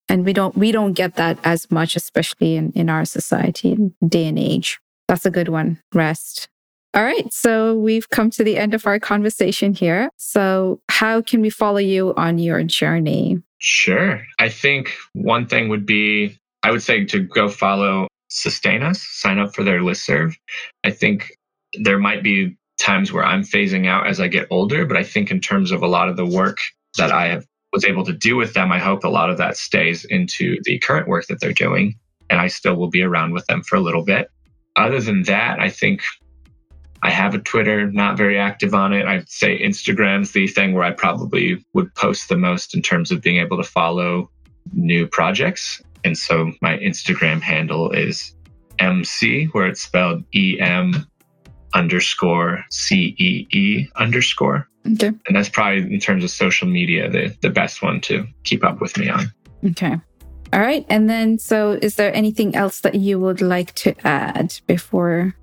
And 0.09 0.25
we 0.25 0.35
don't 0.35 0.57
we 0.57 0.71
don't 0.71 0.93
get 0.93 1.15
that 1.15 1.39
as 1.45 1.71
much, 1.71 1.97
especially 1.97 2.57
in, 2.57 2.73
in 2.73 2.91
our 2.91 3.05
society 3.05 3.77
day 4.07 4.27
and 4.27 4.39
age. 4.39 4.79
That's 5.09 5.27
a 5.27 5.31
good 5.31 5.49
one. 5.49 5.81
Rest. 5.95 6.49
All 6.95 7.03
right. 7.03 7.31
So 7.33 7.77
we've 7.77 8.09
come 8.11 8.31
to 8.31 8.45
the 8.45 8.57
end 8.57 8.73
of 8.73 8.87
our 8.87 9.01
conversation 9.01 9.75
here. 9.75 10.11
So, 10.17 10.81
how 10.95 11.21
can 11.21 11.41
we 11.41 11.51
follow 11.51 11.79
you 11.79 12.15
on 12.17 12.39
your 12.39 12.63
journey? 12.63 13.43
Sure. 13.59 14.25
I 14.39 14.49
think 14.49 14.95
one 15.13 15.45
thing 15.45 15.69
would 15.69 15.85
be 15.85 16.39
I 16.63 16.71
would 16.71 16.83
say 16.83 17.05
to 17.05 17.21
go 17.21 17.49
follow 17.49 18.07
SustainUS, 18.31 18.97
sign 18.97 19.39
up 19.39 19.55
for 19.55 19.65
their 19.65 19.83
list 19.83 20.07
serve. 20.07 20.37
I 20.85 20.91
think 20.91 21.33
there 21.83 21.99
might 21.99 22.23
be 22.23 22.57
times 22.79 23.13
where 23.13 23.25
I'm 23.25 23.43
phasing 23.43 23.89
out 23.89 24.07
as 24.07 24.21
I 24.21 24.29
get 24.29 24.47
older, 24.51 24.87
but 24.87 24.97
I 24.97 25.03
think 25.03 25.33
in 25.33 25.41
terms 25.41 25.73
of 25.73 25.83
a 25.83 25.89
lot 25.89 26.09
of 26.09 26.17
the 26.17 26.25
work 26.25 26.59
that 26.97 27.11
I 27.11 27.27
have 27.27 27.45
was 27.73 27.85
able 27.85 28.05
to 28.05 28.13
do 28.13 28.37
with 28.37 28.55
them, 28.55 28.71
I 28.71 28.79
hope 28.79 29.03
a 29.03 29.09
lot 29.09 29.31
of 29.31 29.39
that 29.39 29.57
stays 29.57 30.05
into 30.05 30.59
the 30.63 30.79
current 30.79 31.09
work 31.09 31.27
that 31.27 31.41
they're 31.41 31.53
doing. 31.53 31.97
And 32.31 32.41
I 32.41 32.47
still 32.47 32.77
will 32.77 32.89
be 32.89 33.03
around 33.03 33.33
with 33.33 33.47
them 33.47 33.65
for 33.65 33.75
a 33.75 33.81
little 33.81 34.05
bit. 34.05 34.31
Other 34.77 35.01
than 35.01 35.25
that, 35.25 35.59
I 35.59 35.71
think 35.71 36.03
I 37.05 37.11
have 37.11 37.35
a 37.35 37.39
Twitter, 37.39 37.93
not 37.93 38.17
very 38.17 38.39
active 38.39 38.75
on 38.75 38.95
it. 38.95 39.05
I'd 39.05 39.29
say 39.29 39.63
Instagram's 39.63 40.33
the 40.33 40.49
thing 40.49 40.73
where 40.73 40.85
I 40.85 40.91
probably 40.91 41.63
would 41.75 41.95
post 41.95 42.31
the 42.31 42.37
most 42.37 42.75
in 42.75 42.81
terms 42.81 43.11
of 43.11 43.21
being 43.21 43.37
able 43.37 43.59
to 43.59 43.63
follow 43.63 44.31
new 44.73 45.07
projects. 45.07 45.83
And 46.03 46.17
so 46.17 46.53
my 46.63 46.79
Instagram 46.79 47.43
handle 47.43 47.91
is 47.91 48.35
MC, 48.79 49.47
where 49.53 49.67
it's 49.67 49.83
spelled 49.83 50.25
E 50.35 50.59
M 50.59 51.07
underscore 51.75 52.65
C 52.71 53.15
E 53.19 53.47
E 53.53 53.87
underscore. 53.97 54.67
Okay. 54.91 55.09
And 55.09 55.37
that's 55.37 55.51
probably 55.51 55.83
in 55.93 56.01
terms 56.01 56.25
of 56.25 56.31
social 56.31 56.67
media, 56.67 57.11
the, 57.11 57.37
the 57.43 57.51
best 57.51 57.83
one 57.83 58.01
to 58.03 58.27
keep 58.45 58.65
up 58.65 58.81
with 58.81 58.97
me 58.97 59.11
on. 59.11 59.31
Okay. 59.63 60.01
All 60.55 60.61
right. 60.61 60.87
And 60.89 61.11
then, 61.11 61.39
so 61.39 61.73
is 61.83 61.97
there 61.97 62.15
anything 62.15 62.55
else 62.55 62.81
that 62.81 62.95
you 62.95 63.19
would 63.19 63.43
like 63.43 63.75
to 63.75 63.95
add 64.07 64.59
before 64.67 65.35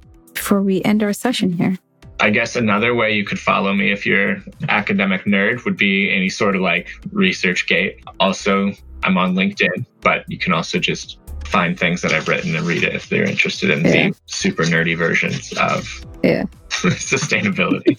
before 0.51 0.61
we 0.61 0.83
end 0.83 1.01
our 1.01 1.13
session 1.13 1.53
here? 1.53 1.77
I 2.19 2.29
guess 2.29 2.57
another 2.57 2.93
way 2.93 3.15
you 3.15 3.23
could 3.23 3.39
follow 3.39 3.73
me 3.73 3.93
if 3.93 4.05
you're 4.05 4.43
academic 4.67 5.23
nerd 5.23 5.63
would 5.63 5.77
be 5.77 6.13
any 6.13 6.27
sort 6.27 6.57
of 6.57 6.61
like 6.61 6.89
ResearchGate. 7.13 8.03
Also, 8.19 8.73
I'm 9.03 9.17
on 9.17 9.33
LinkedIn, 9.33 9.85
but 10.01 10.29
you 10.29 10.37
can 10.37 10.51
also 10.51 10.77
just 10.77 11.19
find 11.45 11.79
things 11.79 12.01
that 12.01 12.11
I've 12.11 12.27
written 12.27 12.53
and 12.53 12.65
read 12.65 12.83
it 12.83 12.93
if 12.93 13.07
they're 13.07 13.23
interested 13.23 13.69
in 13.69 13.85
yeah. 13.85 14.09
the 14.09 14.15
super 14.25 14.63
nerdy 14.63 14.97
versions 14.97 15.53
of 15.53 16.05
yeah. 16.21 16.43
sustainability. 16.67 17.95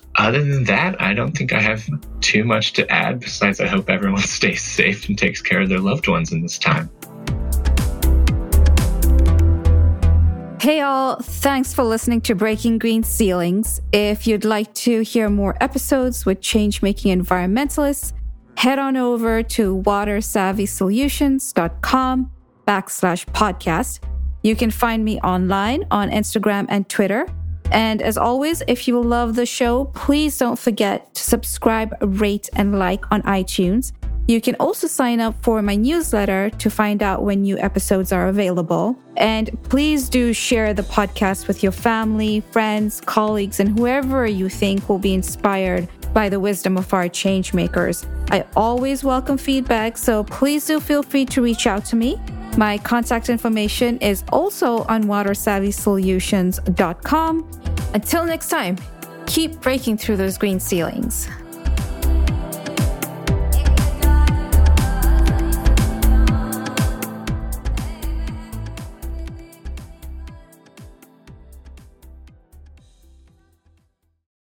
Other 0.16 0.42
than 0.42 0.64
that, 0.64 0.98
I 0.98 1.12
don't 1.12 1.36
think 1.36 1.52
I 1.52 1.60
have 1.60 1.86
too 2.22 2.42
much 2.42 2.72
to 2.72 2.90
add. 2.90 3.20
Besides, 3.20 3.60
I 3.60 3.66
hope 3.66 3.90
everyone 3.90 4.22
stays 4.38 4.62
safe 4.62 5.10
and 5.10 5.18
takes 5.18 5.42
care 5.42 5.60
of 5.60 5.68
their 5.68 5.80
loved 5.80 6.08
ones 6.08 6.32
in 6.32 6.40
this 6.40 6.56
time. 6.56 6.88
Hey, 10.66 10.80
all. 10.80 11.20
Thanks 11.20 11.72
for 11.72 11.84
listening 11.84 12.20
to 12.22 12.34
Breaking 12.34 12.78
Green 12.78 13.04
Ceilings. 13.04 13.80
If 13.92 14.26
you'd 14.26 14.44
like 14.44 14.74
to 14.74 15.02
hear 15.02 15.30
more 15.30 15.56
episodes 15.60 16.26
with 16.26 16.40
change 16.40 16.82
making 16.82 17.16
environmentalists, 17.16 18.12
head 18.56 18.80
on 18.80 18.96
over 18.96 19.44
to 19.44 19.80
watersavvysolutions.com 19.86 22.32
backslash 22.66 23.26
podcast. 23.26 24.00
You 24.42 24.56
can 24.56 24.72
find 24.72 25.04
me 25.04 25.20
online 25.20 25.86
on 25.92 26.10
Instagram 26.10 26.66
and 26.68 26.88
Twitter. 26.88 27.28
And 27.70 28.02
as 28.02 28.18
always, 28.18 28.64
if 28.66 28.88
you 28.88 29.00
love 29.00 29.36
the 29.36 29.46
show, 29.46 29.84
please 29.94 30.36
don't 30.36 30.58
forget 30.58 31.14
to 31.14 31.22
subscribe, 31.22 31.94
rate, 32.00 32.50
and 32.54 32.76
like 32.76 33.04
on 33.12 33.22
iTunes. 33.22 33.92
You 34.28 34.40
can 34.40 34.56
also 34.56 34.88
sign 34.88 35.20
up 35.20 35.40
for 35.42 35.62
my 35.62 35.76
newsletter 35.76 36.50
to 36.50 36.68
find 36.68 37.00
out 37.00 37.22
when 37.22 37.42
new 37.42 37.56
episodes 37.58 38.10
are 38.10 38.26
available. 38.26 38.98
And 39.16 39.56
please 39.64 40.08
do 40.08 40.32
share 40.32 40.74
the 40.74 40.82
podcast 40.82 41.46
with 41.46 41.62
your 41.62 41.70
family, 41.70 42.40
friends, 42.50 43.00
colleagues, 43.02 43.60
and 43.60 43.78
whoever 43.78 44.26
you 44.26 44.48
think 44.48 44.88
will 44.88 44.98
be 44.98 45.14
inspired 45.14 45.88
by 46.12 46.28
the 46.28 46.40
wisdom 46.40 46.76
of 46.76 46.92
our 46.92 47.08
change 47.08 47.54
makers. 47.54 48.04
I 48.30 48.44
always 48.56 49.04
welcome 49.04 49.38
feedback, 49.38 49.96
so 49.96 50.24
please 50.24 50.66
do 50.66 50.80
feel 50.80 51.04
free 51.04 51.26
to 51.26 51.40
reach 51.40 51.68
out 51.68 51.84
to 51.86 51.94
me. 51.94 52.20
My 52.56 52.78
contact 52.78 53.28
information 53.28 53.96
is 53.98 54.24
also 54.32 54.82
on 54.84 55.04
watersavvysolutions.com. 55.04 57.50
Until 57.94 58.24
next 58.24 58.48
time, 58.48 58.76
keep 59.26 59.60
breaking 59.60 59.98
through 59.98 60.16
those 60.16 60.36
green 60.36 60.58
ceilings. 60.58 61.28